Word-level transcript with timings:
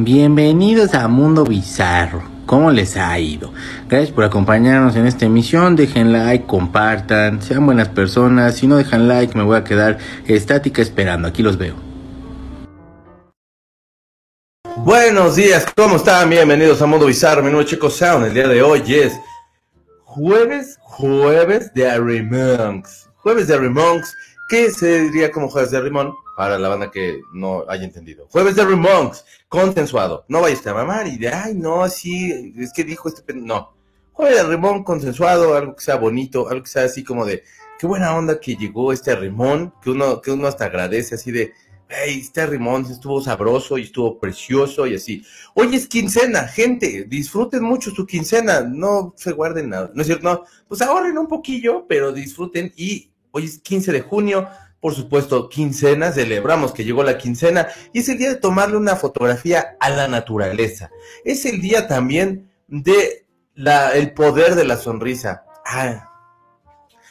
Bienvenidos 0.00 0.94
a 0.94 1.08
Mundo 1.08 1.42
Bizarro. 1.42 2.22
¿Cómo 2.46 2.70
les 2.70 2.96
ha 2.96 3.18
ido? 3.18 3.52
Gracias 3.88 4.12
por 4.12 4.22
acompañarnos 4.22 4.94
en 4.94 5.08
esta 5.08 5.26
emisión. 5.26 5.74
Dejen 5.74 6.12
like, 6.12 6.46
compartan, 6.46 7.42
sean 7.42 7.66
buenas 7.66 7.88
personas. 7.88 8.54
Si 8.54 8.68
no 8.68 8.76
dejan 8.76 9.08
like, 9.08 9.36
me 9.36 9.42
voy 9.42 9.56
a 9.56 9.64
quedar 9.64 9.98
estática 10.24 10.82
esperando. 10.82 11.26
Aquí 11.26 11.42
los 11.42 11.58
veo. 11.58 11.74
Buenos 14.76 15.34
días, 15.34 15.66
¿cómo 15.74 15.96
están? 15.96 16.30
Bienvenidos 16.30 16.80
a 16.80 16.86
Mundo 16.86 17.06
Bizarro, 17.06 17.42
mi 17.42 17.48
nombre 17.48 17.64
es 17.64 17.70
Chico 17.70 17.90
Sound. 17.90 18.26
El 18.26 18.34
día 18.34 18.46
de 18.46 18.62
hoy 18.62 18.84
es 18.94 19.18
jueves, 20.04 20.78
jueves 20.80 21.74
de 21.74 21.90
Arimonks. 21.90 23.10
Jueves 23.16 23.48
de 23.48 23.54
Arimonks, 23.56 24.14
¿qué 24.48 24.70
se 24.70 25.00
diría 25.00 25.32
como 25.32 25.48
jueves 25.48 25.72
de 25.72 25.78
Arimón? 25.78 26.14
Para 26.38 26.56
la 26.56 26.68
banda 26.68 26.88
que 26.88 27.20
no 27.32 27.64
haya 27.68 27.82
entendido. 27.82 28.28
Jueves 28.30 28.54
de 28.54 28.62
Arimonks, 28.62 29.24
consensuado. 29.48 30.24
No 30.28 30.40
vayas 30.40 30.64
a 30.68 30.72
mamar 30.72 31.08
y 31.08 31.18
de, 31.18 31.30
ay, 31.30 31.54
no, 31.56 31.88
sí, 31.88 32.54
es 32.56 32.72
que 32.72 32.84
dijo 32.84 33.08
este... 33.08 33.34
No. 33.34 33.74
Jueves 34.12 34.36
de 34.36 34.42
Arimón 34.42 34.84
consensuado, 34.84 35.56
algo 35.56 35.74
que 35.74 35.82
sea 35.82 35.96
bonito, 35.96 36.48
algo 36.48 36.62
que 36.62 36.70
sea 36.70 36.84
así 36.84 37.02
como 37.02 37.24
de, 37.24 37.42
qué 37.80 37.88
buena 37.88 38.14
onda 38.16 38.38
que 38.38 38.54
llegó 38.54 38.92
este 38.92 39.10
Arimón, 39.10 39.74
que 39.82 39.90
uno, 39.90 40.20
que 40.20 40.30
uno 40.30 40.46
hasta 40.46 40.66
agradece 40.66 41.16
así 41.16 41.32
de 41.32 41.52
hey, 41.88 42.20
este 42.20 42.46
rimón 42.46 42.86
estuvo 42.88 43.20
sabroso 43.20 43.76
y 43.76 43.82
estuvo 43.82 44.20
precioso 44.20 44.86
y 44.86 44.94
así. 44.94 45.24
Hoy 45.54 45.74
es 45.74 45.88
quincena, 45.88 46.46
gente, 46.46 47.04
disfruten 47.08 47.64
mucho 47.64 47.90
su 47.90 48.06
quincena, 48.06 48.60
no 48.60 49.12
se 49.16 49.32
guarden 49.32 49.70
nada, 49.70 49.90
¿no 49.92 50.02
es 50.02 50.06
cierto? 50.06 50.22
No, 50.22 50.44
pues 50.68 50.82
ahorren 50.82 51.18
un 51.18 51.26
poquillo, 51.26 51.84
pero 51.88 52.12
disfruten 52.12 52.72
y 52.76 53.10
hoy 53.32 53.46
es 53.46 53.58
15 53.58 53.90
de 53.90 54.02
junio, 54.02 54.48
por 54.80 54.94
supuesto, 54.94 55.48
quincena, 55.48 56.12
celebramos 56.12 56.72
que 56.72 56.84
llegó 56.84 57.02
la 57.02 57.18
quincena 57.18 57.68
y 57.92 58.00
es 58.00 58.08
el 58.08 58.18
día 58.18 58.28
de 58.28 58.36
tomarle 58.36 58.76
una 58.76 58.96
fotografía 58.96 59.76
a 59.80 59.90
la 59.90 60.06
naturaleza. 60.06 60.90
Es 61.24 61.44
el 61.46 61.60
día 61.60 61.88
también 61.88 62.50
de 62.68 63.26
la, 63.54 63.92
el 63.92 64.12
poder 64.12 64.54
de 64.54 64.64
la 64.64 64.76
sonrisa. 64.76 65.44
Ah, 65.66 66.12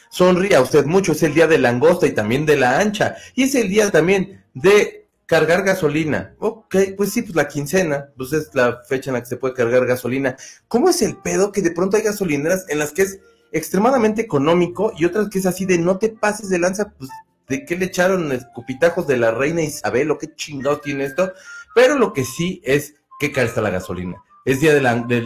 sonría 0.08 0.62
usted 0.62 0.86
mucho, 0.86 1.12
es 1.12 1.22
el 1.22 1.34
día 1.34 1.46
de 1.46 1.58
la 1.58 1.68
angosta 1.68 2.06
y 2.06 2.12
también 2.12 2.46
de 2.46 2.56
la 2.56 2.78
ancha. 2.78 3.16
Y 3.34 3.44
es 3.44 3.54
el 3.54 3.68
día 3.68 3.90
también 3.90 4.44
de 4.54 5.06
cargar 5.26 5.62
gasolina. 5.62 6.34
Ok, 6.38 6.74
pues 6.96 7.12
sí, 7.12 7.20
pues 7.20 7.36
la 7.36 7.48
quincena, 7.48 8.08
pues 8.16 8.32
es 8.32 8.54
la 8.54 8.82
fecha 8.88 9.10
en 9.10 9.14
la 9.14 9.20
que 9.20 9.26
se 9.26 9.36
puede 9.36 9.52
cargar 9.52 9.84
gasolina. 9.84 10.36
¿Cómo 10.68 10.88
es 10.88 11.02
el 11.02 11.16
pedo 11.18 11.52
que 11.52 11.60
de 11.60 11.70
pronto 11.70 11.98
hay 11.98 12.02
gasolineras 12.02 12.64
en 12.70 12.78
las 12.78 12.92
que 12.92 13.02
es 13.02 13.20
extremadamente 13.52 14.22
económico 14.22 14.92
y 14.96 15.04
otras 15.04 15.28
que 15.28 15.38
es 15.38 15.46
así 15.46 15.66
de 15.66 15.78
no 15.78 15.98
te 15.98 16.08
pases 16.08 16.48
de 16.48 16.58
lanza, 16.58 16.90
pues 16.90 17.10
de 17.48 17.64
qué 17.64 17.76
le 17.76 17.86
echaron 17.86 18.32
escupitajos 18.32 19.06
de 19.06 19.16
la 19.16 19.30
reina 19.30 19.62
Isabel 19.62 20.10
o 20.10 20.18
qué 20.18 20.34
chingado 20.34 20.80
tiene 20.80 21.04
esto? 21.04 21.32
Pero 21.74 21.98
lo 21.98 22.12
que 22.12 22.24
sí 22.24 22.60
es 22.64 22.94
que 23.20 23.32
cara 23.32 23.48
está 23.48 23.60
la 23.60 23.70
gasolina. 23.70 24.22
Es 24.44 24.60
día 24.60 24.74
de 24.74 24.80
la, 24.80 24.94
de 24.96 25.22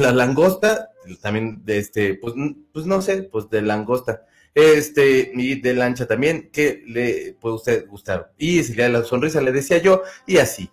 la, 0.00 0.12
langosta, 0.12 0.90
también 1.20 1.64
de 1.64 1.78
este, 1.78 2.14
pues, 2.14 2.34
pues 2.72 2.86
no 2.86 3.00
sé, 3.00 3.24
pues 3.24 3.48
de 3.48 3.62
langosta 3.62 4.22
este, 4.56 5.32
y 5.34 5.60
de 5.60 5.74
lancha 5.74 6.06
también, 6.06 6.48
que 6.50 6.82
le 6.86 7.36
puede 7.38 7.56
usted 7.56 7.86
gustar. 7.86 8.32
Y 8.38 8.64
si 8.64 8.72
le 8.72 8.84
da 8.84 8.88
la 8.88 9.04
sonrisa, 9.04 9.42
le 9.42 9.52
decía 9.52 9.78
yo, 9.78 10.02
y 10.26 10.38
así. 10.38 10.70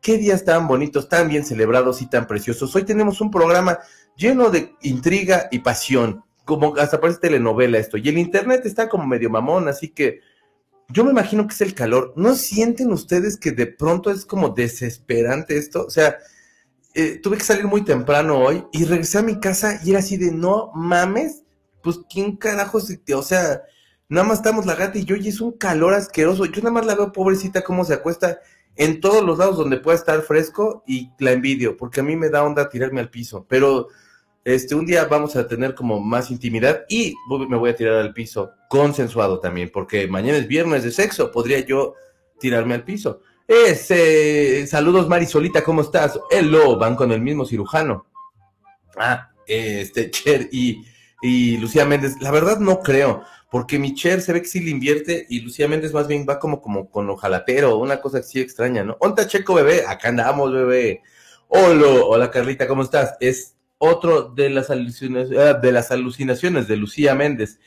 Qué 0.00 0.18
días 0.18 0.44
tan 0.44 0.66
bonitos, 0.66 1.08
tan 1.08 1.28
bien 1.28 1.44
celebrados 1.44 2.02
y 2.02 2.06
tan 2.06 2.26
preciosos. 2.26 2.74
Hoy 2.74 2.82
tenemos 2.82 3.20
un 3.20 3.30
programa 3.30 3.78
lleno 4.16 4.50
de 4.50 4.74
intriga 4.82 5.48
y 5.52 5.60
pasión, 5.60 6.24
como 6.44 6.76
hasta 6.76 7.00
parece 7.00 7.20
telenovela 7.20 7.78
esto. 7.78 7.96
Y 7.96 8.08
el 8.08 8.18
internet 8.18 8.62
está 8.64 8.88
como 8.88 9.06
medio 9.06 9.30
mamón, 9.30 9.68
así 9.68 9.88
que 9.88 10.20
yo 10.88 11.04
me 11.04 11.10
imagino 11.10 11.46
que 11.46 11.54
es 11.54 11.60
el 11.60 11.74
calor. 11.74 12.12
¿No 12.16 12.34
sienten 12.34 12.92
ustedes 12.92 13.36
que 13.36 13.52
de 13.52 13.66
pronto 13.66 14.10
es 14.10 14.24
como 14.26 14.50
desesperante 14.50 15.56
esto? 15.56 15.86
O 15.86 15.90
sea, 15.90 16.18
eh, 16.94 17.20
tuve 17.22 17.38
que 17.38 17.44
salir 17.44 17.64
muy 17.66 17.82
temprano 17.84 18.38
hoy 18.38 18.66
y 18.72 18.84
regresé 18.84 19.18
a 19.18 19.22
mi 19.22 19.40
casa 19.40 19.80
y 19.82 19.90
era 19.90 20.00
así 20.00 20.18
de 20.18 20.30
no 20.30 20.70
mames 20.74 21.42
pues 21.82 22.00
quién 22.08 22.36
carajo 22.36 22.80
se, 22.80 23.00
o 23.14 23.22
sea, 23.22 23.62
nada 24.08 24.26
más 24.26 24.38
estamos 24.38 24.66
la 24.66 24.76
gata 24.76 24.98
y 24.98 25.04
yo 25.04 25.16
y 25.16 25.28
es 25.28 25.40
un 25.40 25.52
calor 25.52 25.94
asqueroso. 25.94 26.44
Yo 26.46 26.62
nada 26.62 26.70
más 26.72 26.86
la 26.86 26.94
veo 26.94 27.12
pobrecita 27.12 27.62
cómo 27.62 27.84
se 27.84 27.94
acuesta 27.94 28.40
en 28.76 29.00
todos 29.00 29.24
los 29.24 29.38
lados 29.38 29.56
donde 29.56 29.78
pueda 29.78 29.98
estar 29.98 30.22
fresco 30.22 30.82
y 30.86 31.10
la 31.18 31.32
envidio, 31.32 31.76
porque 31.76 32.00
a 32.00 32.02
mí 32.02 32.16
me 32.16 32.30
da 32.30 32.44
onda 32.44 32.68
tirarme 32.68 33.00
al 33.00 33.10
piso, 33.10 33.46
pero 33.48 33.88
este 34.44 34.74
un 34.74 34.86
día 34.86 35.04
vamos 35.04 35.36
a 35.36 35.46
tener 35.46 35.74
como 35.74 36.00
más 36.00 36.30
intimidad 36.30 36.84
y 36.88 37.14
me 37.48 37.56
voy 37.56 37.70
a 37.70 37.76
tirar 37.76 37.94
al 37.94 38.12
piso 38.12 38.52
consensuado 38.68 39.40
también, 39.40 39.70
porque 39.72 40.06
mañana 40.08 40.38
es 40.38 40.48
viernes 40.48 40.82
de 40.82 40.90
sexo, 40.90 41.30
podría 41.30 41.60
yo 41.60 41.94
tirarme 42.40 42.74
al 42.74 42.84
piso. 42.84 43.20
Ese, 43.46 44.66
saludos 44.66 45.08
Marisolita, 45.08 45.62
¿cómo 45.62 45.82
estás? 45.82 46.18
Hello, 46.30 46.78
van 46.78 46.96
con 46.96 47.12
el 47.12 47.20
mismo 47.20 47.44
cirujano. 47.44 48.06
Ah, 48.96 49.30
este, 49.46 50.10
Cher 50.12 50.48
y 50.50 50.84
y 51.22 51.56
Lucía 51.56 51.86
Méndez. 51.86 52.20
La 52.20 52.30
verdad 52.30 52.58
no 52.58 52.80
creo, 52.80 53.22
porque 53.50 53.78
Michelle 53.78 54.20
se 54.20 54.32
ve 54.34 54.42
que 54.42 54.48
sí 54.48 54.60
le 54.60 54.70
invierte 54.70 55.24
y 55.30 55.40
Lucía 55.40 55.68
Méndez 55.68 55.94
más 55.94 56.08
bien 56.08 56.26
va 56.28 56.38
como, 56.38 56.60
como 56.60 56.90
con 56.90 57.08
ojalatero, 57.08 57.78
una 57.78 58.00
cosa 58.00 58.18
así 58.18 58.40
extraña, 58.40 58.84
¿no? 58.84 58.96
Onta 59.00 59.26
Checo, 59.26 59.54
bebé, 59.54 59.86
acá 59.86 60.08
andamos, 60.08 60.52
bebé. 60.52 61.00
Hola, 61.48 61.86
hola 62.04 62.30
Carlita, 62.30 62.66
¿cómo 62.66 62.82
estás? 62.82 63.14
Es 63.20 63.56
otro 63.84 64.22
de 64.22 64.48
las, 64.48 64.70
alucinaciones, 64.70 65.36
ah, 65.36 65.54
de 65.54 65.72
las 65.72 65.90
alucinaciones 65.90 66.68
de 66.68 66.76
Lucía 66.76 67.16
Méndez. 67.16 67.58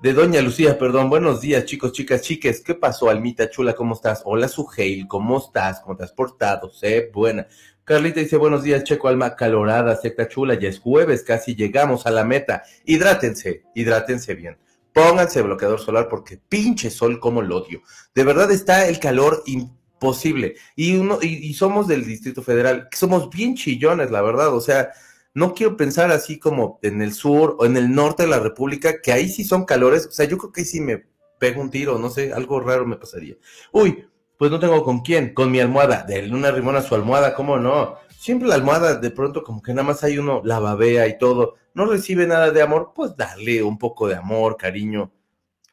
De 0.00 0.12
Doña 0.12 0.40
Lucía, 0.40 0.78
perdón. 0.78 1.10
Buenos 1.10 1.40
días, 1.40 1.64
chicos, 1.64 1.90
chicas, 1.90 2.22
chiques. 2.22 2.60
¿Qué 2.60 2.76
pasó, 2.76 3.10
Almita 3.10 3.50
Chula? 3.50 3.74
¿Cómo 3.74 3.94
estás? 3.94 4.22
Hola, 4.24 4.46
Suheil. 4.46 5.08
¿Cómo 5.08 5.38
estás? 5.38 5.80
¿Cómo 5.80 5.96
te 5.96 6.04
has 6.04 6.12
portado? 6.12 6.70
Sé 6.70 7.10
buena. 7.12 7.48
Carlita 7.82 8.20
dice, 8.20 8.36
buenos 8.36 8.62
días, 8.62 8.84
Checo 8.84 9.08
Alma, 9.08 9.34
calorada, 9.34 9.96
secta 9.96 10.28
chula, 10.28 10.54
ya 10.54 10.68
es 10.68 10.78
jueves, 10.78 11.24
casi 11.24 11.56
llegamos 11.56 12.06
a 12.06 12.12
la 12.12 12.22
meta. 12.22 12.62
Hidrátense, 12.84 13.64
hidrátense 13.74 14.34
bien. 14.34 14.56
Pónganse 14.92 15.42
bloqueador 15.42 15.80
solar 15.80 16.08
porque 16.08 16.38
pinche 16.48 16.88
sol 16.88 17.18
como 17.18 17.42
lo 17.42 17.56
odio. 17.56 17.82
De 18.14 18.22
verdad 18.22 18.52
está 18.52 18.86
el 18.86 19.00
calor 19.00 19.42
imposible. 19.46 20.54
Y, 20.76 20.96
uno, 20.96 21.18
y, 21.20 21.52
somos 21.54 21.88
del 21.88 22.04
Distrito 22.04 22.42
Federal, 22.42 22.88
somos 22.92 23.28
bien 23.28 23.56
chillones, 23.56 24.12
la 24.12 24.22
verdad. 24.22 24.54
O 24.54 24.60
sea, 24.60 24.92
no 25.34 25.52
quiero 25.52 25.76
pensar 25.76 26.10
así 26.12 26.38
como 26.38 26.78
en 26.82 27.02
el 27.02 27.12
sur 27.12 27.56
o 27.58 27.66
en 27.66 27.76
el 27.76 27.92
norte 27.92 28.22
de 28.22 28.28
la 28.28 28.38
República, 28.38 29.00
que 29.02 29.12
ahí 29.12 29.28
sí 29.28 29.44
son 29.44 29.64
calores. 29.64 30.06
O 30.06 30.12
sea, 30.12 30.26
yo 30.26 30.38
creo 30.38 30.52
que 30.52 30.60
ahí 30.60 30.66
sí 30.66 30.80
me 30.80 31.04
pego 31.38 31.60
un 31.60 31.70
tiro, 31.70 31.98
no 31.98 32.08
sé, 32.08 32.32
algo 32.32 32.60
raro 32.60 32.86
me 32.86 32.96
pasaría. 32.96 33.36
Uy, 33.72 34.06
pues 34.38 34.50
no 34.50 34.60
tengo 34.60 34.84
con 34.84 35.00
quién, 35.00 35.34
con 35.34 35.50
mi 35.50 35.60
almohada, 35.60 36.04
de 36.04 36.30
una 36.30 36.50
rimón 36.50 36.76
a 36.76 36.82
su 36.82 36.94
almohada, 36.94 37.34
¿cómo 37.34 37.58
no? 37.58 37.96
Siempre 38.16 38.48
la 38.48 38.54
almohada 38.54 38.94
de 38.96 39.10
pronto 39.10 39.42
como 39.42 39.60
que 39.60 39.74
nada 39.74 39.86
más 39.86 40.04
hay 40.04 40.18
uno, 40.18 40.40
la 40.44 40.60
babea 40.60 41.06
y 41.08 41.18
todo, 41.18 41.56
no 41.74 41.86
recibe 41.86 42.26
nada 42.26 42.50
de 42.50 42.62
amor, 42.62 42.92
pues 42.94 43.16
darle 43.16 43.62
un 43.62 43.78
poco 43.78 44.08
de 44.08 44.14
amor, 44.14 44.56
cariño, 44.56 45.12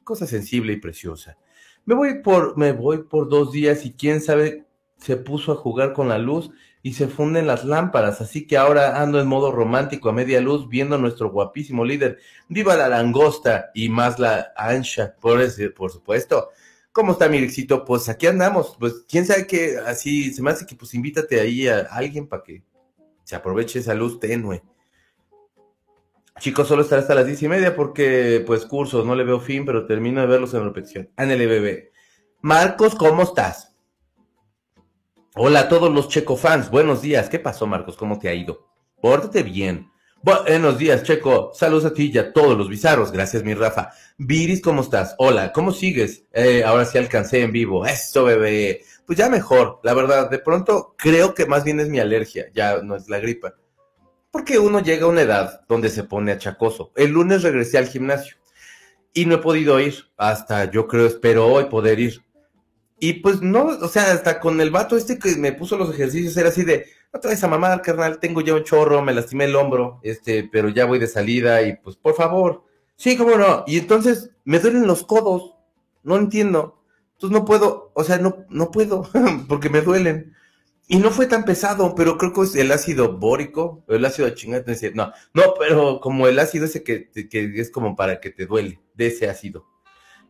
cosa 0.03 0.25
sensible 0.25 0.73
y 0.73 0.77
preciosa. 0.77 1.37
Me 1.85 1.95
voy 1.95 2.21
por, 2.21 2.57
me 2.57 2.71
voy 2.71 3.03
por 3.03 3.29
dos 3.29 3.51
días 3.51 3.85
y 3.85 3.93
quién 3.93 4.21
sabe, 4.21 4.65
se 4.97 5.17
puso 5.17 5.51
a 5.51 5.55
jugar 5.55 5.93
con 5.93 6.09
la 6.09 6.17
luz 6.17 6.51
y 6.83 6.93
se 6.93 7.07
funden 7.07 7.47
las 7.47 7.63
lámparas, 7.63 8.21
así 8.21 8.47
que 8.47 8.57
ahora 8.57 9.01
ando 9.01 9.19
en 9.21 9.27
modo 9.27 9.51
romántico 9.51 10.09
a 10.09 10.13
media 10.13 10.41
luz 10.41 10.67
viendo 10.67 10.95
a 10.95 10.99
nuestro 10.99 11.29
guapísimo 11.29 11.85
líder. 11.85 12.19
Viva 12.49 12.75
la 12.75 12.89
langosta 12.89 13.69
y 13.73 13.89
más 13.89 14.17
la 14.17 14.51
ancha, 14.55 15.15
por, 15.19 15.41
ese, 15.41 15.69
por 15.69 15.91
supuesto. 15.91 16.49
¿Cómo 16.91 17.13
está 17.13 17.29
mi 17.29 17.37
éxito? 17.37 17.85
Pues 17.85 18.09
aquí 18.09 18.27
andamos. 18.27 18.75
Pues 18.79 19.05
quién 19.07 19.25
sabe 19.25 19.47
que 19.47 19.77
así 19.85 20.33
se 20.33 20.41
me 20.41 20.51
hace 20.51 20.65
que 20.65 20.75
pues 20.75 20.93
invítate 20.93 21.39
ahí 21.39 21.67
a 21.67 21.81
alguien 21.91 22.27
para 22.27 22.43
que 22.43 22.63
se 23.23 23.35
aproveche 23.35 23.79
esa 23.79 23.93
luz 23.93 24.19
tenue. 24.19 24.63
Chicos, 26.39 26.67
solo 26.67 26.81
estará 26.81 27.01
hasta 27.01 27.13
las 27.13 27.27
diez 27.27 27.43
y 27.43 27.47
media 27.47 27.75
porque, 27.75 28.43
pues, 28.47 28.65
cursos, 28.65 29.05
no 29.05 29.13
le 29.13 29.23
veo 29.23 29.39
fin, 29.39 29.63
pero 29.63 29.85
termino 29.85 30.21
de 30.21 30.27
verlos 30.27 30.53
en 30.55 30.63
repetición. 30.63 31.09
Ándale, 31.15 31.45
bebé. 31.45 31.91
Marcos, 32.41 32.95
¿cómo 32.95 33.21
estás? 33.21 33.70
Hola 35.35 35.61
a 35.61 35.69
todos 35.69 35.89
los 35.89 36.09
Checo 36.09 36.35
fans, 36.35 36.69
buenos 36.69 37.01
días. 37.01 37.29
¿Qué 37.29 37.39
pasó, 37.39 37.65
Marcos? 37.65 37.95
¿Cómo 37.95 38.19
te 38.19 38.27
ha 38.27 38.33
ido? 38.33 38.67
Pórtate 39.01 39.43
bien. 39.43 39.89
Buenos 40.21 40.77
días, 40.77 41.03
Checo. 41.03 41.51
Saludos 41.53 41.85
a 41.85 41.93
ti 41.93 42.11
y 42.13 42.17
a 42.17 42.33
todos 42.33 42.57
los 42.57 42.67
bizarros. 42.67 43.13
Gracias, 43.13 43.41
mi 43.41 43.53
Rafa. 43.53 43.91
Viris, 44.17 44.61
¿cómo 44.61 44.81
estás? 44.81 45.15
Hola, 45.19 45.53
¿cómo 45.53 45.71
sigues? 45.71 46.25
Eh, 46.33 46.65
ahora 46.65 46.83
sí 46.83 46.97
alcancé 46.97 47.43
en 47.43 47.53
vivo. 47.53 47.85
Eso, 47.85 48.25
bebé. 48.25 48.81
Pues 49.05 49.17
ya 49.17 49.29
mejor, 49.29 49.79
la 49.83 49.93
verdad. 49.93 50.29
De 50.29 50.39
pronto 50.39 50.95
creo 50.97 51.33
que 51.33 51.45
más 51.45 51.63
bien 51.63 51.79
es 51.79 51.87
mi 51.87 51.99
alergia, 51.99 52.47
ya 52.53 52.81
no 52.81 52.97
es 52.97 53.07
la 53.07 53.19
gripa. 53.19 53.55
Porque 54.31 54.59
uno 54.59 54.81
llega 54.81 55.05
a 55.05 55.09
una 55.09 55.21
edad 55.21 55.61
donde 55.69 55.89
se 55.89 56.03
pone 56.03 56.33
achacoso. 56.33 56.91
El 56.93 57.11
lunes 57.11 57.41
regresé 57.41 57.77
al 57.77 57.87
gimnasio 57.87 58.35
y 59.13 59.27
no 59.27 59.35
he 59.35 59.37
podido 59.37 59.79
ir. 59.79 59.95
Hasta 60.17 60.69
yo 60.69 60.89
creo, 60.89 61.05
espero 61.05 61.47
hoy 61.47 61.65
poder 61.65 62.01
ir. 62.01 62.21
Y 63.03 63.13
pues 63.13 63.41
no, 63.41 63.63
o 63.65 63.87
sea, 63.87 64.11
hasta 64.11 64.39
con 64.39 64.61
el 64.61 64.69
vato 64.69 64.95
este 64.95 65.17
que 65.17 65.35
me 65.35 65.53
puso 65.53 65.75
los 65.75 65.89
ejercicios 65.89 66.37
era 66.37 66.49
así 66.49 66.63
de, 66.63 66.85
no 67.11 67.19
te 67.19 67.29
vayas 67.29 67.43
a 67.43 67.47
mamar, 67.47 67.81
carnal, 67.81 68.19
tengo 68.19 68.41
ya 68.41 68.53
un 68.53 68.63
chorro, 68.63 69.01
me 69.01 69.11
lastimé 69.11 69.45
el 69.45 69.55
hombro, 69.55 69.99
este, 70.03 70.47
pero 70.51 70.69
ya 70.69 70.85
voy 70.85 70.99
de 70.99 71.07
salida 71.07 71.63
y 71.63 71.77
pues 71.77 71.95
por 71.95 72.13
favor. 72.13 72.63
Sí, 72.97 73.17
cómo 73.17 73.37
no. 73.37 73.63
Y 73.65 73.79
entonces 73.79 74.29
me 74.43 74.59
duelen 74.59 74.85
los 74.85 75.03
codos, 75.03 75.55
no 76.03 76.15
entiendo. 76.15 76.83
Entonces 77.13 77.39
no 77.39 77.43
puedo, 77.43 77.91
o 77.95 78.03
sea, 78.03 78.19
no, 78.19 78.45
no 78.49 78.69
puedo, 78.69 79.09
porque 79.49 79.71
me 79.71 79.81
duelen. 79.81 80.35
Y 80.87 80.97
no 80.97 81.09
fue 81.09 81.25
tan 81.25 81.43
pesado, 81.43 81.95
pero 81.95 82.19
creo 82.19 82.33
que 82.33 82.41
es 82.41 82.55
el 82.55 82.71
ácido 82.71 83.17
bórico, 83.17 83.83
el 83.87 84.05
ácido 84.05 84.29
chingate, 84.29 84.91
no, 84.93 85.11
no, 85.33 85.55
pero 85.57 86.01
como 86.01 86.27
el 86.27 86.37
ácido 86.37 86.65
ese 86.65 86.83
que, 86.83 87.09
que 87.09 87.59
es 87.59 87.71
como 87.71 87.95
para 87.95 88.19
que 88.21 88.29
te 88.29 88.45
duele, 88.45 88.79
de 88.93 89.07
ese 89.07 89.27
ácido. 89.27 89.70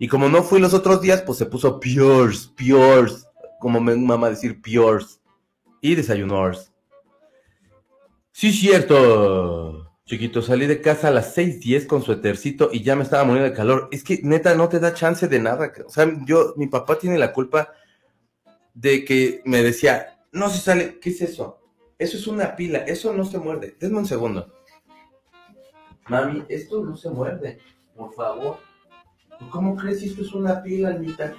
Y 0.01 0.07
como 0.07 0.29
no 0.29 0.41
fui 0.41 0.59
los 0.59 0.73
otros 0.73 0.99
días, 0.99 1.21
pues 1.21 1.37
se 1.37 1.45
puso 1.45 1.79
Pures, 1.79 2.51
Pures, 2.57 3.27
como 3.59 3.79
me 3.79 3.95
mamá 3.95 4.31
decir 4.31 4.59
Pures. 4.59 5.21
Y 5.79 5.93
desayunors. 5.93 6.73
Sí, 8.31 8.51
cierto. 8.51 9.91
Chiquito, 10.05 10.41
salí 10.41 10.65
de 10.65 10.81
casa 10.81 11.09
a 11.09 11.11
las 11.11 11.37
6:10 11.37 11.85
con 11.85 12.01
su 12.01 12.13
etercito 12.13 12.71
y 12.73 12.81
ya 12.81 12.95
me 12.95 13.03
estaba 13.03 13.25
muriendo 13.25 13.51
de 13.51 13.55
calor. 13.55 13.89
Es 13.91 14.03
que 14.03 14.21
neta 14.23 14.55
no 14.55 14.69
te 14.69 14.79
da 14.79 14.95
chance 14.95 15.27
de 15.27 15.39
nada. 15.39 15.71
O 15.85 15.91
sea, 15.91 16.11
yo, 16.25 16.55
mi 16.57 16.65
papá 16.65 16.97
tiene 16.97 17.19
la 17.19 17.31
culpa 17.31 17.71
de 18.73 19.05
que 19.05 19.43
me 19.45 19.61
decía, 19.61 20.19
no 20.31 20.49
se 20.49 20.57
sale, 20.57 20.99
¿qué 20.99 21.11
es 21.11 21.21
eso? 21.21 21.59
Eso 21.99 22.17
es 22.17 22.25
una 22.25 22.55
pila, 22.55 22.79
eso 22.79 23.13
no 23.13 23.23
se 23.23 23.37
muerde. 23.37 23.77
Denme 23.79 23.99
un 23.99 24.07
segundo. 24.07 24.51
Mami, 26.07 26.43
esto 26.49 26.83
no 26.83 26.97
se 26.97 27.11
muerde, 27.11 27.59
por 27.95 28.11
favor. 28.15 28.70
¿Cómo 29.49 29.75
crees 29.75 29.99
si 29.99 30.07
esto 30.07 30.21
es 30.21 30.33
una 30.33 30.61
pila, 30.61 30.89
Almita? 30.89 31.33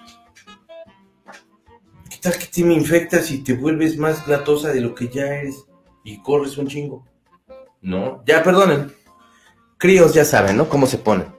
¿Qué 2.11 2.17
tal 2.21 2.37
que 2.37 2.47
te 2.47 2.65
me 2.65 2.75
infectas 2.75 3.31
y 3.31 3.39
te 3.39 3.55
vuelves 3.55 3.97
más 3.97 4.27
latosa 4.29 4.73
de 4.73 4.81
lo 4.81 4.95
que 4.95 5.09
ya 5.09 5.27
eres 5.27 5.65
y 6.05 6.21
corres 6.23 6.59
un 6.59 6.69
chingo? 6.69 7.07
No, 7.81 8.23
ya 8.27 8.43
perdonen. 8.43 8.93
Críos 9.79 10.15
ya 10.15 10.25
saben, 10.25 10.57
¿no? 10.57 10.69
Cómo 10.69 10.87
se 10.87 10.99
ponen. 10.99 11.35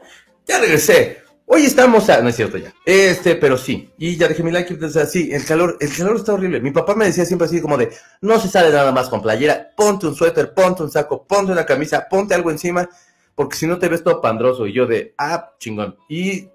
Ya 0.45 0.59
regresé. 0.59 1.23
Hoy 1.45 1.63
estamos 1.63 2.09
a... 2.09 2.21
No 2.21 2.29
es 2.29 2.35
cierto 2.35 2.57
ya. 2.57 2.73
Este, 2.85 3.35
pero 3.35 3.57
sí. 3.57 3.91
Y 3.97 4.17
ya 4.17 4.27
dejé 4.27 4.43
mi 4.43 4.51
like. 4.51 4.73
Entonces, 4.73 5.11
sí, 5.11 5.29
el 5.31 5.45
calor, 5.45 5.77
el 5.79 5.95
calor 5.95 6.17
está 6.17 6.33
horrible. 6.33 6.59
Mi 6.59 6.71
papá 6.71 6.95
me 6.95 7.05
decía 7.05 7.25
siempre 7.25 7.45
así 7.45 7.61
como 7.61 7.77
de, 7.77 7.91
no 8.21 8.39
se 8.39 8.49
sale 8.49 8.71
nada 8.71 8.91
más 8.91 9.09
con 9.09 9.21
playera. 9.21 9.71
Ponte 9.77 10.07
un 10.07 10.15
suéter, 10.15 10.53
ponte 10.53 10.83
un 10.83 10.91
saco, 10.91 11.25
ponte 11.25 11.51
una 11.51 11.65
camisa, 11.65 12.07
ponte 12.09 12.33
algo 12.33 12.51
encima. 12.51 12.89
Porque 13.35 13.55
si 13.55 13.67
no 13.67 13.77
te 13.77 13.87
ves 13.87 14.03
todo 14.03 14.19
pandroso. 14.19 14.67
Y 14.67 14.73
yo 14.73 14.85
de, 14.85 15.13
ah, 15.17 15.53
chingón. 15.59 15.95
Y 16.09 16.49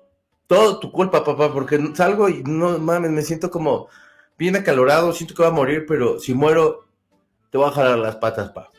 todo 0.49 0.81
tu 0.81 0.91
culpa, 0.91 1.25
papá, 1.25 1.53
porque 1.53 1.79
salgo 1.95 2.29
y 2.29 2.43
no 2.43 2.79
mames, 2.79 3.13
me 3.13 3.23
siento 3.23 3.51
como 3.51 3.89
bien 4.37 4.57
acalorado, 4.57 5.13
siento 5.13 5.35
que 5.35 5.43
voy 5.43 5.51
a 5.53 5.55
morir, 5.55 5.85
pero 5.87 6.19
si 6.19 6.35
muero, 6.35 6.87
te 7.51 7.59
voy 7.59 7.69
a 7.69 7.73
jalar 7.73 7.99
las 7.99 8.17
patas, 8.17 8.51
pa. 8.51 8.73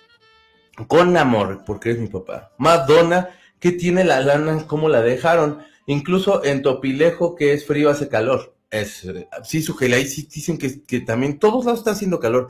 Con 0.88 1.16
amor, 1.16 1.64
porque 1.66 1.92
es 1.92 2.00
mi 2.00 2.08
papá. 2.08 2.52
Madonna, 2.58 3.30
que 3.60 3.72
tiene 3.72 4.04
la 4.04 4.20
lana, 4.22 4.66
cómo 4.66 4.90
la 4.90 5.02
dejaron. 5.02 5.60
Incluso 5.86 6.44
en 6.44 6.62
Topilejo, 6.62 7.36
que 7.36 7.54
es 7.54 7.66
frío, 7.66 7.90
hace 7.90 8.10
calor. 8.10 8.56
Es, 8.72 9.06
sí, 9.44 9.62
su 9.62 9.76
ahí 9.82 10.08
sí 10.08 10.28
dicen 10.34 10.58
que, 10.58 10.84
que 10.84 11.02
también 11.02 11.38
todos 11.38 11.66
lados 11.66 11.80
está 11.80 11.92
haciendo 11.92 12.20
calor. 12.20 12.50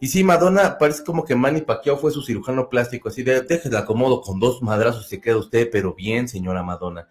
Y 0.00 0.08
sí, 0.08 0.24
Madonna 0.24 0.78
parece 0.78 1.04
como 1.04 1.24
que 1.24 1.36
Manny 1.36 1.62
Pacquiao 1.62 1.98
fue 1.98 2.10
su 2.10 2.22
cirujano 2.22 2.68
plástico, 2.68 3.08
así 3.08 3.22
de, 3.22 3.40
déjela 3.42 3.80
acomodo 3.80 4.20
con 4.20 4.38
dos 4.40 4.62
madrazos 4.62 5.08
se 5.08 5.20
queda 5.20 5.36
usted, 5.36 5.68
pero 5.70 5.94
bien, 5.94 6.28
señora 6.28 6.62
Madonna. 6.62 7.08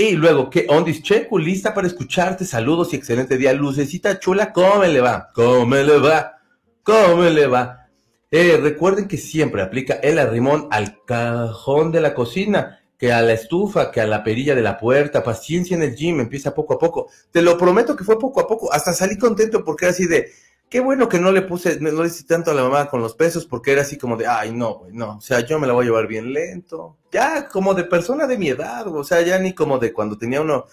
Y 0.00 0.12
luego, 0.12 0.48
¿qué 0.48 0.64
ondis? 0.70 1.02
Checo, 1.02 1.38
lista 1.38 1.74
para 1.74 1.86
escucharte. 1.86 2.46
Saludos 2.46 2.94
y 2.94 2.96
excelente 2.96 3.36
día. 3.36 3.52
Lucecita 3.52 4.18
chula, 4.18 4.50
¿cómo 4.50 4.82
le 4.82 4.98
va? 4.98 5.30
¿Cómo 5.34 5.74
le 5.74 5.98
va? 5.98 6.38
¿Cómo 6.82 7.24
le 7.24 7.46
va? 7.46 7.86
Eh, 8.30 8.58
recuerden 8.62 9.06
que 9.06 9.18
siempre 9.18 9.60
aplica 9.60 9.92
el 9.92 10.18
arrimón 10.18 10.68
al 10.70 11.04
cajón 11.04 11.92
de 11.92 12.00
la 12.00 12.14
cocina, 12.14 12.80
que 12.96 13.12
a 13.12 13.20
la 13.20 13.34
estufa, 13.34 13.90
que 13.90 14.00
a 14.00 14.06
la 14.06 14.24
perilla 14.24 14.54
de 14.54 14.62
la 14.62 14.78
puerta. 14.78 15.22
Paciencia 15.22 15.76
en 15.76 15.82
el 15.82 15.94
gym, 15.94 16.18
empieza 16.18 16.54
poco 16.54 16.72
a 16.72 16.78
poco. 16.78 17.10
Te 17.30 17.42
lo 17.42 17.58
prometo 17.58 17.94
que 17.94 18.04
fue 18.04 18.18
poco 18.18 18.40
a 18.40 18.48
poco. 18.48 18.72
Hasta 18.72 18.94
salí 18.94 19.18
contento 19.18 19.62
porque 19.62 19.84
era 19.84 19.92
así 19.92 20.06
de, 20.06 20.30
Qué 20.70 20.78
bueno 20.78 21.08
que 21.08 21.18
no 21.18 21.32
le 21.32 21.42
puse, 21.42 21.80
no 21.80 21.90
le 22.00 22.08
hice 22.08 22.22
tanto 22.22 22.52
a 22.52 22.54
la 22.54 22.62
mamá 22.62 22.88
con 22.88 23.00
los 23.00 23.14
pesos 23.14 23.44
porque 23.44 23.72
era 23.72 23.82
así 23.82 23.98
como 23.98 24.16
de, 24.16 24.28
ay, 24.28 24.52
no, 24.52 24.78
güey, 24.78 24.92
no, 24.92 25.16
o 25.16 25.20
sea, 25.20 25.40
yo 25.40 25.58
me 25.58 25.66
la 25.66 25.72
voy 25.72 25.82
a 25.82 25.86
llevar 25.86 26.06
bien 26.06 26.32
lento. 26.32 26.96
Ya 27.10 27.48
como 27.48 27.74
de 27.74 27.82
persona 27.82 28.28
de 28.28 28.38
mi 28.38 28.50
edad, 28.50 28.86
o 28.86 29.02
sea, 29.02 29.20
ya 29.20 29.36
ni 29.40 29.52
como 29.52 29.80
de 29.80 29.92
cuando 29.92 30.16
tenía 30.16 30.40
uno 30.40 30.66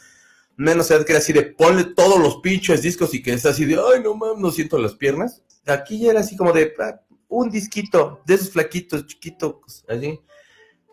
menos 0.55 0.91
edad 0.91 1.03
que 1.03 1.13
era 1.13 1.19
así 1.19 1.33
de, 1.33 1.41
ponle 1.41 1.83
todos 1.83 2.19
los 2.19 2.37
pinches 2.41 2.83
discos 2.83 3.11
y 3.15 3.23
que 3.23 3.33
es 3.33 3.43
así 3.47 3.65
de, 3.65 3.73
ay, 3.75 4.03
no 4.03 4.13
mames, 4.13 4.37
no 4.37 4.51
siento 4.51 4.77
las 4.77 4.93
piernas. 4.93 5.41
Aquí 5.65 5.99
ya 5.99 6.11
era 6.11 6.19
así 6.19 6.37
como 6.37 6.53
de, 6.53 6.73
ah, 6.79 7.01
un 7.27 7.49
disquito, 7.49 8.21
de 8.27 8.35
esos 8.35 8.51
flaquitos, 8.51 9.07
chiquitos, 9.07 9.83
así. 9.89 10.19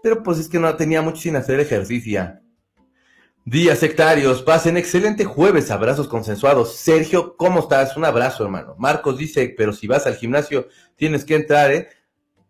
Pero 0.03 0.23
pues 0.23 0.39
es 0.39 0.49
que 0.49 0.59
no 0.59 0.75
tenía 0.77 1.03
mucho 1.03 1.21
sin 1.21 1.37
hacer 1.37 1.61
ejercicio. 1.61 2.41
Días 3.47 3.81
sectarios, 3.81 4.41
pasen 4.41 4.79
excelente 4.79 5.27
jueves, 5.27 5.71
abrazos 5.71 6.09
consensuados. 6.09 6.77
Sergio, 6.77 7.37
¿cómo 7.37 7.61
estás? 7.61 7.95
Un 7.95 8.07
abrazo, 8.07 8.43
hermano. 8.43 8.75
Marcos 8.79 9.19
dice, 9.19 9.55
pero 9.55 9.75
si 9.75 9.87
vas 9.87 10.07
al 10.07 10.17
gimnasio 10.17 10.69
tienes 10.97 11.27
que 11.27 11.35
entrar, 11.35 11.71
¿eh? 11.71 11.89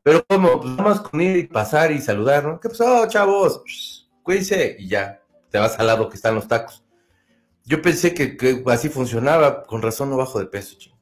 Pero 0.05 0.25
¿cómo? 0.29 0.61
Pues 0.61 0.77
vamos 0.77 1.01
con 1.01 1.21
ir 1.21 1.37
y 1.37 1.49
pasar 1.49 1.91
y 1.91 2.01
saludar, 2.01 2.45
¿no? 2.45 2.61
¿Qué 2.61 2.69
pasó, 2.69 3.09
chavos? 3.09 4.09
cuídense 4.23 4.77
y 4.79 4.87
ya, 4.87 5.21
te 5.51 5.59
vas 5.59 5.77
al 5.81 5.89
lado 5.89 6.09
que 6.09 6.15
están 6.15 6.37
los 6.37 6.47
tacos. 6.47 6.85
Yo 7.65 7.83
pensé 7.83 8.15
que, 8.15 8.63
así 8.67 8.89
funcionaba, 8.89 9.65
con 9.65 9.83
razón 9.83 10.11
no 10.11 10.17
bajo 10.17 10.39
de 10.39 10.47
peso, 10.47 10.77
chico. 10.79 10.94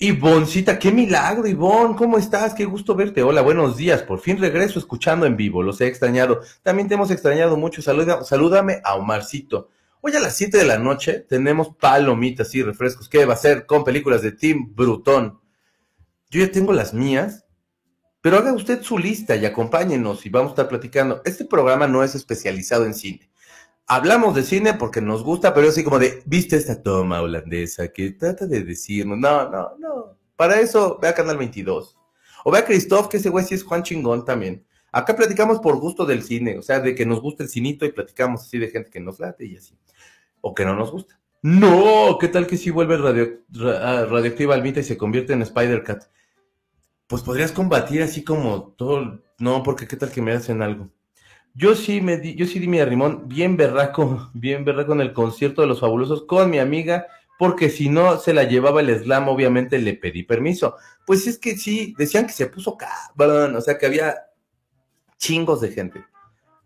Ivoncita, 0.00 0.78
qué 0.78 0.92
milagro, 0.92 1.48
Ivonne, 1.48 1.96
¿cómo 1.96 2.18
estás? 2.18 2.54
Qué 2.54 2.64
gusto 2.64 2.94
verte. 2.94 3.24
Hola, 3.24 3.40
buenos 3.40 3.76
días. 3.76 4.00
Por 4.04 4.20
fin 4.20 4.38
regreso 4.38 4.78
escuchando 4.78 5.26
en 5.26 5.36
vivo. 5.36 5.60
Los 5.60 5.80
he 5.80 5.88
extrañado. 5.88 6.40
También 6.62 6.86
te 6.86 6.94
hemos 6.94 7.10
extrañado 7.10 7.56
mucho. 7.56 7.82
Saluda, 7.82 8.22
salúdame 8.22 8.80
a 8.84 8.94
Omarcito. 8.94 9.70
Hoy 10.00 10.14
a 10.14 10.20
las 10.20 10.36
7 10.36 10.56
de 10.56 10.66
la 10.66 10.78
noche 10.78 11.14
tenemos 11.28 11.74
palomitas 11.74 12.54
y 12.54 12.62
refrescos. 12.62 13.08
¿Qué 13.08 13.24
va 13.24 13.34
a 13.34 13.38
ser 13.38 13.66
con 13.66 13.82
películas 13.82 14.22
de 14.22 14.30
Tim 14.30 14.72
Brutón? 14.72 15.40
Yo 16.30 16.44
ya 16.44 16.52
tengo 16.52 16.72
las 16.72 16.94
mías, 16.94 17.46
pero 18.20 18.36
haga 18.36 18.52
usted 18.52 18.82
su 18.82 18.98
lista 18.98 19.34
y 19.34 19.46
acompáñenos 19.46 20.24
y 20.24 20.30
vamos 20.30 20.50
a 20.50 20.52
estar 20.52 20.68
platicando. 20.68 21.22
Este 21.24 21.44
programa 21.44 21.88
no 21.88 22.04
es 22.04 22.14
especializado 22.14 22.84
en 22.84 22.94
cine 22.94 23.28
hablamos 23.88 24.34
de 24.34 24.42
cine 24.42 24.74
porque 24.74 25.00
nos 25.00 25.24
gusta, 25.24 25.54
pero 25.54 25.68
así 25.68 25.82
como 25.82 25.98
de, 25.98 26.22
¿viste 26.26 26.56
esta 26.56 26.80
toma 26.80 27.22
holandesa 27.22 27.88
que 27.88 28.10
trata 28.10 28.46
de 28.46 28.62
decirnos? 28.62 29.18
No, 29.18 29.50
no, 29.50 29.76
no. 29.78 30.18
Para 30.36 30.60
eso, 30.60 30.98
ve 31.00 31.08
a 31.08 31.14
Canal 31.14 31.38
22. 31.38 31.96
O 32.44 32.52
ve 32.52 32.58
a 32.58 32.64
Christoph, 32.64 33.08
que 33.08 33.16
ese 33.16 33.30
güey 33.30 33.44
sí 33.44 33.54
es 33.54 33.64
Juan 33.64 33.82
Chingón 33.82 34.24
también. 34.24 34.64
Acá 34.92 35.16
platicamos 35.16 35.58
por 35.58 35.76
gusto 35.80 36.06
del 36.06 36.22
cine, 36.22 36.58
o 36.58 36.62
sea, 36.62 36.80
de 36.80 36.94
que 36.94 37.04
nos 37.04 37.20
gusta 37.20 37.42
el 37.42 37.48
cinito 37.48 37.84
y 37.84 37.92
platicamos 37.92 38.42
así 38.42 38.58
de 38.58 38.68
gente 38.68 38.90
que 38.90 39.00
nos 39.00 39.18
late 39.18 39.46
y 39.46 39.56
así. 39.56 39.76
O 40.40 40.54
que 40.54 40.64
no 40.64 40.74
nos 40.74 40.92
gusta. 40.92 41.20
No, 41.42 42.18
¿qué 42.20 42.28
tal 42.28 42.46
que 42.46 42.56
si 42.56 42.70
vuelve 42.70 42.96
radio, 42.96 43.40
ah, 43.80 44.06
radioactiva 44.08 44.54
Almita 44.54 44.80
y 44.80 44.84
se 44.84 44.96
convierte 44.96 45.32
en 45.32 45.42
Spider-Cat? 45.42 46.04
Pues 47.06 47.22
podrías 47.22 47.52
combatir 47.52 48.02
así 48.02 48.22
como 48.22 48.74
todo. 48.76 49.22
No, 49.38 49.62
porque 49.62 49.86
¿qué 49.86 49.96
tal 49.96 50.10
que 50.10 50.22
me 50.22 50.32
hacen 50.32 50.62
algo? 50.62 50.90
Yo 51.58 51.74
sí 51.74 52.00
me 52.00 52.18
di, 52.18 52.36
yo 52.36 52.46
sí 52.46 52.60
di 52.60 52.68
mi 52.68 52.78
arrimón 52.78 53.26
bien 53.26 53.56
berraco, 53.56 54.30
bien 54.34 54.64
berraco 54.64 54.92
en 54.92 55.00
el 55.00 55.12
concierto 55.12 55.60
de 55.60 55.66
los 55.66 55.80
fabulosos 55.80 56.22
con 56.22 56.48
mi 56.50 56.60
amiga, 56.60 57.08
porque 57.36 57.68
si 57.68 57.88
no 57.88 58.16
se 58.18 58.32
la 58.32 58.44
llevaba 58.44 58.80
el 58.80 58.96
slam, 58.96 59.28
obviamente 59.28 59.78
le 59.78 59.94
pedí 59.94 60.22
permiso. 60.22 60.76
Pues 61.04 61.26
es 61.26 61.36
que 61.36 61.56
sí, 61.56 61.96
decían 61.98 62.28
que 62.28 62.32
se 62.32 62.46
puso 62.46 62.76
cabrón, 62.76 63.56
o 63.56 63.60
sea 63.60 63.76
que 63.76 63.86
había 63.86 64.14
chingos 65.18 65.60
de 65.60 65.70
gente. 65.70 66.04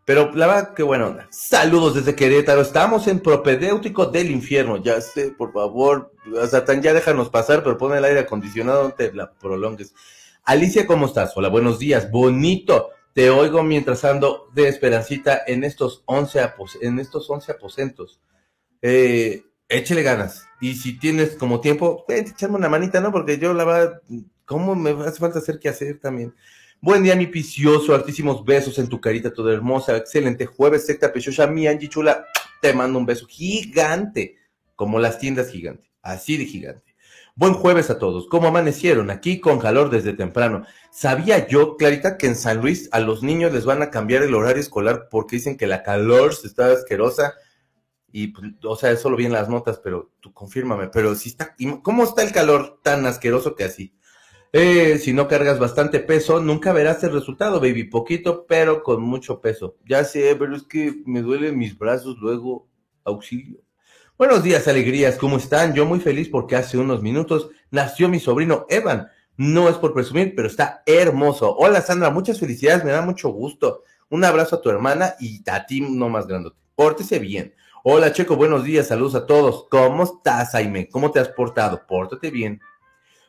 Pero 0.04 0.30
la 0.34 0.46
verdad, 0.46 0.74
qué 0.74 0.82
buena 0.82 1.06
onda. 1.06 1.28
Saludos 1.30 1.94
desde 1.94 2.14
Querétaro. 2.14 2.60
Estamos 2.60 3.06
en 3.06 3.20
propedéutico 3.20 4.06
del 4.06 4.30
infierno. 4.30 4.76
Ya 4.76 5.00
sé, 5.00 5.30
por 5.30 5.52
favor. 5.52 6.12
Satán, 6.50 6.82
ya 6.82 6.92
déjanos 6.92 7.30
pasar, 7.30 7.62
pero 7.62 7.78
pon 7.78 7.96
el 7.96 8.04
aire 8.04 8.20
acondicionado, 8.20 8.82
no 8.82 8.90
te 8.90 9.12
la 9.12 9.32
prolongues. 9.32 9.94
Alicia, 10.44 10.86
¿cómo 10.86 11.06
estás? 11.06 11.32
Hola, 11.36 11.48
buenos 11.48 11.78
días. 11.78 12.10
Bonito. 12.10 12.90
Te 13.14 13.28
oigo 13.28 13.62
mientras 13.62 14.04
ando 14.04 14.48
de 14.54 14.68
esperancita 14.68 15.42
en 15.46 15.64
estos 15.64 16.02
11, 16.06 16.40
en 16.80 16.98
estos 16.98 17.28
11 17.28 17.52
aposentos. 17.52 18.20
Eh, 18.80 19.44
échele 19.68 20.02
ganas. 20.02 20.46
Y 20.60 20.74
si 20.74 20.98
tienes 20.98 21.36
como 21.36 21.60
tiempo, 21.60 22.04
ven, 22.08 22.26
echarme 22.26 22.56
una 22.56 22.70
manita, 22.70 23.00
¿no? 23.00 23.12
Porque 23.12 23.38
yo 23.38 23.52
la 23.52 23.64
verdad, 23.64 24.02
¿cómo 24.46 24.74
me 24.74 24.90
hace 25.04 25.18
falta 25.18 25.40
hacer 25.40 25.58
qué 25.58 25.68
hacer 25.68 25.98
también? 25.98 26.34
Buen 26.80 27.02
día, 27.02 27.14
mi 27.14 27.26
picioso, 27.26 27.94
altísimos 27.94 28.44
besos 28.44 28.78
en 28.78 28.88
tu 28.88 29.00
carita 29.00 29.32
toda 29.32 29.52
hermosa, 29.52 29.96
excelente 29.96 30.46
jueves, 30.46 30.86
secta 30.86 31.12
pechosha, 31.12 31.46
mi 31.46 31.66
Angie 31.66 31.88
chula, 31.88 32.26
te 32.60 32.72
mando 32.72 32.98
un 32.98 33.06
beso 33.06 33.26
gigante, 33.26 34.36
como 34.74 34.98
las 34.98 35.18
tiendas 35.18 35.50
gigante, 35.50 35.90
así 36.02 36.36
de 36.36 36.44
gigante. 36.46 36.91
Buen 37.34 37.54
jueves 37.54 37.88
a 37.88 37.98
todos. 37.98 38.26
¿Cómo 38.26 38.48
amanecieron? 38.48 39.10
Aquí 39.10 39.40
con 39.40 39.58
calor 39.58 39.88
desde 39.88 40.12
temprano. 40.12 40.66
¿Sabía 40.90 41.46
yo, 41.48 41.78
Clarita, 41.78 42.18
que 42.18 42.26
en 42.26 42.36
San 42.36 42.60
Luis 42.60 42.90
a 42.92 43.00
los 43.00 43.22
niños 43.22 43.54
les 43.54 43.64
van 43.64 43.80
a 43.80 43.88
cambiar 43.88 44.22
el 44.22 44.34
horario 44.34 44.60
escolar 44.60 45.08
porque 45.10 45.36
dicen 45.36 45.56
que 45.56 45.66
la 45.66 45.82
calor 45.82 46.32
está 46.44 46.70
asquerosa? 46.70 47.32
Y, 48.12 48.28
pues, 48.28 48.52
o 48.62 48.76
sea, 48.76 48.90
eso 48.90 49.08
lo 49.08 49.16
vi 49.16 49.24
en 49.24 49.32
las 49.32 49.48
notas, 49.48 49.80
pero 49.82 50.12
tú 50.20 50.34
confírmame. 50.34 50.88
Pero 50.88 51.14
si 51.14 51.30
está, 51.30 51.56
¿cómo 51.82 52.04
está 52.04 52.22
el 52.22 52.32
calor 52.32 52.80
tan 52.82 53.06
asqueroso 53.06 53.54
que 53.54 53.64
así? 53.64 53.94
Eh, 54.52 54.98
si 54.98 55.14
no 55.14 55.26
cargas 55.26 55.58
bastante 55.58 56.00
peso, 56.00 56.38
nunca 56.38 56.74
verás 56.74 57.02
el 57.02 57.12
resultado, 57.12 57.60
baby. 57.60 57.84
Poquito, 57.84 58.44
pero 58.46 58.82
con 58.82 59.02
mucho 59.02 59.40
peso. 59.40 59.78
Ya 59.86 60.04
sé, 60.04 60.36
pero 60.38 60.54
es 60.54 60.64
que 60.64 61.02
me 61.06 61.22
duelen 61.22 61.56
mis 61.56 61.78
brazos 61.78 62.18
luego. 62.18 62.68
Auxilio. 63.04 63.62
Buenos 64.22 64.44
días, 64.44 64.68
alegrías, 64.68 65.16
¿cómo 65.16 65.36
están? 65.36 65.74
Yo 65.74 65.84
muy 65.84 65.98
feliz 65.98 66.28
porque 66.28 66.54
hace 66.54 66.78
unos 66.78 67.02
minutos 67.02 67.50
nació 67.72 68.08
mi 68.08 68.20
sobrino 68.20 68.66
Evan. 68.68 69.08
No 69.36 69.68
es 69.68 69.74
por 69.74 69.92
presumir, 69.92 70.34
pero 70.36 70.46
está 70.46 70.84
hermoso. 70.86 71.56
Hola 71.56 71.80
Sandra, 71.80 72.08
muchas 72.08 72.38
felicidades, 72.38 72.84
me 72.84 72.92
da 72.92 73.02
mucho 73.02 73.30
gusto. 73.30 73.82
Un 74.10 74.24
abrazo 74.24 74.54
a 74.54 74.62
tu 74.62 74.70
hermana 74.70 75.16
y 75.18 75.42
a 75.50 75.66
ti 75.66 75.80
no 75.80 76.08
más 76.08 76.28
grandote. 76.28 76.56
Pórtese 76.76 77.18
bien. 77.18 77.52
Hola 77.82 78.12
Checo, 78.12 78.36
buenos 78.36 78.62
días, 78.62 78.86
saludos 78.86 79.16
a 79.16 79.26
todos. 79.26 79.66
¿Cómo 79.68 80.04
estás, 80.04 80.52
Jaime? 80.52 80.88
¿Cómo 80.88 81.10
te 81.10 81.18
has 81.18 81.30
portado? 81.30 81.84
Pórtate 81.84 82.30
bien. 82.30 82.60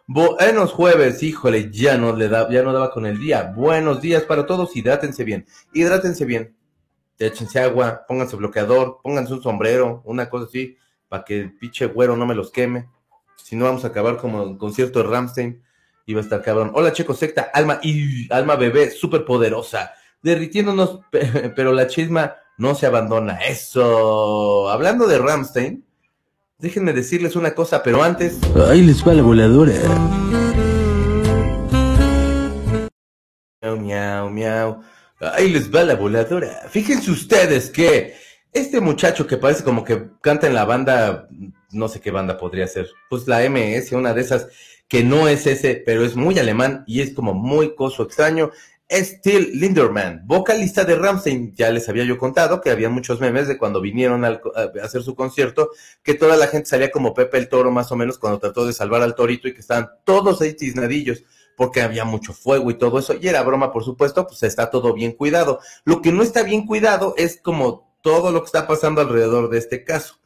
Buenos 0.06 0.74
jueves, 0.74 1.24
híjole, 1.24 1.72
ya 1.72 1.98
no 1.98 2.16
le 2.16 2.30
da, 2.30 2.48
ya 2.52 2.62
no 2.62 2.72
daba 2.72 2.92
con 2.92 3.08
el 3.08 3.18
día. 3.18 3.52
Buenos 3.56 4.00
días 4.00 4.22
para 4.26 4.46
todos, 4.46 4.76
hidrátense 4.76 5.24
bien. 5.24 5.48
Hidrátense 5.74 6.24
bien. 6.26 6.56
Échense 7.18 7.60
agua, 7.60 8.06
pónganse 8.08 8.36
bloqueador, 8.36 9.00
pónganse 9.02 9.34
un 9.34 9.42
sombrero, 9.42 10.04
una 10.06 10.30
cosa 10.30 10.46
así 10.46 10.78
para 11.14 11.26
que 11.26 11.42
el 11.42 11.54
pinche 11.54 11.86
güero 11.86 12.18
no 12.18 12.26
me 12.26 12.34
los 12.34 12.50
queme. 12.50 12.90
Si 13.36 13.56
no, 13.56 13.66
vamos 13.66 13.86
a 13.86 13.90
acabar 13.90 14.18
como 14.18 14.42
un 14.42 14.58
concierto 14.58 14.98
de 14.98 15.10
Ramstein. 15.10 15.62
Va 16.10 16.18
a 16.18 16.24
estar 16.24 16.42
cabrón. 16.42 16.72
Hola, 16.74 16.92
Checo 16.92 17.14
Secta, 17.14 17.52
alma 17.54 17.80
y 17.84 18.34
alma 18.34 18.56
bebé, 18.56 18.90
súper 18.90 19.24
poderosa. 19.24 19.94
Derritiéndonos, 20.24 21.02
pero 21.12 21.72
la 21.72 21.86
chisma 21.86 22.38
no 22.58 22.74
se 22.74 22.88
abandona. 22.88 23.36
Eso. 23.46 24.68
Hablando 24.72 25.06
de 25.06 25.20
Ramstein, 25.20 25.86
déjenme 26.58 26.94
decirles 26.94 27.36
una 27.36 27.54
cosa, 27.54 27.84
pero 27.84 28.02
antes. 28.02 28.40
Ahí 28.68 28.82
les 28.82 29.08
va 29.08 29.14
la 29.14 29.22
voladora. 29.22 29.74
Miau, 33.62 33.78
miau, 33.78 34.30
miau. 34.32 34.82
Ahí 35.20 35.52
les 35.52 35.72
va 35.72 35.84
la 35.84 35.94
voladora. 35.94 36.64
Fíjense 36.70 37.12
ustedes 37.12 37.70
que 37.70 38.23
este 38.54 38.80
muchacho 38.80 39.28
que 39.28 39.38
parece 39.38 39.64
como 39.64 39.84
que 39.84 40.10
canta 40.22 40.48
en 40.48 40.54
la 40.54 40.66
banda, 40.66 41.28
no 41.72 41.88
sé 41.88 42.00
qué 42.00 42.12
banda 42.12 42.38
podría 42.38 42.68
ser, 42.68 42.90
pues 43.10 43.28
la 43.28 43.48
MS, 43.50 43.92
una 43.94 44.14
de 44.14 44.22
esas 44.22 44.48
que 44.88 45.04
no 45.04 45.28
es 45.28 45.48
ese, 45.48 45.82
pero 45.86 46.06
es 46.06 46.16
muy 46.16 46.38
alemán 46.38 46.84
y 46.86 47.02
es 47.02 47.14
como 47.14 47.34
muy 47.34 47.76
coso 47.76 48.04
extraño, 48.04 48.52
es 48.88 49.22
Till 49.22 49.60
Linderman, 49.60 50.22
vocalista 50.26 50.84
de 50.84 50.96
Ramstein. 50.96 51.56
Ya 51.56 51.72
les 51.72 51.90
había 51.90 52.04
yo 52.04 52.20
contado 52.20 52.62
que 52.62 52.70
había 52.70 52.90
muchos 52.90 53.20
memes 53.20 53.48
de 53.48 53.58
cuando 53.58 53.82
vinieron 53.82 54.24
a 54.24 54.40
hacer 54.84 55.02
su 55.02 55.16
concierto, 55.16 55.72
que 56.04 56.14
toda 56.14 56.38
la 56.38 56.46
gente 56.46 56.70
salía 56.70 56.92
como 56.92 57.16
Pepe 57.16 57.40
el 57.40 57.50
Toro 57.50 57.72
más 57.72 57.92
o 57.92 57.96
menos 57.96 58.20
cuando 58.20 58.40
trató 58.40 58.68
de 58.68 58.74
salvar 58.74 59.02
al 59.02 59.16
torito 59.16 59.48
y 59.48 59.54
que 59.54 59.62
estaban 59.62 59.90
todos 60.04 60.42
ahí 60.42 60.54
tiznadillos 60.54 61.24
porque 61.56 61.82
había 61.82 62.06
mucho 62.06 62.34
fuego 62.34 62.70
y 62.72 62.76
todo 62.76 63.00
eso, 63.00 63.16
y 63.20 63.28
era 63.28 63.44
broma, 63.44 63.72
por 63.72 63.84
supuesto, 63.84 64.28
pues 64.28 64.44
está 64.44 64.70
todo 64.70 64.94
bien 64.94 65.14
cuidado. 65.14 65.60
Lo 65.86 66.02
que 66.02 66.12
no 66.12 66.24
está 66.24 66.44
bien 66.44 66.66
cuidado 66.66 67.14
es 67.18 67.40
como 67.42 67.93
todo 68.04 68.32
lo 68.32 68.42
que 68.42 68.48
está 68.48 68.68
pasando 68.68 69.02
alrededor 69.02 69.50
de 69.50 69.58
este 69.58 69.84
caso. 69.84 70.20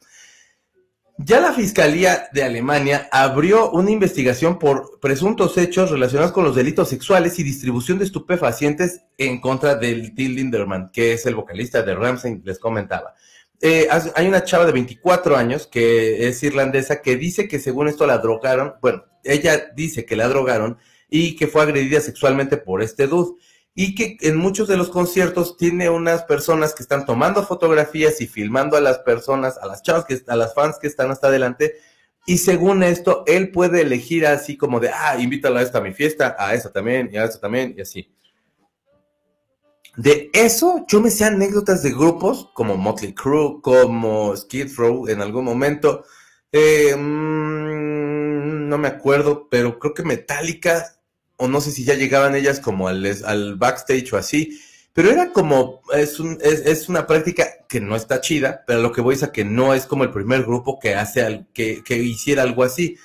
Ya 1.20 1.40
la 1.40 1.52
Fiscalía 1.52 2.28
de 2.32 2.44
Alemania 2.44 3.08
abrió 3.10 3.70
una 3.70 3.90
investigación 3.90 4.58
por 4.58 5.00
presuntos 5.00 5.56
hechos 5.58 5.90
relacionados 5.90 6.32
con 6.32 6.44
los 6.44 6.54
delitos 6.54 6.90
sexuales 6.90 7.38
y 7.38 7.42
distribución 7.42 7.98
de 7.98 8.04
estupefacientes 8.04 9.02
en 9.16 9.40
contra 9.40 9.74
del 9.74 10.14
Till 10.14 10.36
Linderman, 10.36 10.90
que 10.92 11.14
es 11.14 11.26
el 11.26 11.34
vocalista 11.34 11.82
de 11.82 11.94
Ramsey, 11.94 12.40
les 12.44 12.60
comentaba. 12.60 13.14
Eh, 13.60 13.88
hay 14.14 14.28
una 14.28 14.44
chava 14.44 14.64
de 14.64 14.70
24 14.70 15.36
años 15.36 15.66
que 15.66 16.28
es 16.28 16.40
irlandesa 16.44 17.02
que 17.02 17.16
dice 17.16 17.48
que 17.48 17.58
según 17.58 17.88
esto 17.88 18.06
la 18.06 18.18
drogaron, 18.18 18.74
bueno, 18.80 19.04
ella 19.24 19.72
dice 19.74 20.04
que 20.04 20.14
la 20.14 20.28
drogaron 20.28 20.78
y 21.10 21.34
que 21.34 21.48
fue 21.48 21.62
agredida 21.62 22.00
sexualmente 22.00 22.58
por 22.58 22.80
este 22.80 23.08
dude 23.08 23.40
y 23.74 23.94
que 23.94 24.16
en 24.22 24.36
muchos 24.36 24.66
de 24.66 24.76
los 24.76 24.88
conciertos 24.88 25.56
tiene 25.56 25.88
unas 25.88 26.24
personas 26.24 26.74
que 26.74 26.82
están 26.82 27.06
tomando 27.06 27.46
fotografías 27.46 28.20
y 28.20 28.26
filmando 28.26 28.76
a 28.76 28.80
las 28.80 28.98
personas, 28.98 29.56
a 29.58 29.66
las 29.66 29.82
chavas, 29.82 30.04
que, 30.04 30.20
a 30.26 30.36
las 30.36 30.54
fans 30.54 30.78
que 30.80 30.88
están 30.88 31.10
hasta 31.10 31.28
adelante. 31.28 31.76
Y 32.26 32.38
según 32.38 32.82
esto, 32.82 33.22
él 33.26 33.52
puede 33.52 33.82
elegir 33.82 34.26
así 34.26 34.56
como 34.56 34.80
de, 34.80 34.90
ah, 34.90 35.16
invítala 35.18 35.60
a 35.60 35.62
esta 35.62 35.78
a 35.78 35.80
mi 35.80 35.94
fiesta, 35.94 36.36
a 36.38 36.54
esa 36.54 36.72
también, 36.72 37.08
y 37.12 37.16
a 37.16 37.24
esta 37.24 37.40
también, 37.40 37.74
y 37.76 37.80
así. 37.80 38.12
De 39.96 40.30
eso, 40.32 40.84
yo 40.86 41.00
me 41.00 41.10
sé 41.10 41.24
anécdotas 41.24 41.82
de 41.82 41.90
grupos 41.90 42.50
como 42.54 42.76
Motley 42.76 43.14
Crue, 43.14 43.60
como 43.60 44.36
Skid 44.36 44.76
Row 44.76 45.08
en 45.08 45.20
algún 45.20 45.44
momento. 45.44 46.04
Eh, 46.52 46.94
mm, 46.94 48.68
no 48.68 48.78
me 48.78 48.88
acuerdo, 48.88 49.48
pero 49.50 49.78
creo 49.78 49.94
que 49.94 50.02
Metallica 50.02 50.97
o 51.38 51.48
no 51.48 51.60
sé 51.60 51.70
si 51.70 51.84
ya 51.84 51.94
llegaban 51.94 52.34
ellas 52.36 52.60
como 52.60 52.88
al, 52.88 53.56
backstage 53.56 54.12
o 54.12 54.16
así, 54.16 54.60
pero 54.92 55.10
era 55.10 55.32
como, 55.32 55.80
es, 55.94 56.20
un, 56.20 56.38
es, 56.42 56.88
una 56.88 57.06
práctica 57.06 57.46
que 57.68 57.80
no 57.80 57.96
está 57.96 58.20
chida, 58.20 58.64
pero 58.66 58.82
lo 58.82 58.92
que 58.92 59.00
voy 59.00 59.14
es 59.14 59.22
a 59.22 59.32
que 59.32 59.44
no 59.44 59.72
es 59.72 59.86
como 59.86 60.04
el 60.04 60.10
primer 60.10 60.42
grupo 60.42 60.78
que 60.80 60.94
hace, 60.94 61.46
que, 61.54 61.82
que 61.84 61.96
hiciera 61.96 62.42
algo 62.42 62.64
así. 62.64 62.96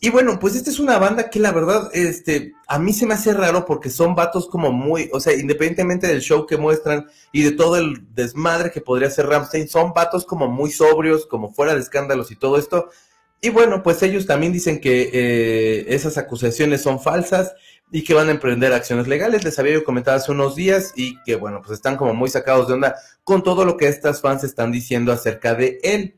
Y 0.00 0.10
bueno, 0.10 0.38
pues 0.38 0.54
esta 0.54 0.70
es 0.70 0.78
una 0.78 0.96
banda 0.98 1.28
que 1.28 1.40
la 1.40 1.50
verdad, 1.50 1.90
este, 1.92 2.52
a 2.68 2.78
mí 2.78 2.92
se 2.92 3.04
me 3.04 3.14
hace 3.14 3.32
raro 3.32 3.64
porque 3.64 3.90
son 3.90 4.14
vatos 4.14 4.48
como 4.48 4.70
muy, 4.70 5.10
o 5.12 5.18
sea, 5.18 5.34
independientemente 5.34 6.06
del 6.06 6.20
show 6.20 6.46
que 6.46 6.56
muestran 6.56 7.08
y 7.32 7.42
de 7.42 7.50
todo 7.52 7.76
el 7.76 8.06
desmadre 8.14 8.70
que 8.70 8.80
podría 8.80 9.10
ser 9.10 9.26
Ramstein, 9.26 9.68
son 9.68 9.92
vatos 9.92 10.24
como 10.24 10.46
muy 10.46 10.70
sobrios, 10.70 11.26
como 11.26 11.52
fuera 11.52 11.74
de 11.74 11.80
escándalos 11.80 12.30
y 12.30 12.36
todo 12.36 12.58
esto. 12.58 12.90
Y 13.40 13.50
bueno, 13.50 13.82
pues 13.82 14.02
ellos 14.02 14.26
también 14.26 14.52
dicen 14.52 14.80
que 14.80 15.10
eh, 15.12 15.86
esas 15.88 16.18
acusaciones 16.18 16.82
son 16.82 17.00
falsas 17.00 17.54
y 17.90 18.02
que 18.02 18.14
van 18.14 18.28
a 18.28 18.32
emprender 18.32 18.72
acciones 18.72 19.06
legales. 19.06 19.44
Les 19.44 19.58
había 19.58 19.74
yo 19.74 19.84
comentado 19.84 20.16
hace 20.16 20.32
unos 20.32 20.56
días 20.56 20.92
y 20.96 21.22
que 21.22 21.36
bueno, 21.36 21.60
pues 21.60 21.72
están 21.72 21.96
como 21.96 22.14
muy 22.14 22.28
sacados 22.28 22.68
de 22.68 22.74
onda 22.74 22.96
con 23.22 23.42
todo 23.42 23.64
lo 23.64 23.76
que 23.76 23.86
estas 23.86 24.20
fans 24.20 24.42
están 24.44 24.72
diciendo 24.72 25.12
acerca 25.12 25.54
de 25.54 25.78
él. 25.82 26.16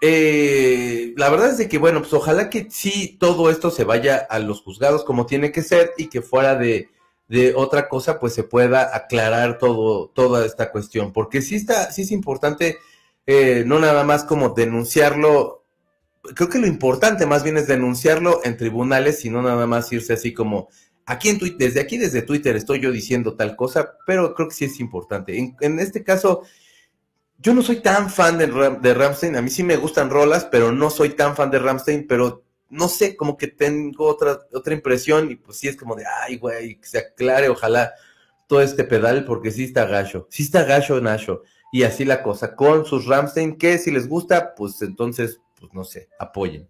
Eh, 0.00 1.14
la 1.16 1.30
verdad 1.30 1.50
es 1.50 1.58
de 1.58 1.68
que 1.68 1.78
bueno, 1.78 2.00
pues 2.00 2.12
ojalá 2.14 2.50
que 2.50 2.68
sí 2.70 3.16
todo 3.20 3.50
esto 3.50 3.70
se 3.70 3.84
vaya 3.84 4.16
a 4.16 4.38
los 4.38 4.62
juzgados 4.62 5.04
como 5.04 5.26
tiene 5.26 5.52
que 5.52 5.62
ser 5.62 5.92
y 5.96 6.08
que 6.08 6.20
fuera 6.20 6.56
de, 6.56 6.88
de 7.28 7.54
otra 7.54 7.88
cosa 7.88 8.18
pues 8.18 8.34
se 8.34 8.44
pueda 8.44 8.96
aclarar 8.96 9.58
todo, 9.58 10.08
toda 10.08 10.44
esta 10.46 10.72
cuestión. 10.72 11.12
Porque 11.12 11.42
sí 11.42 11.54
está, 11.56 11.92
sí 11.92 12.02
es 12.02 12.12
importante 12.12 12.78
eh, 13.26 13.64
no 13.66 13.78
nada 13.78 14.04
más 14.04 14.24
como 14.24 14.50
denunciarlo 14.50 15.63
creo 16.34 16.48
que 16.48 16.58
lo 16.58 16.66
importante 16.66 17.26
más 17.26 17.42
bien 17.42 17.56
es 17.56 17.66
denunciarlo 17.66 18.40
en 18.44 18.56
tribunales 18.56 19.24
y 19.24 19.30
no 19.30 19.42
nada 19.42 19.66
más 19.66 19.92
irse 19.92 20.14
así 20.14 20.32
como 20.32 20.68
aquí 21.06 21.28
en 21.28 21.38
Twitter, 21.38 21.58
desde 21.58 21.80
aquí, 21.80 21.98
desde 21.98 22.22
Twitter 22.22 22.56
estoy 22.56 22.80
yo 22.80 22.90
diciendo 22.90 23.36
tal 23.36 23.56
cosa, 23.56 23.96
pero 24.06 24.34
creo 24.34 24.48
que 24.48 24.54
sí 24.54 24.64
es 24.64 24.80
importante. 24.80 25.54
En, 25.60 25.78
este 25.78 26.02
caso, 26.02 26.42
yo 27.38 27.54
no 27.54 27.62
soy 27.62 27.80
tan 27.80 28.10
fan 28.10 28.38
de, 28.38 28.46
de 28.80 28.94
Ramstein, 28.94 29.36
a 29.36 29.42
mí 29.42 29.50
sí 29.50 29.62
me 29.62 29.76
gustan 29.76 30.10
rolas, 30.10 30.46
pero 30.46 30.72
no 30.72 30.90
soy 30.90 31.10
tan 31.10 31.36
fan 31.36 31.50
de 31.50 31.58
Ramstein, 31.58 32.06
pero 32.06 32.44
no 32.70 32.88
sé, 32.88 33.16
como 33.16 33.36
que 33.36 33.48
tengo 33.48 34.06
otra, 34.06 34.40
otra 34.52 34.74
impresión 34.74 35.30
y 35.30 35.36
pues 35.36 35.58
sí 35.58 35.68
es 35.68 35.76
como 35.76 35.94
de, 35.94 36.04
ay, 36.22 36.38
güey, 36.38 36.80
que 36.80 36.86
se 36.86 36.98
aclare, 36.98 37.48
ojalá 37.48 37.92
todo 38.46 38.62
este 38.62 38.84
pedal, 38.84 39.24
porque 39.24 39.50
sí 39.50 39.64
está 39.64 39.84
gacho, 39.84 40.26
sí 40.30 40.42
está 40.44 40.64
gacho 40.64 41.00
Nacho. 41.00 41.42
Y 41.72 41.82
así 41.82 42.04
la 42.04 42.22
cosa, 42.22 42.54
con 42.54 42.84
sus 42.84 43.06
Ramstein, 43.06 43.56
que 43.58 43.78
si 43.78 43.90
les 43.90 44.08
gusta, 44.08 44.54
pues 44.54 44.80
entonces 44.80 45.40
pues, 45.66 45.74
no 45.74 45.84
sé, 45.84 46.08
apoyen 46.18 46.68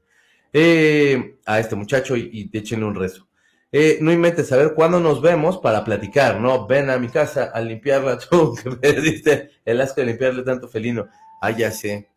eh, 0.53 1.39
a 1.45 1.59
este 1.59 1.75
muchacho 1.75 2.17
y, 2.17 2.31
y 2.33 2.57
échenle 2.57 2.87
un 2.87 2.95
rezo. 2.95 3.29
Eh, 3.77 3.99
no 4.01 4.13
inventes 4.13 4.47
saber 4.47 4.73
cuándo 4.73 5.01
nos 5.01 5.21
vemos 5.21 5.59
para 5.59 5.83
platicar, 5.83 6.41
¿no? 6.41 6.65
Ven 6.65 6.91
a 6.91 6.97
mi 6.97 7.09
casa 7.09 7.51
a 7.53 7.61
limpiarla 7.61 8.19
tú, 8.31 8.55
que 8.55 8.71
me 8.71 9.01
diste 9.01 9.51
el 9.65 9.81
asco 9.81 10.01
de 10.01 10.07
limpiarle 10.07 10.45
tanto 10.45 10.69
felino. 10.69 11.09
Ah, 11.41 11.51
ya 11.51 11.73
sé. 11.73 12.09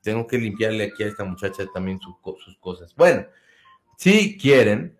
Tengo 0.00 0.26
que 0.26 0.38
limpiarle 0.38 0.84
aquí 0.84 1.02
a 1.02 1.08
esta 1.08 1.24
muchacha 1.24 1.66
también 1.72 2.00
sus 2.00 2.56
cosas. 2.58 2.94
Bueno, 2.96 3.26
si 3.98 4.38
quieren, 4.38 4.98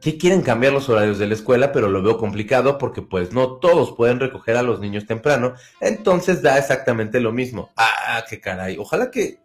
que 0.00 0.16
quieren 0.16 0.42
cambiar 0.42 0.72
los 0.72 0.88
horarios 0.88 1.18
de 1.18 1.26
la 1.26 1.34
escuela, 1.34 1.72
pero 1.72 1.88
lo 1.88 2.00
veo 2.00 2.16
complicado 2.16 2.78
porque 2.78 3.02
pues 3.02 3.32
no 3.32 3.56
todos 3.56 3.96
pueden 3.96 4.20
recoger 4.20 4.56
a 4.56 4.62
los 4.62 4.78
niños 4.78 5.04
temprano, 5.04 5.54
entonces 5.80 6.42
da 6.42 6.58
exactamente 6.58 7.18
lo 7.18 7.32
mismo. 7.32 7.70
Ah, 7.76 8.24
qué 8.30 8.40
caray. 8.40 8.76
Ojalá 8.78 9.10
que 9.10 9.40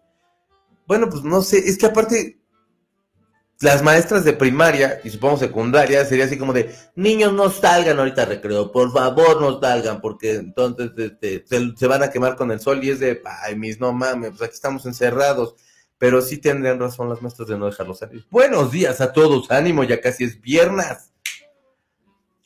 bueno, 0.87 1.09
pues 1.09 1.23
no 1.23 1.41
sé, 1.41 1.59
es 1.59 1.77
que 1.77 1.85
aparte, 1.85 2.39
las 3.59 3.83
maestras 3.83 4.23
de 4.23 4.33
primaria 4.33 5.01
y 5.03 5.09
supongo 5.09 5.37
secundaria 5.37 6.05
sería 6.05 6.25
así 6.25 6.37
como 6.37 6.53
de 6.53 6.75
niños 6.95 7.33
no 7.33 7.49
salgan 7.49 7.97
ahorita 7.99 8.25
recreo, 8.25 8.71
por 8.71 8.93
favor 8.93 9.41
no 9.41 9.59
salgan, 9.59 9.99
porque 9.99 10.35
entonces 10.35 10.91
este, 10.95 11.43
se, 11.75 11.87
van 11.87 12.03
a 12.03 12.09
quemar 12.09 12.35
con 12.35 12.51
el 12.51 12.59
sol 12.59 12.83
y 12.83 12.91
es 12.91 12.99
de 12.99 13.21
ay 13.43 13.55
mis 13.55 13.79
no 13.79 13.91
mames, 13.93 14.31
pues 14.31 14.43
aquí 14.43 14.53
estamos 14.53 14.85
encerrados. 14.85 15.55
Pero 15.99 16.21
sí 16.21 16.37
tendrían 16.37 16.79
razón 16.79 17.09
las 17.09 17.23
maestras 17.23 17.47
de 17.47 17.57
no 17.57 17.65
dejarlos 17.65 17.97
salir. 17.97 18.23
Buenos 18.29 18.71
días 18.71 19.01
a 19.01 19.11
todos, 19.11 19.49
ánimo, 19.49 19.83
ya 19.83 19.99
casi 19.99 20.25
es 20.25 20.39
viernes. 20.39 21.11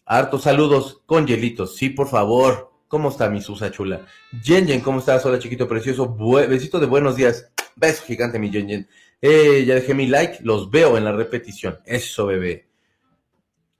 Hartos 0.05 0.43
saludos 0.43 1.01
con 1.05 1.27
hielitos, 1.27 1.75
sí, 1.75 1.89
por 1.89 2.07
favor. 2.07 2.71
¿Cómo 2.87 3.09
está 3.09 3.29
mi 3.29 3.41
Susa 3.41 3.69
chula? 3.69 4.05
Jen 4.41 4.67
Jen, 4.67 4.79
¿cómo 4.79 4.99
estás? 4.99 5.25
Hola 5.25 5.39
chiquito 5.39 5.67
precioso. 5.67 6.15
Besito 6.47 6.79
de 6.79 6.85
buenos 6.85 7.17
días. 7.17 7.50
Beso 7.75 8.03
gigante, 8.03 8.39
mi 8.39 8.49
Jen 8.51 8.67
Jen. 8.67 8.87
Eh, 9.21 9.65
ya 9.65 9.75
dejé 9.75 9.93
mi 9.93 10.07
like, 10.07 10.39
los 10.43 10.71
veo 10.71 10.97
en 10.97 11.03
la 11.03 11.11
repetición. 11.11 11.79
Eso, 11.85 12.25
bebé. 12.25 12.71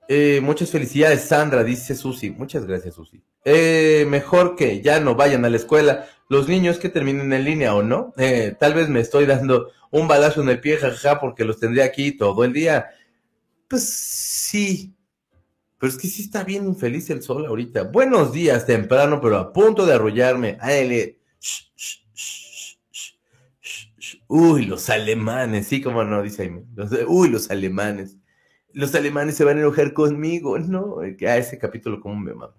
Eh, 0.08 0.42
muchas 0.42 0.70
felicidades, 0.70 1.22
Sandra, 1.24 1.64
dice 1.64 1.96
Susi. 1.96 2.32
Muchas 2.32 2.66
gracias, 2.66 2.96
Susi. 2.96 3.24
Eh, 3.46 4.06
mejor 4.10 4.56
que 4.56 4.82
ya 4.82 5.00
no 5.00 5.16
vayan 5.16 5.46
a 5.46 5.50
la 5.50 5.58
escuela 5.58 6.08
los 6.30 6.48
niños 6.48 6.78
que 6.78 6.90
terminen 6.90 7.32
en 7.34 7.44
línea 7.44 7.74
o 7.74 7.82
no. 7.82 8.14
Eh, 8.18 8.56
tal 8.60 8.74
vez 8.74 8.90
me 8.90 9.00
estoy 9.00 9.26
dando 9.26 9.72
un 9.90 10.08
balazo 10.08 10.42
en 10.42 10.50
el 10.50 10.60
pie, 10.60 10.78
jajaja, 10.78 11.20
porque 11.20 11.46
los 11.46 11.60
tendré 11.60 11.84
aquí 11.84 12.12
todo 12.12 12.44
el 12.44 12.54
día. 12.54 12.90
Pues 13.68 13.90
sí. 13.90 14.96
Pero 15.78 15.92
es 15.92 15.98
que 15.98 16.08
sí 16.08 16.24
está 16.24 16.44
bien 16.44 16.68
infeliz 16.68 17.10
el 17.10 17.24
sol 17.24 17.46
ahorita. 17.46 17.84
Buenos 17.84 18.32
días, 18.32 18.66
temprano, 18.66 19.20
pero 19.22 19.38
a 19.38 19.52
punto 19.52 19.86
de 19.86 19.94
arrollarme. 19.94 20.58
Shh, 20.62 21.18
shh, 21.40 21.70
shh. 21.76 22.01
Uy, 24.34 24.66
los 24.66 24.90
alemanes, 24.90 25.68
sí, 25.68 25.82
como 25.82 26.06
no, 26.06 26.22
dice 26.24 26.46
Jaime. 26.46 26.64
Los- 26.74 26.90
uy, 27.06 27.28
los 27.28 27.52
alemanes. 27.52 28.16
Los 28.72 28.96
alemanes 28.96 29.36
se 29.36 29.44
van 29.44 29.58
a 29.58 29.60
enojar 29.60 29.92
conmigo. 29.92 30.58
No, 30.58 31.00
a 31.02 31.38
ese 31.38 31.58
capítulo 31.58 32.00
como 32.00 32.16
me 32.16 32.34
mama. 32.34 32.56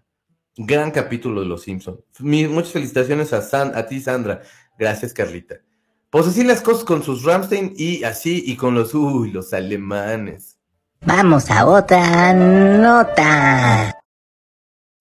Gran 0.54 0.90
capítulo 0.90 1.40
de 1.40 1.46
Los 1.46 1.62
Simpsons. 1.62 2.00
muchas 2.18 2.72
felicitaciones 2.72 3.32
a, 3.32 3.40
San, 3.40 3.74
a 3.74 3.86
ti, 3.86 4.02
Sandra. 4.02 4.42
Gracias, 4.78 5.14
Carlita. 5.14 5.62
Pues 6.10 6.26
así 6.26 6.44
las 6.44 6.60
cosas 6.60 6.84
con 6.84 7.02
sus 7.02 7.24
Ramstein 7.24 7.72
y 7.74 8.04
así 8.04 8.42
y 8.44 8.54
con 8.56 8.74
los, 8.74 8.92
uy, 8.92 9.30
los 9.30 9.54
alemanes. 9.54 10.58
Vamos 11.00 11.50
a 11.50 11.64
otra 11.64 12.34
nota. 12.34 13.98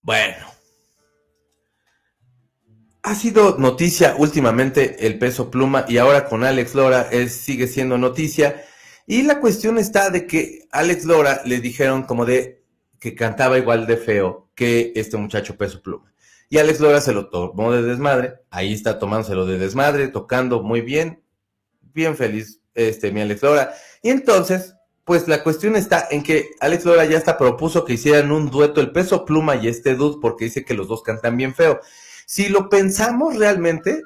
Bueno. 0.02 0.51
Ha 3.04 3.16
sido 3.16 3.58
noticia 3.58 4.16
últimamente 4.18 5.08
el 5.08 5.18
peso 5.18 5.50
pluma 5.50 5.86
y 5.88 5.98
ahora 5.98 6.26
con 6.26 6.44
Alex 6.44 6.76
Lora 6.76 7.08
es, 7.12 7.34
sigue 7.34 7.68
siendo 7.68 7.98
noticia. 7.98 8.64
Y 9.08 9.24
la 9.24 9.40
cuestión 9.40 9.80
está 9.80 10.12
de 10.12 10.28
que 10.28 10.68
Alex 10.72 11.06
Lora 11.06 11.42
le 11.46 11.60
dijeron 11.60 12.04
como 12.04 12.26
de 12.26 12.64
que 13.00 13.16
cantaba 13.16 13.58
igual 13.58 13.88
de 13.88 13.98
feo 13.98 14.50
que 14.54 14.94
este 14.96 15.18
muchacho 15.18 15.58
peso 15.58 15.82
pluma. 15.82 16.14
Y 16.48 16.60
Alex 16.60 16.80
Lora 16.80 17.02
se 17.02 17.14
lo 17.14 17.30
tomó 17.30 17.72
de 17.72 17.82
desmadre. 17.82 18.36
Ahí 18.52 18.74
está 18.74 19.00
tomándoselo 19.00 19.48
de 19.48 19.58
desmadre, 19.58 20.08
tocando 20.10 20.62
muy 20.62 20.82
bien. 20.82 21.24
Bien 21.82 22.16
feliz 22.16 22.62
este 22.76 23.12
mi 23.12 23.22
Alex 23.22 23.42
Lora. 23.42 23.74
Y 24.04 24.10
entonces, 24.10 24.76
pues 25.06 25.28
la 25.28 25.42
cuestión 25.42 25.76
está 25.76 26.08
en 26.12 26.22
que 26.22 26.52
Alex 26.60 26.86
Lora 26.86 27.06
ya 27.06 27.18
hasta 27.18 27.40
propuso 27.40 27.84
que 27.84 27.94
hicieran 27.94 28.32
un 28.32 28.52
dueto 28.52 28.80
el 28.80 28.92
peso 28.92 29.26
pluma 29.26 29.56
y 29.56 29.70
este 29.70 29.96
dude 29.96 30.20
porque 30.22 30.46
dice 30.46 30.64
que 30.64 30.76
los 30.76 30.88
dos 30.88 31.02
cantan 31.02 31.36
bien 31.36 31.56
feo. 31.56 31.80
Si 32.32 32.48
lo 32.48 32.70
pensamos 32.70 33.36
realmente, 33.36 34.04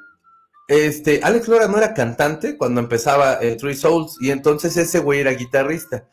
este, 0.67 1.19
Alex 1.21 1.47
Lora 1.47 1.67
no 1.67 1.77
era 1.77 1.93
cantante 1.93 2.57
cuando 2.57 2.81
empezaba 2.81 3.35
el 3.35 3.55
Three 3.55 3.75
Souls 3.75 4.17
y 4.19 4.31
entonces 4.31 4.75
ese 4.77 4.97
güey 4.97 5.19
era 5.19 5.29
guitarrista. 5.33 6.07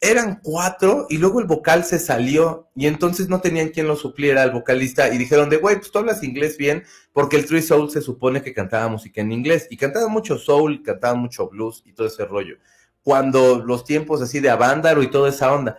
Eran 0.00 0.40
cuatro 0.42 1.04
y 1.10 1.18
luego 1.18 1.40
el 1.40 1.46
vocal 1.46 1.84
se 1.84 1.98
salió 1.98 2.70
y 2.74 2.86
entonces 2.86 3.28
no 3.28 3.42
tenían 3.42 3.68
quien 3.68 3.86
lo 3.86 3.96
supliera 3.96 4.42
al 4.42 4.50
vocalista 4.50 5.12
y 5.12 5.18
dijeron 5.18 5.50
de 5.50 5.58
güey, 5.58 5.76
pues 5.76 5.90
tú 5.90 5.98
hablas 5.98 6.22
inglés 6.22 6.56
bien 6.56 6.84
porque 7.12 7.36
el 7.36 7.44
Three 7.44 7.60
Souls 7.60 7.92
se 7.92 8.00
supone 8.00 8.40
que 8.40 8.54
cantaba 8.54 8.88
música 8.88 9.20
en 9.20 9.30
inglés 9.30 9.66
y 9.68 9.76
cantaba 9.76 10.08
mucho 10.08 10.38
soul, 10.38 10.82
cantaba 10.82 11.16
mucho 11.16 11.50
blues 11.50 11.82
y 11.84 11.92
todo 11.92 12.06
ese 12.06 12.24
rollo. 12.24 12.56
Cuando 13.02 13.58
los 13.58 13.84
tiempos 13.84 14.22
así 14.22 14.40
de 14.40 14.48
Avándaro 14.48 15.02
y 15.02 15.10
toda 15.10 15.28
esa 15.28 15.52
onda 15.52 15.76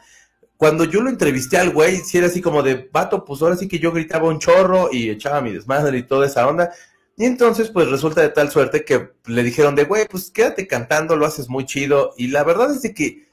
cuando 0.58 0.84
yo 0.84 1.01
lo 1.01 1.10
entrevisté 1.10 1.58
al 1.58 1.70
güey, 1.70 1.98
si 1.98 2.18
era 2.18 2.27
así 2.27 2.42
como 2.42 2.64
de, 2.64 2.90
vato, 2.92 3.24
pues 3.24 3.42
ahora 3.42 3.55
sí 3.55 3.68
que 3.68 3.79
yo 3.79 3.92
gritaba 3.92 4.27
un 4.27 4.40
chorro 4.40 4.90
y 4.92 5.10
echaba 5.10 5.42
mi 5.42 5.51
desmadre 5.51 6.00
y 6.00 6.03
toda 6.03 6.25
esa 6.25 6.48
onda. 6.48 6.72
Y 7.16 7.25
entonces, 7.25 7.70
pues 7.70 7.90
resulta 7.90 8.22
de 8.22 8.29
tal 8.29 8.51
suerte 8.51 8.84
que 8.84 9.12
le 9.25 9.44
dijeron 9.44 9.75
de, 9.75 9.86
güey, 9.86 10.08
pues 10.08 10.29
quédate 10.29 10.68
cantando, 10.68 11.16
lo 11.16 11.25
haces 11.25 11.50
muy 11.50 11.66
chido. 11.66 12.14
Y 12.18 12.27
la 12.27 12.44
verdad 12.44 12.72
es 12.72 12.81
de 12.81 12.94
que 12.94 13.27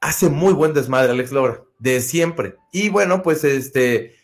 hace 0.00 0.28
muy 0.28 0.52
buen 0.52 0.74
desmadre 0.74 1.12
Alex 1.12 1.32
Lora, 1.32 1.62
de 1.78 2.00
siempre. 2.00 2.56
Y 2.72 2.88
bueno, 2.88 3.22
pues 3.22 3.42
este, 3.44 4.14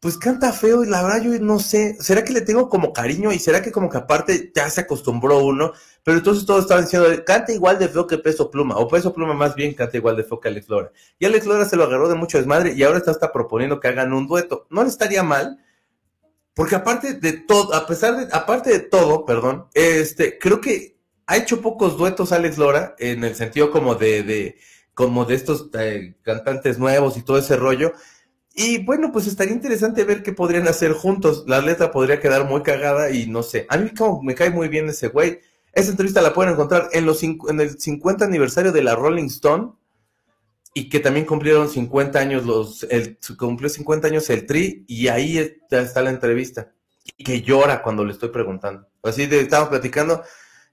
pues 0.00 0.16
canta 0.16 0.52
feo 0.52 0.84
y 0.84 0.88
la 0.88 1.02
verdad 1.02 1.22
yo 1.22 1.38
no 1.40 1.58
sé, 1.58 1.96
¿será 2.00 2.22
que 2.22 2.32
le 2.32 2.40
tengo 2.40 2.68
como 2.68 2.92
cariño 2.92 3.32
y 3.32 3.38
será 3.38 3.62
que 3.62 3.72
como 3.72 3.90
que 3.90 3.98
aparte 3.98 4.52
ya 4.54 4.70
se 4.70 4.82
acostumbró 4.82 5.38
uno? 5.44 5.72
Pero 6.04 6.18
entonces 6.18 6.46
todos 6.46 6.62
estaban 6.62 6.84
diciendo, 6.84 7.08
canta 7.26 7.52
igual 7.52 7.78
de 7.78 7.88
feo 7.88 8.06
que 8.06 8.18
Peso 8.18 8.50
Pluma, 8.50 8.76
o 8.76 8.86
Peso 8.86 9.12
Pluma 9.12 9.34
más 9.34 9.54
bien 9.56 9.74
canta 9.74 9.96
igual 9.96 10.16
de 10.16 10.24
feo 10.24 10.38
que 10.38 10.48
Alex 10.48 10.68
Lora. 10.68 10.92
Y 11.18 11.26
Alex 11.26 11.46
Lora 11.46 11.64
se 11.64 11.76
lo 11.76 11.84
agarró 11.84 12.08
de 12.08 12.14
mucho 12.14 12.38
desmadre 12.38 12.74
y 12.74 12.82
ahora 12.84 12.98
está 12.98 13.10
hasta 13.10 13.32
proponiendo 13.32 13.80
que 13.80 13.88
hagan 13.88 14.12
un 14.12 14.28
dueto. 14.28 14.66
No 14.70 14.84
le 14.84 14.88
estaría 14.88 15.22
mal, 15.24 15.58
porque 16.54 16.76
aparte 16.76 17.14
de 17.14 17.32
todo, 17.32 17.74
a 17.74 17.86
pesar 17.86 18.16
de, 18.16 18.28
aparte 18.32 18.70
de 18.70 18.80
todo, 18.80 19.24
perdón, 19.24 19.66
este, 19.74 20.38
creo 20.38 20.60
que 20.60 20.96
ha 21.26 21.36
hecho 21.36 21.60
pocos 21.60 21.98
duetos 21.98 22.32
Alex 22.32 22.56
Lora, 22.56 22.94
en 22.98 23.24
el 23.24 23.34
sentido 23.34 23.70
como 23.70 23.96
de, 23.96 24.22
de 24.22 24.58
como 24.94 25.24
de 25.24 25.34
estos 25.34 25.70
eh, 25.78 26.14
cantantes 26.22 26.78
nuevos 26.78 27.16
y 27.16 27.22
todo 27.22 27.38
ese 27.38 27.56
rollo. 27.56 27.92
Y 28.60 28.78
bueno, 28.78 29.12
pues 29.12 29.28
estaría 29.28 29.54
interesante 29.54 30.02
ver 30.02 30.24
qué 30.24 30.32
podrían 30.32 30.66
hacer 30.66 30.92
juntos. 30.92 31.44
La 31.46 31.60
letra 31.60 31.92
podría 31.92 32.18
quedar 32.18 32.44
muy 32.44 32.64
cagada 32.64 33.08
y 33.12 33.28
no 33.28 33.44
sé. 33.44 33.66
A 33.68 33.76
mí 33.76 33.90
como 33.96 34.20
me 34.20 34.34
cae 34.34 34.50
muy 34.50 34.66
bien 34.66 34.88
ese 34.88 35.06
güey. 35.06 35.38
Esa 35.72 35.92
entrevista 35.92 36.20
la 36.20 36.34
pueden 36.34 36.54
encontrar 36.54 36.88
en, 36.90 37.06
los, 37.06 37.22
en 37.22 37.38
el 37.60 37.78
50 37.78 38.24
aniversario 38.24 38.72
de 38.72 38.82
la 38.82 38.96
Rolling 38.96 39.26
Stone 39.26 39.74
y 40.74 40.88
que 40.88 40.98
también 40.98 41.24
cumplieron 41.24 41.68
50 41.68 42.18
años 42.18 42.46
los, 42.46 42.82
el, 42.90 43.16
cumplió 43.38 43.68
50 43.68 44.08
años 44.08 44.28
el 44.28 44.44
Tri 44.44 44.84
y 44.88 45.06
ahí 45.06 45.38
está, 45.38 45.80
está 45.80 46.02
la 46.02 46.10
entrevista. 46.10 46.72
Y 47.16 47.22
que 47.22 47.42
llora 47.42 47.80
cuando 47.80 48.04
le 48.04 48.10
estoy 48.10 48.30
preguntando. 48.30 48.88
Así 49.04 49.26
de, 49.26 49.38
estábamos 49.38 49.70
platicando 49.70 50.24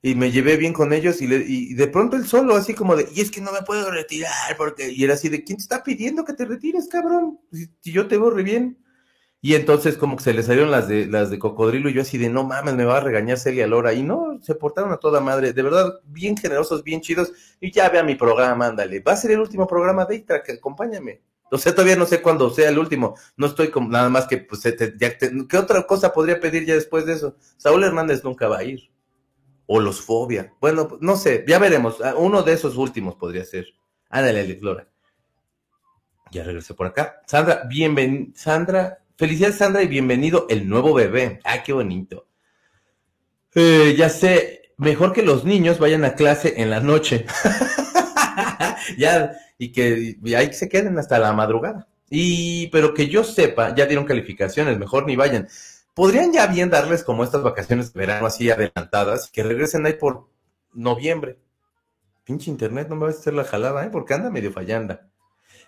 y 0.09 0.15
me 0.15 0.31
llevé 0.31 0.57
bien 0.57 0.73
con 0.73 0.93
ellos 0.93 1.21
y, 1.21 1.27
le, 1.27 1.37
y 1.47 1.73
de 1.73 1.87
pronto 1.87 2.15
él 2.15 2.27
solo, 2.27 2.55
así 2.55 2.73
como 2.75 2.95
de, 2.95 3.07
y 3.13 3.21
es 3.21 3.31
que 3.31 3.41
no 3.41 3.51
me 3.51 3.63
puedo 3.63 3.89
retirar 3.91 4.55
porque, 4.57 4.91
y 4.91 5.03
era 5.03 5.15
así 5.15 5.29
de, 5.29 5.43
¿quién 5.43 5.57
te 5.57 5.63
está 5.63 5.83
pidiendo 5.83 6.23
que 6.25 6.33
te 6.33 6.45
retires, 6.45 6.87
cabrón? 6.89 7.39
Si, 7.51 7.91
yo 7.91 8.07
te 8.07 8.17
veo 8.17 8.29
re 8.29 8.43
bien. 8.43 8.77
Y 9.41 9.55
entonces 9.55 9.97
como 9.97 10.17
que 10.17 10.23
se 10.23 10.33
le 10.33 10.43
salieron 10.43 10.71
las 10.71 10.87
de, 10.87 11.05
las 11.07 11.29
de 11.29 11.39
cocodrilo 11.39 11.89
y 11.89 11.93
yo 11.93 12.01
así 12.01 12.17
de, 12.17 12.29
no 12.29 12.43
mames, 12.45 12.75
me 12.75 12.85
va 12.85 12.97
a 12.97 13.01
regañar 13.01 13.37
Celia 13.39 13.67
Lora. 13.67 13.93
Y 13.93 14.03
no, 14.03 14.39
se 14.41 14.55
portaron 14.55 14.91
a 14.91 14.97
toda 14.97 15.21
madre, 15.21 15.53
de 15.53 15.61
verdad, 15.63 15.93
bien 16.05 16.35
generosos, 16.37 16.83
bien 16.83 17.01
chidos. 17.01 17.31
Y 17.61 17.71
ya 17.71 17.89
vea 17.89 18.03
mi 18.03 18.15
programa, 18.15 18.67
ándale. 18.67 19.01
Va 19.01 19.13
a 19.13 19.17
ser 19.17 19.31
el 19.31 19.39
último 19.41 19.67
programa 19.67 20.05
de 20.05 20.15
Itra, 20.17 20.43
que 20.43 20.53
acompáñame. 20.53 21.21
O 21.51 21.57
sea, 21.59 21.73
todavía 21.73 21.95
no 21.95 22.05
sé 22.07 22.21
cuándo 22.21 22.49
sea 22.49 22.69
el 22.69 22.79
último. 22.79 23.15
No 23.37 23.47
estoy 23.47 23.69
con 23.69 23.89
nada 23.89 24.09
más 24.09 24.27
que, 24.27 24.37
pues, 24.39 24.61
te- 24.61 24.73
te- 24.73 25.31
¿qué 25.49 25.57
otra 25.57 25.85
cosa 25.87 26.11
podría 26.13 26.39
pedir 26.39 26.65
ya 26.65 26.73
después 26.75 27.05
de 27.05 27.13
eso? 27.13 27.37
Saúl 27.57 27.83
Hernández 27.83 28.23
nunca 28.23 28.47
va 28.47 28.59
a 28.59 28.63
ir. 28.63 28.89
O 29.67 29.79
los 29.79 30.01
fobia. 30.01 30.53
Bueno, 30.61 30.97
no 31.01 31.15
sé, 31.15 31.43
ya 31.47 31.59
veremos. 31.59 32.01
Ah, 32.01 32.15
Uno 32.15 32.43
de 32.43 32.53
esos 32.53 32.77
últimos 32.77 33.15
podría 33.15 33.45
ser. 33.45 33.67
Ándale, 34.09 34.41
Alex 34.41 34.61
Lora. 34.61 34.87
Ya 36.31 36.43
regresé 36.43 36.73
por 36.73 36.87
acá. 36.87 37.21
Sandra, 37.25 37.63
bienvenido. 37.67 38.31
Sandra, 38.35 38.99
felicidades, 39.17 39.57
Sandra, 39.57 39.83
y 39.83 39.87
bienvenido 39.87 40.47
el 40.49 40.67
nuevo 40.67 40.93
bebé. 40.93 41.39
Ah, 41.43 41.63
qué 41.63 41.73
bonito. 41.73 42.27
Eh, 43.53 43.95
ya 43.97 44.09
sé, 44.09 44.71
mejor 44.77 45.13
que 45.13 45.23
los 45.23 45.45
niños 45.45 45.79
vayan 45.79 46.03
a 46.05 46.15
clase 46.15 46.55
en 46.57 46.69
la 46.69 46.81
noche. 46.81 47.25
ya, 48.97 49.35
y 49.57 49.71
que 49.71 50.17
ahí 50.35 50.53
se 50.53 50.69
queden 50.69 50.97
hasta 50.99 51.19
la 51.19 51.33
madrugada. 51.33 51.87
Y, 52.09 52.67
pero 52.67 52.93
que 52.93 53.07
yo 53.07 53.23
sepa, 53.23 53.73
ya 53.73 53.85
dieron 53.85 54.05
calificaciones, 54.05 54.77
mejor 54.77 55.05
ni 55.05 55.15
vayan. 55.15 55.47
Podrían 55.95 56.33
ya 56.33 56.45
bien 56.47 56.69
darles 56.69 57.03
como 57.03 57.23
estas 57.23 57.41
vacaciones 57.41 57.93
de 57.93 57.99
verano 57.99 58.27
así 58.27 58.51
adelantadas, 58.51 59.31
que 59.31 59.43
regresen 59.43 59.85
ahí 59.85 59.93
por 59.93 60.27
noviembre. 60.73 61.39
Pinche 62.25 62.51
internet, 62.51 62.89
no 62.89 62.95
me 62.95 63.03
va 63.03 63.07
a 63.07 63.11
hacer 63.11 63.33
la 63.33 63.45
jalada, 63.45 63.85
¿eh? 63.85 63.89
Porque 63.89 64.13
anda 64.13 64.29
medio 64.29 64.51
fallanda. 64.51 65.09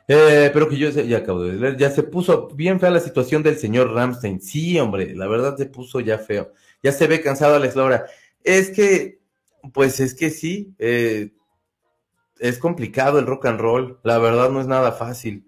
Eh, 0.06 0.50
pero 0.54 0.68
que 0.68 0.78
yo 0.78 0.90
ya 0.90 1.18
acabo 1.20 1.44
de 1.44 1.54
leer, 1.54 1.78
ya 1.78 1.92
se 1.92 2.04
puso 2.04 2.50
bien 2.50 2.80
fea 2.80 2.90
la 2.90 3.00
situación 3.00 3.42
del 3.42 3.58
señor 3.58 3.94
Ramstein. 3.94 4.42
Sí, 4.42 4.78
hombre, 4.78 5.16
la 5.16 5.28
verdad 5.28 5.56
se 5.56 5.68
puso 5.68 6.02
ya 6.02 6.18
feo. 6.18 6.52
Ya 6.84 6.92
se 6.92 7.08
ve 7.08 7.22
cansado 7.22 7.56
Alex 7.56 7.78
Laura. 7.78 8.06
Es 8.44 8.70
que, 8.70 9.22
pues 9.74 10.02
es 10.02 10.14
que 10.14 10.30
sí, 10.30 10.76
eh, 10.78 11.32
es 12.40 12.60
complicado 12.60 13.18
el 13.20 13.26
rock 13.26 13.46
and 13.46 13.62
roll. 13.62 14.00
La 14.04 14.18
verdad 14.18 14.50
no 14.50 14.60
es 14.60 14.68
nada 14.68 14.92
fácil. 14.92 15.47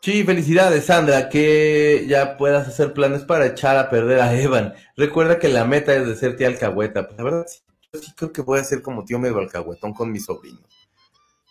Sí, 0.00 0.22
felicidades, 0.24 0.84
Sandra, 0.86 1.28
que 1.28 2.06
ya 2.08 2.36
puedas 2.36 2.68
hacer 2.68 2.92
planes 2.92 3.22
para 3.22 3.46
echar 3.46 3.76
a 3.76 3.90
perder 3.90 4.20
a 4.20 4.40
Evan. 4.40 4.74
Recuerda 4.96 5.38
que 5.38 5.48
la 5.48 5.64
meta 5.64 5.94
es 5.94 6.06
de 6.06 6.14
ser 6.14 6.36
tía 6.36 6.46
alcahueta. 6.46 7.06
Pues, 7.06 7.18
la 7.18 7.24
verdad, 7.24 7.46
sí, 7.48 7.60
yo 7.92 8.00
sí 8.00 8.12
creo 8.16 8.32
que 8.32 8.42
voy 8.42 8.60
a 8.60 8.64
ser 8.64 8.80
como 8.80 9.04
tío 9.04 9.18
medio 9.18 9.38
alcahuetón 9.38 9.92
con 9.92 10.12
mis 10.12 10.24
sobrinos. 10.26 10.62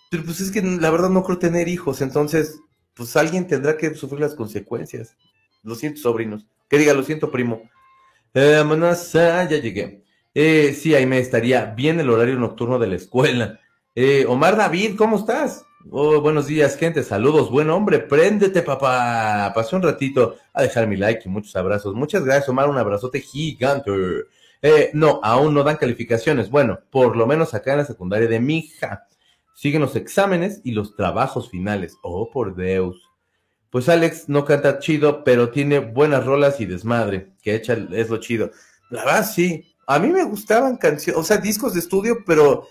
Pero 0.09 0.23
pues 0.23 0.39
es 0.39 0.51
que 0.51 0.61
la 0.61 0.89
verdad 0.89 1.09
no 1.09 1.23
creo 1.23 1.37
tener 1.37 1.67
hijos, 1.67 2.01
entonces 2.01 2.61
pues 2.93 3.15
alguien 3.17 3.45
tendrá 3.45 3.77
que 3.77 3.93
sufrir 3.93 4.21
las 4.21 4.35
consecuencias. 4.35 5.15
Lo 5.63 5.75
siento, 5.75 6.01
sobrinos. 6.01 6.47
Que 6.69 6.77
diga, 6.77 6.93
lo 6.93 7.03
siento, 7.03 7.29
primo. 7.29 7.69
Eh, 8.33 8.63
ya 9.13 9.45
llegué. 9.45 10.03
Eh, 10.33 10.73
sí, 10.73 10.95
ahí 10.95 11.05
me 11.05 11.19
estaría 11.19 11.65
bien 11.65 11.99
el 11.99 12.09
horario 12.09 12.37
nocturno 12.37 12.79
de 12.79 12.87
la 12.87 12.95
escuela. 12.95 13.59
Eh, 13.95 14.25
Omar 14.27 14.55
David, 14.55 14.95
¿cómo 14.95 15.17
estás? 15.17 15.65
Oh, 15.89 16.19
buenos 16.19 16.47
días, 16.47 16.75
gente. 16.75 17.01
Saludos, 17.01 17.49
buen 17.49 17.69
hombre. 17.69 17.99
Préndete, 17.99 18.61
papá. 18.61 19.51
Pasé 19.55 19.75
un 19.75 19.83
ratito 19.83 20.35
a 20.53 20.63
dejar 20.63 20.85
mi 20.85 20.97
like 20.97 21.21
y 21.25 21.29
muchos 21.29 21.55
abrazos. 21.55 21.95
Muchas 21.95 22.25
gracias, 22.25 22.49
Omar. 22.49 22.69
Un 22.69 22.77
abrazote 22.77 23.21
gigante. 23.21 23.91
Eh, 24.61 24.89
no, 24.93 25.21
aún 25.23 25.53
no 25.53 25.63
dan 25.63 25.77
calificaciones. 25.77 26.49
Bueno, 26.49 26.79
por 26.91 27.15
lo 27.15 27.25
menos 27.25 27.53
acá 27.53 27.71
en 27.71 27.77
la 27.77 27.85
secundaria 27.85 28.27
de 28.27 28.39
mi 28.39 28.57
hija. 28.57 29.07
Siguen 29.55 29.81
los 29.81 29.95
exámenes 29.95 30.59
y 30.65 30.71
los 30.71 30.95
trabajos 30.95 31.49
finales. 31.49 31.95
Oh, 32.01 32.31
por 32.31 32.55
Deus. 32.55 33.01
Pues 33.69 33.87
Alex 33.87 34.27
no 34.27 34.43
canta 34.43 34.79
chido, 34.79 35.23
pero 35.23 35.51
tiene 35.51 35.79
buenas 35.79 36.25
rolas 36.25 36.59
y 36.59 36.65
desmadre, 36.65 37.31
que 37.41 37.55
echa 37.55 37.77
es 37.91 38.09
lo 38.09 38.17
chido. 38.17 38.51
La 38.89 39.05
verdad, 39.05 39.25
sí. 39.25 39.73
A 39.85 39.99
mí 39.99 40.09
me 40.09 40.23
gustaban 40.23 40.75
canciones, 40.75 41.19
o 41.19 41.23
sea, 41.23 41.37
discos 41.37 41.73
de 41.73 41.79
estudio, 41.79 42.17
pero 42.25 42.67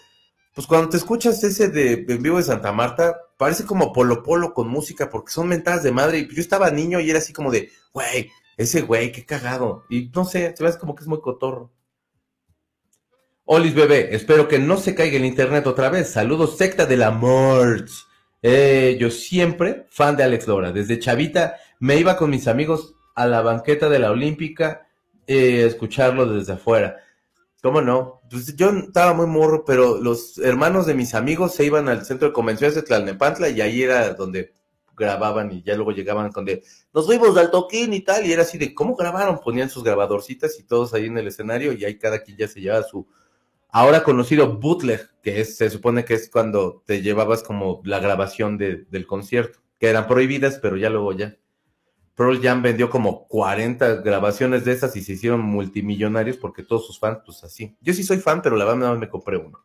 pues 0.56 0.66
cuando 0.66 0.88
te 0.88 0.96
escuchas 0.96 1.44
ese 1.44 1.68
de 1.68 2.06
En 2.08 2.22
vivo 2.22 2.38
de 2.38 2.42
Santa 2.42 2.72
Marta, 2.72 3.14
parece 3.36 3.66
como 3.66 3.92
Polo 3.92 4.22
Polo 4.22 4.54
con 4.54 4.68
música, 4.68 5.10
porque 5.10 5.30
son 5.30 5.48
mentadas 5.48 5.82
de 5.82 5.92
madre. 5.92 6.20
Y 6.20 6.34
yo 6.34 6.40
estaba 6.40 6.70
niño 6.70 6.98
y 6.98 7.10
era 7.10 7.18
así 7.18 7.34
como 7.34 7.50
de, 7.50 7.70
güey, 7.92 8.30
ese 8.56 8.80
güey, 8.80 9.12
qué 9.12 9.26
cagado. 9.26 9.84
Y 9.90 10.10
no 10.14 10.24
sé, 10.24 10.54
se 10.56 10.64
ve 10.64 10.78
como 10.78 10.94
que 10.94 11.02
es 11.02 11.08
muy 11.08 11.20
cotorro. 11.20 11.74
Olis 13.44 13.74
bebé, 13.74 14.14
espero 14.16 14.48
que 14.48 14.58
no 14.58 14.78
se 14.78 14.94
caiga 14.94 15.18
el 15.18 15.26
internet 15.26 15.66
otra 15.66 15.90
vez. 15.90 16.08
Saludos, 16.08 16.56
secta 16.56 16.86
de 16.86 16.96
la 16.96 17.10
Morch. 17.10 17.90
Eh, 18.40 18.96
yo 18.98 19.10
siempre 19.10 19.86
fan 19.90 20.16
de 20.16 20.22
Alex 20.22 20.46
Lora. 20.48 20.72
Desde 20.72 20.98
chavita 20.98 21.56
me 21.80 21.98
iba 21.98 22.16
con 22.16 22.30
mis 22.30 22.48
amigos 22.48 22.94
a 23.14 23.26
la 23.26 23.42
banqueta 23.42 23.90
de 23.90 23.98
la 23.98 24.10
Olímpica 24.10 24.88
eh, 25.26 25.64
a 25.64 25.66
escucharlo 25.66 26.24
desde 26.24 26.54
afuera. 26.54 26.96
¿Cómo 27.62 27.80
no? 27.80 28.20
Pues 28.30 28.54
yo 28.56 28.70
estaba 28.70 29.12
muy 29.14 29.26
morro, 29.26 29.64
pero 29.64 30.00
los 30.00 30.38
hermanos 30.38 30.86
de 30.86 30.94
mis 30.94 31.14
amigos 31.14 31.54
se 31.54 31.64
iban 31.64 31.88
al 31.88 32.04
centro 32.04 32.28
de 32.28 32.34
convenciones 32.34 32.74
de 32.74 32.82
Tlalnepantla 32.82 33.48
y 33.48 33.60
ahí 33.60 33.82
era 33.82 34.14
donde 34.14 34.54
grababan 34.96 35.52
y 35.52 35.62
ya 35.62 35.74
luego 35.74 35.92
llegaban 35.92 36.32
con 36.32 36.46
de 36.46 36.62
nos 36.94 37.04
fuimos 37.04 37.36
al 37.36 37.50
toquín 37.50 37.92
y 37.92 38.00
tal 38.00 38.24
y 38.24 38.32
era 38.32 38.42
así 38.42 38.56
de 38.56 38.74
cómo 38.74 38.96
grabaron 38.96 39.40
ponían 39.40 39.68
sus 39.68 39.84
grabadorcitas 39.84 40.58
y 40.58 40.62
todos 40.62 40.94
ahí 40.94 41.04
en 41.04 41.18
el 41.18 41.26
escenario 41.26 41.74
y 41.74 41.84
ahí 41.84 41.98
cada 41.98 42.22
quien 42.22 42.38
ya 42.38 42.48
se 42.48 42.62
llevaba 42.62 42.82
su 42.82 43.06
ahora 43.76 44.02
conocido 44.02 44.58
bootleg, 44.58 45.10
que 45.22 45.40
es, 45.42 45.58
se 45.58 45.68
supone 45.68 46.04
que 46.06 46.14
es 46.14 46.30
cuando 46.30 46.82
te 46.86 47.02
llevabas 47.02 47.42
como 47.42 47.82
la 47.84 47.98
grabación 47.98 48.56
de, 48.56 48.86
del 48.88 49.06
concierto, 49.06 49.58
que 49.78 49.88
eran 49.88 50.06
prohibidas, 50.06 50.58
pero 50.60 50.78
ya 50.78 50.88
luego 50.88 51.12
ya. 51.12 51.36
Pearl 52.16 52.40
Jam 52.42 52.62
vendió 52.62 52.88
como 52.88 53.28
40 53.28 53.96
grabaciones 53.96 54.64
de 54.64 54.72
esas 54.72 54.96
y 54.96 55.02
se 55.02 55.12
hicieron 55.12 55.40
multimillonarios 55.42 56.38
porque 56.38 56.62
todos 56.62 56.86
sus 56.86 56.98
fans, 56.98 57.18
pues 57.24 57.44
así. 57.44 57.76
Yo 57.82 57.92
sí 57.92 58.02
soy 58.02 58.16
fan, 58.18 58.40
pero 58.40 58.56
la 58.56 58.64
verdad 58.64 58.96
me 58.96 59.08
compré 59.08 59.36
uno. 59.36 59.64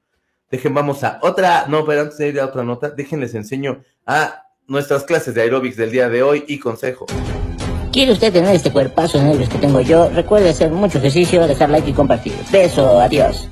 Dejen, 0.52 0.74
vamos 0.74 1.02
a 1.06 1.18
otra, 1.22 1.66
no, 1.70 1.86
pero 1.86 2.02
antes 2.02 2.18
de 2.18 2.28
ir 2.28 2.40
a 2.42 2.46
otra 2.46 2.64
nota, 2.64 2.90
déjenles 2.90 3.34
enseño 3.36 3.82
a 4.06 4.44
nuestras 4.68 5.06
clases 5.06 5.34
de 5.34 5.44
aeróbics 5.44 5.78
del 5.78 5.92
día 5.92 6.10
de 6.10 6.24
hoy 6.24 6.44
y 6.46 6.60
consejo. 6.60 7.06
¿Quiere 7.94 8.12
usted 8.12 8.34
tener 8.34 8.54
este 8.54 8.72
cuerpazo 8.72 9.24
negro 9.24 9.48
que 9.48 9.58
tengo 9.58 9.80
yo? 9.80 10.10
Recuerde 10.10 10.50
hacer 10.50 10.72
mucho 10.72 10.98
ejercicio, 10.98 11.48
dejar 11.48 11.70
like 11.70 11.90
y 11.90 11.94
compartir. 11.94 12.34
Beso, 12.52 13.00
adiós. 13.00 13.50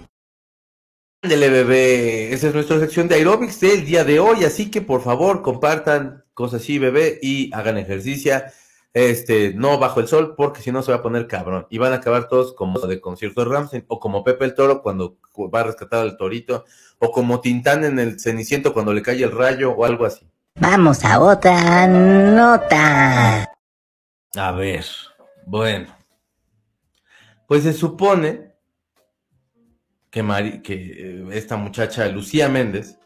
Dele 1.21 1.49
bebé, 1.49 2.33
esa 2.33 2.49
es 2.49 2.53
nuestra 2.53 2.79
sección 2.79 3.07
de 3.07 3.15
aerobics 3.15 3.61
del 3.61 3.85
día 3.85 4.03
de 4.03 4.19
hoy, 4.19 4.43
así 4.43 4.69
que 4.69 4.81
por 4.81 5.01
favor 5.01 5.41
compartan 5.41 6.25
cosas 6.33 6.61
así 6.61 6.79
bebé 6.79 7.19
y 7.21 7.53
hagan 7.53 7.77
ejercicio, 7.77 8.41
este, 8.93 9.53
no 9.53 9.77
bajo 9.77 9.99
el 9.99 10.07
sol 10.07 10.33
porque 10.35 10.61
si 10.61 10.71
no 10.71 10.81
se 10.81 10.91
va 10.91 10.97
a 10.97 11.01
poner 11.01 11.27
cabrón 11.27 11.67
y 11.69 11.77
van 11.77 11.93
a 11.93 11.97
acabar 11.97 12.27
todos 12.27 12.53
como 12.53 12.79
de 12.79 12.99
concierto 12.99 13.43
de 13.43 13.49
Ramsey 13.49 13.85
o 13.87 13.99
como 13.99 14.23
Pepe 14.23 14.45
el 14.45 14.55
Toro 14.55 14.81
cuando 14.81 15.17
va 15.53 15.61
a 15.61 15.63
rescatar 15.63 16.01
al 16.01 16.17
torito 16.17 16.65
o 16.97 17.11
como 17.11 17.39
Tintán 17.39 17.83
en 17.83 17.99
el 17.99 18.19
Ceniciento 18.19 18.73
cuando 18.73 18.93
le 18.93 19.01
cae 19.01 19.23
el 19.23 19.31
rayo 19.31 19.71
o 19.71 19.85
algo 19.85 20.05
así. 20.05 20.27
Vamos 20.55 21.05
a 21.05 21.19
otra 21.19 21.87
nota. 21.87 23.49
A 24.35 24.51
ver, 24.51 24.85
bueno, 25.45 25.95
pues 27.47 27.63
se 27.63 27.73
supone 27.73 28.53
que, 30.11 30.61
que 30.63 30.73
eh, 30.73 31.25
esta 31.31 31.55
muchacha, 31.55 32.07
Lucía 32.07 32.49
Méndez, 32.49 32.98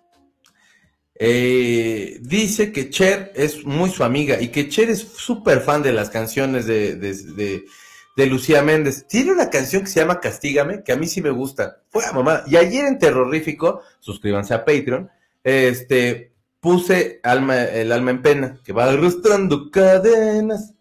eh, 1.25 2.17
dice 2.19 2.73
que 2.73 2.89
Cher 2.89 3.31
es 3.33 3.63
muy 3.63 3.89
su 3.89 4.03
amiga 4.03 4.41
y 4.41 4.49
que 4.49 4.67
Cher 4.67 4.89
es 4.89 4.99
súper 4.99 5.61
fan 5.61 5.81
de 5.81 5.93
las 5.93 6.09
canciones 6.09 6.65
de, 6.65 6.97
de, 6.97 8.25
Lucía 8.27 8.61
Méndez. 8.61 9.07
Tiene 9.07 9.31
una 9.31 9.49
canción 9.49 9.83
que 9.83 9.87
se 9.87 10.01
llama 10.01 10.19
Castígame, 10.19 10.83
que 10.83 10.91
a 10.91 10.97
mí 10.97 11.07
sí 11.07 11.21
me 11.21 11.29
gusta. 11.29 11.77
Fue 11.87 12.03
mamá. 12.13 12.43
Y 12.45 12.57
ayer 12.57 12.87
en 12.87 12.99
Terrorífico, 12.99 13.83
suscríbanse 14.01 14.53
a 14.53 14.65
Patreon, 14.65 15.09
este, 15.45 16.33
puse 16.59 17.21
alma, 17.23 17.63
el 17.63 17.93
alma 17.93 18.11
en 18.11 18.21
pena, 18.21 18.59
que 18.61 18.73
va 18.73 18.91
arrastrando 18.91 19.71
cadenas. 19.71 20.73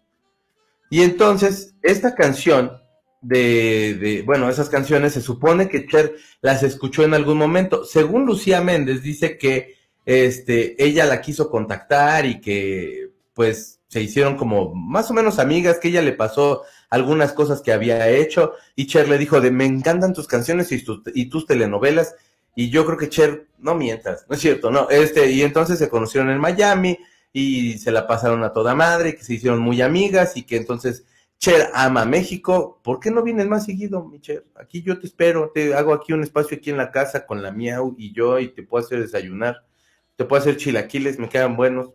Y 0.89 1.03
entonces, 1.03 1.73
esta 1.81 2.15
canción 2.15 2.81
de, 3.21 4.23
bueno, 4.25 4.49
esas 4.49 4.67
canciones 4.67 5.13
se 5.13 5.21
supone 5.21 5.69
que 5.69 5.87
Cher 5.87 6.15
las 6.41 6.63
escuchó 6.63 7.03
en 7.03 7.13
algún 7.13 7.37
momento. 7.37 7.85
Según 7.85 8.25
Lucía 8.25 8.59
Méndez, 8.59 9.01
dice 9.01 9.37
que 9.37 9.81
este, 10.05 10.83
ella 10.83 11.05
la 11.05 11.21
quiso 11.21 11.49
contactar 11.49 12.25
y 12.25 12.41
que 12.41 13.09
pues 13.33 13.79
se 13.87 14.01
hicieron 14.01 14.37
como 14.37 14.73
más 14.73 15.09
o 15.11 15.13
menos 15.13 15.39
amigas, 15.39 15.79
que 15.79 15.89
ella 15.89 16.01
le 16.01 16.13
pasó 16.13 16.63
algunas 16.89 17.33
cosas 17.33 17.61
que 17.61 17.71
había 17.71 18.09
hecho 18.09 18.53
y 18.75 18.87
Cher 18.87 19.07
le 19.07 19.17
dijo 19.17 19.41
de 19.41 19.51
me 19.51 19.65
encantan 19.65 20.13
tus 20.13 20.27
canciones 20.27 20.71
y, 20.71 20.83
y 21.13 21.29
tus 21.29 21.45
telenovelas 21.45 22.15
y 22.55 22.69
yo 22.69 22.85
creo 22.85 22.97
que 22.97 23.09
Cher, 23.09 23.47
no 23.59 23.75
mientas, 23.75 24.25
no 24.29 24.35
es 24.35 24.41
cierto, 24.41 24.69
no, 24.69 24.89
este, 24.89 25.31
y 25.31 25.41
entonces 25.41 25.79
se 25.79 25.89
conocieron 25.89 26.29
en 26.29 26.39
Miami 26.39 26.97
y 27.31 27.79
se 27.79 27.91
la 27.91 28.05
pasaron 28.07 28.43
a 28.43 28.53
toda 28.53 28.75
madre, 28.75 29.15
que 29.15 29.23
se 29.23 29.33
hicieron 29.33 29.59
muy 29.59 29.81
amigas 29.81 30.37
y 30.37 30.43
que 30.43 30.57
entonces 30.57 31.05
Cher 31.39 31.71
ama 31.73 32.05
México. 32.05 32.79
¿Por 32.83 32.99
qué 32.99 33.11
no 33.11 33.23
vienes 33.23 33.47
más 33.47 33.65
seguido, 33.65 34.05
mi 34.05 34.21
Cher? 34.21 34.45
Aquí 34.55 34.81
yo 34.81 34.99
te 34.99 35.07
espero, 35.07 35.51
te 35.53 35.73
hago 35.73 35.93
aquí 35.93 36.13
un 36.13 36.23
espacio 36.23 36.57
aquí 36.57 36.69
en 36.69 36.77
la 36.77 36.91
casa 36.91 37.25
con 37.25 37.41
la 37.41 37.51
miau 37.51 37.95
y 37.97 38.13
yo 38.13 38.39
y 38.39 38.49
te 38.49 38.63
puedo 38.63 38.85
hacer 38.85 39.01
desayunar. 39.01 39.65
Te 40.15 40.25
puedo 40.25 40.41
hacer 40.41 40.57
chilaquiles, 40.57 41.19
me 41.19 41.29
quedan 41.29 41.55
buenos, 41.55 41.91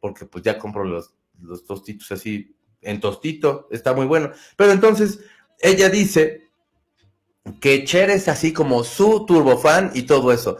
porque 0.00 0.26
pues 0.26 0.44
ya 0.44 0.58
compro 0.58 0.84
los, 0.84 1.14
los 1.40 1.64
tostitos 1.64 2.10
así 2.12 2.56
en 2.82 3.00
tostito, 3.00 3.68
está 3.70 3.92
muy 3.92 4.06
bueno. 4.06 4.32
Pero 4.56 4.72
entonces, 4.72 5.20
ella 5.60 5.88
dice 5.88 6.50
que 7.60 7.84
Cher 7.84 8.10
es 8.10 8.28
así 8.28 8.52
como 8.52 8.84
su 8.84 9.24
turbofan 9.26 9.90
y 9.94 10.02
todo 10.02 10.32
eso. 10.32 10.58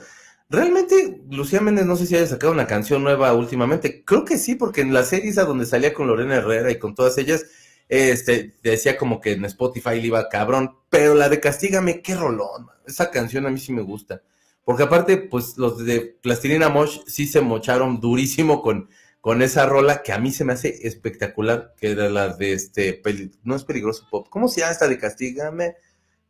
Realmente, 0.49 1.23
Lucía 1.31 1.61
Méndez 1.61 1.87
no 1.87 1.96
sé 1.96 2.07
si 2.07 2.16
haya 2.16 2.27
sacado 2.27 2.53
una 2.53 2.66
canción 2.66 3.05
nueva 3.05 3.33
últimamente. 3.35 4.05
Creo 4.05 4.25
que 4.25 4.37
sí, 4.37 4.57
porque 4.57 4.81
en 4.81 4.92
la 4.92 5.05
serie 5.05 5.31
esa 5.31 5.44
donde 5.44 5.64
salía 5.64 5.94
con 5.94 6.09
Lorena 6.09 6.37
Herrera 6.37 6.70
y 6.70 6.79
con 6.79 6.94
todas 6.94 7.16
ellas, 7.18 7.46
este, 7.88 8.57
decía 8.62 8.96
como 8.96 9.20
que 9.20 9.33
en 9.33 9.44
Spotify 9.44 10.01
le 10.01 10.09
iba 10.09 10.29
cabrón, 10.29 10.77
pero 10.88 11.14
la 11.14 11.29
de 11.29 11.40
Castígame, 11.40 12.03
qué 12.03 12.14
rolón, 12.16 12.68
esa 12.87 13.11
canción 13.11 13.46
a 13.46 13.51
mí 13.51 13.61
sí 13.61 13.73
me 13.73 13.83
gusta. 13.83 14.23
Porque 14.71 14.85
aparte, 14.85 15.17
pues 15.17 15.59
los 15.59 15.85
de 15.85 16.17
Plastilina 16.23 16.69
Mosh 16.69 17.01
sí 17.09 17.27
se 17.27 17.41
mocharon 17.41 17.99
durísimo 17.99 18.63
con, 18.63 18.89
con 19.21 19.43
esa 19.43 19.67
rola 19.67 20.01
que 20.01 20.13
a 20.13 20.21
mí 20.21 20.31
se 20.31 20.45
me 20.45 20.53
hace 20.53 20.87
espectacular, 20.87 21.75
que 21.77 21.91
era 21.91 22.09
la 22.09 22.37
de 22.37 22.53
este, 22.53 23.03
no 23.43 23.57
es 23.57 23.65
peligroso 23.65 24.07
pop, 24.09 24.29
¿cómo 24.31 24.47
se 24.47 24.61
llama 24.61 24.71
esta 24.71 24.87
de 24.87 24.97
Castígame? 24.97 25.75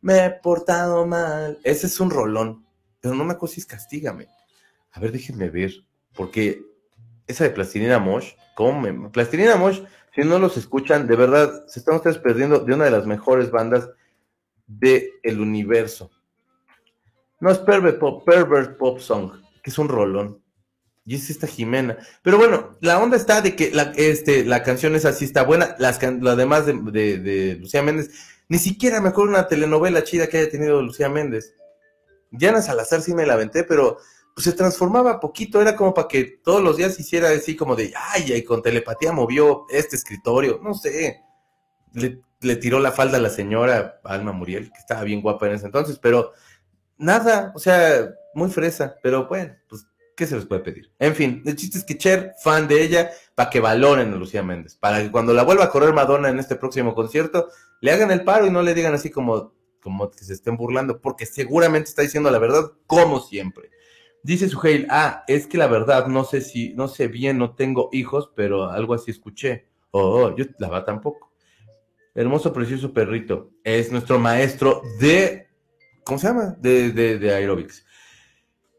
Me 0.00 0.24
he 0.24 0.30
portado 0.30 1.06
mal. 1.06 1.58
Ese 1.64 1.86
es 1.86 2.00
un 2.00 2.08
rolón, 2.08 2.64
pero 3.02 3.14
no 3.14 3.26
me 3.26 3.34
acuerdo 3.34 3.52
si 3.52 3.60
es 3.60 3.66
Castígame. 3.66 4.28
A 4.92 5.00
ver, 5.00 5.12
déjenme 5.12 5.50
ver, 5.50 5.74
porque 6.14 6.62
esa 7.26 7.44
de 7.44 7.50
Plastilina 7.50 7.98
Mosh, 7.98 8.32
¿cómo 8.56 8.80
me... 8.80 9.10
Plastilina 9.10 9.56
Mosh 9.56 9.82
si 10.14 10.22
no 10.22 10.38
los 10.38 10.56
escuchan, 10.56 11.06
de 11.06 11.16
verdad, 11.16 11.66
se 11.66 11.80
están 11.80 11.96
ustedes 11.96 12.16
perdiendo 12.16 12.60
de 12.60 12.72
una 12.72 12.86
de 12.86 12.90
las 12.90 13.04
mejores 13.04 13.50
bandas 13.50 13.90
del 14.66 15.10
el 15.24 15.40
universo. 15.42 16.10
No 17.40 17.50
es 17.50 17.58
Pervert 17.58 17.98
Pop, 17.98 18.24
Pervert 18.24 18.76
Pop 18.76 18.98
Song, 19.00 19.32
que 19.62 19.70
es 19.70 19.78
un 19.78 19.88
rolón. 19.88 20.42
Y 21.06 21.16
es 21.16 21.30
esta 21.30 21.46
Jimena. 21.46 21.96
Pero 22.22 22.36
bueno, 22.36 22.76
la 22.80 23.00
onda 23.00 23.16
está 23.16 23.40
de 23.40 23.56
que 23.56 23.70
la, 23.70 23.92
este, 23.96 24.44
la 24.44 24.62
canción 24.62 24.94
es 24.94 25.04
así, 25.04 25.24
está 25.24 25.42
buena. 25.42 25.74
Las, 25.78 26.00
lo 26.02 26.36
demás 26.36 26.66
de, 26.66 27.56
Lucía 27.58 27.82
Méndez, 27.82 28.10
ni 28.48 28.58
siquiera 28.58 29.00
me 29.00 29.08
acuerdo 29.08 29.30
una 29.30 29.48
telenovela 29.48 30.04
chida 30.04 30.28
que 30.28 30.38
haya 30.38 30.50
tenido 30.50 30.82
Lucía 30.82 31.08
Méndez. 31.08 31.54
Diana 32.30 32.62
Salazar 32.62 33.00
sí 33.00 33.14
me 33.14 33.26
la 33.26 33.32
aventé, 33.32 33.64
pero 33.64 33.98
pues 34.34 34.44
se 34.44 34.52
transformaba 34.52 35.18
poquito, 35.18 35.60
era 35.60 35.74
como 35.74 35.92
para 35.92 36.08
que 36.08 36.24
todos 36.44 36.62
los 36.62 36.76
días 36.76 36.98
hiciera 37.00 37.30
así 37.30 37.56
como 37.56 37.74
de, 37.74 37.92
ay, 37.96 38.32
y 38.32 38.44
con 38.44 38.62
telepatía 38.62 39.12
movió 39.12 39.66
este 39.68 39.96
escritorio, 39.96 40.60
no 40.62 40.74
sé, 40.74 41.22
le, 41.92 42.56
tiró 42.56 42.78
la 42.78 42.92
falda 42.92 43.18
a 43.18 43.20
la 43.20 43.30
señora 43.30 44.00
Alma 44.04 44.32
Muriel, 44.32 44.70
que 44.70 44.78
estaba 44.78 45.02
bien 45.02 45.20
guapa 45.20 45.46
en 45.46 45.54
ese 45.54 45.66
entonces, 45.66 45.98
pero 45.98 46.32
nada, 47.00 47.52
o 47.54 47.58
sea, 47.58 48.14
muy 48.34 48.50
fresa, 48.50 48.96
pero 49.02 49.26
bueno, 49.26 49.54
pues, 49.68 49.86
¿qué 50.16 50.26
se 50.26 50.36
les 50.36 50.46
puede 50.46 50.60
pedir? 50.60 50.92
En 50.98 51.14
fin, 51.14 51.42
el 51.44 51.56
chiste 51.56 51.78
es 51.78 51.84
que 51.84 51.98
Cher, 51.98 52.34
fan 52.42 52.68
de 52.68 52.82
ella, 52.82 53.10
para 53.34 53.50
que 53.50 53.58
valoren 53.58 54.12
a 54.12 54.16
Lucía 54.16 54.42
Méndez, 54.42 54.76
para 54.76 55.02
que 55.02 55.10
cuando 55.10 55.32
la 55.32 55.42
vuelva 55.42 55.64
a 55.64 55.70
correr 55.70 55.92
Madonna 55.92 56.28
en 56.28 56.38
este 56.38 56.56
próximo 56.56 56.94
concierto, 56.94 57.48
le 57.80 57.90
hagan 57.90 58.10
el 58.10 58.22
paro 58.22 58.46
y 58.46 58.50
no 58.50 58.62
le 58.62 58.74
digan 58.74 58.94
así 58.94 59.10
como, 59.10 59.54
como 59.80 60.10
que 60.10 60.22
se 60.22 60.34
estén 60.34 60.56
burlando, 60.56 61.00
porque 61.00 61.26
seguramente 61.26 61.88
está 61.88 62.02
diciendo 62.02 62.30
la 62.30 62.38
verdad, 62.38 62.70
como 62.86 63.20
siempre. 63.20 63.70
Dice 64.22 64.50
Suheil, 64.50 64.86
ah, 64.90 65.24
es 65.26 65.46
que 65.46 65.56
la 65.56 65.66
verdad, 65.66 66.06
no 66.06 66.24
sé 66.24 66.42
si, 66.42 66.74
no 66.74 66.88
sé 66.88 67.08
bien, 67.08 67.38
no 67.38 67.54
tengo 67.54 67.88
hijos, 67.92 68.30
pero 68.36 68.70
algo 68.70 68.92
así 68.92 69.10
escuché. 69.10 69.66
Oh, 69.92 70.36
yo 70.36 70.44
la 70.58 70.68
va 70.68 70.84
tampoco. 70.84 71.32
Hermoso, 72.14 72.52
precioso 72.52 72.92
perrito. 72.92 73.50
Es 73.64 73.90
nuestro 73.90 74.18
maestro 74.18 74.82
de, 74.98 75.48
¿cómo 76.04 76.18
se 76.18 76.28
llama? 76.28 76.56
De, 76.58 76.90
de, 76.92 77.18
de 77.18 77.34
aerobics. 77.34 77.84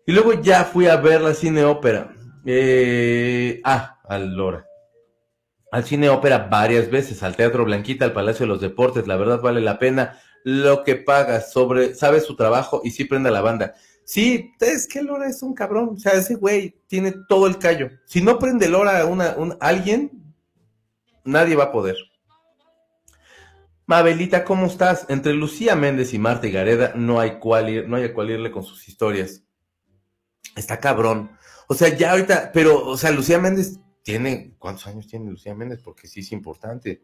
Y 0.05 0.13
luego 0.13 0.33
ya 0.41 0.65
fui 0.65 0.87
a 0.87 0.97
ver 0.97 1.21
la 1.21 1.33
cine 1.33 1.63
ópera. 1.63 2.13
Eh, 2.45 3.61
ah, 3.63 3.99
al 4.07 4.35
Lora. 4.35 4.65
Al 5.71 5.85
cine 5.85 6.09
ópera 6.09 6.49
varias 6.49 6.89
veces, 6.89 7.23
al 7.23 7.35
Teatro 7.35 7.63
Blanquita, 7.63 8.03
al 8.03 8.13
Palacio 8.13 8.45
de 8.45 8.49
los 8.51 8.61
Deportes. 8.61 9.07
La 9.07 9.15
verdad 9.15 9.41
vale 9.41 9.61
la 9.61 9.79
pena 9.79 10.19
lo 10.43 10.83
que 10.83 10.95
pagas 10.95 11.51
sobre, 11.51 11.95
sabe 11.95 12.19
su 12.19 12.35
trabajo 12.35 12.81
y 12.83 12.91
sí 12.91 13.05
prenda 13.05 13.31
la 13.31 13.41
banda. 13.41 13.75
Sí, 14.03 14.51
es 14.59 14.87
que 14.87 15.01
Lora 15.01 15.29
es 15.29 15.41
un 15.43 15.53
cabrón. 15.53 15.91
O 15.95 15.99
sea, 15.99 16.13
ese 16.13 16.35
güey 16.35 16.75
tiene 16.87 17.13
todo 17.29 17.47
el 17.47 17.57
callo. 17.57 17.89
Si 18.05 18.21
no 18.21 18.39
prende 18.39 18.67
Lora 18.67 18.99
a 18.99 19.05
una, 19.05 19.35
un, 19.37 19.55
alguien, 19.61 20.11
nadie 21.23 21.55
va 21.55 21.65
a 21.65 21.71
poder. 21.71 21.95
Mabelita, 23.91 24.45
¿cómo 24.45 24.67
estás? 24.67 25.05
Entre 25.09 25.33
Lucía 25.33 25.75
Méndez 25.75 26.13
y 26.13 26.17
Marta 26.17 26.47
y 26.47 26.51
Gareda 26.53 26.93
no 26.95 27.19
hay 27.19 27.39
cual 27.39 27.89
no 27.89 27.97
hay 27.97 28.05
a 28.05 28.13
cual 28.13 28.29
irle 28.29 28.49
con 28.49 28.63
sus 28.63 28.87
historias. 28.87 29.43
Está 30.55 30.79
cabrón. 30.79 31.31
O 31.67 31.73
sea, 31.73 31.89
ya 31.89 32.11
ahorita, 32.11 32.51
pero, 32.53 32.87
o 32.87 32.95
sea, 32.95 33.11
Lucía 33.11 33.37
Méndez 33.37 33.81
tiene, 34.01 34.55
¿cuántos 34.57 34.87
años 34.87 35.07
tiene 35.07 35.29
Lucía 35.29 35.53
Méndez? 35.53 35.81
Porque 35.83 36.07
sí 36.07 36.21
es 36.21 36.31
importante. 36.31 37.03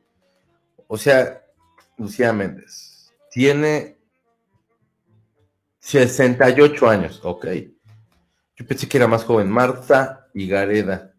O 0.87 0.97
sea, 0.97 1.43
Lucía 1.97 2.31
Méndez 2.31 3.13
tiene 3.31 3.97
68 5.79 6.89
años, 6.89 7.19
ok. 7.21 7.47
Yo 8.55 8.65
pensé 8.65 8.87
que 8.87 8.95
era 8.95 9.07
más 9.07 9.25
joven. 9.25 9.51
Marta 9.51 10.29
y 10.33 10.47
Gareda. 10.47 11.13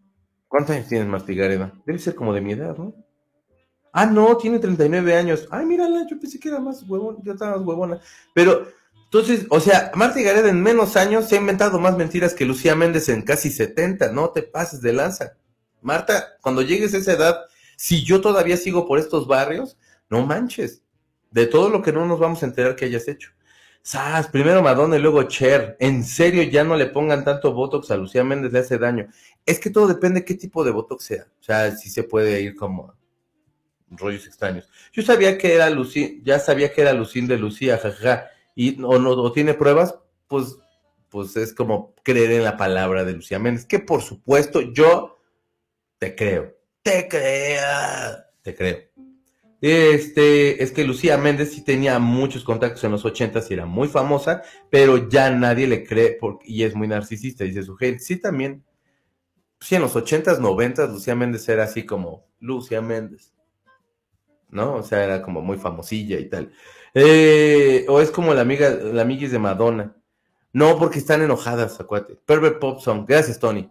¿Cuántos 0.49 0.77
años 0.77 0.89
tienes 0.89 1.09
Marta 1.09 1.31
y 1.31 1.37
Gareda? 1.37 1.75
Debe 1.85 1.99
ser 1.99 2.15
como 2.15 2.33
de 2.33 2.41
mi 2.41 2.53
edad, 2.53 2.75
¿no? 2.79 2.95
Ah, 3.93 4.07
no, 4.07 4.37
tiene 4.37 4.59
39 4.59 5.15
años. 5.15 5.49
Ay, 5.51 5.67
mírala, 5.67 6.07
yo 6.09 6.19
pensé 6.19 6.39
que 6.39 6.49
era 6.49 6.61
más 6.61 6.83
huevona, 6.89 7.19
yo 7.23 7.33
estaba 7.33 7.57
más 7.57 7.67
huevona. 7.67 8.01
Pero, 8.35 8.69
entonces, 9.05 9.47
o 9.51 9.61
sea, 9.61 9.91
Marta 9.95 10.21
Gareda 10.21 10.51
en 10.51 10.63
menos 10.63 10.97
años 10.97 11.27
se 11.27 11.37
ha 11.37 11.41
inventado 11.41 11.79
más 11.79 11.97
mentiras 11.97 12.35
que 12.35 12.45
Lucía 12.45 12.75
Méndez 12.75 13.09
en 13.09 13.23
casi 13.23 13.51
70. 13.51 14.13
No 14.13 14.31
te 14.31 14.43
pases 14.43 14.83
de 14.83 14.93
lanza. 14.93 15.37
Marta, 15.81 16.37
cuando 16.43 16.63
llegues 16.63 16.95
a 16.95 16.99
esa 16.99 17.13
edad, 17.13 17.41
si 17.77 18.05
yo 18.05 18.21
todavía 18.21 18.57
sigo 18.57 18.87
por 18.87 18.99
estos 18.99 19.27
barrios, 19.27 19.79
no 20.11 20.27
manches. 20.27 20.83
De 21.31 21.47
todo 21.47 21.71
lo 21.71 21.83
que 21.83 21.93
no 21.93 22.07
nos 22.07 22.19
vamos 22.19 22.43
a 22.43 22.47
enterar 22.47 22.77
que 22.77 22.87
hayas 22.87 23.09
hecho. 23.09 23.31
¡Sas! 23.83 24.29
Primero 24.29 24.63
Madonna 24.63 24.97
y 24.97 25.01
luego 25.01 25.23
Cher. 25.23 25.77
En 25.81 26.05
serio, 26.05 26.43
ya 26.43 26.65
no 26.65 26.77
le 26.77 26.87
pongan 26.87 27.25
tanto 27.25 27.55
Botox 27.55 27.91
a 27.91 27.97
Lucía 27.97 28.25
Méndez, 28.25 28.53
le 28.53 28.59
hace 28.59 28.77
daño. 28.79 29.09
Es 29.47 29.59
que 29.59 29.71
todo 29.71 29.87
depende 29.87 30.21
de 30.21 30.27
qué 30.27 30.35
tipo 30.35 30.65
de 30.65 30.73
Botox 30.73 31.05
sea. 31.05 31.27
O 31.41 31.43
sea, 31.43 31.75
si 31.75 31.89
se 31.89 32.03
puede 32.03 32.43
ir 32.43 32.55
como 32.57 32.95
rollos 33.91 34.27
extraños. 34.27 34.69
Yo 34.93 35.03
sabía 35.03 35.39
que 35.39 35.55
era 35.55 35.71
Lucía, 35.71 36.11
ya 36.23 36.39
sabía 36.39 36.73
que 36.73 36.83
era 36.83 36.93
Lucín 36.93 37.27
de 37.27 37.39
Lucía, 37.39 37.79
jajaja. 37.79 38.31
Y 38.55 38.83
o 38.83 38.99
no 38.99 39.33
tiene 39.33 39.55
pruebas, 39.55 39.95
pues, 40.27 40.57
pues 41.09 41.37
es 41.37 41.55
como 41.55 41.95
creer 42.03 42.33
en 42.33 42.45
la 42.45 42.57
palabra 42.57 43.05
de 43.05 43.13
Lucía 43.13 43.39
Méndez. 43.39 43.65
Que 43.67 43.79
por 43.79 44.03
supuesto, 44.03 44.61
yo 44.61 45.19
te 45.99 46.15
creo. 46.15 46.57
Te 46.83 47.09
creo. 47.09 48.25
Te 48.43 48.55
creo. 48.55 48.89
Este, 49.61 50.63
es 50.63 50.71
que 50.71 50.85
Lucía 50.85 51.19
Méndez 51.19 51.53
sí 51.53 51.65
tenía 51.65 51.99
muchos 51.99 52.45
contactos 52.45 52.85
en 52.85 52.93
los 52.93 53.05
ochentas 53.05 53.51
y 53.51 53.55
era 53.55 53.67
muy 53.67 53.89
famosa, 53.89 54.43
pero 54.71 55.09
ya 55.09 55.31
nadie 55.31 55.67
le 55.67 55.85
cree 55.85 56.17
porque, 56.21 56.47
y 56.49 56.63
es 56.63 56.75
muy 56.77 56.87
narcisista, 56.87 57.45
dice 57.45 57.65
su 57.65 57.77
gente. 57.77 57.99
Sí, 58.01 58.17
también. 58.21 58.65
Sí, 59.61 59.75
en 59.75 59.83
los 59.83 59.97
ochentas, 59.97 60.39
noventas, 60.39 60.91
Lucía 60.91 61.17
Méndez 61.17 61.49
era 61.49 61.65
así 61.65 61.85
como 61.85 62.27
Lucía 62.39 62.81
Méndez. 62.81 63.33
¿No? 64.51 64.77
O 64.77 64.83
sea, 64.83 65.05
era 65.05 65.23
como 65.23 65.41
muy 65.43 65.59
famosilla 65.59 66.19
y 66.19 66.29
tal. 66.29 66.53
Eh, 66.95 67.85
o 67.89 68.01
es 68.01 68.11
como 68.11 68.35
la 68.35 68.41
amiga, 68.41 68.71
la 68.71 69.03
amiguis 69.03 69.31
de 69.31 69.39
Madonna. 69.39 69.95
No, 70.53 70.79
porque 70.79 70.99
están 70.99 71.23
enojadas, 71.23 71.79
acuate. 71.81 72.19
Pervert 72.25 72.59
Pop 72.59 72.81
Song. 72.81 73.05
Gracias, 73.07 73.39
Tony. 73.39 73.71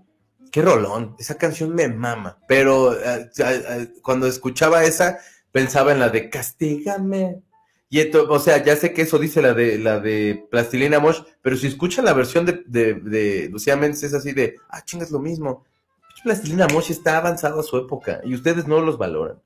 Qué 0.51 0.61
rolón. 0.61 1.15
Esa 1.19 1.35
canción 1.35 1.73
me 1.73 1.87
mama. 1.87 2.37
Pero 2.47 2.93
eh, 2.93 3.29
eh, 3.37 3.93
cuando 4.01 4.27
escuchaba 4.27 4.83
esa, 4.83 5.19
pensaba 5.51 5.91
en 5.91 5.99
la 5.99 6.09
de 6.09 6.29
Castígame. 6.29 7.41
Y 7.89 8.01
o 8.15 8.39
sea, 8.39 8.63
ya 8.63 8.75
sé 8.75 8.93
que 8.93 9.03
eso 9.03 9.17
dice 9.17 9.41
la 9.41 9.53
de 9.53 9.77
la 9.77 9.99
de 9.99 10.45
Plastilina 10.51 10.99
Mosh, 10.99 11.21
pero 11.41 11.55
si 11.55 11.67
escuchan 11.67 12.03
la 12.03 12.13
versión 12.13 12.45
de, 12.45 12.63
de, 12.67 12.95
de 12.95 13.47
Lucía 13.49 13.77
Méndez 13.77 14.03
es 14.03 14.13
así 14.13 14.33
de, 14.33 14.57
ah, 14.69 14.83
chingas 14.83 15.09
lo 15.09 15.19
mismo. 15.19 15.63
Plastilina 16.21 16.67
Mosh 16.67 16.91
está 16.91 17.17
avanzado 17.17 17.61
a 17.61 17.63
su 17.63 17.77
época 17.77 18.19
y 18.25 18.33
ustedes 18.33 18.67
no 18.67 18.81
los 18.81 18.97
valoran. 18.97 19.41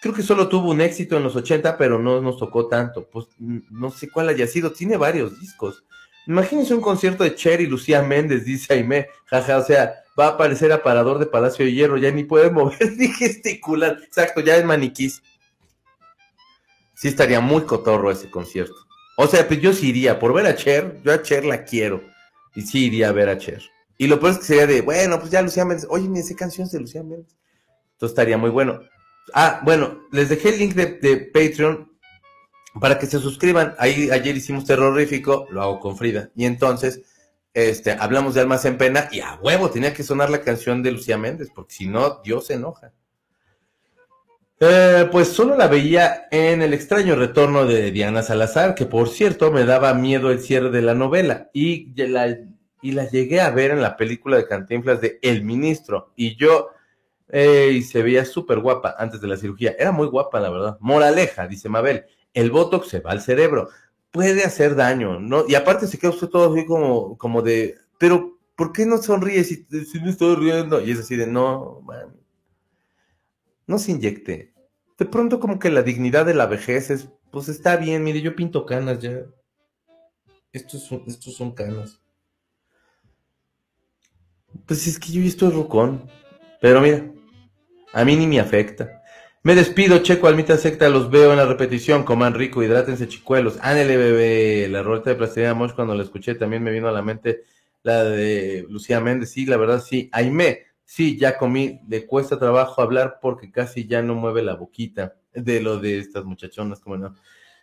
Creo 0.00 0.14
que 0.14 0.22
solo 0.22 0.48
tuvo 0.48 0.70
un 0.70 0.80
éxito 0.80 1.16
en 1.16 1.24
los 1.24 1.34
80, 1.34 1.76
pero 1.76 1.98
no 1.98 2.20
nos 2.20 2.38
tocó 2.38 2.68
tanto. 2.68 3.08
Pues 3.10 3.26
no 3.38 3.90
sé 3.90 4.08
cuál 4.08 4.28
haya 4.28 4.46
sido, 4.46 4.72
tiene 4.72 4.96
varios 4.96 5.40
discos. 5.40 5.84
Imagínense 6.26 6.74
un 6.74 6.80
concierto 6.80 7.24
de 7.24 7.34
Cher 7.34 7.60
y 7.60 7.66
Lucía 7.66 8.02
Méndez, 8.02 8.44
dice 8.44 8.74
Aime, 8.74 9.08
jaja, 9.24 9.56
o 9.56 9.64
sea, 9.64 9.94
va 10.18 10.26
a 10.26 10.30
aparecer 10.30 10.70
aparador 10.72 11.18
de 11.18 11.26
Palacio 11.26 11.64
de 11.64 11.72
Hierro, 11.72 11.96
ya 11.96 12.10
ni 12.10 12.24
puede 12.24 12.50
mover 12.50 12.92
ni 12.96 13.08
gesticular. 13.08 13.98
Exacto, 14.04 14.40
ya 14.40 14.56
es 14.56 14.64
maniquís. 14.64 15.22
Sí 16.94 17.08
estaría 17.08 17.40
muy 17.40 17.62
cotorro 17.62 18.10
ese 18.10 18.30
concierto. 18.30 18.74
O 19.16 19.26
sea, 19.26 19.48
pues 19.48 19.60
yo 19.60 19.72
sí 19.72 19.88
iría, 19.88 20.18
por 20.18 20.32
ver 20.34 20.46
a 20.46 20.54
Cher, 20.54 21.00
yo 21.02 21.12
a 21.12 21.22
Cher 21.22 21.44
la 21.44 21.64
quiero. 21.64 22.02
Y 22.54 22.62
sí 22.62 22.86
iría 22.86 23.08
a 23.08 23.12
ver 23.12 23.28
a 23.28 23.38
Cher. 23.38 23.62
Y 23.96 24.06
lo 24.06 24.20
peor 24.20 24.32
es 24.32 24.38
que 24.38 24.44
sería 24.44 24.66
de, 24.66 24.80
bueno, 24.80 25.18
pues 25.18 25.30
ya 25.30 25.42
Lucía 25.42 25.64
Méndez, 25.64 25.86
oye, 25.90 26.08
me 26.08 26.22
sé 26.22 26.36
canciones 26.36 26.72
de 26.72 26.80
Lucía 26.80 27.02
Méndez. 27.02 27.36
Entonces 27.92 28.12
estaría 28.12 28.36
muy 28.36 28.50
bueno. 28.50 28.80
Ah, 29.34 29.60
bueno, 29.64 30.02
les 30.12 30.28
dejé 30.28 30.50
el 30.50 30.58
link 30.58 30.74
de, 30.74 31.16
Patreon 31.32 31.92
para 32.80 32.98
que 32.98 33.06
se 33.06 33.18
suscriban. 33.18 33.74
Ayer 33.78 34.36
hicimos 34.36 34.64
terrorífico, 34.64 35.46
lo 35.50 35.62
hago 35.62 35.80
con 35.80 35.96
Frida. 35.96 36.30
Y 36.34 36.44
entonces, 36.44 37.02
este, 37.54 37.92
hablamos 37.92 38.34
de 38.34 38.42
Almas 38.42 38.64
en 38.64 38.78
Pena 38.78 39.08
y 39.10 39.20
a 39.20 39.34
huevo 39.36 39.70
tenía 39.70 39.94
que 39.94 40.02
sonar 40.02 40.30
la 40.30 40.42
canción 40.42 40.82
de 40.82 40.92
Lucía 40.92 41.18
Méndez, 41.18 41.48
porque 41.54 41.74
si 41.74 41.86
no, 41.86 42.20
Dios 42.22 42.46
se 42.46 42.54
enoja. 42.54 42.92
Eh, 44.60 45.08
pues 45.12 45.28
solo 45.28 45.56
la 45.56 45.68
veía 45.68 46.26
en 46.32 46.62
el 46.62 46.74
extraño 46.74 47.14
retorno 47.14 47.64
de 47.64 47.92
Diana 47.92 48.22
Salazar, 48.22 48.74
que 48.74 48.86
por 48.86 49.08
cierto 49.08 49.52
me 49.52 49.64
daba 49.64 49.94
miedo 49.94 50.32
el 50.32 50.40
cierre 50.40 50.70
de 50.70 50.82
la 50.82 50.94
novela, 50.94 51.48
y 51.52 51.92
la, 51.94 52.36
y 52.82 52.92
la 52.92 53.08
llegué 53.08 53.40
a 53.40 53.50
ver 53.50 53.70
en 53.70 53.80
la 53.80 53.96
película 53.96 54.36
de 54.36 54.48
Cantinflas 54.48 55.00
de 55.00 55.20
El 55.22 55.44
Ministro, 55.44 56.12
y 56.16 56.34
yo, 56.34 56.70
eh, 57.28 57.70
y 57.74 57.82
se 57.82 58.02
veía 58.02 58.24
súper 58.24 58.60
guapa 58.60 58.94
antes 58.98 59.20
de 59.20 59.28
la 59.28 59.36
cirugía, 59.36 59.74
era 59.78 59.92
muy 59.92 60.06
guapa 60.06 60.40
la 60.40 60.50
verdad. 60.50 60.78
Moraleja, 60.80 61.46
dice 61.46 61.68
Mabel, 61.68 62.04
el 62.34 62.50
botox 62.50 62.88
se 62.88 63.00
va 63.00 63.12
al 63.12 63.20
cerebro, 63.20 63.68
puede 64.10 64.44
hacer 64.44 64.74
daño, 64.74 65.20
¿no? 65.20 65.44
Y 65.48 65.54
aparte 65.54 65.86
se 65.86 65.98
queda 65.98 66.10
usted 66.10 66.28
todo 66.28 66.52
así 66.52 66.64
como, 66.64 67.18
como 67.18 67.42
de, 67.42 67.76
pero 67.98 68.38
¿por 68.56 68.72
qué 68.72 68.86
no 68.86 68.98
sonríe 68.98 69.44
si, 69.44 69.66
si 69.66 70.00
no 70.00 70.10
estoy 70.10 70.36
riendo? 70.36 70.80
Y 70.80 70.90
es 70.90 71.00
así 71.00 71.16
de, 71.16 71.26
no, 71.26 71.80
man, 71.82 72.16
no 73.66 73.78
se 73.78 73.92
inyecte. 73.92 74.52
De 74.98 75.04
pronto 75.04 75.38
como 75.38 75.58
que 75.58 75.70
la 75.70 75.82
dignidad 75.82 76.26
de 76.26 76.34
la 76.34 76.46
vejez 76.46 76.90
es, 76.90 77.08
pues 77.30 77.48
está 77.48 77.76
bien, 77.76 78.02
mire, 78.02 78.20
yo 78.20 78.34
pinto 78.34 78.66
canas 78.66 78.98
ya. 79.00 79.22
Estos 80.52 80.82
son, 80.82 81.04
estos 81.06 81.34
son 81.34 81.52
canas. 81.52 82.00
Pues 84.66 84.86
es 84.86 84.98
que 84.98 85.12
yo 85.12 85.22
estoy 85.22 85.50
rocón. 85.50 86.10
Pero 86.60 86.80
mira, 86.80 87.12
a 87.92 88.04
mí 88.04 88.16
ni 88.16 88.26
me 88.26 88.40
afecta. 88.40 89.02
Me 89.42 89.54
despido, 89.54 89.98
Checo, 89.98 90.26
Almita 90.26 90.56
Secta, 90.56 90.88
los 90.88 91.10
veo 91.10 91.30
en 91.30 91.38
la 91.38 91.46
repetición. 91.46 92.04
Coman 92.04 92.34
rico, 92.34 92.62
hidrátense, 92.62 93.08
chicuelos. 93.08 93.58
Ánele, 93.60 93.96
bebé. 93.96 94.68
La 94.68 94.82
roleta 94.82 95.10
de 95.10 95.16
plastilina 95.16 95.54
Mosh, 95.54 95.72
cuando 95.72 95.94
la 95.94 96.02
escuché, 96.02 96.34
también 96.34 96.62
me 96.62 96.70
vino 96.70 96.88
a 96.88 96.92
la 96.92 97.02
mente 97.02 97.44
la 97.82 98.04
de 98.04 98.66
Lucía 98.68 99.00
Méndez. 99.00 99.30
Sí, 99.30 99.46
la 99.46 99.56
verdad, 99.56 99.80
sí. 99.80 100.10
Aime, 100.12 100.68
Sí, 100.90 101.18
ya 101.18 101.36
comí, 101.36 101.82
le 101.86 102.06
cuesta 102.06 102.38
trabajo 102.38 102.80
hablar 102.80 103.18
porque 103.20 103.52
casi 103.52 103.86
ya 103.86 104.00
no 104.00 104.14
mueve 104.14 104.42
la 104.42 104.54
boquita 104.54 105.16
de 105.34 105.60
lo 105.60 105.78
de 105.78 105.98
estas 105.98 106.24
muchachonas, 106.24 106.80
como 106.80 106.96
no. 106.96 107.14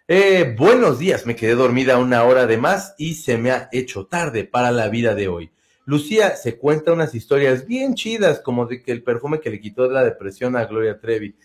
Eh, 0.07 0.53
buenos 0.55 0.99
días, 0.99 1.25
me 1.25 1.35
quedé 1.35 1.55
dormida 1.55 1.97
una 1.97 2.23
hora 2.23 2.45
de 2.45 2.57
más 2.57 2.93
y 2.99 3.15
se 3.15 3.39
me 3.39 3.49
ha 3.49 3.67
hecho 3.71 4.05
tarde 4.05 4.43
para 4.43 4.69
la 4.69 4.89
vida 4.89 5.15
de 5.15 5.27
hoy. 5.27 5.51
Lucía 5.85 6.35
se 6.35 6.57
cuenta 6.57 6.93
unas 6.93 7.13
historias 7.13 7.65
bien 7.65 7.93
chidas, 7.93 8.39
como 8.39 8.65
de 8.65 8.81
que 8.81 8.91
el 8.91 9.03
perfume 9.03 9.39
que 9.39 9.51
le 9.51 9.59
quitó 9.59 9.89
la 9.89 10.03
depresión 10.03 10.55
a 10.55 10.65
Gloria 10.65 10.99
Trevi. 10.99 11.35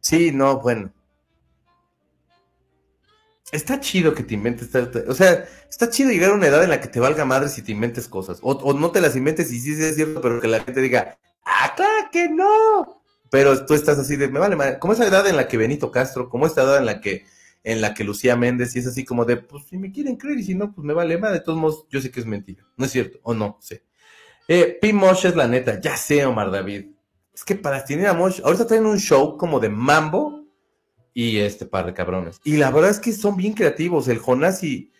Sí, 0.00 0.30
no, 0.32 0.60
bueno. 0.60 0.92
está 3.50 3.80
chido 3.80 4.14
que 4.14 4.22
te 4.22 4.34
inventes, 4.34 4.70
o 5.08 5.14
sea, 5.14 5.46
está 5.68 5.88
chido 5.88 6.10
llegar 6.10 6.30
a 6.30 6.34
una 6.34 6.48
edad 6.48 6.62
en 6.62 6.70
la 6.70 6.80
que 6.80 6.88
te 6.88 7.00
valga 7.00 7.24
madre 7.24 7.48
si 7.48 7.62
te 7.62 7.72
inventes 7.72 8.06
cosas, 8.06 8.38
o, 8.42 8.72
no 8.74 8.90
te 8.90 9.00
las 9.00 9.16
inventes 9.16 9.50
y 9.52 9.60
sí, 9.60 9.74
sí 9.74 9.82
es 9.82 9.96
cierto, 9.96 10.20
pero 10.20 10.40
que 10.40 10.48
la 10.48 10.60
gente 10.60 10.80
diga, 10.80 11.18
ah, 11.44 11.72
claro 11.74 12.08
que 12.12 12.28
no, 12.28 13.02
pero 13.30 13.64
tú 13.64 13.74
estás 13.74 13.98
así 13.98 14.16
de, 14.16 14.28
me 14.28 14.38
vale 14.38 14.56
madre, 14.56 14.78
como 14.78 14.92
esa 14.92 15.06
edad 15.06 15.26
en 15.26 15.36
la 15.36 15.48
que 15.48 15.56
Benito 15.56 15.90
Castro, 15.90 16.28
como 16.28 16.46
esa 16.46 16.62
edad 16.62 16.78
en 16.78 16.86
la 16.86 17.00
que, 17.00 17.24
en 17.64 17.80
la 17.80 17.94
que 17.94 18.04
Lucía 18.04 18.36
Méndez, 18.36 18.76
y 18.76 18.80
es 18.80 18.86
así 18.86 19.04
como 19.04 19.24
de, 19.24 19.38
pues 19.38 19.64
si 19.64 19.78
me 19.78 19.90
quieren 19.90 20.16
creer 20.16 20.38
y 20.38 20.44
si 20.44 20.54
no, 20.54 20.72
pues 20.72 20.84
me 20.84 20.92
vale 20.94 21.16
madre, 21.18 21.38
de 21.38 21.44
todos 21.44 21.58
modos, 21.58 21.86
yo 21.90 22.00
sé 22.00 22.10
que 22.10 22.20
es 22.20 22.26
mentira, 22.26 22.64
no 22.76 22.84
es 22.84 22.92
cierto, 22.92 23.18
o 23.22 23.34
no, 23.34 23.58
sé. 23.60 23.85
Eh, 24.48 24.78
P. 24.80 24.92
Mosh 24.92 25.26
es 25.26 25.36
la 25.36 25.48
neta, 25.48 25.80
ya 25.80 25.96
sé, 25.96 26.24
Omar 26.24 26.50
David, 26.50 26.86
es 27.34 27.44
que 27.44 27.56
para 27.56 27.84
tener 27.84 28.06
a 28.06 28.14
Mosh, 28.14 28.40
ahorita 28.42 28.66
tienen 28.66 28.86
un 28.86 28.98
show 28.98 29.36
como 29.36 29.60
de 29.60 29.68
mambo, 29.68 30.46
y 31.16 31.38
este 31.38 31.64
par 31.64 31.86
de 31.86 31.94
cabrones. 31.94 32.42
Y 32.44 32.58
la 32.58 32.70
verdad 32.70 32.90
es 32.90 33.00
que 33.00 33.10
son 33.10 33.38
bien 33.38 33.54
creativos, 33.54 34.06
el 34.08 34.18
Jonás 34.18 34.62
y, 34.62 34.92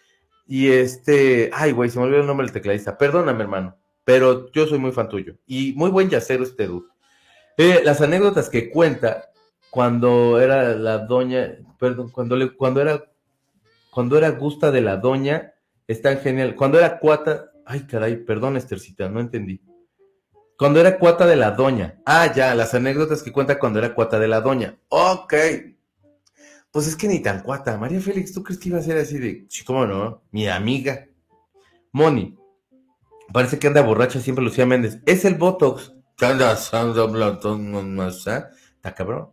y 0.46 0.68
este, 0.68 1.50
ay 1.52 1.72
güey, 1.72 1.90
se 1.90 1.98
me 1.98 2.06
olvidó 2.06 2.22
el 2.22 2.26
nombre 2.26 2.46
del 2.46 2.54
tecladista, 2.54 2.96
perdóname 2.96 3.42
hermano, 3.42 3.76
pero 4.02 4.50
yo 4.50 4.66
soy 4.66 4.78
muy 4.78 4.92
fan 4.92 5.10
tuyo 5.10 5.34
y 5.46 5.74
muy 5.76 5.90
buen 5.90 6.08
yacero 6.08 6.42
este 6.42 6.68
dude. 6.68 6.86
Eh, 7.58 7.82
las 7.84 8.00
anécdotas 8.00 8.48
que 8.48 8.70
cuenta 8.70 9.30
cuando 9.68 10.40
era 10.40 10.74
la 10.74 10.98
doña, 10.98 11.58
perdón, 11.78 12.08
cuando, 12.10 12.34
le, 12.34 12.56
cuando 12.56 12.80
era, 12.80 13.04
cuando 13.90 14.16
era 14.16 14.30
gusta 14.30 14.70
de 14.70 14.80
la 14.80 14.96
doña, 14.96 15.52
están 15.86 16.18
genial. 16.20 16.54
Cuando 16.54 16.78
era 16.78 16.98
cuata, 16.98 17.50
ay 17.66 17.86
caray, 17.86 18.24
perdón 18.24 18.56
Estercita, 18.56 19.08
no 19.08 19.20
entendí. 19.20 19.60
Cuando 20.56 20.80
era 20.80 20.98
cuata 20.98 21.26
de 21.26 21.36
la 21.36 21.50
doña. 21.50 22.00
Ah, 22.06 22.32
ya, 22.34 22.54
las 22.54 22.72
anécdotas 22.72 23.22
que 23.22 23.32
cuenta 23.32 23.58
cuando 23.58 23.78
era 23.78 23.94
cuata 23.94 24.18
de 24.18 24.28
la 24.28 24.40
doña. 24.40 24.78
Ok, 24.88 25.34
pues 26.76 26.86
es 26.88 26.96
que 26.96 27.08
ni 27.08 27.20
tan 27.20 27.42
cuata. 27.42 27.78
María 27.78 28.00
Félix, 28.02 28.34
¿tú 28.34 28.42
crees 28.42 28.60
que 28.60 28.68
iba 28.68 28.78
a 28.78 28.82
ser 28.82 28.98
así 28.98 29.18
de, 29.18 29.46
sí, 29.48 29.64
cómo 29.64 29.86
no? 29.86 30.22
Mi 30.30 30.46
amiga. 30.46 31.06
Moni. 31.90 32.36
Parece 33.32 33.58
que 33.58 33.66
anda 33.66 33.80
borracha 33.80 34.20
siempre 34.20 34.44
Lucía 34.44 34.66
Méndez. 34.66 34.98
Es 35.06 35.24
el 35.24 35.36
Botox. 35.36 35.94
Está 38.74 38.94
cabrón. 38.94 39.32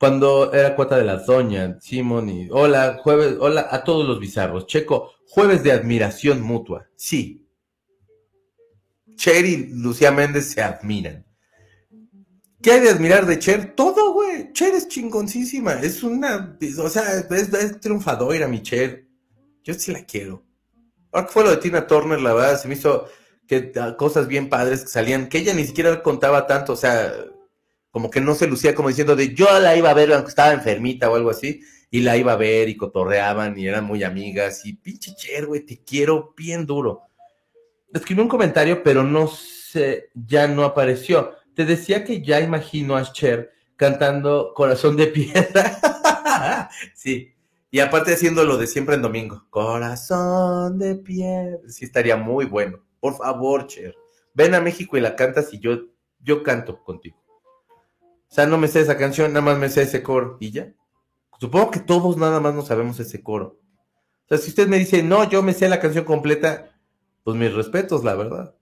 Cuando 0.00 0.52
era 0.52 0.74
cuata 0.74 0.96
de 0.96 1.04
la 1.04 1.18
doña, 1.18 1.78
sí, 1.80 2.02
Moni. 2.02 2.48
Hola, 2.50 2.98
jueves, 3.00 3.36
hola 3.38 3.68
a 3.70 3.84
todos 3.84 4.04
los 4.04 4.18
bizarros. 4.18 4.66
Checo, 4.66 5.12
jueves 5.28 5.62
de 5.62 5.70
admiración 5.70 6.42
mutua. 6.42 6.88
Sí. 6.96 7.46
Cher 9.20 9.44
y 9.44 9.66
Lucía 9.66 10.10
Méndez 10.10 10.50
se 10.52 10.62
admiran. 10.62 11.26
¿Qué 12.62 12.72
hay 12.72 12.80
de 12.80 12.88
admirar 12.88 13.26
de 13.26 13.38
Cher? 13.38 13.74
Todo, 13.74 14.14
güey. 14.14 14.50
Cher 14.54 14.74
es 14.74 14.88
chingoncísima. 14.88 15.74
Es 15.74 16.02
una. 16.02 16.56
O 16.78 16.88
sea, 16.88 17.18
es, 17.18 17.52
es 17.52 17.80
triunfadora, 17.80 18.48
mi 18.48 18.62
Cher. 18.62 19.06
Yo 19.62 19.74
sí 19.74 19.92
la 19.92 20.06
quiero. 20.06 20.42
Ahora 21.12 21.26
que 21.26 21.32
fue 21.34 21.44
lo 21.44 21.50
de 21.50 21.58
Tina 21.58 21.86
Turner, 21.86 22.18
la 22.18 22.32
verdad, 22.32 22.58
se 22.58 22.66
me 22.66 22.74
hizo 22.74 23.08
que 23.46 23.72
ah, 23.78 23.94
cosas 23.98 24.26
bien 24.26 24.48
padres 24.48 24.84
que 24.84 24.88
salían, 24.88 25.28
que 25.28 25.36
ella 25.36 25.52
ni 25.52 25.66
siquiera 25.66 26.02
contaba 26.02 26.46
tanto, 26.46 26.72
o 26.72 26.76
sea, 26.76 27.12
como 27.90 28.08
que 28.08 28.22
no 28.22 28.34
se 28.34 28.46
lucía 28.46 28.74
como 28.74 28.88
diciendo 28.88 29.16
de 29.16 29.34
yo 29.34 29.46
la 29.58 29.76
iba 29.76 29.90
a 29.90 29.94
ver 29.94 30.12
aunque 30.14 30.30
estaba 30.30 30.52
enfermita 30.52 31.10
o 31.10 31.16
algo 31.16 31.28
así, 31.28 31.60
y 31.90 32.00
la 32.00 32.16
iba 32.16 32.32
a 32.32 32.36
ver 32.36 32.70
y 32.70 32.76
cotorreaban 32.76 33.58
y 33.58 33.66
eran 33.66 33.84
muy 33.84 34.02
amigas, 34.02 34.64
y 34.64 34.74
pinche 34.74 35.14
Cher, 35.14 35.46
güey, 35.46 35.66
te 35.66 35.82
quiero 35.84 36.32
bien 36.36 36.64
duro. 36.64 37.09
Escribí 37.92 38.20
un 38.20 38.28
comentario, 38.28 38.82
pero 38.82 39.02
no 39.02 39.26
sé, 39.26 40.10
ya 40.14 40.46
no 40.46 40.64
apareció. 40.64 41.32
Te 41.54 41.64
decía 41.64 42.04
que 42.04 42.22
ya 42.22 42.40
imagino 42.40 42.96
a 42.96 43.12
Cher 43.12 43.52
cantando 43.76 44.52
Corazón 44.54 44.96
de 44.96 45.08
Piedra. 45.08 46.70
sí. 46.94 47.34
Y 47.72 47.78
aparte 47.78 48.14
haciendo 48.14 48.44
lo 48.44 48.56
de 48.56 48.66
siempre 48.66 48.96
en 48.96 49.02
domingo. 49.02 49.46
Corazón 49.48 50.78
de 50.78 50.96
piedra. 50.96 51.60
Sí, 51.68 51.84
estaría 51.84 52.16
muy 52.16 52.44
bueno. 52.44 52.80
Por 52.98 53.16
favor, 53.16 53.68
Cher. 53.68 53.94
Ven 54.34 54.54
a 54.54 54.60
México 54.60 54.96
y 54.96 55.00
la 55.00 55.14
cantas 55.14 55.54
y 55.54 55.60
yo, 55.60 55.78
yo 56.18 56.42
canto 56.42 56.82
contigo. 56.82 57.22
O 58.02 58.34
sea, 58.34 58.46
no 58.46 58.58
me 58.58 58.68
sé 58.68 58.80
esa 58.80 58.96
canción, 58.96 59.32
nada 59.32 59.44
más 59.44 59.58
me 59.58 59.68
sé 59.68 59.82
ese 59.82 60.02
coro. 60.02 60.36
¿Y 60.40 60.50
ya? 60.50 60.72
Supongo 61.38 61.70
que 61.70 61.80
todos 61.80 62.16
nada 62.16 62.40
más 62.40 62.54
no 62.54 62.62
sabemos 62.62 62.98
ese 62.98 63.22
coro. 63.22 63.60
O 64.24 64.28
sea, 64.28 64.38
si 64.38 64.50
usted 64.50 64.68
me 64.68 64.78
dice, 64.78 65.02
no, 65.02 65.28
yo 65.28 65.42
me 65.42 65.52
sé 65.52 65.68
la 65.68 65.80
canción 65.80 66.04
completa, 66.04 66.69
pues 67.24 67.36
mis 67.36 67.52
respetos, 67.52 68.04
la 68.04 68.14
verdad. 68.14 68.54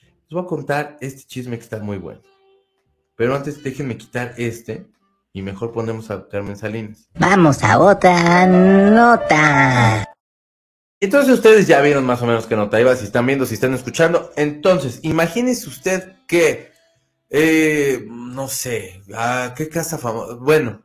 Les 0.00 0.30
voy 0.30 0.42
a 0.42 0.46
contar 0.46 0.96
este 1.00 1.22
chisme 1.24 1.58
que 1.58 1.64
está 1.64 1.78
muy 1.78 1.98
bueno. 1.98 2.20
Pero 3.16 3.34
antes 3.34 3.62
déjenme 3.62 3.96
quitar 3.96 4.34
este 4.36 4.86
y 5.32 5.42
mejor 5.42 5.72
ponemos 5.72 6.10
a 6.10 6.28
Carmen 6.28 6.56
Salinas. 6.56 7.08
Vamos 7.18 7.62
a 7.62 7.78
otra 7.78 8.46
nota. 8.46 10.04
Entonces 11.00 11.34
ustedes 11.34 11.66
ya 11.66 11.80
vieron 11.80 12.06
más 12.06 12.22
o 12.22 12.26
menos 12.26 12.46
qué 12.46 12.56
nota 12.56 12.80
iba, 12.80 12.94
si 12.96 13.04
están 13.04 13.26
viendo, 13.26 13.44
si 13.44 13.54
están 13.54 13.74
escuchando. 13.74 14.30
Entonces, 14.36 15.00
imagínese 15.02 15.68
usted 15.68 16.16
que, 16.26 16.72
eh, 17.28 18.06
no 18.08 18.48
sé, 18.48 19.02
¿a 19.14 19.54
qué 19.56 19.68
casa 19.68 19.98
famosa? 19.98 20.34
Bueno, 20.36 20.83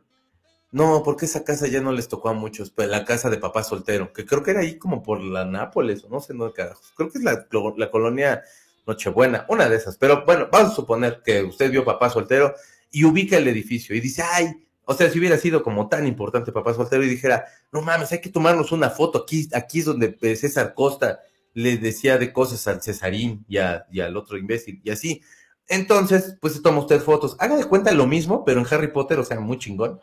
no, 0.72 1.02
porque 1.02 1.26
esa 1.26 1.44
casa 1.44 1.66
ya 1.66 1.80
no 1.80 1.92
les 1.92 2.08
tocó 2.08 2.28
a 2.28 2.32
muchos, 2.32 2.70
pues 2.70 2.88
la 2.88 3.04
casa 3.04 3.28
de 3.28 3.38
papá 3.38 3.64
soltero, 3.64 4.12
que 4.12 4.24
creo 4.24 4.42
que 4.42 4.52
era 4.52 4.60
ahí 4.60 4.78
como 4.78 5.02
por 5.02 5.20
la 5.20 5.44
Nápoles, 5.44 6.04
o 6.04 6.08
no 6.08 6.20
sé, 6.20 6.32
no 6.34 6.52
carajos. 6.52 6.92
Creo 6.96 7.10
que 7.10 7.18
es 7.18 7.24
la, 7.24 7.46
la 7.76 7.90
colonia 7.90 8.42
Nochebuena, 8.86 9.46
una 9.48 9.68
de 9.68 9.76
esas. 9.76 9.96
Pero 9.96 10.24
bueno, 10.24 10.48
vamos 10.50 10.72
a 10.72 10.76
suponer 10.76 11.22
que 11.24 11.42
usted 11.42 11.70
vio 11.70 11.84
papá 11.84 12.08
soltero 12.10 12.54
y 12.90 13.04
ubica 13.04 13.36
el 13.36 13.48
edificio 13.48 13.96
y 13.96 14.00
dice, 14.00 14.22
ay, 14.22 14.66
o 14.84 14.94
sea, 14.94 15.10
si 15.10 15.18
hubiera 15.18 15.38
sido 15.38 15.62
como 15.62 15.88
tan 15.88 16.06
importante 16.06 16.52
papá 16.52 16.74
soltero 16.74 17.04
y 17.04 17.08
dijera, 17.08 17.46
no 17.72 17.82
mames, 17.82 18.12
hay 18.12 18.20
que 18.20 18.30
tomarnos 18.30 18.72
una 18.72 18.90
foto, 18.90 19.20
aquí, 19.20 19.48
aquí 19.54 19.80
es 19.80 19.84
donde 19.84 20.16
eh, 20.20 20.36
César 20.36 20.74
Costa 20.74 21.20
le 21.54 21.78
decía 21.78 22.18
de 22.18 22.32
cosas 22.32 22.66
al 22.68 22.82
Cesarín 22.82 23.44
y, 23.48 23.58
y 23.90 24.00
al 24.00 24.16
otro 24.16 24.36
imbécil 24.36 24.80
y 24.84 24.90
así. 24.90 25.22
Entonces, 25.68 26.36
pues 26.40 26.54
se 26.54 26.62
toma 26.62 26.80
usted 26.80 27.00
fotos. 27.00 27.36
Haga 27.38 27.56
de 27.56 27.64
cuenta 27.64 27.92
lo 27.92 28.06
mismo, 28.06 28.44
pero 28.44 28.60
en 28.60 28.66
Harry 28.70 28.88
Potter, 28.88 29.20
o 29.20 29.24
sea, 29.24 29.38
muy 29.38 29.58
chingón. 29.58 30.00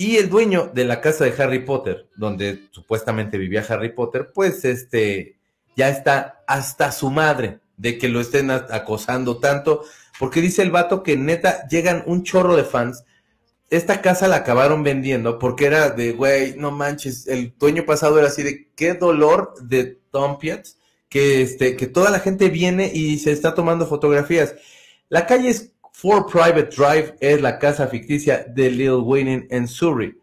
Y 0.00 0.16
el 0.16 0.30
dueño 0.30 0.70
de 0.72 0.86
la 0.86 1.02
casa 1.02 1.26
de 1.26 1.42
Harry 1.42 1.58
Potter, 1.58 2.08
donde 2.16 2.68
supuestamente 2.70 3.36
vivía 3.36 3.66
Harry 3.68 3.92
Potter, 3.92 4.30
pues 4.32 4.64
este, 4.64 5.36
ya 5.76 5.90
está 5.90 6.42
hasta 6.46 6.90
su 6.90 7.10
madre 7.10 7.58
de 7.76 7.98
que 7.98 8.08
lo 8.08 8.18
estén 8.18 8.50
acosando 8.50 9.40
tanto, 9.40 9.84
porque 10.18 10.40
dice 10.40 10.62
el 10.62 10.70
vato 10.70 11.02
que 11.02 11.18
neta 11.18 11.68
llegan 11.68 12.02
un 12.06 12.22
chorro 12.22 12.56
de 12.56 12.64
fans. 12.64 13.04
Esta 13.68 14.00
casa 14.00 14.26
la 14.26 14.36
acabaron 14.36 14.82
vendiendo 14.82 15.38
porque 15.38 15.66
era 15.66 15.90
de, 15.90 16.12
güey, 16.12 16.56
no 16.56 16.70
manches, 16.70 17.26
el 17.26 17.52
dueño 17.58 17.84
pasado 17.84 18.18
era 18.18 18.28
así 18.28 18.42
de, 18.42 18.70
qué 18.74 18.94
dolor 18.94 19.52
de 19.60 19.98
Tom 20.10 20.38
que, 21.10 21.42
este, 21.42 21.76
que 21.76 21.86
toda 21.88 22.08
la 22.08 22.20
gente 22.20 22.48
viene 22.48 22.90
y 22.90 23.18
se 23.18 23.32
está 23.32 23.54
tomando 23.54 23.86
fotografías. 23.86 24.54
La 25.10 25.26
calle 25.26 25.50
es 25.50 25.72
For 26.00 26.26
Private 26.26 26.70
Drive, 26.74 27.16
es 27.20 27.42
la 27.42 27.58
casa 27.58 27.86
ficticia 27.86 28.44
de 28.48 28.70
Lil 28.70 28.92
Wayne 29.02 29.46
en 29.50 29.68
Surrey 29.68 30.14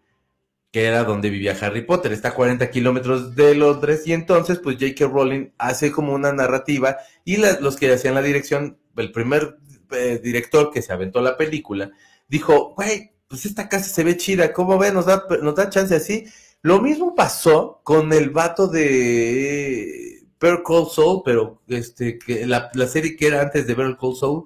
que 0.72 0.86
era 0.86 1.04
donde 1.04 1.30
vivía 1.30 1.58
Harry 1.60 1.82
Potter, 1.82 2.12
está 2.12 2.30
a 2.30 2.34
40 2.34 2.70
kilómetros 2.70 3.36
de 3.36 3.56
Londres, 3.56 4.04
y 4.06 4.14
entonces 4.14 4.60
pues 4.60 4.78
J.K. 4.80 5.08
Rowling 5.08 5.50
hace 5.58 5.92
como 5.92 6.14
una 6.14 6.34
narrativa, 6.34 6.98
y 7.24 7.38
los 7.38 7.78
que 7.78 7.92
hacían 7.92 8.16
la 8.16 8.22
dirección, 8.22 8.78
el 8.96 9.12
primer 9.12 9.58
eh, 9.92 10.20
director 10.22 10.72
que 10.72 10.82
se 10.82 10.94
aventó 10.94 11.22
la 11.22 11.38
película, 11.38 11.92
dijo, 12.28 12.74
güey, 12.76 13.12
pues 13.28 13.46
esta 13.46 13.70
casa 13.70 13.90
se 13.90 14.04
ve 14.04 14.18
chida, 14.18 14.54
¿cómo 14.54 14.78
ve? 14.78 14.92
Nos 14.92 15.06
da, 15.06 15.24
nos 15.42 15.56
da 15.56 15.70
chance 15.70 15.96
así. 15.96 16.26
Lo 16.62 16.82
mismo 16.82 17.16
pasó 17.16 17.82
con 17.84 18.14
el 18.14 18.30
vato 18.30 18.68
de 18.68 20.28
Better 20.40 20.62
Call 20.66 20.88
Soul, 20.88 21.22
pero 21.26 21.62
este, 21.68 22.18
que 22.20 22.46
la, 22.46 22.70
la 22.74 22.88
serie 22.88 23.16
que 23.16 23.28
era 23.28 23.42
antes 23.42 23.68
de 23.68 23.74
Better 23.74 23.98
Call 24.00 24.16
Soul, 24.16 24.46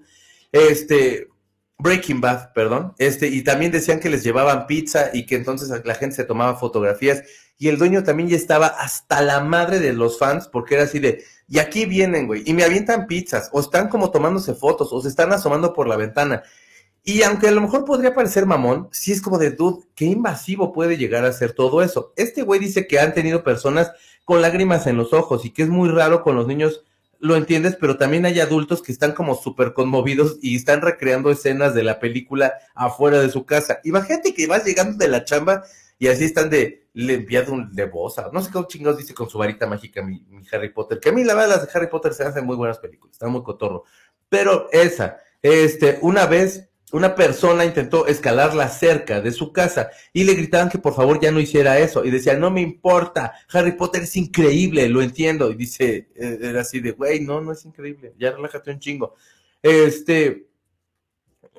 este, 0.52 1.30
Breaking 1.82 2.22
Bad, 2.22 2.54
perdón. 2.54 2.94
Este, 2.98 3.28
y 3.28 3.44
también 3.44 3.72
decían 3.72 4.00
que 4.00 4.10
les 4.10 4.24
llevaban 4.24 4.68
pizza 4.68 5.10
y 5.14 5.26
que 5.26 5.36
entonces 5.36 5.70
la 5.84 5.96
gente 5.96 6.16
se 6.16 6.24
tomaba 6.24 6.56
fotografías. 6.56 7.24
Y 7.58 7.68
el 7.68 7.78
dueño 7.78 8.04
también 8.04 8.30
ya 8.30 8.38
estaba 8.38 8.68
hasta 8.68 9.22
la 9.22 9.40
madre 9.40 9.80
de 9.80 9.94
los 9.94 10.18
fans, 10.18 10.48
porque 10.48 10.76
era 10.76 10.86
así 10.86 11.00
de, 11.00 11.24
y 11.48 11.60
aquí 11.60 11.86
vienen, 11.86 12.26
güey, 12.26 12.44
y 12.46 12.54
me 12.54 12.64
avientan 12.64 13.06
pizzas, 13.06 13.50
o 13.52 13.60
están 13.60 13.88
como 13.88 14.10
tomándose 14.10 14.56
fotos, 14.56 14.92
o 14.92 15.02
se 15.02 15.10
están 15.10 15.32
asomando 15.32 15.74
por 15.74 15.88
la 15.88 15.96
ventana. 15.96 16.44
Y 17.04 17.24
aunque 17.24 17.48
a 17.48 17.52
lo 17.52 17.62
mejor 17.62 17.86
podría 17.86 18.14
parecer 18.14 18.46
mamón, 18.46 18.90
sí 18.92 19.12
es 19.12 19.22
como 19.22 19.38
de, 19.38 19.52
dude, 19.52 19.86
qué 19.96 20.06
invasivo 20.06 20.72
puede 20.72 20.98
llegar 20.98 21.26
a 21.26 21.34
ser 21.34 21.54
todo 21.54 21.82
eso. 21.82 22.14
Este 22.16 22.44
güey 22.44 22.60
dice 22.60 22.88
que 22.88 23.00
han 23.00 23.14
tenido 23.14 23.44
personas 23.44 23.92
con 24.24 24.42
lágrimas 24.42 24.88
en 24.88 24.98
los 24.98 25.14
ojos 25.14 25.46
y 25.46 25.52
que 25.52 25.64
es 25.64 25.70
muy 25.70 25.90
raro 25.90 26.24
con 26.24 26.36
los 26.36 26.48
niños 26.48 26.84
lo 27.22 27.36
entiendes, 27.36 27.78
pero 27.80 27.98
también 27.98 28.26
hay 28.26 28.40
adultos 28.40 28.82
que 28.82 28.92
están 28.92 29.14
como 29.14 29.36
súper 29.36 29.74
conmovidos 29.74 30.38
y 30.42 30.56
están 30.56 30.82
recreando 30.82 31.32
escenas 31.32 31.74
de 31.74 31.84
la 31.84 32.00
película 32.00 32.56
afuera 32.74 33.22
de 33.22 33.30
su 33.30 33.46
casa. 33.46 33.80
Imagínate 33.84 34.34
que 34.34 34.48
vas 34.48 34.66
llegando 34.66 34.98
de 34.98 35.08
la 35.08 35.24
chamba 35.24 35.64
y 36.00 36.08
así 36.08 36.26
están 36.26 36.50
de, 36.50 36.88
le 36.94 37.14
enviado 37.14 37.54
un 37.54 37.72
de 37.74 37.90
no 38.34 38.42
sé 38.42 38.52
qué 38.52 38.60
chingados 38.68 38.98
dice 38.98 39.14
con 39.14 39.30
su 39.30 39.38
varita 39.38 39.68
mágica 39.68 40.02
mi, 40.02 40.26
Harry 40.52 40.70
Potter, 40.70 41.00
que 41.00 41.10
a 41.10 41.12
mí 41.12 41.24
la 41.24 41.36
verdad 41.36 41.58
las 41.58 41.68
de 41.68 41.70
Harry 41.74 41.88
Potter 41.88 42.14
se 42.14 42.24
hacen 42.24 42.44
muy 42.44 42.56
buenas 42.56 42.80
películas, 42.80 43.14
están 43.14 43.32
muy 43.32 43.44
cotorro. 43.44 43.84
Pero 44.28 44.68
esa, 44.72 45.18
este, 45.44 46.00
una 46.02 46.26
vez 46.26 46.71
una 46.92 47.16
persona 47.16 47.66
intentó 47.66 48.08
escalar 48.08 48.54
la 48.54 48.70
cerca 48.70 49.22
de 49.22 49.32
su 49.32 49.52
casa 49.52 49.90
y 50.14 50.24
le 50.24 50.34
gritaban 50.34 50.70
que 50.70 50.78
por 50.78 50.94
favor 50.94 51.20
ya 51.20 51.32
no 51.32 51.40
hiciera 51.40 51.80
eso. 51.80 52.04
Y 52.04 52.12
decía, 52.12 52.36
no 52.38 52.52
me 52.52 52.62
importa, 52.62 53.34
Harry 53.52 53.74
Potter 53.74 54.04
es 54.04 54.16
increíble, 54.16 54.88
lo 54.90 55.02
entiendo. 55.02 55.52
Y 55.52 55.56
dice, 55.56 56.10
eh, 56.16 56.40
era 56.42 56.62
así 56.62 56.80
de, 56.80 56.92
güey, 56.92 57.22
no, 57.22 57.42
no 57.42 57.52
es 57.52 57.66
increíble, 57.66 58.14
ya 58.20 58.32
relájate 58.32 58.72
un 58.72 58.80
chingo. 58.80 59.16
Este, 59.62 60.48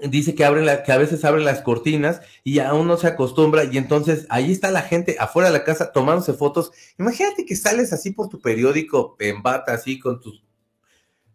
dice 0.02 0.34
que, 0.34 0.44
abre 0.44 0.62
la, 0.62 0.82
que 0.82 0.92
a 0.92 0.98
veces 0.98 1.24
abren 1.24 1.44
las 1.44 1.62
cortinas 1.62 2.20
y 2.44 2.58
aún 2.58 2.86
no 2.86 2.96
se 2.96 3.06
acostumbra 3.06 3.64
y 3.64 3.78
entonces 3.78 4.26
ahí 4.28 4.52
está 4.52 4.70
la 4.70 4.82
gente 4.82 5.16
afuera 5.18 5.50
de 5.50 5.58
la 5.58 5.64
casa 5.64 5.92
tomándose 5.92 6.32
fotos. 6.34 6.72
Imagínate 6.98 7.44
que 7.44 7.56
sales 7.56 7.92
así 7.92 8.10
por 8.10 8.28
tu 8.28 8.40
periódico 8.40 9.16
en 9.20 9.42
bata, 9.42 9.74
así 9.74 9.98
con 9.98 10.20
tus 10.20 10.42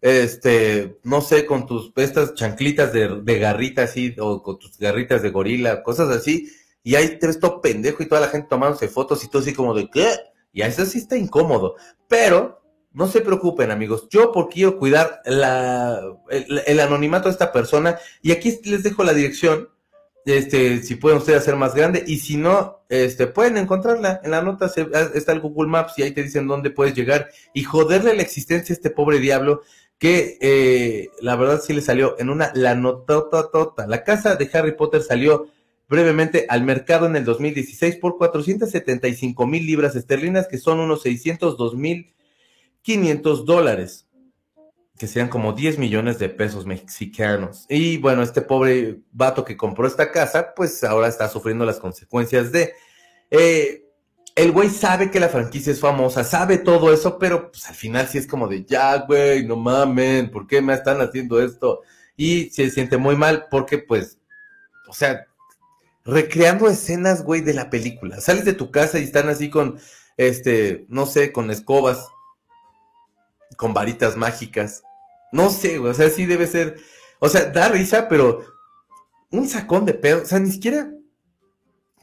este, 0.02 1.00
no 1.04 1.22
sé, 1.22 1.46
con 1.46 1.66
tus 1.66 1.92
estas 1.96 2.34
chanclitas 2.36 2.94
de, 2.94 3.22
de 3.22 3.40
garrita 3.40 3.84
así, 3.84 4.16
o 4.20 4.42
con 4.44 4.60
tus 4.60 4.78
garritas 4.78 5.22
de 5.22 5.30
gorila, 5.30 5.84
cosas 5.84 6.10
así, 6.10 6.50
y 6.88 6.96
ahí 6.96 7.20
te 7.20 7.28
ves 7.28 7.40
todo 7.40 7.60
pendejo 7.60 8.02
y 8.02 8.06
toda 8.06 8.22
la 8.22 8.30
gente 8.30 8.48
tomándose 8.50 8.88
fotos 8.88 9.22
y 9.24 9.28
todo 9.28 9.42
así 9.42 9.54
como 9.54 9.74
de 9.74 9.90
¿qué? 9.90 10.08
Y 10.54 10.62
eso 10.62 10.86
sí 10.86 11.00
está 11.00 11.18
incómodo. 11.18 11.76
Pero 12.08 12.62
no 12.94 13.08
se 13.08 13.20
preocupen, 13.20 13.72
amigos. 13.72 14.08
Yo 14.10 14.32
por 14.32 14.48
quiero 14.48 14.78
cuidar 14.78 15.22
la, 15.26 16.02
el, 16.30 16.80
anonimato 16.80 17.26
de 17.26 17.34
esta 17.34 17.52
persona. 17.52 18.00
Y 18.22 18.32
aquí 18.32 18.60
les 18.64 18.84
dejo 18.84 19.04
la 19.04 19.14
dirección. 19.14 19.70
Este, 20.26 20.82
si 20.82 20.96
pueden 20.96 21.20
ustedes 21.20 21.42
hacer 21.42 21.58
más 21.58 21.76
grande. 21.76 22.04
Y 22.08 22.20
si 22.20 22.38
no, 22.38 22.86
este, 22.90 23.28
pueden 23.28 23.58
encontrarla. 23.58 24.22
En 24.24 24.32
la 24.32 24.42
nota 24.42 24.72
está 25.14 25.34
el 25.34 25.42
Google 25.42 25.70
Maps 25.70 25.94
y 25.98 26.04
ahí 26.04 26.12
te 26.12 26.24
dicen 26.24 26.48
dónde 26.48 26.70
puedes 26.70 26.96
llegar. 26.96 27.30
Y 27.54 27.64
joderle 27.64 28.16
la 28.16 28.22
existencia 28.22 28.74
a 28.74 28.78
este 28.78 28.90
pobre 28.92 29.20
diablo 29.20 29.62
que 29.98 30.38
eh, 30.42 31.10
la 31.22 31.36
verdad 31.36 31.62
sí 31.62 31.74
le 31.74 31.82
salió 31.82 32.20
en 32.20 32.30
una 32.30 32.52
la 32.54 32.76
notototota. 32.76 33.88
La 33.88 34.04
casa 34.04 34.36
de 34.36 34.50
Harry 34.54 34.76
Potter 34.76 35.02
salió 35.02 35.48
brevemente 35.90 36.46
al 36.50 36.64
mercado 36.64 37.06
en 37.08 37.16
el 37.16 37.26
2016 37.26 37.98
por 37.98 38.18
475 38.18 39.48
mil 39.48 39.66
libras 39.66 39.96
esterlinas, 39.96 40.48
que 40.48 40.58
son 40.58 40.80
unos 40.80 41.02
602 41.02 41.76
mil 41.76 42.14
500 42.84 43.46
dólares, 43.46 44.08
que 44.98 45.08
sean 45.08 45.30
como 45.30 45.54
10 45.54 45.80
millones 45.80 46.20
de 46.20 46.30
pesos 46.30 46.66
mexicanos. 46.66 47.66
Y 47.70 47.98
bueno, 47.98 48.22
este 48.22 48.42
pobre 48.42 49.00
vato 49.12 49.44
que 49.44 49.58
compró 49.58 49.88
esta 49.88 50.12
casa, 50.12 50.54
pues 50.56 50.84
ahora 50.84 51.08
está 51.08 51.28
sufriendo 51.28 51.66
las 51.66 51.80
consecuencias 51.80 52.52
de... 52.52 52.74
Eh, 53.30 53.87
el 54.38 54.52
güey 54.52 54.70
sabe 54.70 55.10
que 55.10 55.20
la 55.20 55.30
franquicia 55.30 55.72
es 55.74 55.80
famosa, 55.80 56.24
sabe 56.24 56.60
todo 56.60 56.94
eso, 56.94 57.18
pero 57.18 57.52
pues 57.52 57.68
al 57.68 57.74
final 57.74 58.08
sí 58.08 58.20
es 58.20 58.28
como 58.28 58.48
de, 58.48 58.64
ya, 58.66 58.98
güey, 59.00 59.44
no 59.44 59.56
mamen, 59.56 60.30
¿por 60.30 60.46
qué 60.46 60.62
me 60.62 60.76
están 60.76 61.02
haciendo 61.02 61.42
esto? 61.42 61.82
Y 62.16 62.52
se 62.52 62.70
siente 62.70 62.98
muy 62.98 63.16
mal 63.16 63.48
porque, 63.50 63.80
pues, 63.80 64.20
o 64.88 64.94
sea, 64.94 65.26
recreando 66.06 66.70
escenas, 66.70 67.24
güey, 67.24 67.42
de 67.42 67.56
la 67.56 67.72
película. 67.72 68.22
Sales 68.22 68.46
de 68.46 68.54
tu 68.54 68.70
casa 68.70 69.00
y 69.00 69.06
están 69.06 69.28
así 69.28 69.50
con, 69.50 69.80
este, 70.18 70.86
no 70.88 71.08
sé, 71.08 71.32
con 71.32 71.50
escobas, 71.50 72.08
con 73.58 73.74
varitas 73.74 74.16
mágicas. 74.18 74.84
No 75.32 75.50
sé, 75.50 75.80
güey, 75.80 75.92
o 75.92 75.96
sea, 75.96 76.12
sí 76.12 76.28
debe 76.28 76.46
ser, 76.46 76.78
o 77.18 77.28
sea, 77.28 77.46
da 77.46 77.70
risa, 77.70 78.08
pero 78.08 78.46
un 79.32 79.50
sacón 79.50 79.86
de 79.86 79.96
pedo, 79.96 80.22
o 80.22 80.26
sea, 80.26 80.38
ni 80.38 80.52
siquiera 80.52 80.92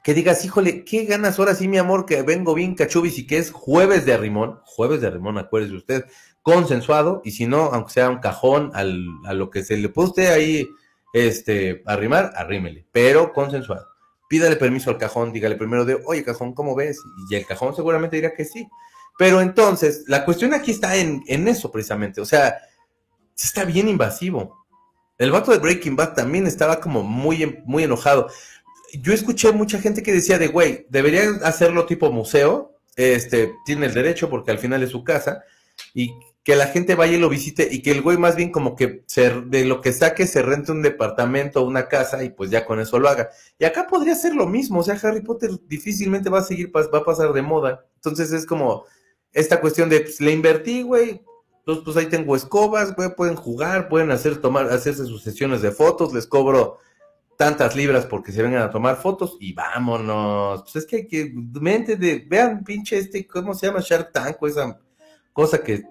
que 0.05 0.13
digas, 0.13 0.45
híjole, 0.45 0.85
qué 0.85 1.07
ganas 1.07 1.39
ahora 1.39 1.55
sí, 1.55 1.67
mi 1.67 1.79
amor, 1.79 2.05
que 2.05 2.21
vengo 2.21 2.53
bien 2.53 2.75
cachubis 2.75 3.19
y 3.19 3.27
que 3.27 3.39
es 3.39 3.51
jueves 3.51 4.05
de 4.05 4.13
arrimón, 4.13 4.61
jueves 4.65 5.01
de 5.01 5.07
arrimón, 5.07 5.39
acuérdese 5.39 5.75
usted, 5.75 6.05
consensuado, 6.43 7.23
y 7.25 7.31
si 7.31 7.47
no, 7.47 7.71
aunque 7.73 7.95
sea 7.95 8.11
un 8.11 8.19
cajón 8.19 8.71
al, 8.75 9.07
a 9.25 9.33
lo 9.33 9.49
que 9.49 9.65
se 9.65 9.79
le 9.79 9.89
puede 9.89 10.09
usted 10.11 10.31
ahí 10.31 10.69
este, 11.15 11.83
arrimar, 11.87 12.33
arrímele, 12.37 12.87
pero 12.93 13.33
consensuado. 13.33 13.89
Pídale 14.29 14.57
permiso 14.57 14.91
al 14.91 14.99
cajón, 14.99 15.33
dígale 15.33 15.57
primero 15.57 15.87
de, 15.87 15.99
oye, 16.05 16.23
cajón, 16.23 16.53
¿cómo 16.53 16.75
ves? 16.75 17.01
Y 17.31 17.35
el 17.37 17.47
cajón 17.47 17.75
seguramente 17.75 18.17
dirá 18.17 18.35
que 18.35 18.45
sí. 18.45 18.69
Pero 19.17 19.41
entonces, 19.41 20.05
la 20.07 20.27
cuestión 20.27 20.53
aquí 20.53 20.73
está 20.73 20.97
en, 20.97 21.23
en 21.29 21.49
eso 21.49 21.73
precisamente, 21.73 22.21
o 22.21 22.27
sea, 22.27 22.59
está 23.35 23.65
bien 23.65 23.89
invasivo. 23.89 24.67
El 25.17 25.31
vato 25.31 25.53
de 25.53 25.59
Breaking 25.59 25.97
Bad 25.97 26.15
también 26.15 26.47
estaba 26.47 26.81
como 26.81 27.03
muy, 27.05 27.63
muy 27.65 27.85
enojado 27.85 28.29
yo 29.01 29.13
escuché 29.13 29.53
mucha 29.53 29.81
gente 29.81 30.03
que 30.03 30.13
decía 30.13 30.39
de, 30.39 30.49
güey, 30.49 30.87
deberían 30.91 31.41
hacerlo 31.43 31.87
tipo 31.87 32.11
museo, 32.11 32.79
este, 32.97 33.53
tiene 33.65 33.87
el 33.87 33.95
derecho 33.95 34.31
porque 34.31 34.51
al 34.51 34.59
final 34.59 34.83
es 34.83 34.91
su 34.91 35.05
casa, 35.05 35.43
y 35.93 36.15
que 36.45 36.57
la 36.57 36.67
gente 36.67 36.95
vaya 36.95 37.17
y 37.17 37.21
lo 37.21 37.31
visite 37.31 37.69
y 37.71 37.81
que 37.81 37.91
el 37.91 38.03
güey 38.03 38.19
más 38.19 38.37
bien 38.37 38.53
como 38.53 38.77
que 38.77 39.03
se, 39.07 39.31
de 39.47 39.65
lo 39.65 39.81
que 39.81 39.93
saque 39.93 40.27
se 40.27 40.43
rente 40.43 40.73
un 40.73 40.83
departamento 40.83 41.63
o 41.63 41.67
una 41.67 41.89
casa 41.89 42.23
y 42.23 42.29
pues 42.29 42.51
ya 42.51 42.67
con 42.67 42.81
eso 42.81 42.99
lo 42.99 43.09
haga. 43.09 43.31
Y 43.59 43.65
acá 43.65 43.87
podría 43.87 44.15
ser 44.15 44.35
lo 44.35 44.47
mismo, 44.47 44.81
o 44.81 44.83
sea, 44.83 44.99
Harry 45.03 45.23
Potter 45.23 45.51
difícilmente 45.67 46.29
va 46.29 46.41
a 46.41 46.45
seguir, 46.45 46.71
va 46.77 46.99
a 46.99 47.05
pasar 47.05 47.33
de 47.33 47.41
moda. 47.41 47.87
Entonces 47.97 48.31
es 48.33 48.45
como 48.45 48.85
esta 49.33 49.61
cuestión 49.61 49.89
de, 49.89 50.01
pues 50.01 50.21
le 50.21 50.33
invertí, 50.33 50.83
güey, 50.83 51.23
entonces 51.61 51.83
pues 51.83 51.97
ahí 51.97 52.07
tengo 52.07 52.37
escobas, 52.37 52.95
güey, 52.95 53.15
pueden 53.17 53.37
jugar, 53.37 53.89
pueden 53.89 54.11
hacer, 54.11 54.37
tomar, 54.37 54.71
hacerse 54.71 55.07
sus 55.07 55.23
sesiones 55.23 55.63
de 55.63 55.71
fotos, 55.71 56.13
les 56.13 56.27
cobro 56.27 56.79
tantas 57.37 57.77
libras 57.77 58.07
porque 58.07 58.33
se 58.33 58.43
vengan 58.43 58.63
a 58.63 58.71
tomar 58.71 58.97
fotos 58.97 59.37
y 59.41 59.53
vámonos. 59.53 60.63
Pues 60.63 60.77
es 60.77 60.87
que 60.87 60.97
hay 60.97 61.07
que, 61.07 61.33
mente 61.35 61.97
de, 61.97 62.25
vean, 62.29 62.65
pinche 62.65 62.99
este, 62.99 63.27
¿cómo 63.27 63.55
se 63.55 63.67
llama? 63.67 63.81
Shark 63.81 64.13
Tank 64.13 64.37
o 64.41 64.47
esa 64.47 64.81
cosa 65.33 65.63
que, 65.63 65.83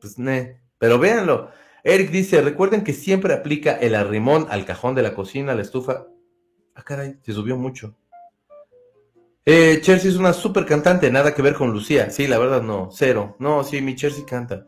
pues, 0.00 0.18
ne, 0.18 0.60
pero 0.78 0.98
véanlo. 0.98 1.50
Eric 1.82 2.10
dice, 2.10 2.42
recuerden 2.42 2.84
que 2.84 2.92
siempre 2.92 3.32
aplica 3.32 3.72
el 3.72 3.94
arrimón 3.94 4.46
al 4.50 4.64
cajón 4.64 4.94
de 4.94 5.02
la 5.02 5.14
cocina, 5.14 5.54
la 5.54 5.62
estufa. 5.62 6.06
Ah, 6.74 6.82
caray, 6.82 7.18
se 7.22 7.32
subió 7.32 7.56
mucho. 7.56 7.96
Eh, 9.44 9.80
Chelsea 9.82 10.10
es 10.10 10.16
una 10.16 10.32
super 10.32 10.66
cantante, 10.66 11.10
nada 11.10 11.34
que 11.34 11.42
ver 11.42 11.54
con 11.54 11.72
Lucía. 11.72 12.10
Sí, 12.10 12.26
la 12.26 12.38
verdad 12.38 12.62
no, 12.62 12.90
cero. 12.92 13.36
No, 13.38 13.64
sí, 13.64 13.80
mi 13.80 13.96
Chelsea 13.96 14.24
canta. 14.26 14.66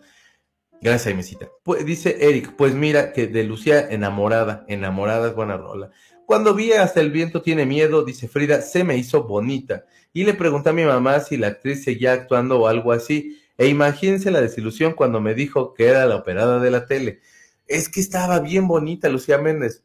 Gracias, 0.82 1.14
Mesita. 1.14 1.48
Pues, 1.62 1.86
dice 1.86 2.28
Eric, 2.28 2.54
pues 2.56 2.74
mira 2.74 3.12
que 3.12 3.28
de 3.28 3.44
Lucía 3.44 3.88
enamorada, 3.88 4.64
enamorada 4.66 5.28
es 5.28 5.34
buena 5.34 5.56
rola. 5.56 5.92
Cuando 6.26 6.54
vi 6.54 6.72
hasta 6.72 7.00
el 7.00 7.12
viento 7.12 7.40
tiene 7.40 7.66
miedo, 7.66 8.04
dice 8.04 8.26
Frida, 8.26 8.62
se 8.62 8.82
me 8.82 8.96
hizo 8.96 9.22
bonita. 9.22 9.84
Y 10.12 10.24
le 10.24 10.34
pregunté 10.34 10.70
a 10.70 10.72
mi 10.72 10.84
mamá 10.84 11.20
si 11.20 11.36
la 11.36 11.48
actriz 11.48 11.84
seguía 11.84 12.12
actuando 12.12 12.58
o 12.58 12.66
algo 12.66 12.90
así. 12.90 13.38
E 13.58 13.68
imagínense 13.68 14.32
la 14.32 14.40
desilusión 14.40 14.94
cuando 14.94 15.20
me 15.20 15.34
dijo 15.34 15.72
que 15.72 15.86
era 15.86 16.04
la 16.06 16.16
operada 16.16 16.58
de 16.58 16.70
la 16.72 16.86
tele. 16.86 17.20
Es 17.68 17.88
que 17.88 18.00
estaba 18.00 18.40
bien 18.40 18.66
bonita 18.66 19.08
Lucía 19.08 19.38
Méndez. 19.38 19.84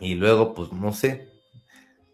Y 0.00 0.16
luego, 0.16 0.54
pues 0.54 0.70
no 0.72 0.92
sé, 0.92 1.30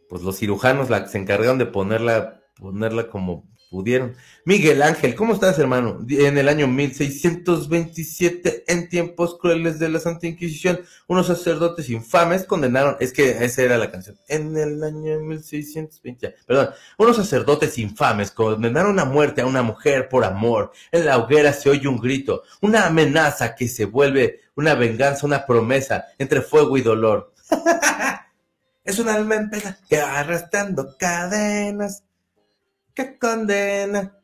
pues 0.08 0.22
los 0.22 0.38
cirujanos 0.38 0.90
la, 0.90 1.08
se 1.08 1.18
encargaron 1.18 1.58
de 1.58 1.66
ponerla, 1.66 2.44
ponerla 2.54 3.08
como 3.08 3.51
pudieron. 3.72 4.14
Miguel 4.44 4.82
Ángel, 4.82 5.14
¿cómo 5.14 5.32
estás, 5.32 5.58
hermano? 5.58 6.04
En 6.08 6.36
el 6.36 6.48
año 6.48 6.68
1627, 6.68 8.64
en 8.68 8.88
tiempos 8.90 9.38
crueles 9.40 9.78
de 9.78 9.88
la 9.88 9.98
Santa 9.98 10.26
Inquisición, 10.26 10.82
unos 11.08 11.26
sacerdotes 11.26 11.88
infames 11.88 12.44
condenaron, 12.44 12.96
es 13.00 13.14
que 13.14 13.42
esa 13.44 13.62
era 13.62 13.78
la 13.78 13.90
canción, 13.90 14.18
en 14.28 14.56
el 14.58 14.84
año 14.84 15.18
1620, 15.20 16.36
perdón, 16.46 16.70
unos 16.98 17.16
sacerdotes 17.16 17.78
infames 17.78 18.30
condenaron 18.30 19.00
a 19.00 19.06
muerte 19.06 19.40
a 19.40 19.46
una 19.46 19.62
mujer 19.62 20.08
por 20.10 20.24
amor. 20.24 20.72
En 20.92 21.06
la 21.06 21.16
hoguera 21.16 21.54
se 21.54 21.70
oye 21.70 21.88
un 21.88 21.98
grito, 21.98 22.42
una 22.60 22.86
amenaza 22.86 23.54
que 23.54 23.68
se 23.68 23.86
vuelve 23.86 24.40
una 24.54 24.74
venganza, 24.74 25.26
una 25.26 25.46
promesa 25.46 26.08
entre 26.18 26.42
fuego 26.42 26.76
y 26.76 26.82
dolor. 26.82 27.32
es 28.84 28.98
una 28.98 29.14
alma 29.14 29.36
en 29.36 29.48
pena 29.48 29.78
que 29.88 29.98
arrastrando 29.98 30.94
cadenas 30.98 32.04
qué 32.94 33.18
condena. 33.18 34.18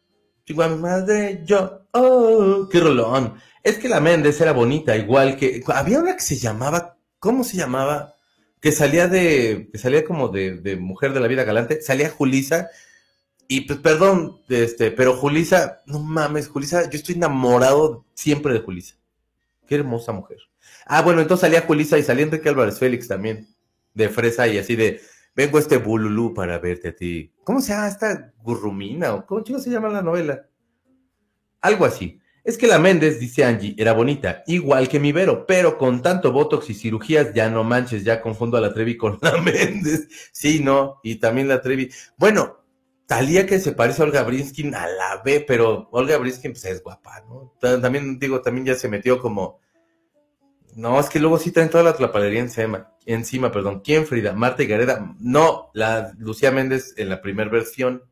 Chico 0.44 0.62
a 0.62 0.68
mi 0.68 0.80
madre, 0.80 1.42
yo, 1.44 1.86
oh, 1.92 2.68
qué 2.70 2.80
rolón. 2.80 3.34
Es 3.62 3.78
que 3.78 3.88
la 3.88 4.00
Méndez 4.00 4.40
era 4.40 4.52
bonita, 4.52 4.96
igual 4.96 5.36
que. 5.36 5.62
Había 5.66 6.00
una 6.00 6.14
que 6.14 6.22
se 6.22 6.36
llamaba. 6.36 6.96
¿Cómo 7.18 7.44
se 7.44 7.56
llamaba? 7.56 8.14
Que 8.60 8.72
salía 8.72 9.08
de. 9.08 9.68
Que 9.70 9.78
salía 9.78 10.04
como 10.04 10.28
de, 10.28 10.52
de 10.58 10.76
mujer 10.76 11.12
de 11.12 11.20
la 11.20 11.28
vida 11.28 11.44
galante. 11.44 11.82
Salía 11.82 12.10
Julisa. 12.10 12.70
Y 13.50 13.62
pues, 13.62 13.78
perdón, 13.78 14.40
este, 14.50 14.90
pero 14.90 15.16
Julisa, 15.16 15.82
no 15.86 16.00
mames, 16.00 16.48
Julisa, 16.48 16.88
yo 16.90 16.98
estoy 16.98 17.14
enamorado 17.14 18.04
siempre 18.12 18.52
de 18.52 18.60
Julisa. 18.60 18.96
Qué 19.66 19.76
hermosa 19.76 20.12
mujer. 20.12 20.38
Ah, 20.84 21.00
bueno, 21.00 21.22
entonces 21.22 21.42
salía 21.42 21.62
Julisa 21.62 21.98
y 21.98 22.02
salía 22.02 22.24
Enrique 22.24 22.48
Álvarez 22.48 22.78
Félix 22.78 23.08
también. 23.08 23.48
De 23.94 24.10
fresa 24.10 24.46
y 24.46 24.58
así 24.58 24.76
de 24.76 25.00
vengo 25.38 25.56
a 25.56 25.60
este 25.60 25.76
bululú 25.76 26.34
para 26.34 26.58
verte 26.58 26.88
a 26.88 26.96
ti. 26.96 27.32
¿Cómo 27.44 27.60
se 27.60 27.72
llama 27.72 27.86
esta 27.86 28.32
gurrumina? 28.42 29.14
¿O 29.14 29.24
cómo 29.24 29.44
se 29.44 29.70
llama 29.70 29.88
la 29.88 30.02
novela? 30.02 30.48
Algo 31.60 31.84
así. 31.84 32.18
Es 32.42 32.58
que 32.58 32.66
la 32.66 32.80
Méndez, 32.80 33.20
dice 33.20 33.44
Angie, 33.44 33.76
era 33.78 33.92
bonita, 33.92 34.42
igual 34.48 34.88
que 34.88 34.98
mi 34.98 35.12
Vero, 35.12 35.46
pero 35.46 35.78
con 35.78 36.02
tanto 36.02 36.32
botox 36.32 36.70
y 36.70 36.74
cirugías, 36.74 37.34
ya 37.34 37.48
no 37.50 37.62
manches, 37.62 38.02
ya 38.02 38.20
confundo 38.20 38.56
a 38.56 38.60
la 38.60 38.74
Trevi 38.74 38.96
con 38.96 39.20
la 39.22 39.36
Méndez. 39.42 40.08
Sí, 40.32 40.60
no, 40.60 40.98
y 41.04 41.16
también 41.16 41.46
la 41.46 41.62
Trevi. 41.62 41.88
Bueno, 42.16 42.56
Talía 43.06 43.46
que 43.46 43.58
se 43.58 43.72
parece 43.72 44.02
a 44.02 44.04
Olga 44.04 44.22
Brinskin 44.22 44.74
a 44.74 44.86
la 44.86 45.22
B, 45.24 45.42
pero 45.46 45.88
Olga 45.92 46.18
Brinskin 46.18 46.52
pues 46.52 46.66
es 46.66 46.82
guapa, 46.82 47.24
¿no? 47.26 47.54
También 47.58 48.18
digo, 48.18 48.42
también 48.42 48.66
ya 48.66 48.74
se 48.74 48.86
metió 48.86 49.18
como 49.18 49.60
No, 50.74 51.00
es 51.00 51.08
que 51.08 51.18
luego 51.18 51.38
sí 51.38 51.50
traen 51.50 51.70
toda 51.70 51.82
la 51.82 51.94
tlapalería 51.94 52.40
encima, 52.40 53.52
perdón. 53.52 53.80
¿Quién, 53.80 54.06
Frida? 54.06 54.32
Marta 54.32 54.62
y 54.62 54.66
Gareda. 54.66 55.14
No, 55.18 55.70
la 55.74 56.12
Lucía 56.18 56.50
Méndez 56.50 56.94
en 56.96 57.08
la 57.08 57.20
primera 57.20 57.50
versión. 57.50 58.04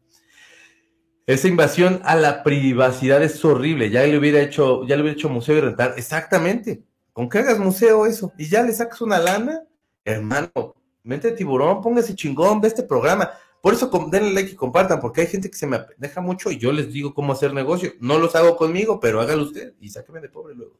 Esa 1.26 1.48
invasión 1.48 2.00
a 2.04 2.16
la 2.16 2.42
privacidad 2.42 3.22
es 3.22 3.44
horrible. 3.44 3.90
Ya 3.90 4.02
le 4.02 4.18
hubiera 4.18 4.40
hecho, 4.40 4.86
ya 4.86 4.96
le 4.96 5.02
hubiera 5.02 5.18
hecho 5.18 5.28
museo 5.28 5.56
y 5.56 5.60
rentar. 5.60 5.94
Exactamente. 5.96 6.84
Con 7.12 7.28
que 7.28 7.38
hagas 7.38 7.58
museo 7.58 8.06
eso 8.06 8.32
y 8.36 8.48
ya 8.48 8.62
le 8.62 8.72
sacas 8.72 9.00
una 9.00 9.18
lana, 9.18 9.62
hermano, 10.04 10.76
mente 11.02 11.32
tiburón, 11.32 11.80
póngase 11.80 12.14
chingón, 12.14 12.60
ve 12.60 12.68
este 12.68 12.82
programa. 12.82 13.30
Por 13.62 13.74
eso 13.74 13.90
denle 14.10 14.32
like 14.32 14.52
y 14.52 14.54
compartan, 14.54 15.00
porque 15.00 15.22
hay 15.22 15.26
gente 15.26 15.50
que 15.50 15.56
se 15.56 15.66
me 15.66 15.80
deja 15.96 16.20
mucho 16.20 16.50
y 16.50 16.58
yo 16.58 16.72
les 16.72 16.92
digo 16.92 17.14
cómo 17.14 17.32
hacer 17.32 17.52
negocio. 17.54 17.94
No 18.00 18.18
los 18.18 18.36
hago 18.36 18.56
conmigo, 18.56 19.00
pero 19.00 19.20
hágalo 19.20 19.44
usted 19.44 19.74
y 19.80 19.88
sáqueme 19.88 20.20
de 20.20 20.28
pobre 20.28 20.54
luego. 20.54 20.78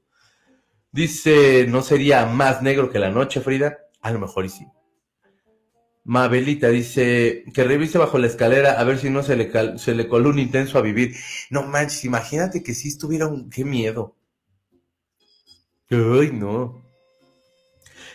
Dice, 0.97 1.67
¿no 1.69 1.83
sería 1.83 2.25
más 2.25 2.63
negro 2.63 2.89
que 2.89 2.99
la 2.99 3.11
noche, 3.11 3.43
Frida? 3.43 3.81
A 4.01 4.11
lo 4.13 4.19
mejor 4.19 4.47
y 4.47 4.49
sí. 4.49 4.67
Mabelita 6.05 6.71
dice 6.71 7.45
que 7.53 7.65
revise 7.65 7.99
bajo 7.99 8.17
la 8.17 8.29
escalera 8.29 8.81
a 8.81 8.85
ver 8.85 8.97
si 8.99 9.11
no 9.11 9.23
se 9.23 9.37
le, 9.37 9.79
se 9.79 9.95
le 9.95 10.09
coló 10.09 10.31
un 10.31 10.39
intenso 10.39 10.79
a 10.79 10.81
vivir. 10.81 11.15
No 11.51 11.65
manches, 11.65 12.07
imagínate 12.07 12.63
que 12.63 12.73
si 12.73 12.89
estuviera 12.89 13.27
un... 13.27 13.51
¡Qué 13.51 13.63
miedo! 13.63 14.17
¡Ay, 15.91 16.31
no! 16.33 16.83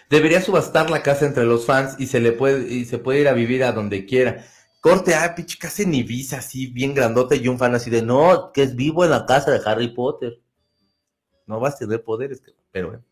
Debería 0.10 0.42
subastar 0.42 0.90
la 0.90 1.04
casa 1.04 1.28
entre 1.28 1.46
los 1.46 1.68
fans 1.68 1.98
y 2.00 2.08
se 2.08 2.20
le 2.20 2.32
puede, 2.32 2.68
y 2.68 2.86
se 2.86 2.98
puede 2.98 3.22
ir 3.22 3.28
a 3.28 3.34
vivir 3.34 3.64
a 3.64 3.74
donde 3.74 4.08
quiera. 4.08 4.44
Corte, 4.80 5.14
ah, 5.14 5.36
pinche 5.36 5.60
casa 5.60 5.84
en 5.84 5.94
Ibiza, 5.94 6.40
así, 6.40 6.66
bien 6.66 6.96
grandote, 6.96 7.36
y 7.36 7.48
un 7.48 7.60
fan 7.60 7.76
así 7.76 7.92
de, 7.92 8.02
no, 8.02 8.52
que 8.52 8.64
es 8.64 8.76
vivo 8.76 9.06
en 9.06 9.12
la 9.12 9.28
casa 9.28 9.52
de 9.52 9.62
Harry 9.64 9.90
Potter. 9.90 10.42
No 11.46 11.60
vas 11.60 11.76
a 11.76 11.78
tener 11.78 12.04
poderes, 12.04 12.42
pero 12.72 12.88
bueno. 12.90 13.04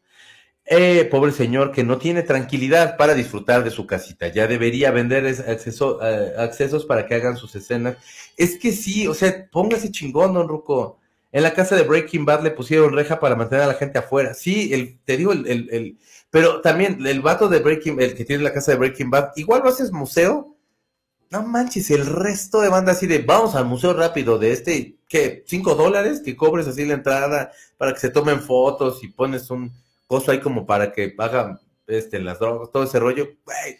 Eh, 0.72 1.05
pobre 1.05 1.32
señor 1.32 1.72
que 1.72 1.84
no 1.84 1.97
tiene 1.97 2.22
tranquilidad 2.22 2.95
para 2.95 3.16
disfrutar 3.16 3.64
de 3.64 3.72
su 3.72 3.88
casita. 3.88 4.28
Ya 4.28 4.45
debería 4.45 4.91
vender 4.91 5.26
eh, 5.26 6.34
accesos 6.38 6.86
para 6.86 7.07
que 7.07 7.16
hagan 7.16 7.38
sus 7.38 7.55
escenas. 7.55 7.97
Es 8.38 8.60
que 8.60 8.72
sí, 8.72 9.07
o 9.07 9.16
sea, 9.16 9.49
póngase 9.51 9.91
chingón, 9.91 10.36
don 10.36 10.47
Ruco. 10.47 10.99
En 11.32 11.41
la 11.43 11.53
casa 11.53 11.76
de 11.76 11.84
Breaking 11.84 12.26
Bad 12.26 12.43
le 12.43 12.51
pusieron 12.51 12.93
reja 12.93 13.20
para 13.20 13.36
mantener 13.36 13.64
a 13.64 13.68
la 13.68 13.74
gente 13.74 13.97
afuera. 13.97 14.36
Sí, 14.36 14.72
el, 14.74 14.99
te 15.05 15.18
digo, 15.18 15.32
el, 15.32 15.47
el, 15.47 15.70
el, 15.72 15.97
pero 16.30 16.62
también 16.62 17.05
el 17.05 17.22
vato 17.22 17.47
de 17.47 17.60
Breaking, 17.60 17.99
el 17.99 18.16
que 18.16 18.26
tiene 18.26 18.43
la 18.43 18.53
casa 18.53 18.72
de 18.72 18.78
Breaking 18.78 19.10
Bad, 19.10 19.32
igual 19.38 19.62
lo 19.64 19.70
haces 19.70 19.91
museo. 19.91 20.49
No 21.32 21.43
manches, 21.43 21.91
el 21.91 22.07
resto 22.07 22.61
de 22.61 22.69
banda 22.69 22.93
así 22.93 23.05
de 23.05 23.19
vamos 23.19 23.53
al 23.53 23.65
museo 23.65 23.93
rápido 23.93 24.39
de 24.39 24.51
este, 24.51 24.97
¿qué? 25.07 25.43
¿Cinco 25.45 25.75
dólares? 25.75 26.21
Que 26.25 26.36
cobres 26.36 26.67
así 26.67 26.86
la 26.86 26.95
entrada 26.95 27.51
para 27.77 27.93
que 27.93 27.99
se 27.99 28.09
tomen 28.09 28.41
fotos 28.41 29.03
y 29.03 29.09
pones 29.09 29.51
un 29.51 29.71
cosa 30.07 30.32
ahí 30.32 30.39
como 30.39 30.65
para 30.65 30.91
que 30.91 31.13
hagan 31.19 31.59
este, 31.86 32.19
las 32.19 32.39
drogas, 32.39 32.71
todo 32.71 32.84
ese 32.84 32.99
rollo, 32.99 33.27
güey. 33.45 33.77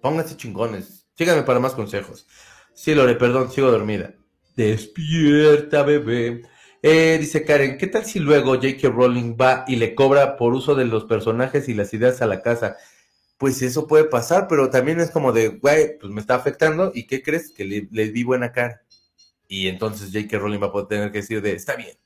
Pónganse 0.00 0.36
chingones. 0.36 1.06
Síganme 1.14 1.42
para 1.42 1.60
más 1.60 1.72
consejos. 1.72 2.26
Sí, 2.72 2.94
Lore, 2.94 3.16
perdón, 3.16 3.50
sigo 3.50 3.70
dormida. 3.70 4.14
Despierta, 4.56 5.82
bebé. 5.82 6.42
Eh, 6.80 7.18
dice 7.20 7.44
Karen, 7.44 7.76
¿qué 7.76 7.88
tal 7.88 8.04
si 8.04 8.18
luego 8.20 8.54
J.K. 8.54 8.88
Rowling 8.88 9.36
va 9.38 9.64
y 9.66 9.76
le 9.76 9.94
cobra 9.94 10.36
por 10.36 10.54
uso 10.54 10.74
de 10.74 10.84
los 10.84 11.04
personajes 11.04 11.68
y 11.68 11.74
las 11.74 11.92
ideas 11.92 12.22
a 12.22 12.26
la 12.26 12.40
casa? 12.40 12.76
Pues 13.38 13.62
eso 13.62 13.86
puede 13.86 14.04
pasar, 14.04 14.48
pero 14.48 14.68
también 14.70 15.00
es 15.00 15.10
como 15.10 15.32
de, 15.32 15.48
güey, 15.48 15.98
pues 15.98 16.12
me 16.12 16.20
está 16.20 16.34
afectando 16.34 16.92
y 16.94 17.06
¿qué 17.06 17.22
crees? 17.22 17.52
Que 17.52 17.64
le, 17.64 18.08
di 18.10 18.24
buena 18.24 18.52
cara. 18.52 18.82
Y 19.48 19.68
entonces 19.68 20.10
J.K. 20.12 20.38
Rowling 20.38 20.60
va 20.60 20.66
a 20.66 20.72
poder 20.72 20.88
tener 20.88 21.12
que 21.12 21.18
decir 21.18 21.40
de, 21.40 21.52
está 21.52 21.76
bien, 21.76 21.96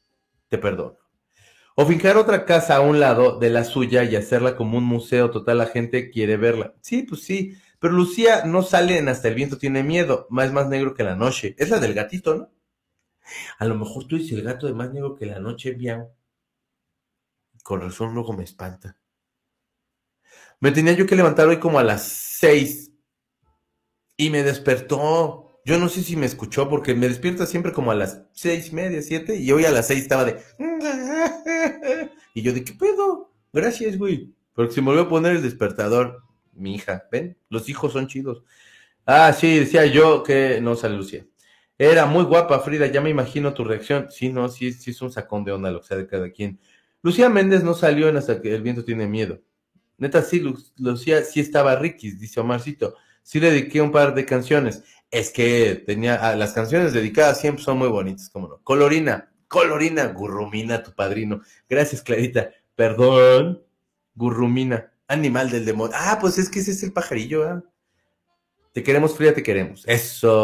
te 0.48 0.58
perdono. 0.58 0.98
O 1.74 1.86
fincar 1.86 2.18
otra 2.18 2.44
casa 2.44 2.76
a 2.76 2.80
un 2.80 3.00
lado 3.00 3.38
de 3.38 3.50
la 3.50 3.64
suya 3.64 4.04
y 4.04 4.14
hacerla 4.16 4.56
como 4.56 4.78
un 4.78 4.84
museo, 4.84 5.30
total 5.30 5.58
la 5.58 5.66
gente 5.66 6.10
quiere 6.10 6.36
verla. 6.36 6.74
Sí, 6.82 7.02
pues 7.02 7.22
sí, 7.24 7.56
pero 7.80 7.94
Lucía 7.94 8.44
no 8.44 8.62
sale 8.62 8.98
en 8.98 9.08
Hasta 9.08 9.28
el 9.28 9.34
viento 9.34 9.58
tiene 9.58 9.82
miedo, 9.82 10.26
más 10.30 10.52
más 10.52 10.68
negro 10.68 10.94
que 10.94 11.02
la 11.02 11.16
noche. 11.16 11.56
Es 11.58 11.70
la 11.70 11.80
del 11.80 11.94
gatito, 11.94 12.34
¿no? 12.36 12.50
A 13.58 13.64
lo 13.64 13.74
mejor 13.74 14.06
tú 14.06 14.16
dices 14.16 14.38
el 14.38 14.44
gato 14.44 14.66
de 14.66 14.74
más 14.74 14.92
negro 14.92 15.14
que 15.16 15.26
la 15.26 15.40
noche, 15.40 15.72
bien. 15.72 16.06
Con 17.64 17.80
razón 17.80 18.14
luego 18.14 18.32
me 18.32 18.44
espanta. 18.44 18.96
Me 20.62 20.72
tenía 20.72 20.94
yo 20.94 21.06
que 21.06 21.16
levantar 21.16 21.46
hoy 21.48 21.58
como 21.58 21.78
a 21.78 21.84
las 21.84 22.02
seis 22.02 22.90
y 24.16 24.30
me 24.30 24.42
despertó 24.42 25.42
yo 25.64 25.78
no 25.78 25.88
sé 25.88 26.02
si 26.02 26.16
me 26.16 26.26
escuchó 26.26 26.68
porque 26.68 26.94
me 26.94 27.08
despierta 27.08 27.46
siempre 27.46 27.72
como 27.72 27.92
a 27.92 27.94
las 27.94 28.22
seis 28.32 28.72
y 28.72 28.74
media, 28.74 29.00
siete, 29.00 29.36
y 29.36 29.52
hoy 29.52 29.64
a 29.64 29.70
las 29.70 29.86
seis 29.86 30.02
estaba 30.02 30.24
de... 30.24 30.40
Y 32.34 32.42
yo 32.42 32.52
de, 32.52 32.64
¿qué 32.64 32.72
pedo? 32.72 33.30
Gracias, 33.52 33.98
güey. 33.98 34.32
Porque 34.54 34.72
se 34.72 34.80
me 34.80 34.86
volvió 34.86 35.02
a 35.02 35.08
poner 35.08 35.36
el 35.36 35.42
despertador. 35.42 36.22
Mi 36.54 36.74
hija, 36.74 37.06
¿ven? 37.12 37.36
Los 37.50 37.68
hijos 37.68 37.92
son 37.92 38.08
chidos. 38.08 38.42
Ah, 39.04 39.32
sí, 39.32 39.58
decía 39.58 39.84
yo 39.86 40.22
que 40.22 40.60
no 40.62 40.74
sale 40.74 40.96
Lucía. 40.96 41.26
Era 41.78 42.06
muy 42.06 42.24
guapa, 42.24 42.58
Frida, 42.60 42.86
ya 42.86 43.00
me 43.00 43.10
imagino 43.10 43.52
tu 43.52 43.64
reacción. 43.64 44.10
Sí, 44.10 44.30
no, 44.30 44.48
sí, 44.48 44.72
sí 44.72 44.92
es 44.92 45.02
un 45.02 45.12
sacón 45.12 45.44
de 45.44 45.52
onda 45.52 45.70
lo 45.70 45.80
que 45.80 45.88
sea 45.88 45.96
de 45.98 46.06
cada 46.06 46.30
quien. 46.30 46.58
Lucía 47.02 47.28
Méndez 47.28 47.62
no 47.62 47.74
salió 47.74 48.08
en 48.08 48.16
hasta 48.16 48.40
que 48.40 48.54
el 48.54 48.62
viento 48.62 48.84
tiene 48.84 49.06
miedo. 49.06 49.40
Neta, 50.02 50.20
sí, 50.22 50.42
Lucía 50.78 51.22
sí 51.22 51.38
estaba 51.38 51.76
riquis, 51.76 52.18
dice 52.18 52.40
Omarcito. 52.40 52.96
Sí 53.22 53.38
le 53.38 53.52
dediqué 53.52 53.80
un 53.80 53.92
par 53.92 54.16
de 54.16 54.26
canciones. 54.26 54.82
Es 55.12 55.30
que 55.30 55.80
tenía, 55.86 56.16
ah, 56.16 56.34
las 56.34 56.54
canciones 56.54 56.92
dedicadas 56.92 57.40
siempre 57.40 57.62
son 57.62 57.78
muy 57.78 57.86
bonitas, 57.86 58.28
como 58.28 58.48
no. 58.48 58.58
Colorina, 58.64 59.32
Colorina, 59.46 60.06
Gurrumina, 60.08 60.82
tu 60.82 60.92
padrino. 60.92 61.42
Gracias, 61.68 62.02
Clarita. 62.02 62.50
Perdón, 62.74 63.62
Gurrumina, 64.16 64.92
animal 65.06 65.50
del 65.50 65.64
demonio. 65.64 65.94
Ah, 65.96 66.18
pues 66.20 66.36
es 66.36 66.50
que 66.50 66.58
ese 66.58 66.72
es 66.72 66.82
el 66.82 66.92
pajarillo, 66.92 67.48
¿eh? 67.48 67.62
Te 68.72 68.82
queremos, 68.82 69.16
fría, 69.16 69.32
te 69.32 69.44
queremos. 69.44 69.84
Eso. 69.86 70.34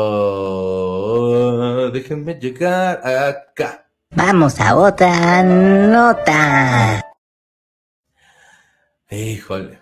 Déjenme 1.93 2.35
llegar 2.35 3.05
acá. 3.05 3.91
Vamos 4.15 4.61
a 4.61 4.77
otra 4.77 5.43
nota. 5.43 7.08
Híjole. 9.11 9.81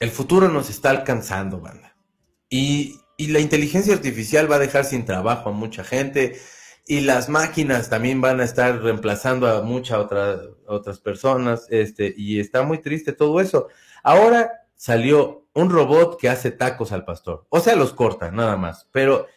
El 0.00 0.10
futuro 0.10 0.48
nos 0.48 0.70
está 0.70 0.90
alcanzando, 0.90 1.60
banda. 1.60 1.96
Y 2.48 3.02
y 3.22 3.28
la 3.28 3.38
inteligencia 3.38 3.94
artificial 3.94 4.50
va 4.50 4.56
a 4.56 4.58
dejar 4.58 4.84
sin 4.84 5.04
trabajo 5.04 5.50
a 5.50 5.52
mucha 5.52 5.84
gente 5.84 6.40
y 6.88 7.00
las 7.02 7.28
máquinas 7.28 7.88
también 7.88 8.20
van 8.20 8.40
a 8.40 8.44
estar 8.44 8.82
reemplazando 8.82 9.46
a 9.46 9.62
muchas 9.62 9.98
otra, 9.98 10.40
otras 10.66 10.98
personas, 10.98 11.68
este, 11.70 12.12
y 12.16 12.40
está 12.40 12.64
muy 12.64 12.78
triste 12.78 13.12
todo 13.12 13.40
eso. 13.40 13.68
Ahora 14.02 14.66
salió 14.74 15.46
un 15.54 15.70
robot 15.70 16.18
que 16.18 16.28
hace 16.28 16.50
tacos 16.50 16.90
al 16.90 17.04
pastor, 17.04 17.46
o 17.48 17.60
sea, 17.60 17.76
los 17.76 17.92
corta, 17.92 18.32
nada 18.32 18.56
más, 18.56 18.88
pero 18.90 19.28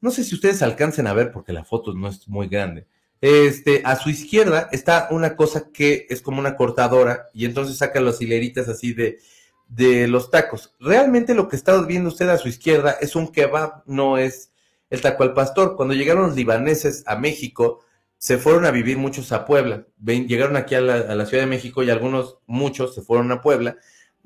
no 0.00 0.10
sé 0.10 0.24
si 0.24 0.34
ustedes 0.34 0.62
alcancen 0.62 1.06
a 1.06 1.12
ver 1.12 1.32
porque 1.32 1.52
la 1.52 1.64
foto 1.64 1.92
no 1.92 2.08
es 2.08 2.26
muy 2.28 2.48
grande. 2.48 2.86
Este, 3.20 3.82
a 3.84 3.96
su 3.96 4.10
izquierda 4.10 4.68
está 4.72 5.08
una 5.10 5.36
cosa 5.36 5.70
que 5.72 6.06
es 6.10 6.20
como 6.20 6.38
una 6.38 6.56
cortadora 6.56 7.28
y 7.32 7.46
entonces 7.46 7.78
saca 7.78 8.00
las 8.00 8.20
hileritas 8.20 8.68
así 8.68 8.92
de, 8.92 9.18
de 9.68 10.06
los 10.06 10.30
tacos. 10.30 10.74
Realmente 10.80 11.34
lo 11.34 11.48
que 11.48 11.56
está 11.56 11.80
viendo 11.82 12.10
usted 12.10 12.28
a 12.28 12.38
su 12.38 12.48
izquierda 12.48 12.96
es 13.00 13.16
un 13.16 13.28
kebab, 13.32 13.82
no 13.86 14.18
es 14.18 14.52
el 14.90 15.00
taco 15.00 15.22
al 15.22 15.34
pastor. 15.34 15.76
Cuando 15.76 15.94
llegaron 15.94 16.26
los 16.26 16.36
libaneses 16.36 17.04
a 17.06 17.16
México, 17.16 17.80
se 18.18 18.38
fueron 18.38 18.64
a 18.64 18.70
vivir 18.70 18.98
muchos 18.98 19.32
a 19.32 19.44
Puebla. 19.44 19.86
Ven, 19.96 20.28
llegaron 20.28 20.56
aquí 20.56 20.74
a 20.74 20.80
la, 20.80 21.26
Ciudad 21.26 21.44
de 21.44 21.50
México 21.50 21.82
y 21.82 21.90
algunos, 21.90 22.38
muchos, 22.46 22.94
se 22.94 23.02
fueron 23.02 23.30
a 23.32 23.40
Puebla. 23.40 23.76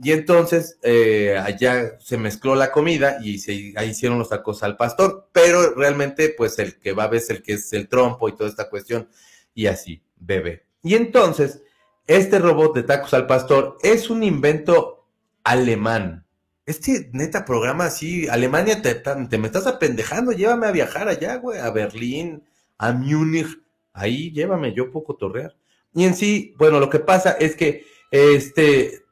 Y 0.02 0.12
entonces 0.12 0.78
eh, 0.82 1.36
allá 1.38 1.98
se 2.00 2.16
mezcló 2.16 2.54
la 2.54 2.72
comida 2.72 3.18
y 3.22 3.38
se 3.38 3.74
ahí 3.76 3.90
hicieron 3.90 4.18
los 4.18 4.30
tacos 4.30 4.62
al 4.62 4.76
pastor. 4.76 5.28
Pero 5.32 5.74
realmente, 5.74 6.34
pues 6.36 6.58
el 6.58 6.78
kebab 6.78 7.14
es 7.14 7.28
el 7.28 7.42
que 7.42 7.54
es 7.54 7.72
el 7.74 7.88
trompo 7.88 8.28
y 8.28 8.34
toda 8.34 8.48
esta 8.48 8.70
cuestión. 8.70 9.08
Y 9.54 9.66
así, 9.66 10.02
bebé. 10.16 10.64
Y 10.82 10.94
entonces, 10.94 11.62
este 12.06 12.38
robot 12.38 12.74
de 12.74 12.82
tacos 12.82 13.12
al 13.12 13.26
pastor 13.26 13.76
es 13.82 14.08
un 14.08 14.22
invento 14.22 15.06
alemán. 15.44 16.24
Este 16.64 17.10
neta 17.12 17.44
programa 17.44 17.86
así, 17.86 18.28
Alemania, 18.28 18.80
te, 18.80 18.94
te 18.94 19.38
me 19.38 19.46
estás 19.48 19.66
apendejando, 19.66 20.32
llévame 20.32 20.66
a 20.66 20.72
viajar 20.72 21.08
allá, 21.08 21.36
güey, 21.36 21.58
a 21.58 21.70
Berlín, 21.70 22.44
a 22.78 22.92
Múnich, 22.92 23.60
ahí 23.92 24.30
llévame, 24.30 24.72
yo 24.72 24.90
puedo 24.90 25.14
torrear. 25.14 25.56
Y 25.94 26.04
en 26.04 26.14
sí, 26.14 26.54
bueno, 26.58 26.78
lo 26.78 26.88
que 26.88 27.00
pasa 27.00 27.32
es 27.32 27.56
que 27.56 27.84
este, 28.10 29.02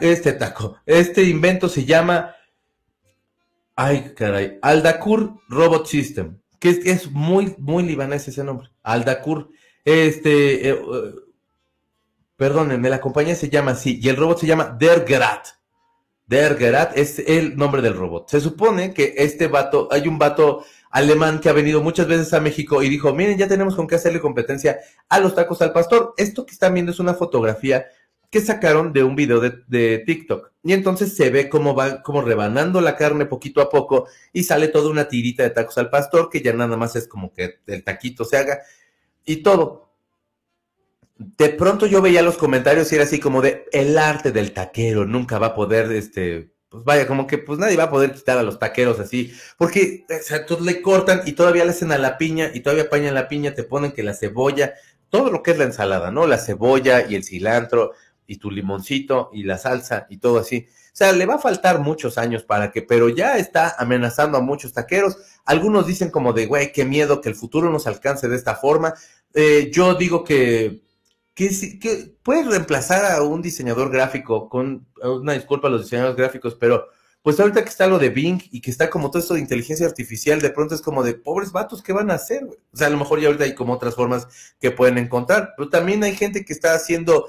este 0.00 0.32
taco, 0.32 0.76
este 0.86 1.22
invento 1.22 1.68
se 1.68 1.84
llama, 1.84 2.34
ay, 3.76 4.12
caray, 4.16 4.58
Aldakur 4.62 5.40
Robot 5.48 5.86
System, 5.86 6.38
que 6.58 6.80
es, 6.84 7.10
muy, 7.10 7.54
muy 7.58 7.82
libanés 7.84 8.28
ese 8.28 8.44
nombre, 8.44 8.70
Aldakur, 8.82 9.50
este, 9.84 10.70
eh, 10.70 10.78
Perdónenme, 12.40 12.88
la 12.88 13.02
compañía 13.02 13.34
se 13.34 13.50
llama 13.50 13.72
así 13.72 14.00
y 14.02 14.08
el 14.08 14.16
robot 14.16 14.38
se 14.38 14.46
llama 14.46 14.74
Der 14.80 15.04
Gerat. 15.06 15.48
Der 16.26 16.56
Gerat 16.56 16.96
es 16.96 17.18
el 17.18 17.54
nombre 17.54 17.82
del 17.82 17.92
robot. 17.92 18.30
Se 18.30 18.40
supone 18.40 18.94
que 18.94 19.12
este 19.18 19.46
vato, 19.46 19.88
hay 19.90 20.08
un 20.08 20.18
vato 20.18 20.64
alemán 20.90 21.40
que 21.40 21.50
ha 21.50 21.52
venido 21.52 21.82
muchas 21.82 22.06
veces 22.06 22.32
a 22.32 22.40
México 22.40 22.82
y 22.82 22.88
dijo, 22.88 23.12
miren, 23.12 23.36
ya 23.36 23.46
tenemos 23.46 23.76
con 23.76 23.86
qué 23.86 23.96
hacerle 23.96 24.22
competencia 24.22 24.78
a 25.10 25.20
los 25.20 25.34
tacos 25.34 25.60
al 25.60 25.74
pastor. 25.74 26.14
Esto 26.16 26.46
que 26.46 26.54
están 26.54 26.72
viendo 26.72 26.92
es 26.92 26.98
una 26.98 27.12
fotografía 27.12 27.84
que 28.30 28.40
sacaron 28.40 28.92
de 28.92 29.02
un 29.02 29.16
video 29.16 29.40
de, 29.40 29.98
TikTok. 30.06 30.52
Y 30.62 30.72
entonces 30.72 31.16
se 31.16 31.30
ve 31.30 31.48
cómo 31.48 31.74
va, 31.74 32.02
como 32.02 32.22
rebanando 32.22 32.80
la 32.80 32.96
carne 32.96 33.26
poquito 33.26 33.60
a 33.60 33.68
poco 33.68 34.06
y 34.32 34.44
sale 34.44 34.68
toda 34.68 34.90
una 34.90 35.08
tirita 35.08 35.42
de 35.42 35.50
tacos 35.50 35.78
al 35.78 35.90
pastor 35.90 36.30
que 36.30 36.40
ya 36.40 36.52
nada 36.52 36.76
más 36.76 36.94
es 36.96 37.08
como 37.08 37.32
que 37.32 37.58
el 37.66 37.82
taquito 37.82 38.24
se 38.24 38.36
haga 38.36 38.60
y 39.24 39.38
todo. 39.38 39.90
De 41.16 41.50
pronto 41.50 41.86
yo 41.86 42.00
veía 42.00 42.22
los 42.22 42.36
comentarios 42.36 42.90
y 42.92 42.94
era 42.94 43.04
así 43.04 43.18
como 43.18 43.42
de 43.42 43.66
el 43.72 43.98
arte 43.98 44.32
del 44.32 44.52
taquero 44.52 45.04
nunca 45.04 45.38
va 45.38 45.48
a 45.48 45.54
poder, 45.54 45.92
este, 45.92 46.52
pues 46.70 46.84
vaya, 46.84 47.06
como 47.06 47.26
que 47.26 47.36
pues 47.36 47.58
nadie 47.58 47.76
va 47.76 47.84
a 47.84 47.90
poder 47.90 48.12
quitar 48.14 48.38
a 48.38 48.42
los 48.42 48.58
taqueros 48.58 49.00
así, 49.00 49.34
porque 49.58 50.06
todos 50.46 50.62
le 50.62 50.80
cortan 50.80 51.22
y 51.26 51.32
todavía 51.32 51.64
le 51.64 51.72
hacen 51.72 51.92
a 51.92 51.98
la 51.98 52.16
piña 52.16 52.50
y 52.54 52.60
todavía 52.60 52.84
apañan 52.84 53.14
la 53.14 53.28
piña, 53.28 53.54
te 53.54 53.64
ponen 53.64 53.92
que 53.92 54.02
la 54.02 54.14
cebolla, 54.14 54.74
todo 55.10 55.30
lo 55.30 55.42
que 55.42 55.50
es 55.50 55.58
la 55.58 55.64
ensalada, 55.64 56.10
¿no? 56.10 56.26
La 56.26 56.38
cebolla 56.38 57.04
y 57.06 57.16
el 57.16 57.24
cilantro, 57.24 57.92
y 58.30 58.36
tu 58.36 58.48
limoncito 58.48 59.28
y 59.32 59.42
la 59.42 59.58
salsa 59.58 60.06
y 60.08 60.18
todo 60.18 60.38
así. 60.38 60.68
O 60.68 60.96
sea, 60.96 61.12
le 61.12 61.26
va 61.26 61.34
a 61.34 61.38
faltar 61.38 61.80
muchos 61.80 62.16
años 62.16 62.44
para 62.44 62.70
que, 62.70 62.80
pero 62.80 63.08
ya 63.08 63.38
está 63.38 63.74
amenazando 63.76 64.38
a 64.38 64.40
muchos 64.40 64.72
taqueros. 64.72 65.18
Algunos 65.44 65.84
dicen 65.88 66.12
como 66.12 66.32
de, 66.32 66.46
güey, 66.46 66.70
qué 66.72 66.84
miedo 66.84 67.20
que 67.20 67.28
el 67.28 67.34
futuro 67.34 67.70
nos 67.70 67.88
alcance 67.88 68.28
de 68.28 68.36
esta 68.36 68.54
forma. 68.54 68.94
Eh, 69.34 69.68
yo 69.72 69.94
digo 69.94 70.22
que, 70.22 70.80
que, 71.34 72.14
puedes 72.22 72.46
reemplazar 72.46 73.04
a 73.10 73.20
un 73.22 73.42
diseñador 73.42 73.90
gráfico 73.90 74.48
con, 74.48 74.86
una 75.02 75.32
disculpa 75.32 75.66
a 75.66 75.72
los 75.72 75.82
diseñadores 75.82 76.16
gráficos, 76.16 76.54
pero 76.54 76.86
pues 77.22 77.40
ahorita 77.40 77.64
que 77.64 77.68
está 77.68 77.88
lo 77.88 77.98
de 77.98 78.10
Bing 78.10 78.40
y 78.52 78.60
que 78.60 78.70
está 78.70 78.90
como 78.90 79.10
todo 79.10 79.20
esto 79.20 79.34
de 79.34 79.40
inteligencia 79.40 79.86
artificial, 79.86 80.40
de 80.40 80.50
pronto 80.50 80.76
es 80.76 80.82
como 80.82 81.02
de 81.02 81.14
pobres 81.14 81.50
vatos, 81.50 81.82
¿qué 81.82 81.92
van 81.92 82.12
a 82.12 82.14
hacer? 82.14 82.44
O 82.44 82.76
sea, 82.76 82.86
a 82.86 82.90
lo 82.90 82.96
mejor 82.96 83.20
ya 83.20 83.26
ahorita 83.26 83.44
hay 83.44 83.56
como 83.56 83.72
otras 83.72 83.96
formas 83.96 84.28
que 84.60 84.70
pueden 84.70 84.98
encontrar, 84.98 85.54
pero 85.56 85.68
también 85.68 86.04
hay 86.04 86.14
gente 86.14 86.44
que 86.44 86.52
está 86.52 86.74
haciendo 86.74 87.26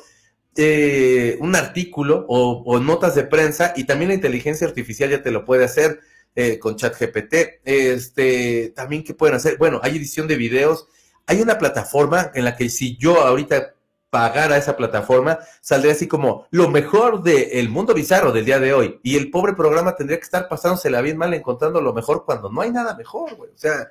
eh, 0.55 1.37
un 1.39 1.55
artículo 1.55 2.25
o, 2.27 2.63
o, 2.65 2.79
notas 2.79 3.15
de 3.15 3.23
prensa 3.23 3.73
y 3.75 3.85
también 3.85 4.09
la 4.09 4.15
inteligencia 4.15 4.67
artificial 4.67 5.09
ya 5.09 5.23
te 5.23 5.31
lo 5.31 5.45
puede 5.45 5.63
hacer 5.63 5.99
eh, 6.33 6.59
con 6.59 6.77
ChatGPT. 6.77 7.61
Este, 7.65 8.71
también 8.75 9.03
qué 9.03 9.13
pueden 9.13 9.35
hacer. 9.35 9.57
Bueno, 9.57 9.81
hay 9.83 9.97
edición 9.97 10.27
de 10.27 10.37
videos. 10.37 10.87
Hay 11.27 11.41
una 11.41 11.57
plataforma 11.57 12.31
en 12.33 12.45
la 12.45 12.55
que 12.55 12.69
si 12.69 12.97
yo 12.97 13.21
ahorita 13.21 13.75
pagara 14.09 14.57
esa 14.57 14.77
plataforma, 14.77 15.39
saldría 15.61 15.93
así 15.93 16.07
como 16.07 16.47
lo 16.51 16.69
mejor 16.69 17.23
del 17.23 17.69
mundo 17.69 17.93
bizarro 17.93 18.31
del 18.31 18.45
día 18.45 18.59
de 18.59 18.73
hoy. 18.73 18.99
Y 19.03 19.17
el 19.17 19.29
pobre 19.29 19.53
programa 19.53 19.95
tendría 19.95 20.19
que 20.19 20.25
estar 20.25 20.47
pasándosela 20.47 21.01
bien 21.01 21.17
mal 21.17 21.33
encontrando 21.33 21.81
lo 21.81 21.93
mejor 21.93 22.25
cuando 22.25 22.49
no 22.49 22.61
hay 22.61 22.71
nada 22.71 22.95
mejor, 22.95 23.35
güey. 23.35 23.51
O 23.51 23.57
sea, 23.57 23.89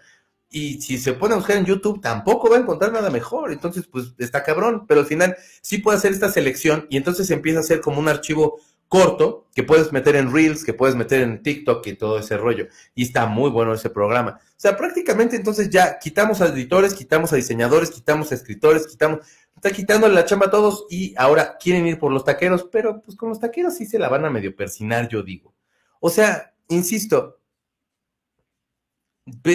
y 0.51 0.81
si 0.81 0.99
se 0.99 1.13
pone 1.13 1.35
a 1.35 1.37
buscar 1.37 1.57
en 1.57 1.65
YouTube, 1.65 2.01
tampoco 2.01 2.51
va 2.51 2.57
a 2.57 2.61
encontrar 2.61 2.93
nada 2.93 3.09
mejor. 3.09 3.53
Entonces, 3.53 3.87
pues 3.87 4.15
está 4.19 4.43
cabrón. 4.43 4.85
Pero 4.87 5.01
al 5.01 5.07
final 5.07 5.37
sí 5.63 5.79
puede 5.79 5.99
hacer 5.99 6.13
esta 6.13 6.31
selección 6.31 6.87
y 6.91 6.97
entonces 6.97 7.31
empieza 7.31 7.61
a 7.61 7.65
ser 7.65 7.81
como 7.81 8.01
un 8.01 8.09
archivo 8.09 8.59
corto 8.89 9.47
que 9.55 9.63
puedes 9.63 9.93
meter 9.93 10.17
en 10.17 10.33
Reels, 10.35 10.65
que 10.65 10.75
puedes 10.75 10.97
meter 10.97 11.21
en 11.21 11.45
TikTok 11.45 11.87
y 11.87 11.95
todo 11.95 12.19
ese 12.19 12.37
rollo. 12.37 12.67
Y 12.97 13.05
está 13.05 13.27
muy 13.27 13.49
bueno 13.49 13.73
ese 13.73 13.89
programa. 13.89 14.41
O 14.43 14.55
sea, 14.57 14.77
prácticamente 14.77 15.37
entonces 15.37 15.71
ya 15.71 16.01
quitamos 16.01 16.41
a 16.41 16.49
editores, 16.49 16.95
quitamos 16.95 17.33
a 17.33 17.37
diseñadores, 17.37 17.93
quitamos 17.93 18.33
a 18.33 18.35
escritores, 18.35 18.89
quitamos, 18.89 19.21
está 19.55 19.71
quitándole 19.71 20.15
la 20.15 20.25
chamba 20.25 20.47
a 20.47 20.51
todos 20.51 20.87
y 20.91 21.15
ahora 21.17 21.57
quieren 21.59 21.87
ir 21.87 22.01
por 22.01 22.11
los 22.11 22.25
taqueros, 22.25 22.69
pero 22.73 23.01
pues 23.01 23.17
con 23.17 23.29
los 23.29 23.39
taqueros 23.39 23.77
sí 23.77 23.87
se 23.87 24.01
la 24.01 24.09
van 24.09 24.25
a 24.25 24.31
medio 24.31 24.57
persinar, 24.57 25.09
yo 25.09 25.23
digo. 25.23 25.55
O 26.01 26.11
sea, 26.11 26.53
insisto, 26.69 27.40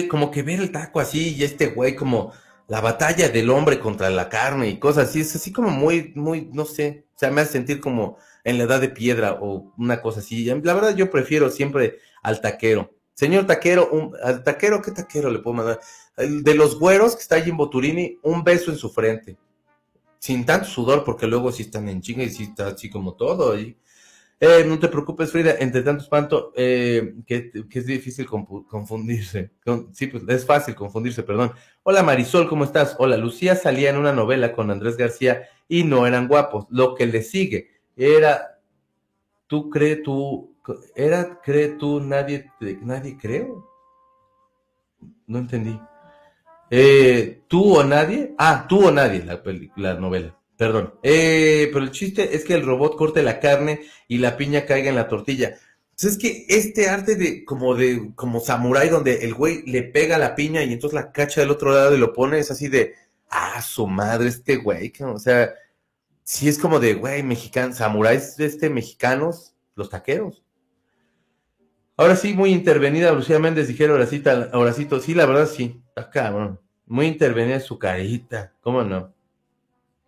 como 0.08 0.30
que 0.30 0.42
ver 0.42 0.60
el 0.60 0.72
taco 0.72 1.00
así 1.00 1.34
y 1.34 1.44
este 1.44 1.68
güey 1.68 1.94
como 1.96 2.32
la 2.68 2.80
batalla 2.80 3.28
del 3.28 3.50
hombre 3.50 3.78
contra 3.78 4.10
la 4.10 4.28
carne 4.28 4.68
y 4.68 4.78
cosas 4.78 5.08
así, 5.08 5.20
es 5.20 5.36
así 5.36 5.52
como 5.52 5.70
muy, 5.70 6.12
muy, 6.16 6.48
no 6.52 6.64
sé, 6.64 7.06
o 7.14 7.18
sea, 7.18 7.30
me 7.30 7.40
hace 7.40 7.52
sentir 7.52 7.80
como 7.80 8.18
en 8.44 8.58
la 8.58 8.64
edad 8.64 8.80
de 8.80 8.88
piedra 8.88 9.38
o 9.40 9.72
una 9.76 10.02
cosa 10.02 10.20
así. 10.20 10.44
La 10.44 10.74
verdad 10.74 10.94
yo 10.94 11.10
prefiero 11.10 11.50
siempre 11.50 11.98
al 12.22 12.40
taquero. 12.40 12.92
Señor 13.14 13.46
taquero, 13.46 13.88
un, 13.90 14.14
al 14.22 14.42
taquero, 14.42 14.82
¿qué 14.82 14.90
taquero 14.90 15.30
le 15.30 15.38
puedo 15.38 15.56
mandar? 15.56 15.80
De 16.16 16.54
los 16.54 16.78
güeros 16.78 17.16
que 17.16 17.22
está 17.22 17.36
allí 17.36 17.50
en 17.50 17.56
Boturini, 17.56 18.18
un 18.22 18.44
beso 18.44 18.70
en 18.70 18.76
su 18.76 18.90
frente. 18.90 19.36
Sin 20.18 20.44
tanto 20.44 20.66
sudor, 20.66 21.04
porque 21.04 21.26
luego 21.26 21.50
sí 21.52 21.62
están 21.62 21.88
en 21.88 22.00
chinga 22.00 22.24
y 22.24 22.30
sí 22.30 22.44
está 22.44 22.68
así 22.68 22.90
como 22.90 23.14
todo. 23.14 23.52
ahí 23.52 23.76
eh, 24.38 24.64
no 24.66 24.78
te 24.78 24.88
preocupes, 24.88 25.32
Frida, 25.32 25.56
entre 25.58 25.82
tanto 25.82 26.02
espanto, 26.02 26.52
eh, 26.56 27.14
que, 27.26 27.50
es 27.70 27.86
difícil 27.86 28.26
confundirse. 28.26 29.50
sí, 29.92 30.06
pues 30.08 30.24
es 30.28 30.44
fácil 30.44 30.74
confundirse, 30.74 31.22
perdón. 31.22 31.52
Hola 31.82 32.02
Marisol, 32.02 32.48
¿cómo 32.48 32.64
estás? 32.64 32.96
Hola, 32.98 33.16
Lucía 33.16 33.56
salía 33.56 33.90
en 33.90 33.96
una 33.96 34.12
novela 34.12 34.52
con 34.52 34.70
Andrés 34.70 34.96
García 34.96 35.44
y 35.68 35.84
no 35.84 36.06
eran 36.06 36.28
guapos. 36.28 36.66
Lo 36.70 36.94
que 36.94 37.06
le 37.06 37.22
sigue 37.22 37.70
era, 37.96 38.60
tú 39.46 39.70
cree 39.70 39.96
tú, 39.96 40.54
era, 40.94 41.40
cree 41.42 41.68
tú, 41.68 42.00
nadie, 42.00 42.52
nadie 42.82 43.16
creo. 43.16 43.66
No 45.26 45.38
entendí. 45.38 45.80
Eh, 46.70 47.42
¿Tú 47.48 47.76
o 47.76 47.84
nadie? 47.84 48.34
Ah, 48.38 48.66
tú 48.68 48.86
o 48.86 48.90
nadie, 48.90 49.24
la, 49.24 49.40
la 49.76 49.94
novela. 49.94 50.36
Perdón. 50.56 50.94
Eh, 51.02 51.68
pero 51.72 51.84
el 51.84 51.90
chiste 51.90 52.34
es 52.34 52.44
que 52.44 52.54
el 52.54 52.64
robot 52.64 52.96
corte 52.96 53.22
la 53.22 53.40
carne 53.40 53.82
y 54.08 54.18
la 54.18 54.36
piña 54.36 54.64
caiga 54.64 54.88
en 54.88 54.96
la 54.96 55.08
tortilla. 55.08 55.58
Pues 55.98 56.12
es 56.12 56.18
que 56.18 56.44
este 56.48 56.88
arte 56.90 57.16
de 57.16 57.44
como 57.44 57.74
de 57.74 58.12
como 58.14 58.40
samurái 58.40 58.90
donde 58.90 59.24
el 59.24 59.34
güey 59.34 59.62
le 59.66 59.82
pega 59.82 60.18
la 60.18 60.34
piña 60.34 60.62
y 60.62 60.72
entonces 60.72 60.94
la 60.94 61.10
cacha 61.10 61.40
del 61.40 61.50
otro 61.50 61.72
lado 61.72 61.94
y 61.94 61.98
lo 61.98 62.12
pone 62.12 62.38
es 62.38 62.50
así 62.50 62.68
de 62.68 62.94
ah 63.30 63.62
su 63.62 63.86
madre 63.86 64.28
este 64.28 64.56
güey, 64.56 64.92
o 65.00 65.18
sea, 65.18 65.54
sí 66.22 66.48
es 66.48 66.58
como 66.58 66.80
de 66.80 66.94
güey 66.94 67.22
mexicanos, 67.22 67.78
samuráis 67.78 68.38
este 68.38 68.68
mexicanos, 68.70 69.54
los 69.74 69.88
taqueros. 69.90 70.44
Ahora 71.96 72.16
sí, 72.16 72.34
muy 72.34 72.50
intervenida 72.50 73.12
Lucía 73.12 73.38
Méndez, 73.38 73.68
dijeron 73.68 73.96
Horacita, 73.96 74.50
Horacito, 74.52 75.00
sí, 75.00 75.14
la 75.14 75.24
verdad 75.24 75.48
sí, 75.48 75.82
acá, 75.96 76.30
bueno, 76.30 76.60
muy 76.86 77.06
intervenida 77.06 77.58
su 77.60 77.78
carita, 77.78 78.52
¿cómo 78.60 78.82
no? 78.84 79.15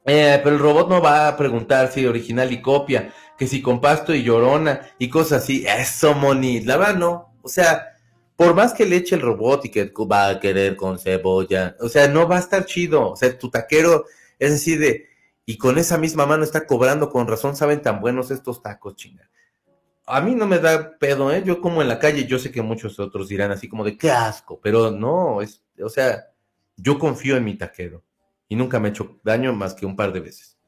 Eh, 0.09 0.41
pero 0.43 0.57
el 0.57 0.63
robot 0.63 0.89
no 0.89 1.03
va 1.03 1.29
a 1.29 1.37
preguntar 1.37 1.93
si 1.93 2.07
original 2.07 2.51
y 2.51 2.63
copia, 2.63 3.13
que 3.37 3.47
si 3.47 3.61
con 3.61 3.81
pasto 3.81 4.15
y 4.15 4.23
llorona 4.23 4.81
y 4.99 5.09
cosas 5.11 5.43
así. 5.43 5.65
Eso, 5.67 6.15
Moni. 6.15 6.63
La 6.63 6.79
verdad, 6.79 6.97
no. 6.97 7.35
O 7.43 7.49
sea, 7.49 7.95
por 8.37 8.55
más 8.55 8.73
que 8.73 8.87
le 8.87 8.97
eche 8.97 9.17
el 9.17 9.21
robot 9.21 9.67
y 9.67 9.71
que 9.71 9.93
va 10.11 10.29
a 10.29 10.41
querer 10.41 10.77
con 10.77 10.99
cebolla, 10.99 11.77
o 11.81 11.89
sea, 11.89 12.09
no 12.09 12.27
va 12.27 12.37
a 12.37 12.41
estar 12.41 12.65
chido. 12.65 13.11
O 13.11 13.17
sea, 13.17 13.39
tu 13.39 13.51
taquero 13.51 14.07
es 14.39 14.53
así 14.55 14.77
de. 14.77 15.09
Y 15.45 15.59
con 15.59 15.79
esa 15.79 15.99
misma 15.99 16.27
mano 16.27 16.45
está 16.45 16.67
cobrando, 16.67 17.11
con 17.11 17.27
razón 17.27 17.57
saben 17.57 17.83
tan 17.83 18.01
buenos 18.01 18.31
estos 18.31 18.63
tacos, 18.63 18.97
chinga. 18.97 19.31
A 20.07 20.21
mí 20.23 20.35
no 20.35 20.47
me 20.47 20.59
da 20.59 20.99
pedo, 20.99 21.33
¿eh? 21.33 21.43
Yo 21.45 21.61
como 21.61 21.83
en 21.83 21.89
la 21.89 21.99
calle, 21.99 22.27
yo 22.27 22.39
sé 22.39 22.51
que 22.51 22.63
muchos 22.63 22.99
otros 22.99 23.29
dirán 23.29 23.51
así 23.51 23.69
como 23.69 23.85
de 23.85 23.97
qué 23.99 24.11
asco, 24.11 24.59
pero 24.63 24.91
no, 24.91 25.43
es, 25.43 25.63
o 25.83 25.89
sea, 25.91 26.27
yo 26.77 26.99
confío 26.99 27.37
en 27.37 27.45
mi 27.45 27.57
taquero 27.57 28.03
y 28.49 28.57
nunca 28.57 28.80
me 28.80 28.88
ha 28.88 28.90
hecho 28.90 29.20
daño 29.22 29.53
más 29.53 29.74
que 29.74 29.86
un 29.86 29.96
par 29.96 30.12
de 30.12 30.20
veces. 30.20 30.59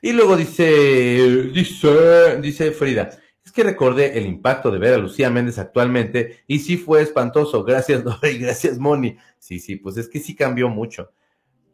Y 0.00 0.12
luego 0.12 0.36
dice, 0.36 1.50
dice, 1.52 2.40
dice 2.40 2.72
Frida, 2.72 3.10
es 3.44 3.52
que 3.52 3.62
recordé 3.62 4.18
el 4.18 4.26
impacto 4.26 4.70
de 4.70 4.78
ver 4.78 4.94
a 4.94 4.98
Lucía 4.98 5.30
Méndez 5.30 5.58
actualmente 5.58 6.40
y 6.46 6.58
sí 6.58 6.76
fue 6.76 7.02
espantoso. 7.02 7.64
Gracias, 7.64 8.04
Dora, 8.04 8.28
y 8.28 8.38
gracias, 8.38 8.78
Moni. 8.78 9.16
Sí, 9.38 9.60
sí, 9.60 9.76
pues 9.76 9.96
es 9.96 10.08
que 10.08 10.20
sí 10.20 10.34
cambió 10.34 10.68
mucho. 10.68 11.12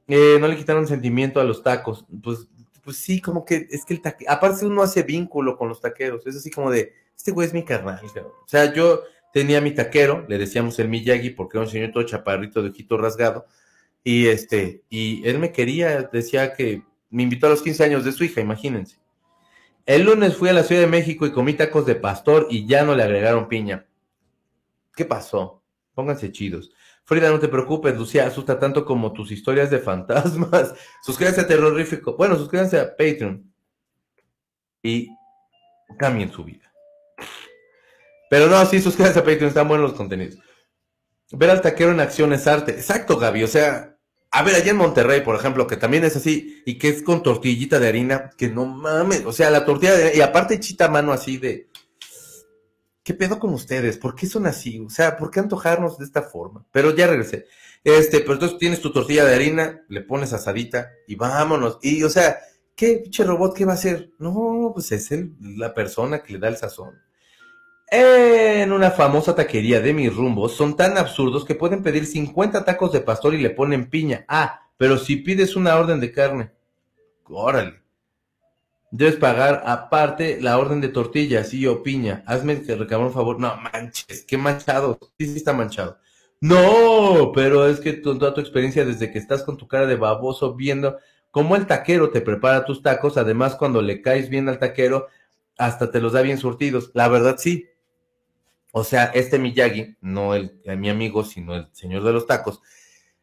Eh, 0.06 0.38
no 0.40 0.48
le 0.48 0.56
quitaron 0.56 0.86
sentimiento 0.86 1.40
a 1.40 1.44
los 1.44 1.62
tacos. 1.62 2.06
Pues, 2.22 2.48
pues 2.82 2.96
sí, 2.96 3.20
como 3.20 3.44
que 3.44 3.66
es 3.70 3.84
que 3.84 3.94
el 3.94 4.02
taquero, 4.02 4.30
aparte 4.30 4.64
uno 4.64 4.82
hace 4.82 5.02
vínculo 5.02 5.56
con 5.56 5.68
los 5.68 5.80
taqueros. 5.80 6.26
Es 6.26 6.36
así 6.36 6.50
como 6.50 6.70
de, 6.70 6.92
este 7.16 7.32
güey 7.32 7.46
es 7.46 7.54
mi 7.54 7.64
carnal. 7.64 8.00
O 8.04 8.48
sea, 8.48 8.72
yo 8.72 9.02
tenía 9.32 9.60
mi 9.60 9.72
taquero, 9.72 10.24
le 10.28 10.38
decíamos 10.38 10.78
el 10.78 10.88
Miyagi 10.88 11.30
porque 11.30 11.58
era 11.58 11.64
un 11.64 11.70
señor 11.70 11.92
todo 11.92 12.02
chaparrito 12.04 12.62
de 12.62 12.70
ojito 12.70 12.96
rasgado 12.96 13.46
y 14.08 14.28
este, 14.28 14.84
y 14.88 15.28
él 15.28 15.38
me 15.38 15.52
quería, 15.52 16.00
decía 16.10 16.54
que 16.54 16.82
me 17.10 17.24
invitó 17.24 17.46
a 17.46 17.50
los 17.50 17.60
15 17.60 17.84
años 17.84 18.06
de 18.06 18.12
su 18.12 18.24
hija, 18.24 18.40
imagínense. 18.40 18.96
El 19.84 20.04
lunes 20.04 20.34
fui 20.34 20.48
a 20.48 20.54
la 20.54 20.62
Ciudad 20.62 20.80
de 20.80 20.86
México 20.86 21.26
y 21.26 21.30
comí 21.30 21.52
tacos 21.52 21.84
de 21.84 21.94
pastor 21.94 22.46
y 22.48 22.66
ya 22.66 22.84
no 22.84 22.94
le 22.94 23.02
agregaron 23.02 23.48
piña. 23.48 23.86
¿Qué 24.96 25.04
pasó? 25.04 25.62
Pónganse 25.92 26.32
chidos. 26.32 26.72
Frida, 27.04 27.28
no 27.28 27.38
te 27.38 27.48
preocupes, 27.48 27.98
Lucía, 27.98 28.26
asusta 28.26 28.58
tanto 28.58 28.86
como 28.86 29.12
tus 29.12 29.30
historias 29.30 29.70
de 29.70 29.78
fantasmas. 29.78 30.72
Suscríbanse 31.02 31.42
a 31.42 31.46
Terrorífico. 31.46 32.16
Bueno, 32.16 32.38
suscríbanse 32.38 32.80
a 32.80 32.96
Patreon. 32.96 33.52
Y 34.82 35.10
cambien 35.98 36.32
su 36.32 36.44
vida. 36.44 36.72
Pero 38.30 38.46
no, 38.46 38.64
sí, 38.64 38.80
suscríbanse 38.80 39.18
a 39.18 39.22
Patreon, 39.22 39.48
están 39.48 39.68
buenos 39.68 39.90
los 39.90 39.98
contenidos. 39.98 40.38
Ver 41.30 41.50
al 41.50 41.60
taquero 41.60 41.90
en 41.90 42.00
acción 42.00 42.32
es 42.32 42.46
arte. 42.46 42.72
Exacto, 42.72 43.18
Gaby. 43.18 43.44
O 43.44 43.48
sea, 43.48 43.97
a 44.30 44.42
ver, 44.42 44.54
allá 44.56 44.70
en 44.70 44.76
Monterrey, 44.76 45.22
por 45.22 45.36
ejemplo, 45.36 45.66
que 45.66 45.76
también 45.76 46.04
es 46.04 46.16
así, 46.16 46.62
y 46.66 46.78
que 46.78 46.88
es 46.88 47.02
con 47.02 47.22
tortillita 47.22 47.78
de 47.78 47.88
harina, 47.88 48.30
que 48.36 48.48
no 48.48 48.66
mames, 48.66 49.24
o 49.24 49.32
sea, 49.32 49.50
la 49.50 49.64
tortilla 49.64 49.94
de 49.94 50.16
y 50.16 50.20
aparte 50.20 50.60
chita 50.60 50.88
mano 50.88 51.12
así 51.12 51.38
de, 51.38 51.68
¿qué 53.02 53.14
pedo 53.14 53.38
con 53.38 53.54
ustedes? 53.54 53.96
¿Por 53.96 54.14
qué 54.14 54.26
son 54.26 54.46
así? 54.46 54.80
O 54.80 54.90
sea, 54.90 55.16
¿por 55.16 55.30
qué 55.30 55.40
antojarnos 55.40 55.98
de 55.98 56.04
esta 56.04 56.22
forma? 56.22 56.66
Pero 56.72 56.94
ya 56.94 57.06
regresé. 57.06 57.46
Este, 57.82 58.20
pero 58.20 58.34
entonces 58.34 58.58
tienes 58.58 58.82
tu 58.82 58.92
tortilla 58.92 59.24
de 59.24 59.34
harina, 59.34 59.82
le 59.88 60.02
pones 60.02 60.34
asadita 60.34 60.90
y 61.06 61.14
vámonos. 61.14 61.78
Y, 61.80 62.02
o 62.02 62.10
sea, 62.10 62.38
¿qué 62.74 62.98
pinche 62.98 63.24
robot 63.24 63.56
qué 63.56 63.64
va 63.64 63.72
a 63.72 63.76
hacer? 63.76 64.12
No, 64.18 64.72
pues 64.74 64.92
es 64.92 65.10
el, 65.10 65.34
la 65.40 65.72
persona 65.72 66.22
que 66.22 66.34
le 66.34 66.38
da 66.38 66.48
el 66.48 66.58
sazón. 66.58 67.00
En 67.90 68.70
una 68.72 68.90
famosa 68.90 69.34
taquería 69.34 69.80
de 69.80 69.94
mis 69.94 70.14
rumbos 70.14 70.52
son 70.52 70.76
tan 70.76 70.98
absurdos 70.98 71.46
que 71.46 71.54
pueden 71.54 71.82
pedir 71.82 72.04
50 72.04 72.64
tacos 72.64 72.92
de 72.92 73.00
pastor 73.00 73.34
y 73.34 73.38
le 73.38 73.48
ponen 73.48 73.88
piña. 73.88 74.26
Ah, 74.28 74.68
pero 74.76 74.98
si 74.98 75.16
pides 75.16 75.56
una 75.56 75.74
orden 75.76 75.98
de 75.98 76.12
carne, 76.12 76.50
órale. 77.24 77.80
Debes 78.90 79.16
pagar 79.16 79.62
aparte 79.66 80.38
la 80.40 80.58
orden 80.58 80.80
de 80.80 80.88
tortillas 80.88 81.52
y 81.54 81.66
o 81.66 81.82
piña. 81.82 82.22
Hazme 82.26 82.62
que 82.62 82.74
recabón 82.74 83.06
un 83.06 83.12
favor. 83.12 83.40
No, 83.40 83.56
manches, 83.56 84.24
qué 84.26 84.36
manchado. 84.36 84.98
Sí, 85.18 85.26
sí 85.26 85.36
está 85.36 85.52
manchado. 85.54 85.98
No, 86.40 87.32
pero 87.34 87.66
es 87.66 87.80
que 87.80 87.94
toda 87.94 88.34
tu 88.34 88.40
experiencia 88.40 88.84
desde 88.84 89.10
que 89.10 89.18
estás 89.18 89.42
con 89.42 89.56
tu 89.56 89.66
cara 89.66 89.86
de 89.86 89.96
baboso 89.96 90.54
viendo 90.54 90.98
cómo 91.30 91.56
el 91.56 91.66
taquero 91.66 92.10
te 92.10 92.20
prepara 92.20 92.64
tus 92.64 92.82
tacos, 92.82 93.16
además 93.16 93.56
cuando 93.56 93.82
le 93.82 94.00
caes 94.02 94.28
bien 94.30 94.48
al 94.48 94.58
taquero, 94.58 95.08
hasta 95.58 95.90
te 95.90 96.00
los 96.00 96.12
da 96.12 96.22
bien 96.22 96.38
surtidos. 96.38 96.90
La 96.94 97.08
verdad 97.08 97.36
sí. 97.38 97.66
O 98.78 98.84
sea, 98.84 99.06
este 99.06 99.38
Miyagi, 99.38 99.96
no 100.00 100.34
el, 100.34 100.60
mi 100.78 100.88
amigo, 100.88 101.24
sino 101.24 101.54
el 101.54 101.68
señor 101.72 102.04
de 102.04 102.12
los 102.12 102.26
tacos, 102.26 102.60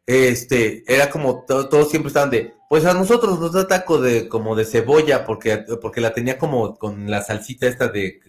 este, 0.05 0.83
era 0.87 1.09
como, 1.09 1.45
todos 1.45 1.89
siempre 1.89 2.09
estaban 2.09 2.29
de, 2.29 2.53
pues 2.69 2.85
a 2.85 2.93
nosotros 2.93 3.39
nos 3.39 3.53
da 3.53 3.67
taco 3.67 3.99
de, 3.99 4.27
como 4.27 4.55
de 4.55 4.65
cebolla, 4.65 5.25
porque, 5.25 5.65
porque 5.81 6.01
la 6.01 6.13
tenía 6.13 6.37
como 6.37 6.75
con 6.77 7.09
la 7.09 7.21
salsita 7.21 7.67
esta 7.67 7.87
de, 7.87 8.19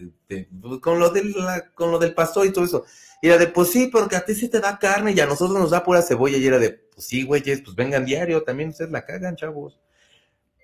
con 0.81 0.99
lo 0.99 1.09
del, 1.09 1.35
con 1.75 1.91
lo 1.91 1.99
del 1.99 2.13
pastor 2.13 2.45
y 2.45 2.53
todo 2.53 2.65
eso. 2.65 2.85
Y 3.21 3.27
era 3.27 3.37
de, 3.37 3.47
pues 3.47 3.71
sí, 3.71 3.87
porque 3.87 4.15
a 4.15 4.25
ti 4.25 4.35
sí 4.35 4.47
te 4.47 4.59
da 4.59 4.77
carne 4.79 5.11
y 5.11 5.19
a 5.19 5.25
nosotros 5.25 5.59
nos 5.59 5.71
da 5.71 5.83
pura 5.83 6.01
cebolla. 6.01 6.37
Y 6.37 6.45
era 6.47 6.59
de, 6.59 6.71
pues 6.71 7.07
sí, 7.07 7.23
güeyes, 7.23 7.61
pues 7.61 7.75
vengan 7.75 8.05
diario, 8.05 8.43
también 8.43 8.69
ustedes 8.69 8.91
la 8.91 9.05
cagan, 9.05 9.35
chavos. 9.35 9.79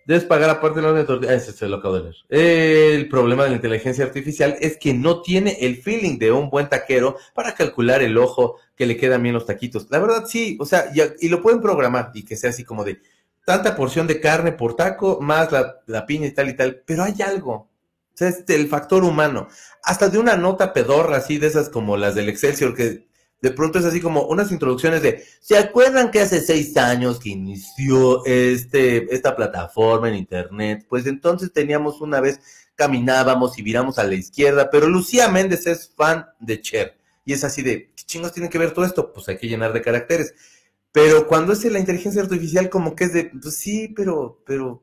Debes 0.06 0.26
pagar 0.26 0.50
aparte 0.50 0.82
la 0.82 0.92
de 0.92 1.06
tortilla. 1.06 1.34
Ese 1.34 1.54
se 1.54 1.68
lo 1.68 1.78
acabo 1.78 1.96
de 1.96 2.04
leer. 2.04 2.16
El 2.30 3.08
problema 3.08 3.44
de 3.44 3.50
la 3.52 3.56
inteligencia 3.56 4.04
artificial 4.04 4.58
es 4.60 4.78
que 4.78 4.94
no 4.94 5.22
tiene 5.22 5.58
el 5.62 5.78
feeling 5.78 6.18
de 6.18 6.32
un 6.32 6.50
buen 6.50 6.68
taquero 6.68 7.18
para 7.34 7.56
calcular 7.56 8.02
el 8.02 8.18
ojo 8.18 8.58
que 8.76 8.86
le 8.86 8.98
quedan 8.98 9.24
bien 9.24 9.34
los 9.34 9.46
taquitos. 9.46 9.88
La 9.90 10.00
verdad, 10.00 10.26
sí, 10.28 10.58
o 10.60 10.66
sea, 10.66 10.92
y, 11.20 11.30
lo 11.30 11.42
pueden 11.42 11.62
programar 11.62 12.12
y 12.14 12.24
que 12.24 12.36
sea 12.36 12.50
así 12.50 12.64
como 12.64 12.84
de 12.84 13.02
tanta 13.46 13.76
porción 13.76 14.08
de 14.08 14.20
carne 14.20 14.52
por 14.52 14.76
taco, 14.76 15.20
más 15.22 15.52
la, 15.52 15.82
la 15.88 16.06
piña 16.06 16.28
y 16.28 16.32
tal 16.32 16.50
y 16.50 16.56
tal. 16.56 16.82
Pero 16.86 17.04
hay 17.04 17.22
algo. 17.22 17.54
O 17.54 18.16
sea, 18.16 18.28
es 18.28 18.44
el 18.48 18.68
factor 18.68 19.04
humano. 19.04 19.48
Hasta 19.84 20.10
de 20.10 20.18
una 20.18 20.36
nota 20.36 20.74
pedorra 20.74 21.18
así 21.18 21.38
de 21.38 21.48
esas 21.48 21.70
como 21.70 21.98
las 21.98 22.14
del 22.16 22.30
Excelsior 22.30 22.76
que 22.76 23.08
de 23.44 23.52
pronto 23.52 23.78
es 23.78 23.84
así 23.84 24.00
como 24.00 24.24
unas 24.28 24.54
introducciones 24.54 25.02
de, 25.02 25.26
¿se 25.42 25.58
acuerdan 25.58 26.12
que 26.12 26.22
hace 26.22 26.40
seis 26.40 26.78
años 26.78 27.20
que 27.20 27.32
inició 27.32 28.26
este, 28.26 29.14
esta 29.14 29.36
plataforma 29.36 30.08
en 30.08 30.16
Internet? 30.16 30.86
Pues 30.88 31.06
entonces 31.08 31.52
teníamos 31.52 32.00
una 32.00 32.22
vez, 32.22 32.40
caminábamos 32.74 33.60
y 33.60 33.62
viramos 33.62 34.00
a 34.00 34.06
la 34.06 34.14
izquierda, 34.14 34.70
pero 34.72 34.88
Lucía 34.88 35.28
Méndez 35.28 35.68
es 35.68 35.92
fan 35.94 36.26
de 36.40 36.62
Cher. 36.62 36.98
Y 37.26 37.34
es 37.34 37.44
así 37.44 37.62
de, 37.62 37.92
¿qué 37.94 38.04
chingos 38.06 38.32
tiene 38.32 38.50
que 38.50 38.58
ver 38.58 38.72
todo 38.72 38.86
esto? 38.86 39.12
Pues 39.12 39.28
hay 39.28 39.38
que 39.38 39.50
llenar 39.50 39.74
de 39.74 39.82
caracteres. 39.82 40.34
Pero 40.94 41.28
cuando 41.28 41.52
es 41.52 41.66
la 41.66 41.80
inteligencia 41.80 42.22
artificial, 42.22 42.70
como 42.70 42.96
que 42.96 43.04
es 43.04 43.14
de, 43.14 43.26
pues 43.26 43.58
sí, 43.58 43.90
pero, 43.94 44.42
pero 44.46 44.82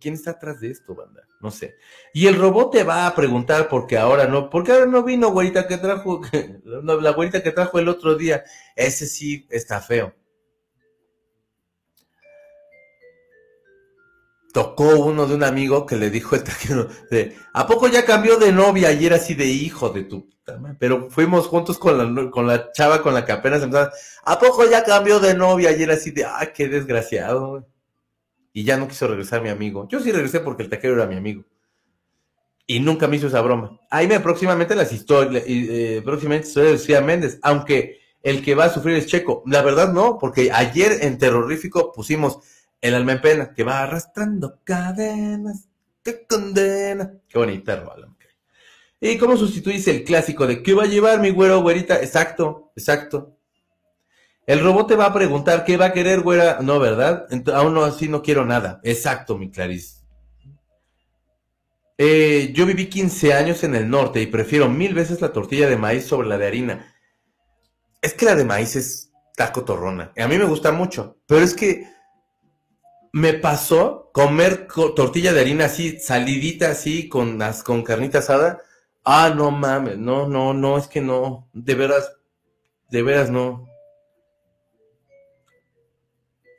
¿Quién 0.00 0.14
está 0.14 0.32
atrás 0.32 0.60
de 0.60 0.70
esto, 0.70 0.94
banda? 0.94 1.22
No 1.40 1.50
sé. 1.50 1.76
Y 2.12 2.26
el 2.26 2.36
robot 2.36 2.72
te 2.72 2.84
va 2.84 3.06
a 3.06 3.14
preguntar 3.14 3.68
porque 3.68 3.98
ahora 3.98 4.26
no, 4.26 4.48
porque 4.48 4.72
ahora 4.72 4.86
no 4.86 5.02
vino 5.02 5.30
güerita 5.30 5.66
que 5.66 5.76
trajo, 5.76 6.22
la 6.64 7.12
güerita 7.12 7.42
que 7.42 7.52
trajo 7.52 7.78
el 7.78 7.88
otro 7.88 8.14
día. 8.14 8.44
Ese 8.74 9.06
sí 9.06 9.46
está 9.50 9.80
feo. 9.80 10.14
Tocó 14.52 14.96
uno 15.00 15.26
de 15.26 15.34
un 15.34 15.44
amigo 15.44 15.84
que 15.84 15.96
le 15.96 16.08
dijo 16.08 16.36
de, 17.10 17.36
¿a 17.52 17.66
poco 17.66 17.88
ya 17.88 18.06
cambió 18.06 18.38
de 18.38 18.52
novia? 18.52 18.90
Y 18.92 19.04
era 19.04 19.16
así 19.16 19.34
de 19.34 19.44
hijo 19.44 19.90
de 19.90 20.04
tu 20.04 20.30
pero 20.78 21.10
fuimos 21.10 21.48
juntos 21.48 21.76
con 21.76 21.98
la, 21.98 22.30
con 22.30 22.46
la 22.46 22.70
chava 22.70 23.02
con 23.02 23.14
la 23.14 23.24
que 23.24 23.32
apenas 23.32 23.62
empezaba. 23.62 23.92
¿A 24.24 24.38
poco 24.38 24.64
ya 24.64 24.84
cambió 24.84 25.18
de 25.18 25.34
novia? 25.34 25.76
Y 25.76 25.82
era 25.82 25.94
así 25.94 26.12
de, 26.12 26.24
ah, 26.24 26.52
qué 26.54 26.68
desgraciado 26.68 27.66
y 28.56 28.64
ya 28.64 28.78
no 28.78 28.88
quiso 28.88 29.06
regresar 29.06 29.42
mi 29.42 29.50
amigo. 29.50 29.86
Yo 29.86 30.00
sí 30.00 30.10
regresé 30.10 30.40
porque 30.40 30.62
el 30.62 30.70
taquero 30.70 30.94
era 30.94 31.04
mi 31.04 31.14
amigo. 31.14 31.44
Y 32.66 32.80
nunca 32.80 33.06
me 33.06 33.16
hizo 33.16 33.26
esa 33.26 33.42
broma. 33.42 33.78
Ahí 33.90 34.08
me 34.08 34.18
próximamente 34.18 34.74
las 34.74 34.94
historias, 34.94 35.44
eh, 35.46 36.00
próximamente 36.02 36.48
historias 36.48 36.72
de 36.72 36.78
Lucía 36.78 37.00
Méndez, 37.02 37.38
aunque 37.42 38.00
el 38.22 38.42
que 38.42 38.54
va 38.54 38.64
a 38.64 38.70
sufrir 38.70 38.96
es 38.96 39.08
Checo. 39.08 39.42
La 39.44 39.60
verdad 39.60 39.92
no, 39.92 40.16
porque 40.18 40.50
ayer 40.50 41.00
en 41.02 41.18
Terrorífico 41.18 41.92
pusimos 41.92 42.38
el 42.80 42.94
alma 42.94 43.12
en 43.12 43.20
pena, 43.20 43.52
que 43.52 43.62
va 43.62 43.82
arrastrando 43.82 44.60
cadenas, 44.64 45.68
que 46.02 46.26
condena. 46.26 47.12
Qué 47.28 47.38
bonita 47.38 47.76
rola. 47.76 48.08
¿Y 48.98 49.18
cómo 49.18 49.36
sustituís 49.36 49.86
el 49.88 50.02
clásico 50.02 50.46
de 50.46 50.62
qué 50.62 50.72
va 50.72 50.84
a 50.84 50.86
llevar 50.86 51.20
mi 51.20 51.28
güero, 51.28 51.60
güerita? 51.60 52.00
Exacto, 52.00 52.72
exacto. 52.74 53.35
El 54.46 54.62
robot 54.62 54.86
te 54.88 54.96
va 54.96 55.06
a 55.06 55.12
preguntar 55.12 55.64
qué 55.64 55.76
va 55.76 55.86
a 55.86 55.92
querer, 55.92 56.20
güera. 56.20 56.58
No, 56.62 56.78
¿verdad? 56.78 57.26
aún 57.52 57.74
no, 57.74 57.82
así 57.82 58.08
no 58.08 58.22
quiero 58.22 58.44
nada. 58.44 58.80
Exacto, 58.84 59.36
mi 59.36 59.50
Clarice. 59.50 59.96
Eh, 61.98 62.52
yo 62.54 62.66
viví 62.66 62.88
15 62.88 63.32
años 63.32 63.64
en 63.64 63.74
el 63.74 63.88
norte 63.88 64.20
y 64.20 64.26
prefiero 64.26 64.68
mil 64.68 64.94
veces 64.94 65.20
la 65.20 65.32
tortilla 65.32 65.68
de 65.68 65.76
maíz 65.76 66.04
sobre 66.04 66.28
la 66.28 66.38
de 66.38 66.46
harina. 66.46 66.94
Es 68.00 68.14
que 68.14 68.26
la 68.26 68.36
de 68.36 68.44
maíz 68.44 68.76
es 68.76 69.10
taco 69.34 69.64
torrona. 69.64 70.12
A 70.16 70.28
mí 70.28 70.38
me 70.38 70.44
gusta 70.44 70.72
mucho, 70.72 71.18
pero 71.26 71.42
es 71.42 71.54
que 71.54 71.88
me 73.12 73.32
pasó 73.32 74.10
comer 74.12 74.68
tortilla 74.94 75.32
de 75.32 75.40
harina 75.40 75.64
así, 75.64 75.98
salidita 75.98 76.70
así, 76.70 77.08
con, 77.08 77.40
con 77.64 77.82
carnita 77.82 78.18
asada. 78.18 78.60
Ah, 79.04 79.32
no 79.34 79.50
mames, 79.50 79.98
no, 79.98 80.28
no, 80.28 80.52
no, 80.52 80.76
es 80.76 80.86
que 80.86 81.00
no, 81.00 81.48
de 81.52 81.74
veras, 81.74 82.12
de 82.90 83.02
veras 83.02 83.30
no. 83.30 83.66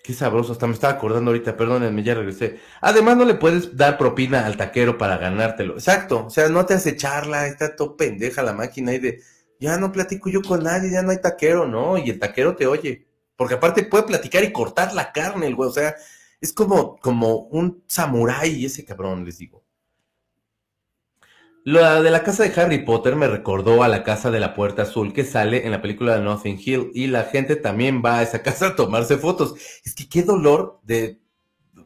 Qué 0.07 0.13
sabroso, 0.13 0.53
hasta 0.53 0.67
me 0.67 0.73
estaba 0.73 0.93
acordando 0.93 1.31
ahorita, 1.31 1.57
perdónenme, 1.57 2.01
ya 2.01 2.13
regresé. 2.13 2.61
Además, 2.79 3.17
no 3.17 3.25
le 3.25 3.35
puedes 3.35 3.75
dar 3.75 3.97
propina 3.97 4.45
al 4.45 4.55
taquero 4.55 4.97
para 4.97 5.17
ganártelo. 5.17 5.73
Exacto, 5.73 6.27
o 6.27 6.29
sea, 6.29 6.47
no 6.47 6.65
te 6.65 6.75
hace 6.75 6.95
charla, 6.95 7.45
está 7.45 7.75
todo 7.75 7.97
pendeja 7.97 8.41
la 8.41 8.53
máquina 8.53 8.93
y 8.93 8.99
de, 8.99 9.21
ya 9.59 9.77
no 9.77 9.91
platico 9.91 10.29
yo 10.29 10.41
con 10.41 10.63
nadie, 10.63 10.91
ya 10.91 11.01
no 11.01 11.11
hay 11.11 11.19
taquero, 11.19 11.67
¿no? 11.67 11.97
Y 11.97 12.09
el 12.09 12.19
taquero 12.19 12.55
te 12.55 12.67
oye. 12.67 13.05
Porque 13.35 13.55
aparte 13.55 13.83
puede 13.83 14.05
platicar 14.05 14.45
y 14.45 14.53
cortar 14.53 14.93
la 14.93 15.11
carne, 15.11 15.47
el 15.47 15.55
güey, 15.55 15.67
o 15.67 15.73
sea, 15.73 15.93
es 16.39 16.53
como, 16.53 16.95
como 16.99 17.39
un 17.49 17.83
samurái 17.87 18.63
ese 18.63 18.85
cabrón, 18.85 19.25
les 19.25 19.39
digo. 19.39 19.65
La 21.69 22.01
de 22.01 22.11
la 22.11 22.23
casa 22.23 22.43
de 22.43 22.61
Harry 22.61 22.85
Potter 22.85 23.17
me 23.17 23.27
recordó 23.27 23.83
a 23.83 23.89
la 23.89 24.05
casa 24.05 24.31
de 24.31 24.39
la 24.39 24.53
puerta 24.53 24.83
azul 24.83 25.11
que 25.11 25.25
sale 25.25 25.65
en 25.65 25.71
la 25.71 25.81
película 25.81 26.15
de 26.15 26.23
Nothing 26.23 26.61
Hill 26.63 26.91
y 26.93 27.07
la 27.07 27.25
gente 27.25 27.57
también 27.57 28.01
va 28.01 28.19
a 28.19 28.23
esa 28.23 28.41
casa 28.41 28.67
a 28.67 28.75
tomarse 28.77 29.17
fotos. 29.17 29.53
Es 29.83 29.93
que 29.93 30.07
qué 30.07 30.23
dolor 30.23 30.79
de 30.83 31.19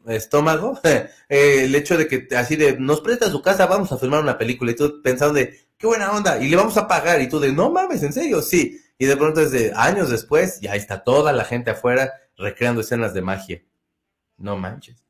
estómago 0.06 0.80
eh, 0.84 1.10
el 1.30 1.74
hecho 1.74 1.98
de 1.98 2.08
que 2.08 2.28
así 2.36 2.58
de 2.58 2.78
nos 2.78 3.02
presta 3.02 3.32
su 3.32 3.42
casa, 3.42 3.66
vamos 3.66 3.92
a 3.92 3.98
filmar 3.98 4.22
una 4.22 4.38
película 4.38 4.70
y 4.70 4.76
tú 4.76 5.02
pensando 5.02 5.34
de 5.34 5.60
qué 5.80 5.88
buena 5.88 6.12
onda 6.12 6.38
y 6.38 6.48
le 6.48 6.58
vamos 6.58 6.78
a 6.78 6.88
pagar 6.88 7.20
y 7.20 7.28
tú 7.28 7.40
de 7.40 7.52
no 7.52 7.72
mames, 7.72 8.04
en 8.04 8.14
serio, 8.14 8.44
sí. 8.44 8.80
Y 9.00 9.08
de 9.08 9.18
pronto 9.18 9.40
desde 9.40 9.74
años 9.74 10.12
después 10.12 10.62
ya 10.62 10.76
está 10.76 11.04
toda 11.04 11.34
la 11.34 11.44
gente 11.44 11.72
afuera 11.72 12.14
recreando 12.38 12.82
escenas 12.82 13.16
de 13.16 13.24
magia. 13.24 13.64
No 14.38 14.58
manches. 14.58 15.04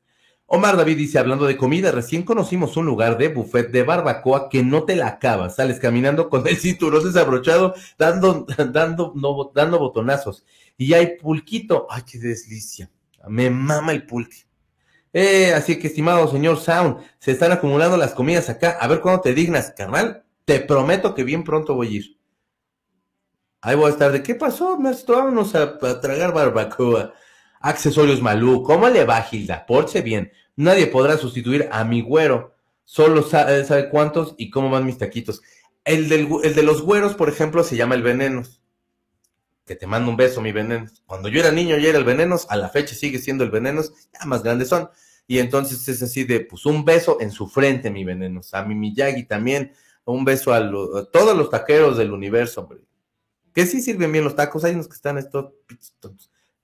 Omar 0.54 0.76
David 0.76 0.98
dice, 0.98 1.18
hablando 1.18 1.46
de 1.46 1.56
comida, 1.56 1.92
recién 1.92 2.24
conocimos 2.24 2.76
un 2.76 2.84
lugar 2.84 3.16
de 3.16 3.28
buffet 3.28 3.70
de 3.70 3.84
barbacoa 3.84 4.50
que 4.50 4.62
no 4.62 4.84
te 4.84 4.96
la 4.96 5.06
acabas. 5.06 5.56
Sales 5.56 5.80
caminando 5.80 6.28
con 6.28 6.46
el 6.46 6.58
cinturón 6.58 7.02
desabrochado, 7.02 7.74
dando, 7.96 8.44
dando, 8.70 9.14
dando 9.54 9.78
botonazos. 9.78 10.44
Y 10.76 10.92
hay 10.92 11.16
pulquito. 11.16 11.86
Ay, 11.88 12.02
qué 12.02 12.18
deslicia. 12.18 12.90
Me 13.28 13.48
mama 13.48 13.92
el 13.92 14.04
pulque. 14.04 14.44
Eh, 15.14 15.54
así 15.54 15.78
que, 15.78 15.86
estimado 15.86 16.30
señor 16.30 16.58
Sound, 16.58 16.98
se 17.18 17.30
están 17.30 17.52
acumulando 17.52 17.96
las 17.96 18.12
comidas 18.12 18.50
acá. 18.50 18.76
A 18.78 18.86
ver 18.88 19.00
cuándo 19.00 19.22
te 19.22 19.32
dignas, 19.32 19.72
carnal. 19.74 20.22
Te 20.44 20.60
prometo 20.60 21.14
que 21.14 21.24
bien 21.24 21.44
pronto 21.44 21.74
voy 21.74 21.86
a 21.86 21.90
ir. 21.92 22.18
Ahí 23.62 23.74
voy 23.74 23.86
a 23.86 23.92
estar 23.94 24.12
de, 24.12 24.22
¿qué 24.22 24.34
pasó? 24.34 24.76
Vámonos 24.76 25.54
a, 25.54 25.78
a 25.80 26.00
tragar 26.02 26.34
barbacoa. 26.34 27.14
Accesorios 27.62 28.20
Malú. 28.20 28.62
¿Cómo 28.62 28.86
le 28.90 29.04
va, 29.04 29.22
Gilda? 29.22 29.64
Porche 29.64 30.02
bien. 30.02 30.30
Nadie 30.56 30.86
podrá 30.86 31.16
sustituir 31.16 31.68
a 31.72 31.84
mi 31.84 32.02
güero. 32.02 32.54
Solo 32.84 33.22
sabe, 33.22 33.64
sabe 33.64 33.88
cuántos 33.88 34.34
y 34.36 34.50
cómo 34.50 34.70
van 34.70 34.86
mis 34.86 34.98
taquitos. 34.98 35.42
El, 35.84 36.08
del, 36.08 36.28
el 36.42 36.54
de 36.54 36.62
los 36.62 36.82
güeros, 36.82 37.14
por 37.14 37.28
ejemplo, 37.28 37.64
se 37.64 37.76
llama 37.76 37.94
el 37.94 38.02
Venenos. 38.02 38.60
Que 39.64 39.76
te 39.76 39.86
mando 39.86 40.10
un 40.10 40.16
beso, 40.16 40.40
mi 40.40 40.52
Venenos. 40.52 41.02
Cuando 41.06 41.28
yo 41.28 41.40
era 41.40 41.52
niño 41.52 41.76
ya 41.78 41.88
era 41.88 41.98
el 41.98 42.04
Venenos, 42.04 42.46
a 42.50 42.56
la 42.56 42.68
fecha 42.68 42.94
sigue 42.94 43.18
siendo 43.18 43.44
el 43.44 43.50
Venenos, 43.50 43.92
ya 44.12 44.26
más 44.26 44.42
grandes 44.42 44.68
son. 44.68 44.90
Y 45.26 45.38
entonces 45.38 45.88
es 45.88 46.02
así 46.02 46.24
de, 46.24 46.40
pues 46.40 46.66
un 46.66 46.84
beso 46.84 47.18
en 47.20 47.30
su 47.30 47.48
frente, 47.48 47.90
mi 47.90 48.04
Venenos. 48.04 48.52
A 48.54 48.64
mi 48.64 48.74
Miyagi 48.74 49.24
también, 49.24 49.72
Un 50.04 50.24
beso 50.24 50.52
a, 50.52 50.60
todos 51.12 51.36
los 51.36 51.48
taqueros 51.48 51.96
del 51.96 52.12
universo, 52.12 52.62
hombre. 52.62 52.80
Que 53.54 53.66
sí 53.66 53.80
sirven 53.80 54.10
bien 54.10 54.24
los 54.24 54.34
tacos, 54.34 54.64
hay 54.64 54.74
unos 54.74 54.88
que 54.88 54.96
están 54.96 55.18
estos. 55.18 55.52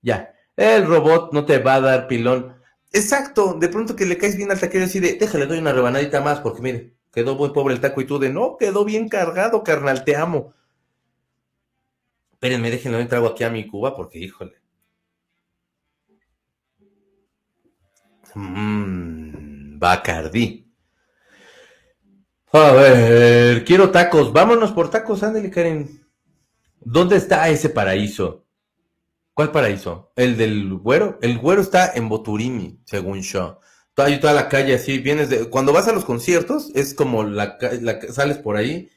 Ya, 0.01 0.33
el 0.55 0.85
robot 0.85 1.33
no 1.33 1.45
te 1.45 1.59
va 1.59 1.75
a 1.75 1.81
dar 1.81 2.07
pilón. 2.07 2.58
Exacto, 2.91 3.53
de 3.53 3.69
pronto 3.69 3.95
que 3.95 4.05
le 4.05 4.17
caes 4.17 4.35
bien 4.35 4.51
al 4.51 4.59
taquero 4.59 4.85
y 4.91 4.99
de, 4.99 5.13
déjale, 5.13 5.45
doy 5.45 5.59
una 5.59 5.73
rebanadita 5.73 6.21
más, 6.21 6.39
porque 6.39 6.61
mire, 6.61 6.93
quedó 7.13 7.35
muy 7.35 7.49
pobre 7.49 7.73
el 7.75 7.81
taco 7.81 8.01
y 8.01 8.05
tú 8.05 8.17
de, 8.19 8.29
no, 8.29 8.57
quedó 8.57 8.83
bien 8.83 9.09
cargado, 9.09 9.63
carnal, 9.63 10.03
te 10.03 10.15
amo. 10.15 10.53
Espérenme, 12.31 12.71
déjenle 12.71 13.01
un 13.03 13.25
aquí 13.27 13.43
a 13.43 13.49
mi 13.49 13.67
cuba, 13.67 13.95
porque 13.95 14.17
híjole. 14.19 14.55
Mmm, 18.35 19.77
Bacardí. 19.79 20.65
A 22.51 22.71
ver, 22.71 23.63
quiero 23.65 23.91
tacos. 23.91 24.33
Vámonos 24.33 24.71
por 24.71 24.89
tacos, 24.89 25.21
ándale, 25.21 25.51
Karen. 25.51 26.03
¿Dónde 26.79 27.17
está 27.17 27.49
ese 27.49 27.69
paraíso? 27.69 28.45
¿Cuál 29.39 29.53
paraíso? 29.53 30.11
¿El 30.17 30.35
del 30.35 30.73
güero? 30.73 31.17
El 31.21 31.37
güero 31.37 31.61
está 31.61 31.93
en 31.95 32.09
Boturimi, 32.09 32.81
según 32.83 33.21
yo. 33.21 33.61
Toda, 33.93 34.19
toda 34.19 34.33
la 34.33 34.49
calle 34.49 34.75
así, 34.75 34.97
vienes 34.97 35.29
de... 35.29 35.49
Cuando 35.49 35.71
vas 35.71 35.87
a 35.87 35.93
los 35.93 36.03
conciertos, 36.03 36.69
es 36.75 36.93
como 36.93 37.23
la, 37.23 37.57
sales 38.11 38.37
por 38.37 38.57
ahí 38.57 38.89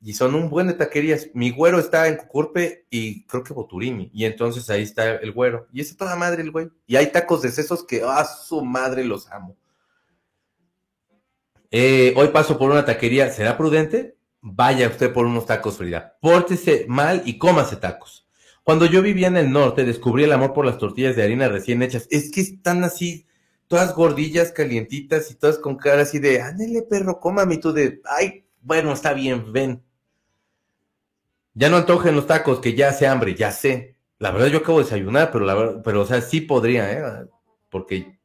y 0.00 0.14
son 0.14 0.34
un 0.34 0.48
buen 0.48 0.66
de 0.68 0.72
taquerías. 0.72 1.28
Mi 1.34 1.50
güero 1.50 1.78
está 1.78 2.08
en 2.08 2.16
Cucurpe 2.16 2.86
y 2.88 3.26
creo 3.26 3.44
que 3.44 3.52
Boturimi. 3.52 4.10
Y 4.14 4.24
entonces 4.24 4.70
ahí 4.70 4.82
está 4.82 5.16
el 5.16 5.30
güero. 5.30 5.66
Y 5.74 5.82
es 5.82 5.94
toda 5.94 6.16
madre 6.16 6.40
el 6.40 6.52
güey. 6.52 6.70
Y 6.86 6.96
hay 6.96 7.12
tacos 7.12 7.42
de 7.42 7.50
sesos 7.52 7.84
que, 7.84 8.00
ah, 8.02 8.24
su 8.24 8.64
madre, 8.64 9.04
los 9.04 9.30
amo. 9.30 9.58
Eh, 11.70 12.14
hoy 12.16 12.28
paso 12.28 12.56
por 12.56 12.70
una 12.70 12.86
taquería. 12.86 13.30
¿Será 13.30 13.58
prudente? 13.58 14.16
Vaya 14.40 14.88
usted 14.88 15.12
por 15.12 15.26
unos 15.26 15.44
tacos, 15.44 15.76
Frida. 15.76 16.16
Pórtese 16.22 16.86
mal 16.88 17.20
y 17.26 17.36
cómase 17.36 17.76
tacos. 17.76 18.21
Cuando 18.64 18.86
yo 18.86 19.02
vivía 19.02 19.26
en 19.26 19.36
el 19.36 19.50
norte, 19.50 19.84
descubrí 19.84 20.24
el 20.24 20.32
amor 20.32 20.52
por 20.52 20.64
las 20.64 20.78
tortillas 20.78 21.16
de 21.16 21.22
harina 21.24 21.48
recién 21.48 21.82
hechas. 21.82 22.06
Es 22.10 22.30
que 22.30 22.40
están 22.40 22.84
así, 22.84 23.26
todas 23.66 23.94
gordillas, 23.94 24.52
calientitas 24.52 25.30
y 25.30 25.34
todas 25.34 25.58
con 25.58 25.76
cara 25.76 26.02
así 26.02 26.18
de, 26.20 26.40
ándale, 26.40 26.82
perro, 26.82 27.18
cómame. 27.18 27.58
Tú 27.58 27.72
de, 27.72 28.00
ay, 28.04 28.44
bueno, 28.60 28.92
está 28.92 29.12
bien, 29.14 29.52
ven. 29.52 29.82
Ya 31.54 31.68
no 31.68 31.76
antojen 31.76 32.14
los 32.14 32.26
tacos, 32.26 32.60
que 32.60 32.74
ya 32.74 32.90
hace 32.90 33.06
hambre, 33.06 33.34
ya 33.34 33.50
sé. 33.50 33.96
La 34.18 34.30
verdad, 34.30 34.46
yo 34.46 34.58
acabo 34.58 34.78
de 34.78 34.84
desayunar, 34.84 35.32
pero 35.32 35.44
la 35.44 35.54
verdad, 35.54 35.82
pero, 35.84 36.02
o 36.02 36.06
sea, 36.06 36.20
sí 36.20 36.40
podría, 36.40 36.92
¿eh? 36.92 37.26
Porque 37.68 38.18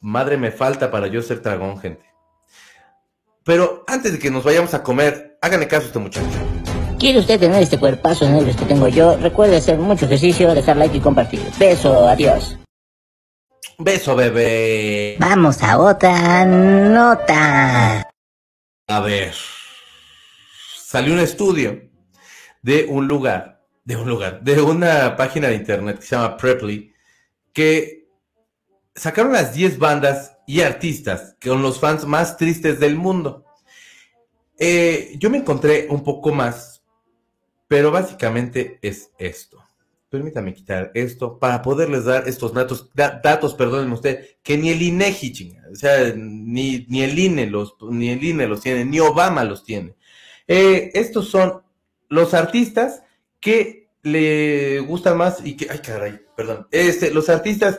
madre 0.00 0.36
me 0.36 0.50
falta 0.50 0.90
para 0.90 1.06
yo 1.06 1.22
ser 1.22 1.40
dragón, 1.40 1.78
gente. 1.78 2.04
Pero 3.44 3.84
antes 3.86 4.12
de 4.12 4.18
que 4.18 4.30
nos 4.30 4.44
vayamos 4.44 4.74
a 4.74 4.82
comer, 4.82 5.38
háganle 5.40 5.68
caso 5.68 5.84
a 5.84 5.86
este 5.86 5.98
muchacho. 5.98 6.59
¿Quiere 7.00 7.18
usted 7.18 7.40
tener 7.40 7.62
este 7.62 7.78
cuerpazo 7.78 8.28
negro 8.28 8.54
que 8.54 8.66
tengo 8.66 8.86
yo? 8.86 9.16
Recuerde 9.16 9.56
hacer 9.56 9.78
mucho 9.78 10.04
ejercicio, 10.04 10.54
dejar 10.54 10.76
like 10.76 10.98
y 10.98 11.00
compartir. 11.00 11.40
Beso, 11.58 12.06
adiós. 12.06 12.58
Beso, 13.78 14.14
bebé. 14.14 15.16
Vamos 15.18 15.62
a 15.62 15.78
otra 15.78 16.44
nota. 16.44 18.06
A 18.86 19.00
ver. 19.00 19.32
Salió 20.76 21.14
un 21.14 21.20
estudio 21.20 21.88
de 22.60 22.84
un 22.84 23.08
lugar, 23.08 23.64
de 23.82 23.96
un 23.96 24.06
lugar, 24.06 24.42
de 24.42 24.60
una 24.60 25.16
página 25.16 25.48
de 25.48 25.54
internet 25.54 26.00
que 26.00 26.06
se 26.06 26.16
llama 26.16 26.36
Preply, 26.36 26.92
que 27.54 28.10
sacaron 28.94 29.32
las 29.32 29.54
10 29.54 29.78
bandas 29.78 30.36
y 30.46 30.60
artistas 30.60 31.34
con 31.42 31.62
los 31.62 31.80
fans 31.80 32.04
más 32.04 32.36
tristes 32.36 32.78
del 32.78 32.96
mundo. 32.96 33.46
Eh, 34.58 35.14
yo 35.18 35.30
me 35.30 35.38
encontré 35.38 35.86
un 35.88 36.04
poco 36.04 36.34
más, 36.34 36.79
pero 37.70 37.92
básicamente 37.92 38.80
es 38.82 39.12
esto. 39.18 39.62
Permítame 40.08 40.52
quitar 40.54 40.90
esto 40.94 41.38
para 41.38 41.62
poderles 41.62 42.04
dar 42.04 42.26
estos 42.26 42.52
datos, 42.52 42.90
da- 42.94 43.20
datos, 43.22 43.54
perdónenme 43.54 43.94
usted, 43.94 44.26
que 44.42 44.58
ni 44.58 44.70
el 44.70 44.82
INEGI, 44.82 45.32
chinga, 45.32 45.62
o 45.72 45.76
sea, 45.76 46.12
ni, 46.16 46.84
ni 46.88 47.02
el 47.04 47.16
INE 47.16 47.46
los, 47.46 47.76
ni 47.82 48.10
el 48.10 48.24
INE 48.24 48.48
los 48.48 48.60
tiene, 48.60 48.84
ni 48.84 48.98
Obama 48.98 49.44
los 49.44 49.62
tiene. 49.64 49.94
Eh, 50.48 50.90
estos 50.94 51.28
son 51.30 51.62
los 52.08 52.34
artistas 52.34 53.04
que 53.38 53.88
le 54.02 54.80
gustan 54.80 55.16
más 55.16 55.46
y 55.46 55.56
que, 55.56 55.68
ay 55.70 55.78
caray, 55.78 56.20
perdón, 56.36 56.66
este, 56.72 57.12
los 57.14 57.28
artistas 57.28 57.78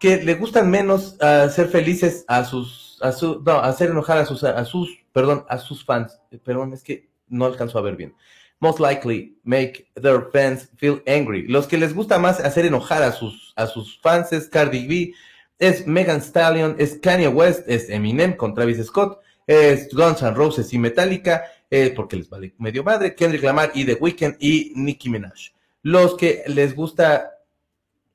que 0.00 0.22
le 0.22 0.34
gustan 0.36 0.70
menos 0.70 1.20
a 1.20 1.50
ser 1.50 1.68
felices 1.68 2.24
a 2.26 2.44
sus, 2.46 2.98
a 3.02 3.12
su, 3.12 3.42
no, 3.44 3.58
hacer 3.58 3.90
enojar 3.90 4.16
a 4.18 4.24
sus, 4.24 4.44
a 4.44 4.64
sus, 4.64 4.88
perdón, 5.12 5.44
a 5.50 5.58
sus 5.58 5.84
fans. 5.84 6.18
Eh, 6.30 6.38
Perdón, 6.42 6.72
es 6.72 6.82
que 6.82 7.10
no 7.28 7.44
alcanzo 7.44 7.78
a 7.78 7.82
ver 7.82 7.96
bien. 7.96 8.14
Most 8.60 8.80
likely 8.80 9.36
make 9.44 9.90
their 9.94 10.30
fans 10.32 10.68
feel 10.76 11.02
angry. 11.06 11.46
Los 11.46 11.66
que 11.66 11.76
les 11.76 11.94
gusta 11.94 12.18
más 12.18 12.40
hacer 12.40 12.64
enojar 12.64 13.02
a 13.02 13.12
sus, 13.12 13.52
a 13.56 13.66
sus 13.66 14.00
fans 14.00 14.32
es 14.32 14.48
Cardi 14.48 14.86
B, 14.86 15.14
es 15.58 15.86
Megan 15.86 16.20
Stallion, 16.20 16.76
es 16.78 16.98
Kanye 17.02 17.28
West, 17.28 17.68
es 17.68 17.90
Eminem 17.90 18.36
con 18.36 18.54
Travis 18.54 18.84
Scott, 18.86 19.20
es 19.46 19.88
Guns 19.92 20.22
N' 20.22 20.34
Roses 20.34 20.72
y 20.72 20.78
Metallica, 20.78 21.44
eh, 21.70 21.92
porque 21.94 22.16
les 22.16 22.28
vale 22.28 22.54
medio 22.58 22.82
madre, 22.82 23.14
Kendrick 23.14 23.42
Lamar 23.42 23.72
y 23.74 23.84
The 23.84 23.94
Weeknd 23.94 24.36
y 24.40 24.72
Nicki 24.74 25.10
Minaj. 25.10 25.52
Los 25.82 26.16
que 26.16 26.42
les 26.46 26.74
gusta 26.74 27.32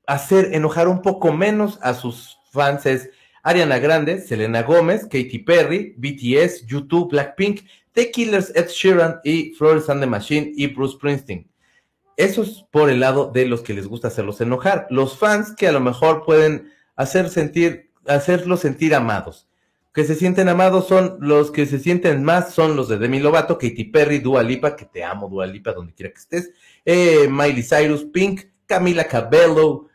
hacer 0.06 0.54
enojar 0.54 0.88
un 0.88 1.02
poco 1.02 1.32
menos 1.32 1.78
a 1.82 1.94
sus 1.94 2.38
fans 2.50 2.86
es 2.86 3.10
Ariana 3.42 3.78
Grande, 3.78 4.20
Selena 4.20 4.62
Gómez, 4.62 5.02
Katy 5.04 5.38
Perry, 5.38 5.94
BTS, 5.96 6.66
YouTube, 6.66 7.10
Blackpink, 7.10 7.60
The 7.92 8.10
Killers, 8.10 8.52
Ed 8.54 8.68
Sheeran 8.68 9.20
y 9.24 9.54
Florence 9.54 9.90
and 9.90 10.00
the 10.00 10.06
Machine 10.06 10.52
y 10.54 10.68
Bruce 10.68 10.94
Springsteen. 10.94 11.48
Eso 12.16 12.42
es 12.42 12.64
por 12.70 12.90
el 12.90 13.00
lado 13.00 13.30
de 13.32 13.46
los 13.46 13.62
que 13.62 13.74
les 13.74 13.86
gusta 13.86 14.08
hacerlos 14.08 14.40
enojar. 14.40 14.86
Los 14.90 15.18
fans 15.18 15.54
que 15.56 15.68
a 15.68 15.72
lo 15.72 15.80
mejor 15.80 16.24
pueden 16.24 16.72
hacer 16.96 17.28
sentir, 17.28 17.90
hacerlos 18.06 18.60
sentir 18.60 18.94
amados. 18.94 19.48
Que 19.94 20.04
se 20.04 20.14
sienten 20.14 20.48
amados 20.48 20.88
son 20.88 21.18
los 21.20 21.50
que 21.50 21.66
se 21.66 21.78
sienten 21.78 22.24
más, 22.24 22.54
son 22.54 22.76
los 22.76 22.88
de 22.88 22.98
Demi 22.98 23.20
Lovato, 23.20 23.58
Katy 23.58 23.84
Perry, 23.84 24.18
Dua 24.20 24.42
Lipa, 24.42 24.74
que 24.74 24.86
te 24.86 25.04
amo 25.04 25.28
Dua 25.28 25.46
Lipa 25.46 25.72
donde 25.72 25.92
quiera 25.92 26.12
que 26.12 26.18
estés, 26.18 26.50
eh, 26.84 27.28
Miley 27.28 27.62
Cyrus, 27.62 28.04
Pink, 28.04 28.42
Camila 28.66 29.04
Cabello, 29.04 29.88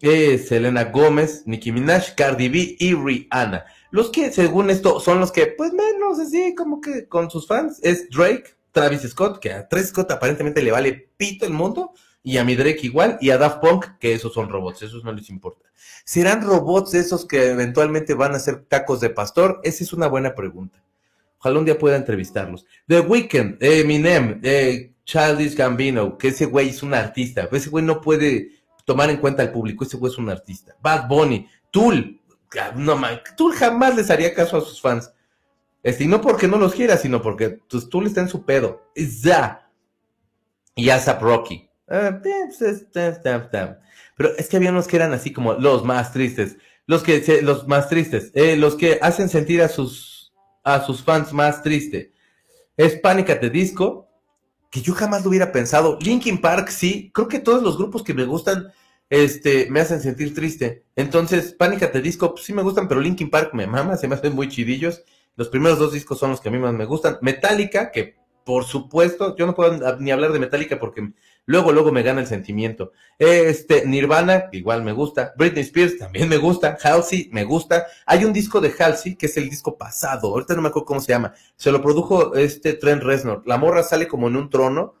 eh, 0.00 0.38
Selena 0.38 0.84
Gómez, 0.84 1.42
Nicki 1.46 1.70
Minaj, 1.70 2.14
Cardi 2.16 2.48
B 2.48 2.76
y 2.78 2.94
Rihanna. 2.94 3.66
Los 3.92 4.08
que, 4.08 4.32
según 4.32 4.70
esto, 4.70 5.00
son 5.00 5.20
los 5.20 5.30
que, 5.30 5.48
pues 5.48 5.74
menos 5.74 6.18
así, 6.18 6.54
como 6.54 6.80
que 6.80 7.06
con 7.08 7.30
sus 7.30 7.46
fans, 7.46 7.78
es 7.82 8.08
Drake, 8.08 8.56
Travis 8.72 9.02
Scott, 9.02 9.38
que 9.38 9.52
a 9.52 9.68
Travis 9.68 9.90
Scott 9.90 10.10
aparentemente 10.10 10.62
le 10.62 10.72
vale 10.72 11.10
pito 11.18 11.44
el 11.44 11.52
mundo, 11.52 11.92
y 12.22 12.38
a 12.38 12.44
mi 12.44 12.56
Drake 12.56 12.80
igual, 12.84 13.18
y 13.20 13.28
a 13.28 13.36
Daft 13.36 13.60
Punk, 13.60 13.98
que 14.00 14.14
esos 14.14 14.32
son 14.32 14.48
robots, 14.48 14.80
esos 14.80 15.04
no 15.04 15.12
les 15.12 15.28
importa. 15.28 15.66
¿Serán 16.06 16.40
robots 16.40 16.94
esos 16.94 17.26
que 17.26 17.50
eventualmente 17.50 18.14
van 18.14 18.34
a 18.34 18.38
ser 18.38 18.64
tacos 18.64 19.00
de 19.02 19.10
pastor? 19.10 19.60
Esa 19.62 19.84
es 19.84 19.92
una 19.92 20.06
buena 20.06 20.34
pregunta. 20.34 20.82
Ojalá 21.38 21.58
un 21.58 21.66
día 21.66 21.78
pueda 21.78 21.96
entrevistarlos. 21.96 22.64
The 22.88 23.00
Weeknd, 23.00 23.62
Eminem, 23.62 24.40
eh, 24.42 24.94
Childish 25.04 25.54
Gambino, 25.54 26.16
que 26.16 26.28
ese 26.28 26.46
güey 26.46 26.70
es 26.70 26.82
un 26.82 26.94
artista. 26.94 27.46
Ese 27.52 27.68
güey 27.68 27.84
no 27.84 28.00
puede 28.00 28.52
tomar 28.86 29.10
en 29.10 29.18
cuenta 29.18 29.42
al 29.42 29.52
público, 29.52 29.84
ese 29.84 29.98
güey 29.98 30.10
es 30.10 30.18
un 30.18 30.30
artista. 30.30 30.74
Bad 30.80 31.08
Bunny, 31.08 31.46
Tool, 31.70 32.21
no 32.74 32.96
man, 32.96 33.20
Tool 33.36 33.54
jamás 33.54 33.96
les 33.96 34.10
haría 34.10 34.34
caso 34.34 34.56
a 34.56 34.60
sus 34.60 34.80
fans. 34.80 35.12
Este, 35.82 36.04
y 36.04 36.06
no 36.06 36.20
porque 36.20 36.46
no 36.46 36.58
los 36.58 36.74
quiera, 36.74 36.96
sino 36.96 37.22
porque 37.22 37.60
pues, 37.68 37.88
Tool 37.88 38.06
está 38.06 38.20
en 38.20 38.28
su 38.28 38.44
pedo. 38.44 38.90
Ya. 38.94 39.70
Y 40.74 40.90
ASAP 40.90 41.22
Rocky. 41.22 41.68
Ah, 41.88 42.20
pues. 42.22 42.86
Pero 44.16 44.30
es 44.36 44.48
que 44.48 44.56
había 44.56 44.70
unos 44.70 44.86
que 44.86 44.96
eran 44.96 45.12
así 45.12 45.32
como 45.32 45.54
los 45.54 45.84
más 45.84 46.12
tristes. 46.12 46.56
Los 46.86 47.02
que, 47.02 47.42
los 47.42 47.66
más 47.68 47.88
tristes. 47.88 48.30
eh, 48.34 48.56
los 48.56 48.76
que 48.76 48.98
hacen 49.02 49.28
sentir 49.28 49.62
a 49.62 49.68
sus, 49.68 50.32
a 50.64 50.80
sus 50.80 51.02
fans 51.02 51.32
más 51.32 51.62
triste. 51.62 52.12
Es 52.76 52.96
Panic 52.96 53.30
at 53.30 53.40
the 53.40 53.50
Disco, 53.50 54.08
que 54.70 54.80
yo 54.80 54.94
jamás 54.94 55.22
lo 55.22 55.30
hubiera 55.30 55.52
pensado. 55.52 55.98
Linkin 56.00 56.40
Park, 56.40 56.68
sí. 56.68 57.10
Creo 57.12 57.28
que 57.28 57.40
todos 57.40 57.62
los 57.62 57.76
grupos 57.76 58.02
que 58.02 58.14
me 58.14 58.24
gustan, 58.24 58.72
este, 59.12 59.68
me 59.70 59.80
hacen 59.80 60.00
sentir 60.00 60.34
triste. 60.34 60.86
Entonces, 60.96 61.52
Panic 61.52 61.82
at 61.82 61.90
the 61.90 62.00
Disco, 62.00 62.32
pues, 62.32 62.46
sí 62.46 62.54
me 62.54 62.62
gustan, 62.62 62.88
pero 62.88 62.98
Linkin 62.98 63.28
Park 63.28 63.50
me 63.52 63.66
mama, 63.66 63.98
se 63.98 64.08
me 64.08 64.14
hacen 64.14 64.34
muy 64.34 64.48
chidillos. 64.48 65.04
Los 65.36 65.50
primeros 65.50 65.78
dos 65.78 65.92
discos 65.92 66.18
son 66.18 66.30
los 66.30 66.40
que 66.40 66.48
a 66.48 66.52
mí 66.52 66.58
más 66.58 66.72
me 66.72 66.86
gustan. 66.86 67.18
Metallica, 67.20 67.90
que 67.90 68.16
por 68.42 68.64
supuesto, 68.64 69.36
yo 69.36 69.44
no 69.44 69.54
puedo 69.54 69.98
ni 69.98 70.10
hablar 70.10 70.32
de 70.32 70.38
Metallica 70.38 70.78
porque 70.78 71.12
luego, 71.44 71.72
luego 71.72 71.92
me 71.92 72.02
gana 72.02 72.22
el 72.22 72.26
sentimiento. 72.26 72.92
Este, 73.18 73.86
Nirvana, 73.86 74.44
igual 74.50 74.82
me 74.82 74.92
gusta. 74.92 75.34
Britney 75.36 75.62
Spears 75.62 75.98
también 75.98 76.30
me 76.30 76.38
gusta. 76.38 76.78
Halsey, 76.82 77.28
me 77.32 77.44
gusta. 77.44 77.88
Hay 78.06 78.24
un 78.24 78.32
disco 78.32 78.62
de 78.62 78.72
Halsey, 78.76 79.16
que 79.16 79.26
es 79.26 79.36
el 79.36 79.50
disco 79.50 79.76
pasado. 79.76 80.28
Ahorita 80.28 80.54
no 80.54 80.62
me 80.62 80.68
acuerdo 80.68 80.86
cómo 80.86 81.00
se 81.00 81.12
llama. 81.12 81.34
Se 81.56 81.70
lo 81.70 81.82
produjo 81.82 82.34
este 82.34 82.72
Trent 82.72 83.02
Reznor. 83.02 83.42
La 83.44 83.58
morra 83.58 83.82
sale 83.82 84.08
como 84.08 84.28
en 84.28 84.36
un 84.36 84.48
trono. 84.48 84.94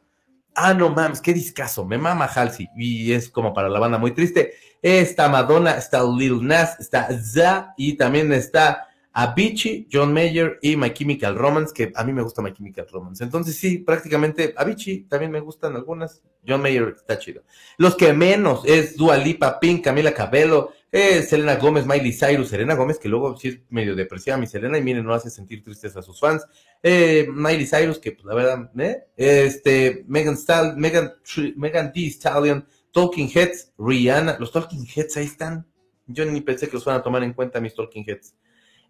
Ah, 0.54 0.74
no 0.74 0.90
mames, 0.90 1.20
qué 1.20 1.32
discazo. 1.32 1.84
Me 1.84 1.98
mama 1.98 2.26
Halsey. 2.26 2.68
Y 2.76 3.12
es 3.12 3.28
como 3.28 3.54
para 3.54 3.68
la 3.68 3.78
banda 3.78 3.98
muy 3.98 4.12
triste. 4.12 4.54
Está 4.82 5.28
Madonna, 5.28 5.76
está 5.76 6.02
Lil 6.02 6.46
Nas, 6.46 6.78
está 6.80 7.08
Za 7.18 7.74
y 7.76 7.96
también 7.96 8.32
está 8.32 8.88
Avicii, 9.14 9.88
John 9.92 10.12
Mayer 10.12 10.58
y 10.62 10.76
My 10.76 10.92
Chemical 10.92 11.36
Romance, 11.36 11.72
que 11.74 11.92
a 11.94 12.02
mí 12.02 12.12
me 12.12 12.22
gusta 12.22 12.42
My 12.42 12.52
Chemical 12.52 12.86
Romance. 12.90 13.22
Entonces 13.22 13.56
sí, 13.56 13.78
prácticamente 13.78 14.54
Avicii 14.56 15.04
también 15.04 15.30
me 15.30 15.40
gustan 15.40 15.76
algunas. 15.76 16.22
John 16.46 16.62
Mayer 16.62 16.94
está 16.96 17.18
chido. 17.18 17.42
Los 17.76 17.94
que 17.94 18.12
menos 18.12 18.62
es 18.64 18.96
Dua 18.96 19.16
Lipa, 19.16 19.60
Pink, 19.60 19.84
Camila 19.84 20.12
Cabello, 20.12 20.72
eh, 20.90 21.22
Selena 21.22 21.56
Gómez, 21.56 21.86
Miley 21.86 22.12
Cyrus, 22.12 22.48
Selena 22.48 22.74
Gómez, 22.74 22.98
que 22.98 23.08
luego 23.08 23.36
sí 23.36 23.48
es 23.48 23.60
medio 23.68 23.94
depresiva 23.94 24.36
mi 24.36 24.46
Selena 24.46 24.78
y 24.78 24.82
miren, 24.82 25.04
no 25.04 25.14
hace 25.14 25.30
sentir 25.30 25.62
tristes 25.62 25.96
a 25.96 26.02
sus 26.02 26.18
fans. 26.18 26.44
Eh, 26.82 27.28
Miley 27.30 27.66
Cyrus, 27.66 27.98
que 27.98 28.12
pues 28.12 28.24
la 28.24 28.34
verdad, 28.34 28.70
¿eh? 28.78 29.04
Este, 29.16 30.04
Megan 30.08 30.36
Stal, 30.36 30.76
Megan, 30.76 31.12
Megan 31.56 31.92
D. 31.94 32.06
Stallion, 32.08 32.66
Talking 32.90 33.30
Heads, 33.32 33.72
Rihanna, 33.78 34.36
los 34.40 34.50
Talking 34.50 34.86
Heads 34.86 35.16
ahí 35.16 35.26
están. 35.26 35.66
Yo 36.06 36.24
ni 36.24 36.40
pensé 36.40 36.68
que 36.68 36.74
los 36.74 36.84
van 36.84 36.96
a 36.96 37.02
tomar 37.02 37.22
en 37.22 37.32
cuenta 37.32 37.60
mis 37.60 37.74
Talking 37.74 38.04
Heads. 38.06 38.34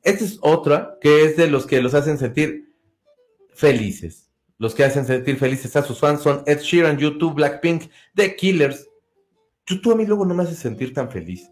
Esta 0.03 0.24
es 0.24 0.38
otra 0.40 0.99
que 1.01 1.24
es 1.24 1.36
de 1.36 1.49
los 1.49 1.66
que 1.66 1.82
los 1.82 1.95
hacen 1.95 2.18
sentir 2.18 2.74
felices. 3.55 4.30
Los 4.59 4.74
que 4.74 4.84
hacen 4.84 5.05
sentir 5.05 5.36
felices 5.36 5.74
a 5.76 5.82
sus 5.82 5.99
fans 5.99 6.22
son 6.22 6.43
Ed 6.47 6.61
Sheeran, 6.61 6.99
YouTube, 6.99 7.34
Blackpink, 7.34 7.90
The 8.14 8.34
Killers. 8.36 8.88
YouTube 9.66 9.93
a 9.93 9.97
mí 9.97 10.07
luego 10.07 10.24
no 10.24 10.34
me 10.34 10.45
hace 10.45 10.55
sentir 10.55 10.95
tan 10.95 11.11
feliz. 11.11 11.51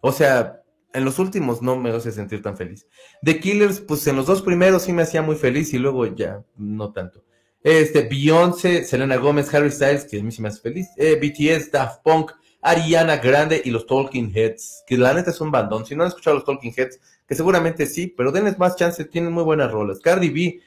O 0.00 0.12
sea, 0.12 0.57
en 0.92 1.04
los 1.04 1.18
últimos 1.18 1.62
no 1.62 1.76
me 1.76 1.90
hace 1.90 2.12
sentir 2.12 2.42
tan 2.42 2.56
feliz. 2.56 2.86
The 3.22 3.40
Killers, 3.40 3.80
pues 3.80 4.06
en 4.06 4.16
los 4.16 4.26
dos 4.26 4.42
primeros 4.42 4.82
sí 4.82 4.92
me 4.92 5.02
hacía 5.02 5.22
muy 5.22 5.36
feliz 5.36 5.72
y 5.74 5.78
luego 5.78 6.06
ya 6.06 6.44
no 6.56 6.92
tanto. 6.92 7.24
Este, 7.62 8.02
Beyoncé, 8.02 8.84
Selena 8.84 9.16
Gómez, 9.16 9.52
Harry 9.52 9.70
Styles, 9.70 10.04
que 10.04 10.20
a 10.20 10.22
mí 10.22 10.32
sí 10.32 10.40
me 10.40 10.48
hace 10.48 10.60
feliz. 10.60 10.88
Eh, 10.96 11.18
BTS, 11.20 11.70
Daft 11.70 12.02
Punk, 12.02 12.32
Ariana 12.62 13.16
Grande 13.16 13.60
y 13.64 13.70
los 13.70 13.86
Talking 13.86 14.32
Heads, 14.34 14.84
que 14.86 14.96
la 14.96 15.12
neta 15.12 15.30
es 15.30 15.40
un 15.40 15.50
bandón. 15.50 15.84
Si 15.84 15.94
no 15.94 16.02
han 16.02 16.08
escuchado 16.08 16.36
los 16.36 16.44
Talking 16.44 16.72
Heads, 16.76 17.00
que 17.26 17.34
seguramente 17.34 17.86
sí, 17.86 18.06
pero 18.16 18.32
denles 18.32 18.58
más 18.58 18.76
chance, 18.76 19.04
tienen 19.04 19.32
muy 19.32 19.44
buenas 19.44 19.70
rolas. 19.70 20.00
Cardi 20.00 20.30
B 20.30 20.60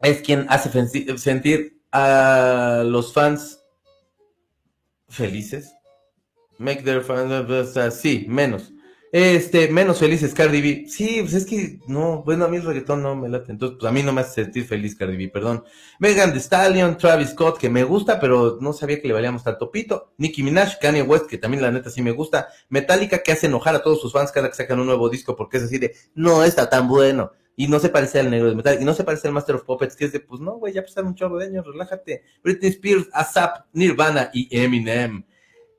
es 0.00 0.22
quien 0.22 0.46
hace 0.48 0.70
sentir 1.18 1.80
a 1.92 2.82
los 2.84 3.12
fans 3.12 3.60
felices. 5.08 5.74
Make 6.58 6.82
their 6.82 7.02
fans, 7.02 7.94
sí, 7.94 8.26
menos. 8.28 8.72
Este, 9.10 9.68
menos 9.68 9.98
felices 9.98 10.34
Cardi 10.34 10.60
B. 10.60 10.84
Sí, 10.88 11.20
pues 11.22 11.32
es 11.32 11.46
que 11.46 11.80
no, 11.86 12.22
bueno, 12.24 12.44
a 12.44 12.48
mí 12.48 12.58
el 12.58 12.64
reggaetón 12.64 13.02
no 13.02 13.16
me 13.16 13.28
late. 13.28 13.52
Entonces, 13.52 13.78
pues 13.80 13.88
a 13.88 13.92
mí 13.92 14.02
no 14.02 14.12
me 14.12 14.20
hace 14.20 14.42
sentir 14.44 14.66
feliz 14.66 14.96
Cardi 14.96 15.16
B, 15.16 15.28
perdón. 15.28 15.64
Megan 15.98 16.32
Thee 16.32 16.40
Stallion, 16.40 16.98
Travis 16.98 17.30
Scott, 17.30 17.58
que 17.58 17.70
me 17.70 17.84
gusta, 17.84 18.20
pero 18.20 18.58
no 18.60 18.72
sabía 18.72 19.00
que 19.00 19.08
le 19.08 19.14
valíamos 19.14 19.42
tanto 19.44 19.70
pito. 19.70 20.12
Nicki 20.18 20.42
Minaj, 20.42 20.78
Kanye 20.78 21.02
West, 21.02 21.26
que 21.26 21.38
también 21.38 21.62
la 21.62 21.70
neta 21.70 21.88
sí 21.90 22.02
me 22.02 22.10
gusta. 22.10 22.48
Metallica, 22.68 23.22
que 23.22 23.32
hace 23.32 23.46
enojar 23.46 23.74
a 23.74 23.82
todos 23.82 24.00
sus 24.00 24.12
fans 24.12 24.30
cada 24.30 24.48
que 24.48 24.56
sacan 24.56 24.78
un 24.80 24.86
nuevo 24.86 25.08
disco 25.08 25.34
porque 25.36 25.56
es 25.56 25.64
así 25.64 25.78
de, 25.78 25.94
no 26.14 26.44
está 26.44 26.68
tan 26.68 26.86
bueno. 26.86 27.32
Y 27.56 27.66
no 27.66 27.80
se 27.80 27.88
parece 27.88 28.20
al 28.20 28.30
negro 28.30 28.50
de 28.50 28.54
metal, 28.54 28.78
y 28.80 28.84
no 28.84 28.94
se 28.94 29.02
parece 29.02 29.26
al 29.26 29.34
Master 29.34 29.56
of 29.56 29.64
Puppets, 29.64 29.96
que 29.96 30.04
es 30.04 30.12
de, 30.12 30.20
pues 30.20 30.40
no, 30.40 30.58
güey, 30.58 30.72
ya 30.74 30.82
pasaron 30.82 31.08
un 31.08 31.14
chorro 31.16 31.38
de 31.38 31.46
años, 31.46 31.66
relájate. 31.66 32.22
Britney 32.44 32.70
Spears, 32.70 33.08
ASAP, 33.12 33.66
Nirvana 33.72 34.30
y 34.32 34.48
Eminem. 34.56 35.24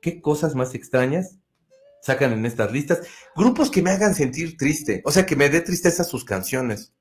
¿Qué 0.02 0.20
cosas 0.20 0.54
más 0.54 0.74
extrañas 0.74 1.39
sacan 2.02 2.32
en 2.32 2.46
estas 2.46 2.72
listas. 2.72 3.00
Grupos 3.36 3.70
que 3.70 3.82
me 3.82 3.90
hagan 3.90 4.14
sentir 4.14 4.56
triste, 4.56 5.02
o 5.04 5.12
sea, 5.12 5.26
que 5.26 5.36
me 5.36 5.48
dé 5.48 5.60
tristeza 5.60 6.04
sus 6.04 6.24
canciones. 6.24 6.92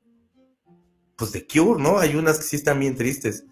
Pues 1.15 1.31
de 1.31 1.45
Cure, 1.45 1.81
¿no? 1.81 1.99
Hay 1.99 2.15
unas 2.15 2.37
que 2.37 2.45
sí 2.45 2.55
están 2.55 2.79
bien 2.79 2.95
tristes. 2.95 3.45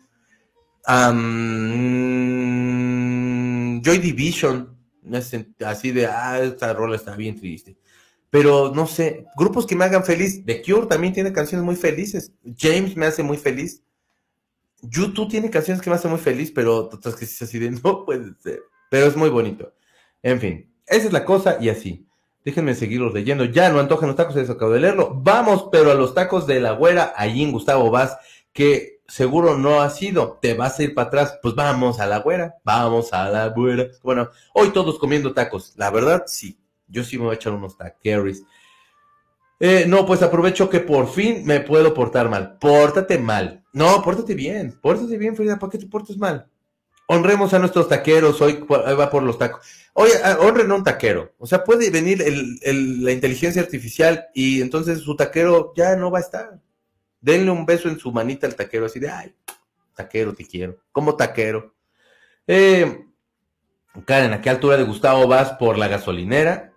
Joy 3.84 3.98
Division, 3.98 4.78
así 5.66 5.91
de, 5.91 6.06
ah, 6.08 6.41
esta 6.41 6.74
rola 6.74 6.95
está 6.95 7.16
bien 7.16 7.36
triste. 7.38 7.78
Pero 8.30 8.72
no 8.74 8.88
sé, 8.88 9.26
grupos 9.36 9.66
que 9.66 9.76
me 9.76 9.86
hagan 9.86 10.04
feliz. 10.04 10.45
The 10.45 10.62
Cure 10.62 10.88
también 10.88 11.14
tiene 11.14 11.34
canciones 11.34 11.66
muy 11.66 11.76
felices. 11.76 12.32
James 12.58 12.95
me 12.95 13.06
hace 13.06 13.24
muy 13.24 13.38
feliz. 13.38 13.84
YouTube 14.82 15.30
tiene 15.30 15.50
canciones 15.50 15.82
que 15.82 15.89
me 15.89 15.95
hacen 15.95 16.12
muy 16.12 16.20
feliz, 16.20 16.52
pero 16.52 16.76
otras 16.78 17.16
que 17.16 17.26
sí 17.26 17.43
así 17.43 17.60
de 17.60 17.72
no 17.84 18.06
puede 18.06 18.34
ser. 18.39 18.62
Pero 18.89 19.08
es 19.08 19.16
muy 19.16 19.30
bonito. 19.30 19.74
En 20.22 20.39
fin, 20.39 20.72
esa 20.88 21.07
es 21.07 21.13
la 21.13 21.25
cosa 21.25 21.57
y 21.59 21.69
así. 21.69 22.07
Déjenme 22.45 22.75
seguirlos 22.75 23.13
leyendo. 23.13 23.43
Ya 23.43 23.69
no 23.69 23.79
antojan 23.79 24.07
los 24.07 24.15
tacos, 24.15 24.38
eso 24.38 24.53
acabo 24.53 24.71
de 24.71 24.79
leerlo. 24.79 25.11
Vamos, 25.13 25.67
pero 25.71 25.91
a 25.91 25.95
los 25.95 26.13
tacos 26.13 26.47
de 26.47 26.61
la 26.61 26.71
güera, 26.71 27.13
allí 27.17 27.43
en 27.43 27.51
Gustavo 27.51 27.91
Vaz, 27.91 28.17
que 28.53 29.01
seguro 29.05 29.57
no 29.57 29.81
ha 29.81 29.89
sido. 29.89 30.39
Te 30.41 30.53
vas 30.53 30.79
a 30.79 30.83
ir 30.83 30.95
para 30.95 31.09
atrás. 31.09 31.39
Pues 31.41 31.55
vamos 31.55 31.99
a 31.99 32.05
la 32.05 32.19
güera. 32.19 32.55
Vamos 32.63 33.11
a 33.11 33.29
la 33.29 33.49
güera. 33.49 33.88
Bueno, 34.01 34.29
hoy 34.53 34.69
todos 34.69 34.97
comiendo 34.97 35.33
tacos. 35.33 35.73
La 35.75 35.91
verdad, 35.91 36.23
sí. 36.27 36.57
Yo 36.88 37.03
sí 37.03 37.17
me 37.17 37.25
voy 37.25 37.33
a 37.33 37.35
echar 37.35 37.51
unos 37.51 37.77
taqueris. 37.77 38.43
Eh, 39.59 39.85
no, 39.85 40.05
pues 40.05 40.21
aprovecho 40.21 40.69
que 40.69 40.79
por 40.79 41.09
fin 41.09 41.43
me 41.43 41.59
puedo 41.59 41.93
portar 41.93 42.29
mal. 42.29 42.57
Pórtate 42.59 43.17
mal. 43.17 43.63
No, 43.73 44.01
pórtate 44.01 44.35
bien. 44.35 44.79
Pórtate 44.81 45.17
bien, 45.17 45.35
Frida. 45.35 45.59
¿Para 45.59 45.71
qué 45.71 45.79
te 45.79 45.88
portes 45.88 46.17
mal? 46.17 46.47
Honremos 47.08 47.53
a 47.53 47.60
nuestros 47.60 47.89
taqueros, 47.89 48.39
hoy 48.41 48.64
va 48.70 49.10
por 49.10 49.24
los 49.24 49.38
tacos. 49.38 49.66
Oye, 49.93 50.14
ah, 50.24 50.38
honren 50.39 50.72
a 50.72 50.76
un 50.76 50.84
taquero. 50.84 51.34
O 51.39 51.47
sea, 51.47 51.64
puede 51.64 51.89
venir 51.89 52.24
la 52.64 53.12
inteligencia 53.12 53.62
artificial 53.62 54.28
y 54.34 54.62
entonces 54.62 54.99
su 54.99 55.16
taquero 55.16 55.74
ya 55.76 55.95
no 55.95 56.12
va 56.12 56.20
a 56.20 56.22
estar. 56.22 56.60
Denle 57.20 57.49
un 57.49 57.66
beso 57.66 57.89
en 57.89 57.97
su 57.97 58.12
manita 58.12 58.45
al 58.45 58.55
taquero, 58.55 58.86
así 58.86 58.99
de, 58.99 59.10
ay, 59.10 59.34
taquero, 59.95 60.34
te 60.34 60.45
quiero. 60.45 60.78
Como 60.91 61.16
taquero. 61.16 61.74
Eh, 62.45 63.05
Karen, 64.05 64.34
¿a 64.34 64.41
qué 64.41 64.49
altura 64.49 64.78
de 64.78 64.84
Gustavo 64.84 65.28
vas 65.28 65.53
por 65.53 65.78
la 65.78 65.88
gasolinera? 65.88 66.74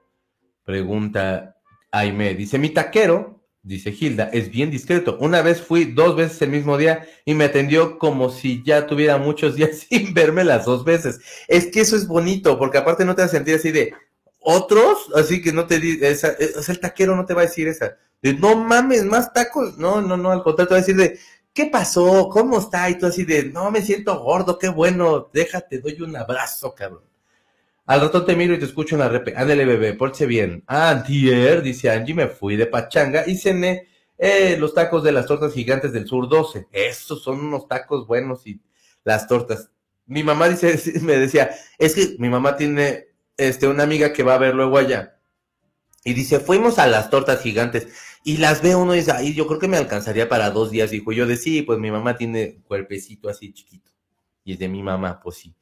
Pregunta 0.65 1.57
Aime. 1.91 2.35
Dice, 2.35 2.59
mi 2.59 2.71
taquero 2.71 3.40
dice 3.63 3.95
Hilda, 3.99 4.31
es 4.33 4.51
bien 4.51 4.71
discreto. 4.71 5.19
Una 5.21 5.43
vez 5.43 5.61
fui 5.61 5.85
dos 5.85 6.17
veces 6.17 6.41
el 6.43 6.51
mismo 6.51 6.79
día 6.79 7.07
y 7.25 7.35
me 7.35 7.45
atendió 7.45 7.99
como 7.99 8.31
si 8.31 8.63
ya 8.65 8.87
tuviera 8.87 9.19
muchos 9.19 9.55
días 9.57 9.87
sin 9.89 10.15
verme 10.15 10.45
las 10.45 10.65
dos 10.65 10.85
veces. 10.85 11.21
Es 11.49 11.67
que 11.67 11.81
eso 11.81 11.97
es 11.97 12.07
bonito, 12.07 12.59
porque 12.59 12.79
aparte 12.79 13.05
no 13.05 13.15
te 13.15 13.23
vas 13.23 13.31
a 13.31 13.37
sentir 13.37 13.57
así 13.57 13.71
de 13.71 13.95
otros, 14.41 15.11
así 15.15 15.43
que 15.43 15.53
no 15.53 15.67
te 15.67 15.77
esa, 16.11 16.35
o 16.59 16.63
sea, 16.63 16.75
el 16.75 16.81
taquero 16.81 17.15
no 17.15 17.27
te 17.27 17.35
va 17.35 17.43
a 17.43 17.47
decir 17.47 17.69
esa, 17.69 17.99
de 18.23 18.35
no 18.35 18.57
mames, 18.57 19.05
más 19.05 19.33
tacos. 19.33 19.77
No, 19.79 20.01
no, 20.01 20.17
no, 20.17 20.31
al 20.31 20.43
contrario, 20.43 20.69
te 20.69 20.75
va 20.75 20.79
a 20.79 20.81
decir 20.81 20.97
de, 20.97 21.19
¿qué 21.53 21.67
pasó? 21.67 22.29
¿Cómo 22.31 22.59
está? 22.59 22.89
Y 22.91 22.99
tú 22.99 23.07
así 23.07 23.25
de, 23.25 23.45
no, 23.45 23.71
me 23.71 23.83
siento 23.83 24.19
gordo, 24.23 24.59
qué 24.59 24.69
bueno, 24.69 25.31
déjate, 25.33 25.81
doy 25.81 26.01
un 26.01 26.17
abrazo, 26.17 26.75
cabrón. 26.75 27.10
Al 27.91 28.03
ratón 28.03 28.25
te 28.25 28.37
miro 28.37 28.55
y 28.55 28.59
te 28.61 28.67
escucho 28.67 28.95
en 28.95 29.01
la 29.01 29.09
repe. 29.09 29.35
Ándale, 29.37 29.65
bebé, 29.65 29.95
porche 29.95 30.25
bien. 30.25 30.63
Ah, 30.69 30.91
antier, 30.91 31.61
dice 31.61 31.91
Angie, 31.91 32.15
me 32.15 32.29
fui 32.29 32.55
de 32.55 32.67
pachanga 32.67 33.25
y 33.27 33.37
cené 33.37 33.89
eh, 34.17 34.57
los 34.61 34.75
tacos 34.75 35.03
de 35.03 35.11
las 35.11 35.27
tortas 35.27 35.53
gigantes 35.53 35.93
del 35.93 36.07
sur 36.07 36.29
12. 36.29 36.69
Esos 36.71 37.21
son 37.21 37.41
unos 37.41 37.67
tacos 37.67 38.07
buenos 38.07 38.47
y 38.47 38.61
las 39.03 39.27
tortas. 39.27 39.71
Mi 40.07 40.23
mamá 40.23 40.49
dice, 40.49 41.01
me 41.03 41.17
decía, 41.17 41.51
es 41.79 41.97
que 41.97 42.15
mi 42.21 42.29
mamá 42.29 42.57
tiene 42.57 43.09
este, 43.37 43.67
una 43.67 43.83
amiga 43.83 44.13
que 44.13 44.23
va 44.23 44.35
a 44.35 44.39
ver 44.39 44.55
luego 44.55 44.79
allá. 44.79 45.19
Y 46.05 46.13
dice, 46.13 46.39
fuimos 46.39 46.79
a 46.79 46.87
las 46.87 47.11
tortas 47.11 47.43
gigantes. 47.43 47.89
Y 48.23 48.37
las 48.37 48.63
ve 48.63 48.77
uno 48.77 48.95
y 48.95 48.99
dice, 48.99 49.11
ay, 49.11 49.35
yo 49.35 49.49
creo 49.49 49.59
que 49.59 49.67
me 49.67 49.79
alcanzaría 49.79 50.29
para 50.29 50.51
dos 50.51 50.71
días. 50.71 50.93
Dijo 50.93 51.11
yo 51.11 51.27
de 51.27 51.37
sí, 51.37 51.63
pues 51.63 51.81
mi 51.81 51.91
mamá 51.91 52.17
tiene 52.17 52.61
cuerpecito 52.69 53.29
así 53.29 53.53
chiquito. 53.53 53.91
Y 54.45 54.53
es 54.53 54.61
de 54.61 54.69
mi 54.69 54.81
mamá, 54.81 55.19
pues 55.21 55.39
sí. 55.39 55.57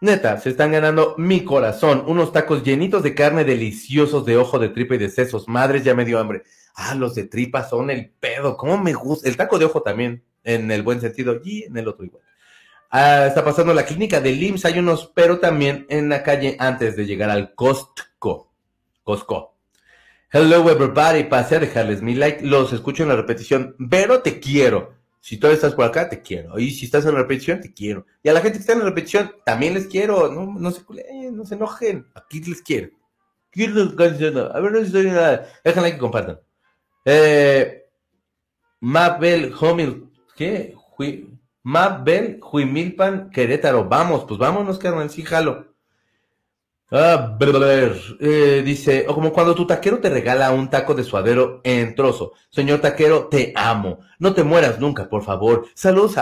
Neta, 0.00 0.38
se 0.38 0.50
están 0.50 0.72
ganando 0.72 1.14
mi 1.16 1.42
corazón. 1.42 2.04
Unos 2.06 2.30
tacos 2.30 2.62
llenitos 2.62 3.02
de 3.02 3.14
carne 3.14 3.44
deliciosos 3.44 4.26
de 4.26 4.36
ojo 4.36 4.58
de 4.58 4.68
tripa 4.68 4.96
y 4.96 4.98
de 4.98 5.08
sesos. 5.08 5.48
Madres, 5.48 5.84
ya 5.84 5.94
me 5.94 6.04
dio 6.04 6.18
hambre. 6.18 6.42
Ah, 6.74 6.94
los 6.94 7.14
de 7.14 7.24
tripa 7.24 7.64
son 7.66 7.90
el 7.90 8.10
pedo. 8.10 8.58
¿Cómo 8.58 8.76
me 8.76 8.92
gusta? 8.92 9.26
El 9.26 9.38
taco 9.38 9.58
de 9.58 9.64
ojo 9.64 9.82
también, 9.82 10.22
en 10.44 10.70
el 10.70 10.82
buen 10.82 11.00
sentido, 11.00 11.40
y 11.42 11.64
en 11.64 11.78
el 11.78 11.88
otro 11.88 12.04
igual. 12.04 12.22
Ah, 12.90 13.24
está 13.26 13.42
pasando 13.42 13.72
la 13.72 13.86
clínica 13.86 14.20
de 14.20 14.32
LIMS. 14.32 14.66
Hay 14.66 14.78
unos, 14.78 15.10
pero 15.14 15.38
también 15.38 15.86
en 15.88 16.10
la 16.10 16.22
calle 16.22 16.56
antes 16.58 16.94
de 16.94 17.06
llegar 17.06 17.30
al 17.30 17.54
Costco. 17.54 18.52
Costco. 19.02 19.56
Hello 20.30 20.68
everybody, 20.68 21.24
pasé 21.24 21.56
a 21.56 21.60
dejarles 21.60 22.02
mi 22.02 22.14
like. 22.14 22.44
Los 22.44 22.72
escucho 22.74 23.02
en 23.02 23.08
la 23.08 23.16
repetición, 23.16 23.76
pero 23.88 24.20
te 24.20 24.40
quiero. 24.40 24.95
Si 25.26 25.38
tú 25.38 25.48
estás 25.48 25.74
por 25.74 25.84
acá, 25.84 26.08
te 26.08 26.22
quiero. 26.22 26.56
Y 26.56 26.70
si 26.70 26.84
estás 26.84 27.04
en 27.04 27.16
repetición, 27.16 27.60
te 27.60 27.74
quiero. 27.74 28.06
Y 28.22 28.28
a 28.28 28.32
la 28.32 28.40
gente 28.40 28.58
que 28.58 28.60
está 28.60 28.74
en 28.74 28.82
repetición, 28.82 29.34
también 29.44 29.74
les 29.74 29.88
quiero. 29.88 30.30
No, 30.30 30.46
no 30.56 30.70
se 30.70 30.82
no 31.32 31.44
se 31.44 31.56
enojen. 31.56 32.06
Aquí 32.14 32.40
les 32.44 32.62
quiero. 32.62 32.90
A 34.52 34.60
ver, 34.60 34.70
no 34.70 34.78
estoy 34.78 35.06
nada. 35.06 35.48
Déjenla 35.64 35.90
que 35.90 35.98
compartan. 35.98 36.38
Eh, 37.04 37.88
Mabel 38.78 39.52
Homil, 39.58 40.12
¿qué? 40.36 40.76
Mabel 41.64 42.38
Huimilpan 42.40 43.30
Querétaro. 43.30 43.84
Vamos, 43.84 44.26
pues 44.28 44.38
vámonos, 44.38 44.78
carnal. 44.78 45.10
Sí, 45.10 45.22
jalo. 45.22 45.74
Ah, 46.88 47.36
eh, 47.40 48.62
dice, 48.64 49.06
o 49.08 49.14
como 49.14 49.32
cuando 49.32 49.56
tu 49.56 49.66
taquero 49.66 49.98
te 49.98 50.08
regala 50.08 50.52
un 50.52 50.70
taco 50.70 50.94
de 50.94 51.02
suadero 51.02 51.60
en 51.64 51.96
trozo. 51.96 52.32
Señor 52.48 52.80
taquero, 52.80 53.26
te 53.26 53.52
amo. 53.56 53.98
No 54.20 54.34
te 54.34 54.44
mueras 54.44 54.78
nunca, 54.78 55.08
por 55.08 55.24
favor. 55.24 55.66
Saludos 55.74 56.14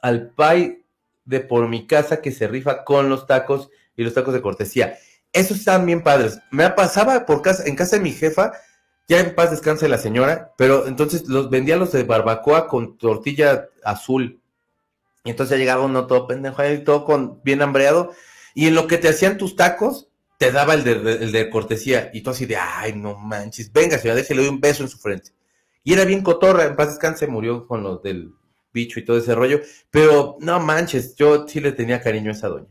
al 0.00 0.30
pai 0.30 0.84
de 1.24 1.40
por 1.40 1.68
mi 1.68 1.86
casa 1.88 2.20
que 2.20 2.30
se 2.30 2.46
rifa 2.46 2.84
con 2.84 3.08
los 3.08 3.26
tacos 3.26 3.70
y 3.96 4.04
los 4.04 4.14
tacos 4.14 4.32
de 4.32 4.42
cortesía. 4.42 4.96
Esos 5.32 5.58
están 5.58 5.86
bien 5.86 6.02
padres. 6.02 6.38
Me 6.50 6.70
pasaba 6.70 7.26
por 7.26 7.42
casa, 7.42 7.64
en 7.66 7.74
casa 7.74 7.96
de 7.96 8.02
mi 8.02 8.12
jefa, 8.12 8.52
Ya 9.08 9.18
en 9.18 9.34
paz 9.34 9.50
descanse 9.50 9.88
la 9.88 9.98
señora, 9.98 10.52
pero 10.56 10.86
entonces 10.86 11.26
los 11.28 11.50
vendía 11.50 11.76
los 11.76 11.90
de 11.90 12.04
barbacoa 12.04 12.68
con 12.68 12.96
tortilla 12.96 13.68
azul. 13.82 14.40
Y 15.24 15.30
entonces 15.30 15.50
ya 15.50 15.58
llegaba 15.58 15.84
uno 15.84 16.06
todo 16.06 16.28
pendejo 16.28 16.62
ahí, 16.62 16.84
todo 16.84 17.04
con, 17.04 17.42
bien 17.42 17.62
hambreado. 17.62 18.12
Y 18.54 18.68
en 18.68 18.76
lo 18.76 18.86
que 18.86 18.98
te 18.98 19.08
hacían 19.08 19.38
tus 19.38 19.56
tacos, 19.56 20.11
te 20.42 20.50
daba 20.50 20.74
el 20.74 20.82
de, 20.82 21.50
cortesía. 21.50 22.10
Y 22.12 22.20
tú 22.20 22.30
así 22.30 22.46
de, 22.46 22.56
ay, 22.56 22.94
no 22.94 23.16
manches, 23.16 23.72
venga, 23.72 23.96
señora, 23.96 24.16
déjale 24.16 24.48
un 24.48 24.60
beso 24.60 24.82
en 24.82 24.88
su 24.88 24.98
frente. 24.98 25.30
Y 25.84 25.92
era 25.92 26.04
bien 26.04 26.20
cotorra, 26.20 26.64
en 26.64 26.74
paz 26.74 26.88
descanse, 26.88 27.28
murió 27.28 27.64
con 27.68 27.84
los 27.84 28.02
del 28.02 28.32
bicho 28.72 28.98
y 28.98 29.04
todo 29.04 29.18
ese 29.18 29.36
rollo. 29.36 29.60
Pero 29.88 30.36
no 30.40 30.58
manches, 30.58 31.14
yo 31.14 31.46
sí 31.46 31.60
le 31.60 31.70
tenía 31.70 32.00
cariño 32.00 32.30
a 32.30 32.32
esa 32.32 32.48
doña. 32.48 32.66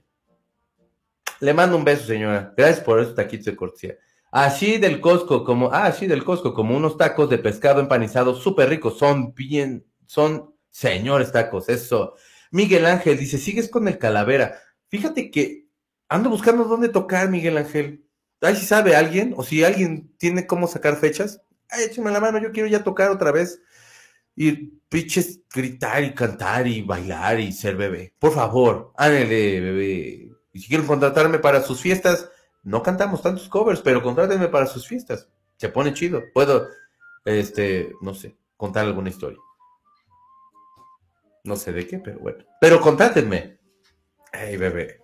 Le 1.40 1.54
mando 1.54 1.78
un 1.78 1.86
beso, 1.86 2.06
señora. 2.06 2.54
Gracias 2.58 2.82
por 2.82 3.00
esos 3.00 3.16
taquitos 3.16 3.46
de 3.46 3.56
cortesía. 3.56 3.96
Así 4.34 4.78
del 4.78 5.00
Costco, 5.00 5.46
como, 5.46 5.72
ah, 5.72 5.94
sí 5.94 6.08
del 6.08 6.26
Costco, 6.26 6.54
como 6.54 6.76
unos 6.76 6.98
tacos 6.98 7.30
de 7.30 7.38
pescado 7.38 7.80
empanizado 7.80 8.36
súper 8.36 8.68
ricos. 8.68 8.98
Son 8.98 9.34
bien, 9.34 9.86
son 10.08 10.54
señores 10.70 11.32
tacos, 11.32 11.70
eso. 11.70 12.16
Miguel 12.52 12.86
Ángel 12.86 13.18
dice, 13.18 13.38
sigues 13.38 13.70
con 13.70 13.88
el 13.88 13.98
calavera. 13.98 14.60
Fíjate 14.90 15.32
que 15.32 15.71
ando 16.12 16.30
buscando 16.30 16.66
dónde 16.66 16.90
tocar, 16.90 17.30
Miguel 17.30 17.58
Ángel. 17.58 18.06
Ay, 18.42 18.58
si 18.58 18.66
sabe 18.66 18.98
alguien, 18.98 19.34
o 19.38 19.44
si 19.44 19.64
alguien 19.64 20.14
tiene 20.18 20.46
cómo 20.46 20.68
sacar 20.68 20.98
fechas, 20.98 21.42
ay, 21.70 21.86
échame 21.86 22.12
la 22.12 22.20
mano, 22.20 22.38
yo 22.38 22.52
quiero 22.52 22.68
ya 22.68 22.84
tocar 22.84 23.10
otra 23.12 23.32
vez. 23.32 23.62
Y 24.36 24.52
pinches 24.90 25.40
gritar 25.54 26.04
y 26.04 26.14
cantar 26.14 26.68
y 26.68 26.82
bailar 26.82 27.40
y 27.40 27.54
ser 27.54 27.78
bebé. 27.78 28.14
Por 28.20 28.34
favor, 28.34 28.92
ándale, 28.98 29.62
bebé. 29.62 30.32
Y 30.52 30.60
si 30.60 30.68
quieren 30.68 30.86
contratarme 30.86 31.40
para 31.40 31.62
sus 31.62 31.80
fiestas, 31.80 32.30
no 32.62 32.84
cantamos 32.84 33.22
tantos 33.22 33.48
covers, 33.48 33.80
pero 33.80 34.04
contrátenme 34.04 34.50
para 34.50 34.66
sus 34.66 34.86
fiestas. 34.86 35.30
Se 35.56 35.70
pone 35.70 35.94
chido. 35.94 36.22
Puedo, 36.34 36.68
este, 37.24 37.94
no 38.02 38.14
sé, 38.14 38.36
contar 38.58 38.86
alguna 38.86 39.10
historia. 39.10 39.40
No 41.46 41.56
sé 41.56 41.72
de 41.72 41.88
qué, 41.88 42.00
pero 42.00 42.20
bueno. 42.20 42.44
Pero 42.60 42.82
contrátenme. 42.82 43.60
Ay, 44.34 44.58
bebé. 44.58 45.01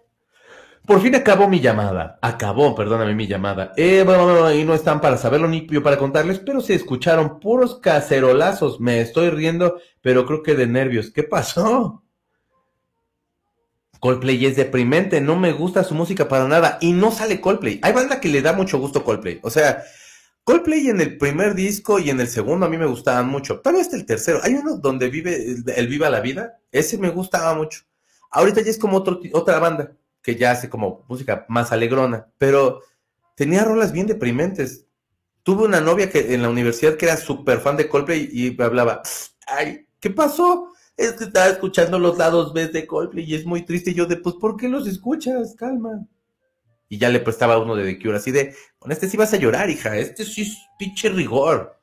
Por 0.87 1.01
fin 1.01 1.13
acabó 1.15 1.49
mi 1.49 1.59
llamada. 1.59 2.17
Acabó, 2.21 2.73
perdóname, 2.73 3.13
mi 3.13 3.27
llamada. 3.27 3.73
Eh, 3.75 4.03
bueno, 4.05 4.53
y 4.53 4.63
no 4.63 4.73
están 4.73 5.01
para 5.01 5.17
saberlo 5.17 5.49
ni 5.49 5.67
yo 5.67 5.83
para 5.83 5.97
contarles, 5.97 6.39
pero 6.39 6.61
se 6.61 6.75
escucharon 6.75 7.41
puros 7.41 7.79
cacerolazos. 7.79 8.79
Me 8.79 9.01
estoy 9.01 9.29
riendo, 9.29 9.81
pero 10.01 10.25
creo 10.25 10.43
que 10.43 10.55
de 10.55 10.65
nervios. 10.65 11.11
¿Qué 11.11 11.23
pasó? 11.23 12.03
Coldplay 13.99 14.45
es 14.45 14.55
deprimente, 14.55 15.19
no 15.19 15.35
me 15.35 15.51
gusta 15.51 15.83
su 15.83 15.93
música 15.93 16.29
para 16.29 16.47
nada 16.47 16.77
y 16.79 16.93
no 16.93 17.11
sale 17.11 17.41
Coldplay. 17.41 17.81
Hay 17.83 17.91
banda 17.91 18.21
que 18.21 18.29
le 18.29 18.41
da 18.41 18.53
mucho 18.53 18.79
gusto 18.79 19.03
Coldplay. 19.03 19.41
O 19.43 19.49
sea, 19.49 19.83
Coldplay 20.45 20.87
en 20.87 21.01
el 21.01 21.17
primer 21.17 21.53
disco 21.53 21.99
y 21.99 22.11
en 22.11 22.21
el 22.21 22.29
segundo 22.29 22.65
a 22.65 22.69
mí 22.69 22.77
me 22.77 22.85
gustaban 22.85 23.27
mucho. 23.27 23.59
Todavía 23.59 23.81
hasta 23.81 23.97
el 23.97 24.05
tercero. 24.05 24.39
Hay 24.41 24.53
uno 24.53 24.77
donde 24.77 25.09
vive 25.09 25.35
el, 25.75 25.87
Viva 25.89 26.09
la 26.09 26.21
Vida. 26.21 26.61
Ese 26.71 26.97
me 26.97 27.09
gustaba 27.09 27.53
mucho. 27.55 27.81
Ahorita 28.31 28.61
ya 28.61 28.69
es 28.69 28.77
como 28.77 29.03
otra 29.33 29.59
banda 29.59 29.91
que 30.27 30.35
ya 30.35 30.51
hace 30.51 30.69
como 30.69 31.05
música 31.07 31.45
más 31.47 31.71
alegrona, 31.71 32.27
pero 32.37 32.81
tenía 33.33 33.63
rolas 33.63 33.93
bien 33.93 34.07
deprimentes. 34.07 34.85
Tuve 35.41 35.63
una 35.63 35.79
novia 35.79 36.09
que 36.09 36.33
en 36.33 36.41
la 36.41 36.49
universidad 36.49 36.97
que 36.97 37.05
era 37.05 37.15
súper 37.15 37.61
fan 37.61 37.77
de 37.77 37.87
Coldplay 37.87 38.27
y 38.29 38.61
hablaba, 38.61 39.01
ay, 39.47 39.87
¿qué 40.01 40.09
pasó? 40.09 40.73
es 40.97 41.13
que 41.13 41.23
estaba 41.23 41.47
escuchando 41.47 41.97
los 41.97 42.17
lados 42.17 42.51
B 42.51 42.67
de 42.67 42.85
Coldplay 42.85 43.23
y 43.23 43.35
es 43.35 43.45
muy 43.45 43.61
triste. 43.61 43.91
Y 43.91 43.93
yo 43.93 44.05
de, 44.05 44.17
pues, 44.17 44.35
¿por 44.35 44.57
qué 44.57 44.67
los 44.67 44.85
escuchas? 44.85 45.55
Calma. 45.55 46.05
Y 46.89 46.97
ya 46.97 47.07
le 47.07 47.21
prestaba 47.21 47.57
uno 47.57 47.73
de 47.73 47.85
The 47.85 48.03
Cure, 48.03 48.17
así 48.17 48.31
de, 48.31 48.53
con 48.79 48.91
este 48.91 49.07
sí 49.07 49.15
vas 49.15 49.33
a 49.33 49.37
llorar, 49.37 49.69
hija, 49.69 49.95
este 49.95 50.25
sí 50.25 50.41
es 50.41 50.57
pinche 50.77 51.07
rigor. 51.07 51.79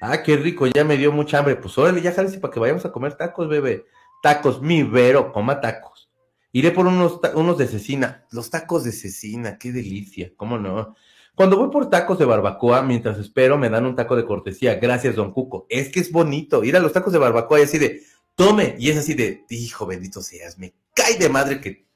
Ah, 0.00 0.22
qué 0.22 0.36
rico, 0.36 0.66
ya 0.68 0.84
me 0.84 0.96
dio 0.96 1.12
mucha 1.12 1.40
hambre. 1.40 1.56
Pues 1.56 1.76
órale, 1.76 2.00
ya 2.00 2.12
jálese 2.12 2.38
para 2.38 2.54
que 2.54 2.60
vayamos 2.60 2.86
a 2.86 2.92
comer 2.92 3.14
tacos, 3.14 3.46
bebé. 3.46 3.84
Tacos, 4.22 4.62
mi 4.62 4.84
Vero, 4.84 5.32
coma 5.32 5.60
tacos. 5.60 6.07
Iré 6.52 6.70
por 6.70 6.86
unos, 6.86 7.20
unos 7.34 7.58
de 7.58 7.66
cecina. 7.66 8.26
Los 8.30 8.50
tacos 8.50 8.84
de 8.84 8.92
cecina, 8.92 9.58
qué 9.58 9.72
delicia, 9.72 10.32
cómo 10.36 10.58
no. 10.58 10.94
Cuando 11.34 11.56
voy 11.56 11.70
por 11.70 11.88
tacos 11.88 12.18
de 12.18 12.24
barbacoa, 12.24 12.82
mientras 12.82 13.18
espero, 13.18 13.58
me 13.58 13.70
dan 13.70 13.86
un 13.86 13.94
taco 13.94 14.16
de 14.16 14.24
cortesía. 14.24 14.76
Gracias, 14.76 15.14
don 15.14 15.32
Cuco. 15.32 15.66
Es 15.68 15.88
que 15.88 16.00
es 16.00 16.10
bonito. 16.10 16.64
Ir 16.64 16.76
a 16.76 16.80
los 16.80 16.92
tacos 16.92 17.12
de 17.12 17.18
barbacoa 17.18 17.60
y 17.60 17.62
así 17.62 17.78
de, 17.78 18.02
tome. 18.34 18.76
Y 18.78 18.90
es 18.90 18.96
así 18.96 19.14
de, 19.14 19.44
hijo 19.50 19.86
bendito 19.86 20.22
seas, 20.22 20.58
me 20.58 20.74
cae 20.94 21.18
de 21.18 21.28
madre 21.28 21.60
que, 21.60 21.86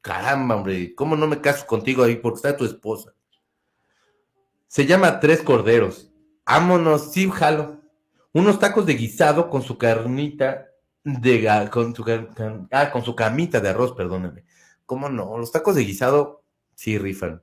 caramba, 0.00 0.56
hombre, 0.56 0.94
¿cómo 0.94 1.16
no 1.16 1.26
me 1.26 1.40
caso 1.40 1.66
contigo 1.66 2.02
ahí? 2.02 2.16
Porque 2.16 2.36
está 2.36 2.56
tu 2.56 2.64
esposa. 2.64 3.14
Se 4.66 4.86
llama 4.86 5.20
Tres 5.20 5.42
Corderos. 5.42 6.10
Ámonos, 6.44 7.12
sí, 7.12 7.30
jalo. 7.30 7.80
Unos 8.32 8.58
tacos 8.58 8.86
de 8.86 8.94
guisado 8.94 9.50
con 9.50 9.62
su 9.62 9.78
carnita 9.78 10.71
de 11.04 11.68
con 11.70 11.94
su, 11.94 12.04
ah, 12.70 12.90
con 12.90 13.04
su 13.04 13.14
camita 13.14 13.60
de 13.60 13.68
arroz, 13.68 13.92
perdóname. 13.92 14.44
¿Cómo 14.86 15.08
no? 15.08 15.38
Los 15.38 15.52
tacos 15.52 15.74
de 15.74 15.84
guisado 15.84 16.44
sí 16.74 16.98
rifan. 16.98 17.42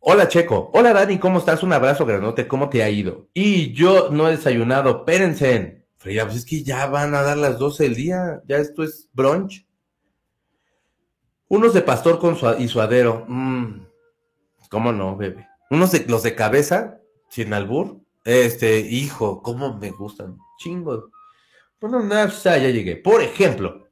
Hola 0.00 0.28
Checo, 0.28 0.70
hola 0.72 0.94
Dani, 0.94 1.18
¿cómo 1.18 1.38
estás? 1.38 1.62
Un 1.62 1.74
abrazo 1.74 2.06
granote, 2.06 2.48
¿cómo 2.48 2.70
te 2.70 2.82
ha 2.82 2.88
ido? 2.88 3.28
Y 3.34 3.72
yo 3.74 4.08
no 4.10 4.28
he 4.28 4.32
desayunado, 4.32 4.98
espérense. 4.98 5.84
Freya, 5.98 6.24
pues 6.24 6.38
es 6.38 6.46
que 6.46 6.62
ya 6.62 6.86
van 6.86 7.14
a 7.14 7.20
dar 7.20 7.36
las 7.36 7.58
12 7.58 7.84
del 7.84 7.94
día, 7.94 8.42
ya 8.48 8.56
esto 8.56 8.82
es 8.82 9.10
brunch. 9.12 9.66
Unos 11.48 11.74
de 11.74 11.82
pastor 11.82 12.18
con 12.18 12.36
su, 12.36 12.48
y 12.58 12.68
suadero. 12.68 13.26
Mmm, 13.28 13.82
¿Cómo 14.70 14.92
no, 14.92 15.16
bebé? 15.16 15.46
Unos 15.68 15.92
de 15.92 16.06
los 16.08 16.22
de 16.22 16.34
cabeza, 16.34 17.00
sin 17.28 17.52
albur. 17.52 18.00
Este, 18.24 18.78
hijo, 18.78 19.42
cómo 19.42 19.76
me 19.76 19.90
gustan. 19.90 20.38
Chingo. 20.58 21.10
Pues, 21.80 22.42
ya 22.42 22.58
llegué. 22.58 22.96
Por 22.96 23.22
ejemplo, 23.22 23.88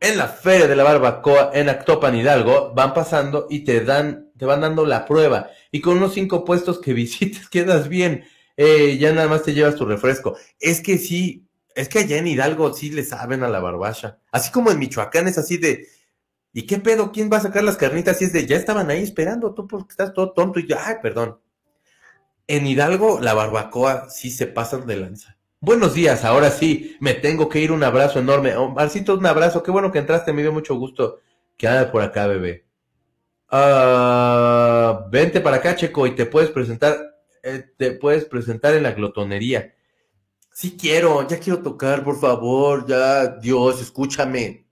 en 0.00 0.16
la 0.16 0.28
feria 0.28 0.68
de 0.68 0.76
la 0.76 0.84
barbacoa 0.84 1.50
en 1.52 1.68
Actopan 1.68 2.14
Hidalgo, 2.14 2.72
van 2.74 2.94
pasando 2.94 3.46
y 3.50 3.64
te 3.64 3.84
dan, 3.84 4.30
te 4.38 4.46
van 4.46 4.60
dando 4.60 4.86
la 4.86 5.04
prueba. 5.04 5.50
Y 5.72 5.80
con 5.80 5.96
unos 5.96 6.14
cinco 6.14 6.44
puestos 6.44 6.80
que 6.80 6.92
visites 6.94 7.48
quedas 7.48 7.88
bien 7.88 8.24
eh, 8.56 8.98
ya 8.98 9.12
nada 9.12 9.28
más 9.28 9.42
te 9.42 9.54
llevas 9.54 9.74
tu 9.76 9.84
refresco. 9.84 10.36
Es 10.60 10.80
que 10.80 10.98
sí, 10.98 11.48
es 11.74 11.88
que 11.88 12.00
allá 12.00 12.18
en 12.18 12.26
Hidalgo 12.28 12.72
sí 12.72 12.90
le 12.90 13.04
saben 13.04 13.42
a 13.42 13.48
la 13.48 13.60
barbacha. 13.60 14.20
Así 14.30 14.52
como 14.52 14.70
en 14.70 14.78
Michoacán 14.78 15.26
es 15.28 15.38
así 15.38 15.56
de, 15.56 15.88
¿y 16.52 16.66
qué 16.66 16.78
pedo? 16.78 17.12
¿Quién 17.12 17.30
va 17.32 17.38
a 17.38 17.42
sacar 17.42 17.64
las 17.64 17.76
carnitas? 17.76 18.20
Y 18.22 18.26
es 18.26 18.32
de, 18.32 18.46
ya 18.46 18.56
estaban 18.56 18.90
ahí 18.90 19.02
esperando, 19.02 19.54
tú 19.54 19.66
porque 19.66 19.90
estás 19.90 20.12
todo 20.14 20.32
tonto 20.32 20.60
y 20.60 20.68
yo, 20.68 20.76
ay, 20.78 20.96
perdón. 21.02 21.40
En 22.46 22.66
Hidalgo 22.66 23.20
la 23.20 23.34
barbacoa 23.34 24.10
sí 24.10 24.30
se 24.30 24.46
pasan 24.46 24.86
de 24.86 24.96
lanza. 24.96 25.38
Buenos 25.66 25.94
días, 25.94 26.26
ahora 26.26 26.50
sí, 26.50 26.94
me 27.00 27.14
tengo 27.14 27.48
que 27.48 27.58
ir, 27.58 27.72
un 27.72 27.82
abrazo 27.82 28.18
enorme. 28.18 28.52
Marcito, 28.74 29.14
un 29.14 29.24
abrazo, 29.24 29.62
qué 29.62 29.70
bueno 29.70 29.90
que 29.90 29.98
entraste, 29.98 30.30
me 30.34 30.42
dio 30.42 30.52
mucho 30.52 30.74
gusto 30.74 31.20
que 31.56 31.66
anda 31.66 31.90
por 31.90 32.02
acá, 32.02 32.26
bebé. 32.26 32.66
Ah, 33.48 35.06
vente 35.10 35.40
para 35.40 35.56
acá, 35.56 35.74
Checo, 35.74 36.06
y 36.06 36.14
te 36.14 36.26
puedes 36.26 36.50
presentar 36.50 36.98
eh, 37.42 37.64
te 37.78 37.92
puedes 37.92 38.26
presentar 38.26 38.74
en 38.74 38.82
la 38.82 38.92
glotonería. 38.92 39.74
Sí 40.52 40.76
quiero, 40.78 41.26
ya 41.26 41.38
quiero 41.38 41.62
tocar, 41.62 42.04
por 42.04 42.20
favor, 42.20 42.86
ya, 42.86 43.26
Dios, 43.26 43.80
escúchame. 43.80 44.66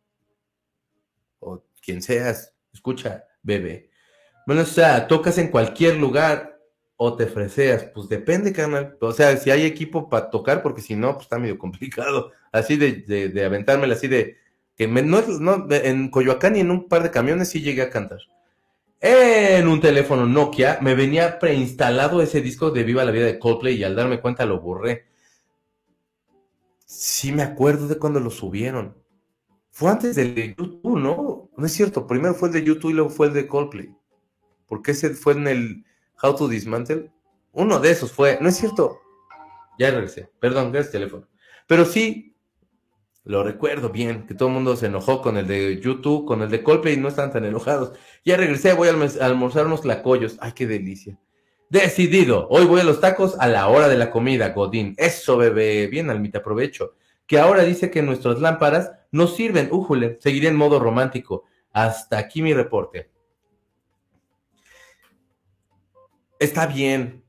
O 1.38 1.64
quien 1.80 2.03
seas, 2.03 2.53
escucha, 2.70 3.24
bebé. 3.43 3.88
Bueno, 4.47 4.61
o 4.61 4.66
sea, 4.66 5.09
tocas 5.09 5.38
en 5.38 5.49
cualquier 5.49 5.97
lugar 5.97 6.51
o 7.03 7.16
te 7.16 7.26
freseas, 7.26 7.84
pues 7.95 8.08
depende, 8.08 8.53
canal. 8.53 8.96
O 9.00 9.12
sea, 9.12 9.37
si 9.37 9.50
hay 9.50 9.64
equipo 9.64 10.08
para 10.08 10.30
tocar, 10.30 10.62
porque 10.62 10.83
si 10.83 10.95
no, 10.96 11.14
pues 11.14 11.24
está 11.24 11.38
medio 11.38 11.58
complicado. 11.58 12.33
Así 12.53 12.76
de, 12.76 12.92
de, 12.92 13.29
de 13.29 13.45
aventármela, 13.45 13.95
así 13.95 14.08
de, 14.08 14.37
que 14.76 14.87
no, 14.87 15.22
no, 15.41 15.66
en 15.70 16.11
Coyoacán 16.11 16.57
y 16.57 16.61
en 16.61 16.70
un 16.70 16.88
par 16.88 17.03
de 17.03 17.11
camiones 17.11 17.49
sí 17.49 17.61
llegué 17.62 17.83
a 17.83 17.91
cantar 17.91 18.20
en 19.03 19.66
un 19.66 19.80
teléfono 19.80 20.26
Nokia 20.26 20.79
me 20.80 20.95
venía 20.95 21.41
preinstalado 21.41 22.22
ese 22.22 22.41
disco 22.41 22.70
de 22.70 22.84
Viva 22.84 23.04
la 23.04 23.11
Vida 23.11 23.26
de 23.26 23.38
Coldplay 23.38 23.74
y 23.74 23.84
al 23.84 23.96
darme 23.96 24.20
cuenta 24.20 24.46
lo 24.46 24.61
borré. 24.61 25.07
Sí 26.87 27.33
me 27.33 27.42
acuerdo 27.42 27.88
de 27.88 27.99
cuando 27.99 28.20
lo 28.20 28.30
subieron. 28.30 28.96
Fue 29.70 29.91
antes 29.91 30.14
del 30.14 30.34
de 30.34 30.54
YouTube, 30.57 30.99
¿no? 30.99 31.50
No 31.57 31.66
es 31.66 31.72
cierto. 31.72 32.07
Primero 32.07 32.34
fue 32.34 32.49
el 32.49 32.54
de 32.54 32.62
YouTube 32.62 32.91
y 32.91 32.95
luego 32.95 33.11
fue 33.11 33.26
el 33.26 33.33
de 33.33 33.49
Coldplay. 33.49 33.92
Porque 34.66 34.92
ese 34.92 35.11
fue 35.11 35.33
en 35.33 35.49
el 35.49 35.84
How 36.22 36.34
to 36.36 36.49
Dismantle. 36.49 37.11
Uno 37.53 37.78
de 37.80 37.90
esos 37.90 38.12
fue. 38.12 38.38
No 38.40 38.49
es 38.49 38.57
cierto. 38.57 39.00
Ya 39.78 39.90
regresé. 39.90 40.30
Perdón, 40.40 40.72
gracias 40.72 40.92
teléfono. 40.92 41.28
Pero 41.66 41.84
sí, 41.84 42.36
lo 43.24 43.44
recuerdo 43.44 43.90
bien, 43.90 44.26
que 44.26 44.34
todo 44.34 44.49
el 44.49 44.54
mundo 44.54 44.76
se 44.76 44.86
enojó 44.86 45.22
con 45.22 45.36
el 45.36 45.46
de 45.46 45.80
YouTube, 45.80 46.26
con 46.26 46.42
el 46.42 46.50
de 46.50 46.62
Coldplay, 46.62 46.94
y 46.94 46.96
no 46.96 47.08
están 47.08 47.32
tan 47.32 47.44
enojados. 47.44 47.92
Ya 48.24 48.36
regresé, 48.36 48.72
voy 48.72 48.88
a 48.88 49.24
almorzar 49.24 49.66
unos 49.66 49.82
tlacoyos. 49.82 50.38
Ay, 50.40 50.53
qué 50.53 50.66
delicia. 50.66 51.18
Decidido, 51.70 52.49
hoy 52.50 52.66
voy 52.66 52.80
a 52.80 52.84
los 52.84 53.00
tacos 53.00 53.36
a 53.38 53.49
la 53.49 53.68
hora 53.68 53.88
de 53.88 53.96
la 53.96 54.11
comida, 54.11 54.50
Godín. 54.50 54.94
Eso, 54.99 55.36
bebé, 55.36 55.86
bien, 55.86 56.11
Almita, 56.11 56.38
aprovecho. 56.38 56.96
Que 57.26 57.38
ahora 57.38 57.62
dice 57.62 57.90
que 57.90 58.03
nuestras 58.03 58.40
lámparas 58.40 58.90
nos 59.11 59.36
sirven. 59.36 59.68
Újule, 59.70 60.18
seguiré 60.20 60.49
en 60.49 60.57
modo 60.57 60.80
romántico. 60.80 61.44
Hasta 61.72 62.18
aquí 62.18 62.42
mi 62.42 62.53
reporte. 62.53 63.12
Está 66.42 66.66
bien. 66.66 67.22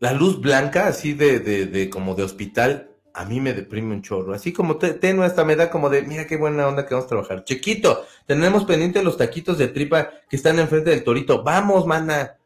La 0.00 0.12
luz 0.12 0.40
blanca, 0.40 0.86
así 0.86 1.12
de, 1.12 1.40
de, 1.40 1.66
de 1.66 1.90
como 1.90 2.14
de 2.14 2.22
hospital, 2.22 2.90
a 3.14 3.24
mí 3.24 3.40
me 3.40 3.52
deprime 3.52 3.94
un 3.94 4.02
chorro. 4.02 4.32
Así 4.32 4.52
como 4.52 4.76
te- 4.76 4.94
tenue 4.94 5.26
hasta 5.26 5.44
me 5.44 5.56
da 5.56 5.70
como 5.70 5.90
de, 5.90 6.02
mira 6.02 6.26
qué 6.26 6.36
buena 6.36 6.68
onda 6.68 6.86
que 6.86 6.94
vamos 6.94 7.06
a 7.06 7.08
trabajar. 7.08 7.44
Chiquito, 7.44 8.04
tenemos 8.26 8.64
pendiente 8.64 9.02
los 9.02 9.16
taquitos 9.16 9.58
de 9.58 9.68
tripa 9.68 10.10
que 10.30 10.36
están 10.36 10.58
enfrente 10.60 10.90
del 10.90 11.02
torito. 11.02 11.42
Vamos, 11.42 11.84
mana. 11.86 12.36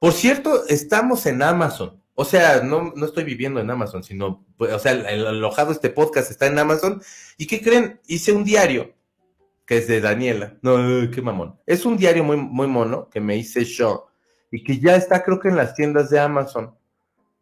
Por 0.00 0.12
cierto, 0.12 0.66
estamos 0.66 1.26
en 1.26 1.42
Amazon. 1.42 2.00
O 2.14 2.24
sea, 2.24 2.60
no, 2.62 2.92
no 2.96 3.06
estoy 3.06 3.22
viviendo 3.24 3.60
en 3.60 3.70
Amazon, 3.70 4.02
sino, 4.02 4.44
pues, 4.58 4.72
o 4.72 4.78
sea, 4.78 4.92
el, 4.92 5.06
el 5.06 5.26
alojado 5.26 5.70
este 5.72 5.90
podcast 5.90 6.30
está 6.30 6.46
en 6.46 6.58
Amazon. 6.58 7.00
¿Y 7.38 7.46
qué 7.46 7.62
creen? 7.62 8.00
Hice 8.08 8.32
un 8.32 8.42
diario 8.44 8.92
que 9.64 9.78
es 9.78 9.86
de 9.86 10.00
Daniela. 10.00 10.58
No, 10.62 10.76
qué 11.10 11.22
mamón. 11.22 11.56
Es 11.64 11.86
un 11.86 11.96
diario 11.96 12.24
muy, 12.24 12.36
muy 12.36 12.66
mono 12.66 13.08
que 13.08 13.20
me 13.20 13.36
hice 13.36 13.64
yo 13.64 14.09
y 14.50 14.64
que 14.64 14.78
ya 14.78 14.96
está, 14.96 15.22
creo 15.22 15.40
que 15.40 15.48
en 15.48 15.56
las 15.56 15.74
tiendas 15.74 16.10
de 16.10 16.18
Amazon. 16.18 16.74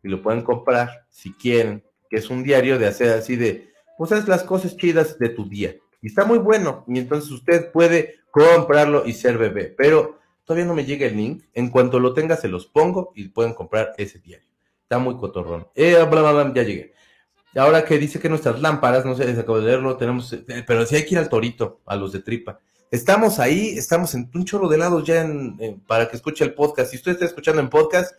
Y 0.03 0.09
lo 0.09 0.23
pueden 0.23 0.43
comprar 0.43 1.07
si 1.11 1.33
quieren. 1.33 1.83
Que 2.11 2.17
es 2.17 2.31
un 2.31 2.43
diario 2.43 2.79
de 2.79 2.87
hacer 2.87 3.11
así 3.19 3.37
de, 3.37 3.71
pues 3.97 4.13
haz 4.13 4.29
las 4.29 4.43
cosas 4.43 4.77
chidas 4.77 5.19
de 5.19 5.29
tu 5.29 5.49
día. 5.49 5.77
Y 6.01 6.09
está 6.09 6.25
muy 6.25 6.39
bueno. 6.39 6.85
Y 6.87 6.99
entonces 6.99 7.31
usted 7.31 7.71
puede 7.73 8.17
comprarlo 8.31 9.05
y 9.07 9.13
ser 9.13 9.39
bebé. 9.39 9.75
Pero 9.77 10.19
todavía 10.45 10.67
no 10.67 10.75
me 10.75 10.85
llega 10.85 11.07
el 11.07 11.17
link. 11.17 11.45
En 11.55 11.71
cuanto 11.71 11.99
lo 11.99 12.15
tenga, 12.15 12.37
se 12.37 12.49
los 12.49 12.67
pongo 12.67 13.13
y 13.15 13.29
pueden 13.29 13.55
comprar 13.55 13.95
ese 13.99 14.19
diario. 14.19 14.47
Está 14.83 14.99
muy 14.99 15.17
cotorrón. 15.17 15.67
Eh, 15.75 15.97
bla, 16.11 16.23
bla, 16.23 16.33
bla, 16.33 16.53
ya 16.55 16.63
llegué. 16.63 16.95
Ahora 17.57 17.85
que 17.85 17.99
dice 17.99 18.21
que 18.21 18.29
nuestras 18.29 18.61
lámparas, 18.61 19.05
no 19.05 19.15
sé, 19.15 19.25
les 19.25 19.39
acabo 19.39 19.59
de 19.59 19.67
leerlo, 19.67 19.97
tenemos, 19.97 20.33
eh, 20.33 20.65
pero 20.67 20.87
sí 20.87 20.97
hay 20.97 21.05
que 21.05 21.15
ir 21.15 21.19
al 21.19 21.29
torito, 21.29 21.81
a 21.87 21.97
los 21.97 22.13
de 22.13 22.21
tripa. 22.21 22.61
Estamos 22.91 23.39
ahí, 23.39 23.77
estamos 23.77 24.15
en 24.15 24.31
un 24.35 24.45
chorro 24.45 24.69
de 24.69 24.77
helados 24.77 25.05
ya 25.05 25.29
para 25.87 26.09
que 26.09 26.17
escuche 26.17 26.43
el 26.45 26.55
podcast. 26.55 26.91
Si 26.91 26.97
usted 26.97 27.13
está 27.13 27.27
escuchando 27.27 27.61
en 27.61 27.69
podcast, 27.69 28.15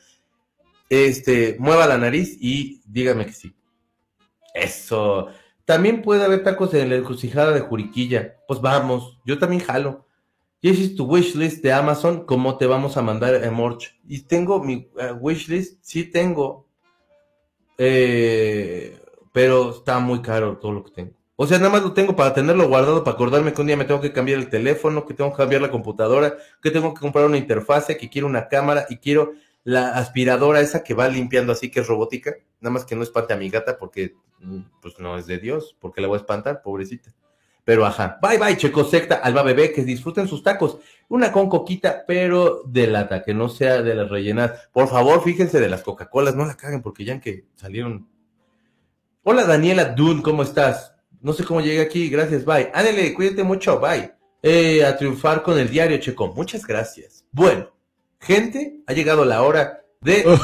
este, 0.90 1.56
mueva 1.60 1.88
la 1.88 1.98
nariz 1.98 2.38
y 2.40 2.82
dígame 2.86 3.26
que 3.26 3.34
sí. 3.34 3.56
Eso. 4.54 5.28
También 5.66 6.02
puede 6.02 6.24
haber 6.24 6.44
tacos 6.44 6.74
en 6.74 6.90
la 6.90 6.96
encrucijada 6.96 7.52
de 7.52 7.62
Juriquilla. 7.62 8.36
Pues 8.48 8.62
vamos, 8.62 9.20
yo 9.26 9.40
también 9.40 9.62
jalo. 9.62 10.06
Ya 10.62 10.72
hiciste 10.72 10.98
tu 10.98 11.06
wishlist 11.06 11.64
de 11.64 11.72
Amazon, 11.72 12.26
¿cómo 12.26 12.58
te 12.58 12.66
vamos 12.66 12.98
a 12.98 13.02
mandar 13.02 13.44
a 13.44 13.50
Morch? 13.52 13.98
Y 14.08 14.24
tengo 14.24 14.62
mi 14.62 14.90
eh, 15.00 15.14
wishlist, 15.20 15.80
sí 15.82 16.04
tengo. 16.04 16.68
Eh, 17.78 19.02
pero 19.32 19.72
está 19.72 20.00
muy 20.00 20.22
caro 20.22 20.58
todo 20.58 20.74
lo 20.74 20.84
que 20.84 20.92
tengo. 20.92 21.19
O 21.42 21.48
sea, 21.48 21.58
nada 21.58 21.70
más 21.70 21.84
lo 21.84 21.94
tengo 21.94 22.18
para 22.18 22.34
tenerlo 22.34 22.68
guardado, 22.68 23.02
para 23.02 23.16
acordarme 23.16 23.54
que 23.54 23.62
un 23.62 23.68
día 23.68 23.78
me 23.78 23.86
tengo 23.86 24.02
que 24.02 24.12
cambiar 24.12 24.40
el 24.40 24.50
teléfono, 24.50 25.06
que 25.06 25.14
tengo 25.14 25.32
que 25.32 25.38
cambiar 25.38 25.62
la 25.62 25.72
computadora, 25.72 26.36
que 26.62 26.70
tengo 26.70 26.94
que 26.94 27.00
comprar 27.00 27.24
una 27.24 27.38
interfase, 27.38 27.96
que 27.96 28.10
quiero 28.10 28.28
una 28.28 28.50
cámara 28.50 28.86
y 28.90 28.98
quiero 28.98 29.32
la 29.64 29.92
aspiradora 29.92 30.60
esa 30.60 30.84
que 30.84 30.94
va 30.94 31.08
limpiando 31.08 31.54
así, 31.54 31.72
que 31.72 31.80
es 31.80 31.88
robótica. 31.88 32.36
Nada 32.60 32.74
más 32.74 32.84
que 32.84 32.98
no 32.98 33.04
espante 33.04 33.32
a 33.32 33.38
mi 33.38 33.50
gata 33.50 33.78
porque 33.78 34.16
mm, 34.42 34.60
pues 34.82 35.00
no 35.00 35.18
es 35.18 35.28
de 35.28 35.38
Dios, 35.38 35.78
porque 35.80 36.02
la 36.02 36.10
voy 36.10 36.18
a 36.18 36.20
espantar, 36.20 36.62
pobrecita. 36.62 37.16
Pero 37.64 37.86
ajá, 37.86 38.20
bye 38.22 38.38
bye, 38.38 38.58
Checo 38.58 38.84
Secta, 38.84 39.16
Alba 39.16 39.42
Bebé, 39.42 39.72
que 39.72 39.86
disfruten 39.86 40.28
sus 40.28 40.44
tacos. 40.44 40.80
Una 41.08 41.32
con 41.32 41.48
coquita, 41.48 42.04
pero 42.06 42.64
de 42.66 42.88
lata, 42.88 43.24
que 43.24 43.34
no 43.34 43.48
sea 43.48 43.82
de 43.82 43.96
las 43.96 44.10
rellenadas. 44.10 44.68
Por 44.74 44.90
favor, 44.90 45.24
fíjense 45.24 45.62
de 45.62 45.70
las 45.70 45.84
Coca-Colas, 45.84 46.36
no 46.36 46.46
la 46.46 46.58
caguen 46.58 46.82
porque 46.82 47.06
ya 47.06 47.18
que 47.22 47.46
salieron. 47.56 48.10
Hola 49.24 49.46
Daniela 49.46 49.86
Dun, 49.86 50.22
¿cómo 50.22 50.44
estás? 50.44 50.99
No 51.22 51.34
sé 51.34 51.44
cómo 51.44 51.62
llegué 51.62 51.82
aquí, 51.82 52.10
gracias, 52.10 52.46
bye. 52.46 52.72
Ándale, 52.74 53.14
cuídate 53.14 53.44
mucho, 53.44 53.80
bye. 53.80 54.12
Eh, 54.42 54.86
a 54.86 54.96
triunfar 54.96 55.44
con 55.44 55.60
el 55.60 55.70
diario, 55.70 55.98
Checo, 55.98 56.34
muchas 56.34 56.66
gracias. 56.66 57.26
Bueno, 57.32 57.70
gente, 58.22 58.82
ha 58.88 58.94
llegado 58.94 59.26
la 59.26 59.44
hora 59.44 59.82
de... 60.02 60.24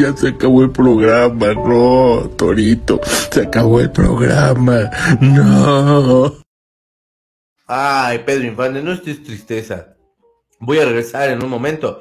Ya 0.00 0.16
se 0.16 0.28
acabó 0.28 0.62
el 0.62 0.70
programa, 0.70 1.54
no, 1.54 2.28
Torito, 2.36 3.00
se 3.30 3.42
acabó 3.42 3.78
el 3.78 3.92
programa, 3.92 4.90
no. 5.20 6.42
Ay, 7.66 8.18
Pedro 8.26 8.46
Infante, 8.46 8.82
no 8.82 8.92
estés 8.92 9.22
tristeza. 9.22 9.94
Voy 10.58 10.78
a 10.78 10.84
regresar 10.84 11.30
en 11.30 11.42
un 11.42 11.50
momento. 11.50 12.00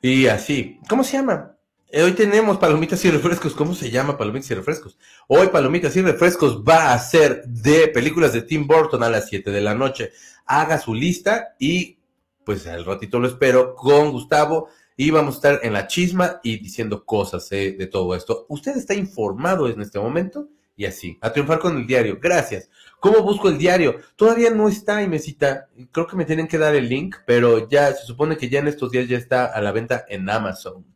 Y 0.00 0.26
así. 0.26 0.80
¿Cómo 0.88 1.04
se 1.04 1.16
llama? 1.16 1.51
Eh, 1.94 2.02
hoy 2.02 2.12
tenemos 2.12 2.56
palomitas 2.56 3.04
y 3.04 3.10
refrescos. 3.10 3.52
¿Cómo 3.52 3.74
se 3.74 3.90
llama 3.90 4.16
palomitas 4.16 4.50
y 4.50 4.54
refrescos? 4.54 4.96
Hoy 5.28 5.48
palomitas 5.48 5.94
y 5.94 6.00
refrescos 6.00 6.64
va 6.64 6.94
a 6.94 6.98
ser 6.98 7.44
de 7.44 7.88
películas 7.88 8.32
de 8.32 8.40
Tim 8.40 8.66
Burton 8.66 9.02
a 9.02 9.10
las 9.10 9.28
7 9.28 9.50
de 9.50 9.60
la 9.60 9.74
noche. 9.74 10.10
Haga 10.46 10.78
su 10.78 10.94
lista 10.94 11.54
y 11.58 11.98
pues 12.46 12.66
al 12.66 12.86
ratito 12.86 13.18
lo 13.18 13.28
espero 13.28 13.74
con 13.74 14.10
Gustavo 14.10 14.70
y 14.96 15.10
vamos 15.10 15.34
a 15.34 15.36
estar 15.36 15.60
en 15.64 15.74
la 15.74 15.86
chisma 15.86 16.40
y 16.42 16.60
diciendo 16.60 17.04
cosas 17.04 17.52
eh, 17.52 17.76
de 17.78 17.86
todo 17.88 18.14
esto. 18.14 18.46
Usted 18.48 18.74
está 18.74 18.94
informado 18.94 19.68
en 19.68 19.82
este 19.82 19.98
momento 19.98 20.48
y 20.74 20.86
así. 20.86 21.18
A 21.20 21.30
triunfar 21.30 21.58
con 21.58 21.76
el 21.76 21.86
diario. 21.86 22.18
Gracias. 22.18 22.70
¿Cómo 23.00 23.20
busco 23.20 23.50
el 23.50 23.58
diario? 23.58 23.96
Todavía 24.16 24.48
no 24.48 24.66
está, 24.66 25.02
Imesita. 25.02 25.68
Creo 25.90 26.06
que 26.06 26.16
me 26.16 26.24
tienen 26.24 26.48
que 26.48 26.56
dar 26.56 26.74
el 26.74 26.88
link, 26.88 27.16
pero 27.26 27.68
ya 27.68 27.92
se 27.92 28.06
supone 28.06 28.38
que 28.38 28.48
ya 28.48 28.60
en 28.60 28.68
estos 28.68 28.90
días 28.90 29.06
ya 29.08 29.18
está 29.18 29.44
a 29.44 29.60
la 29.60 29.72
venta 29.72 30.06
en 30.08 30.30
Amazon. 30.30 30.91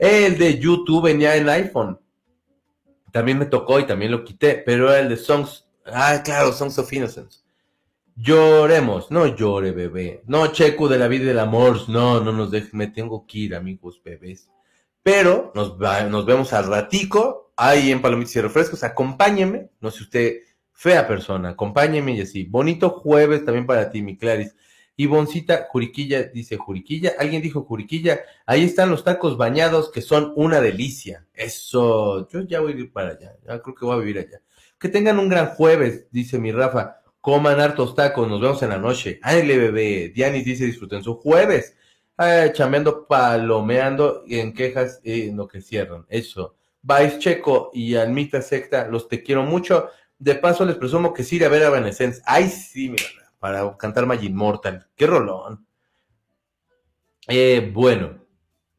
El 0.00 0.38
de 0.38 0.58
YouTube 0.58 1.04
venía 1.04 1.36
en 1.36 1.48
iPhone. 1.48 2.00
También 3.12 3.38
me 3.38 3.46
tocó 3.46 3.78
y 3.78 3.86
también 3.86 4.10
lo 4.12 4.24
quité, 4.24 4.54
pero 4.64 4.88
era 4.90 5.00
el 5.00 5.08
de 5.10 5.16
Songs. 5.16 5.66
Ah, 5.86 6.22
claro, 6.24 6.52
Songs 6.52 6.78
of 6.78 6.92
Innocence. 6.92 7.40
Lloremos, 8.16 9.10
no 9.10 9.26
llore, 9.26 9.72
bebé. 9.72 10.22
No, 10.26 10.46
Checo 10.48 10.88
de 10.88 10.98
la 10.98 11.08
vida 11.08 11.24
y 11.24 11.26
del 11.28 11.38
amor. 11.38 11.88
No, 11.88 12.20
no 12.20 12.32
nos 12.32 12.50
dejen, 12.50 12.70
me 12.78 12.86
tengo 12.88 13.26
que 13.26 13.38
ir, 13.38 13.54
amigos 13.54 14.00
bebés. 14.04 14.48
Pero 15.02 15.52
nos, 15.54 15.80
va- 15.80 16.04
nos 16.04 16.26
vemos 16.26 16.52
al 16.52 16.66
ratico, 16.66 17.52
ahí 17.56 17.90
en 17.90 18.02
Palomitas 18.02 18.36
y 18.36 18.40
Refrescos. 18.40 18.84
Acompáñeme, 18.84 19.70
no 19.80 19.90
sé 19.90 20.02
usted, 20.02 20.36
fea 20.72 21.06
persona, 21.06 21.50
acompáñeme 21.50 22.12
y 22.14 22.20
así. 22.22 22.44
Bonito 22.44 22.90
jueves 22.90 23.44
también 23.44 23.66
para 23.66 23.90
ti, 23.90 24.02
mi 24.02 24.16
Claris. 24.16 24.54
Y 24.96 25.06
Boncita 25.06 25.66
Juriquilla 25.70 26.24
dice 26.24 26.56
Juriquilla, 26.56 27.12
alguien 27.18 27.40
dijo 27.40 27.62
Juriquilla, 27.62 28.20
ahí 28.44 28.64
están 28.64 28.90
los 28.90 29.02
tacos 29.02 29.36
bañados 29.36 29.90
que 29.90 30.02
son 30.02 30.32
una 30.36 30.60
delicia. 30.60 31.26
Eso, 31.32 32.28
yo 32.28 32.42
ya 32.42 32.60
voy 32.60 32.72
a 32.72 32.76
ir 32.76 32.92
para 32.92 33.10
allá, 33.10 33.34
ya 33.46 33.62
creo 33.62 33.74
que 33.74 33.84
voy 33.84 33.96
a 33.96 34.00
vivir 34.00 34.18
allá. 34.18 34.42
Que 34.78 34.88
tengan 34.88 35.18
un 35.18 35.28
gran 35.28 35.48
jueves, 35.54 36.06
dice 36.10 36.38
mi 36.38 36.52
Rafa. 36.52 36.96
Coman 37.20 37.60
hartos 37.60 37.94
tacos, 37.94 38.28
nos 38.28 38.40
vemos 38.40 38.62
en 38.62 38.70
la 38.70 38.78
noche. 38.78 39.20
Ándale, 39.22 39.58
bebé. 39.58 40.10
Dianis 40.14 40.44
dice 40.44 40.64
disfruten 40.64 41.02
su 41.02 41.16
jueves. 41.16 41.76
Chameando, 42.52 43.06
palomeando 43.06 44.24
en 44.26 44.52
quejas 44.54 45.00
y 45.02 45.28
en 45.28 45.36
lo 45.36 45.46
que 45.48 45.60
cierran. 45.60 46.06
Eso. 46.08 46.54
Vice 46.82 47.18
Checo 47.18 47.70
y 47.74 47.94
Almita 47.94 48.40
Secta, 48.40 48.86
los 48.88 49.06
te 49.08 49.22
quiero 49.22 49.42
mucho. 49.42 49.90
De 50.18 50.34
paso 50.34 50.64
les 50.64 50.76
presumo 50.76 51.12
que 51.12 51.24
sí 51.24 51.36
iré 51.36 51.46
a 51.46 51.50
ver 51.50 51.62
a 51.62 51.66
Evanescence. 51.66 52.22
Ay, 52.24 52.48
sí, 52.48 52.88
mira, 52.88 53.04
para 53.40 53.76
cantar 53.76 54.06
Magic 54.06 54.32
Mortal. 54.32 54.86
Qué 54.94 55.06
rolón. 55.06 55.66
Eh, 57.26 57.70
bueno, 57.74 58.24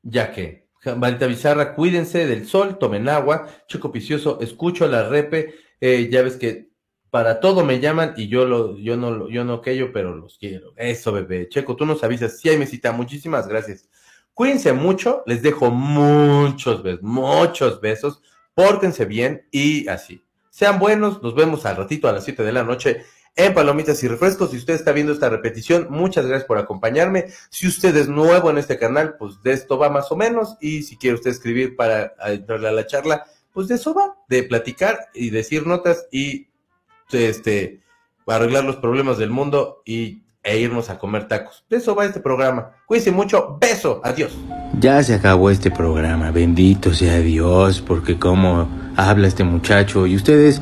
ya 0.01 0.31
que. 0.31 0.61
Marita 0.97 1.27
Bizarra, 1.27 1.75
cuídense 1.75 2.25
del 2.25 2.47
sol, 2.47 2.79
tomen 2.79 3.07
agua. 3.09 3.47
Checo 3.67 3.91
Picioso, 3.91 4.39
escucho 4.39 4.87
la 4.87 5.07
repe. 5.07 5.53
Eh, 5.79 6.09
ya 6.11 6.23
ves 6.23 6.37
que 6.37 6.71
para 7.11 7.39
todo 7.39 7.63
me 7.63 7.79
llaman 7.79 8.13
y 8.17 8.29
yo 8.29 8.45
lo, 8.45 8.77
yo 8.77 8.97
no, 8.97 9.29
yo 9.29 9.43
no 9.43 9.55
aquello, 9.55 9.91
pero 9.91 10.15
los 10.15 10.37
quiero. 10.37 10.73
Eso, 10.77 11.11
bebé. 11.11 11.49
Checo, 11.49 11.75
tú 11.75 11.85
nos 11.85 12.03
avisas. 12.03 12.39
Sí, 12.39 12.49
hay 12.49 12.57
mesita. 12.57 12.91
Muchísimas 12.91 13.47
gracias. 13.47 13.89
Cuídense 14.33 14.73
mucho. 14.73 15.23
Les 15.27 15.41
dejo 15.43 15.69
muchos 15.69 16.81
besos, 16.81 17.03
muchos 17.03 17.81
besos. 17.81 18.21
Pórtense 18.55 19.05
bien 19.05 19.47
y 19.51 19.87
así. 19.87 20.23
Sean 20.49 20.79
buenos. 20.79 21.21
Nos 21.21 21.35
vemos 21.35 21.65
al 21.65 21.77
ratito 21.77 22.07
a 22.07 22.11
las 22.11 22.23
7 22.23 22.43
de 22.43 22.51
la 22.51 22.63
noche 22.63 23.05
en 23.35 23.53
Palomitas 23.53 24.03
y 24.03 24.07
Refrescos. 24.07 24.51
Si 24.51 24.57
usted 24.57 24.73
está 24.73 24.91
viendo 24.91 25.13
esta 25.13 25.29
repetición, 25.29 25.87
muchas 25.89 26.25
gracias 26.25 26.47
por 26.47 26.57
acompañarme. 26.57 27.27
Si 27.49 27.67
usted 27.67 27.95
es 27.95 28.07
nuevo 28.07 28.49
en 28.49 28.57
este 28.57 28.77
canal, 28.77 29.15
pues 29.17 29.41
de 29.43 29.53
esto 29.53 29.77
va 29.77 29.89
más 29.89 30.11
o 30.11 30.15
menos. 30.15 30.57
Y 30.59 30.83
si 30.83 30.97
quiere 30.97 31.15
usted 31.15 31.31
escribir 31.31 31.75
para 31.75 32.13
entrarle 32.25 32.67
a 32.67 32.73
la 32.73 32.87
charla, 32.87 33.25
pues 33.53 33.67
de 33.67 33.75
eso 33.75 33.93
va, 33.93 34.15
de 34.29 34.43
platicar 34.43 35.09
y 35.13 35.29
decir 35.29 35.67
notas 35.67 36.07
y 36.11 36.47
este 37.11 37.81
arreglar 38.27 38.63
los 38.63 38.77
problemas 38.77 39.17
del 39.17 39.29
mundo 39.29 39.81
y 39.85 40.23
e 40.43 40.59
irnos 40.59 40.89
a 40.89 40.97
comer 40.97 41.27
tacos. 41.27 41.63
De 41.69 41.77
eso 41.77 41.93
va 41.93 42.05
este 42.05 42.19
programa. 42.19 42.71
Cuídense 42.87 43.11
mucho. 43.11 43.57
Beso. 43.59 44.01
Adiós. 44.03 44.35
Ya 44.79 45.03
se 45.03 45.13
acabó 45.13 45.51
este 45.51 45.69
programa, 45.69 46.31
bendito 46.31 46.93
sea 46.93 47.19
Dios, 47.19 47.81
porque 47.81 48.17
como 48.17 48.67
habla 48.95 49.27
este 49.27 49.43
muchacho 49.43 50.07
y 50.07 50.15
ustedes, 50.15 50.61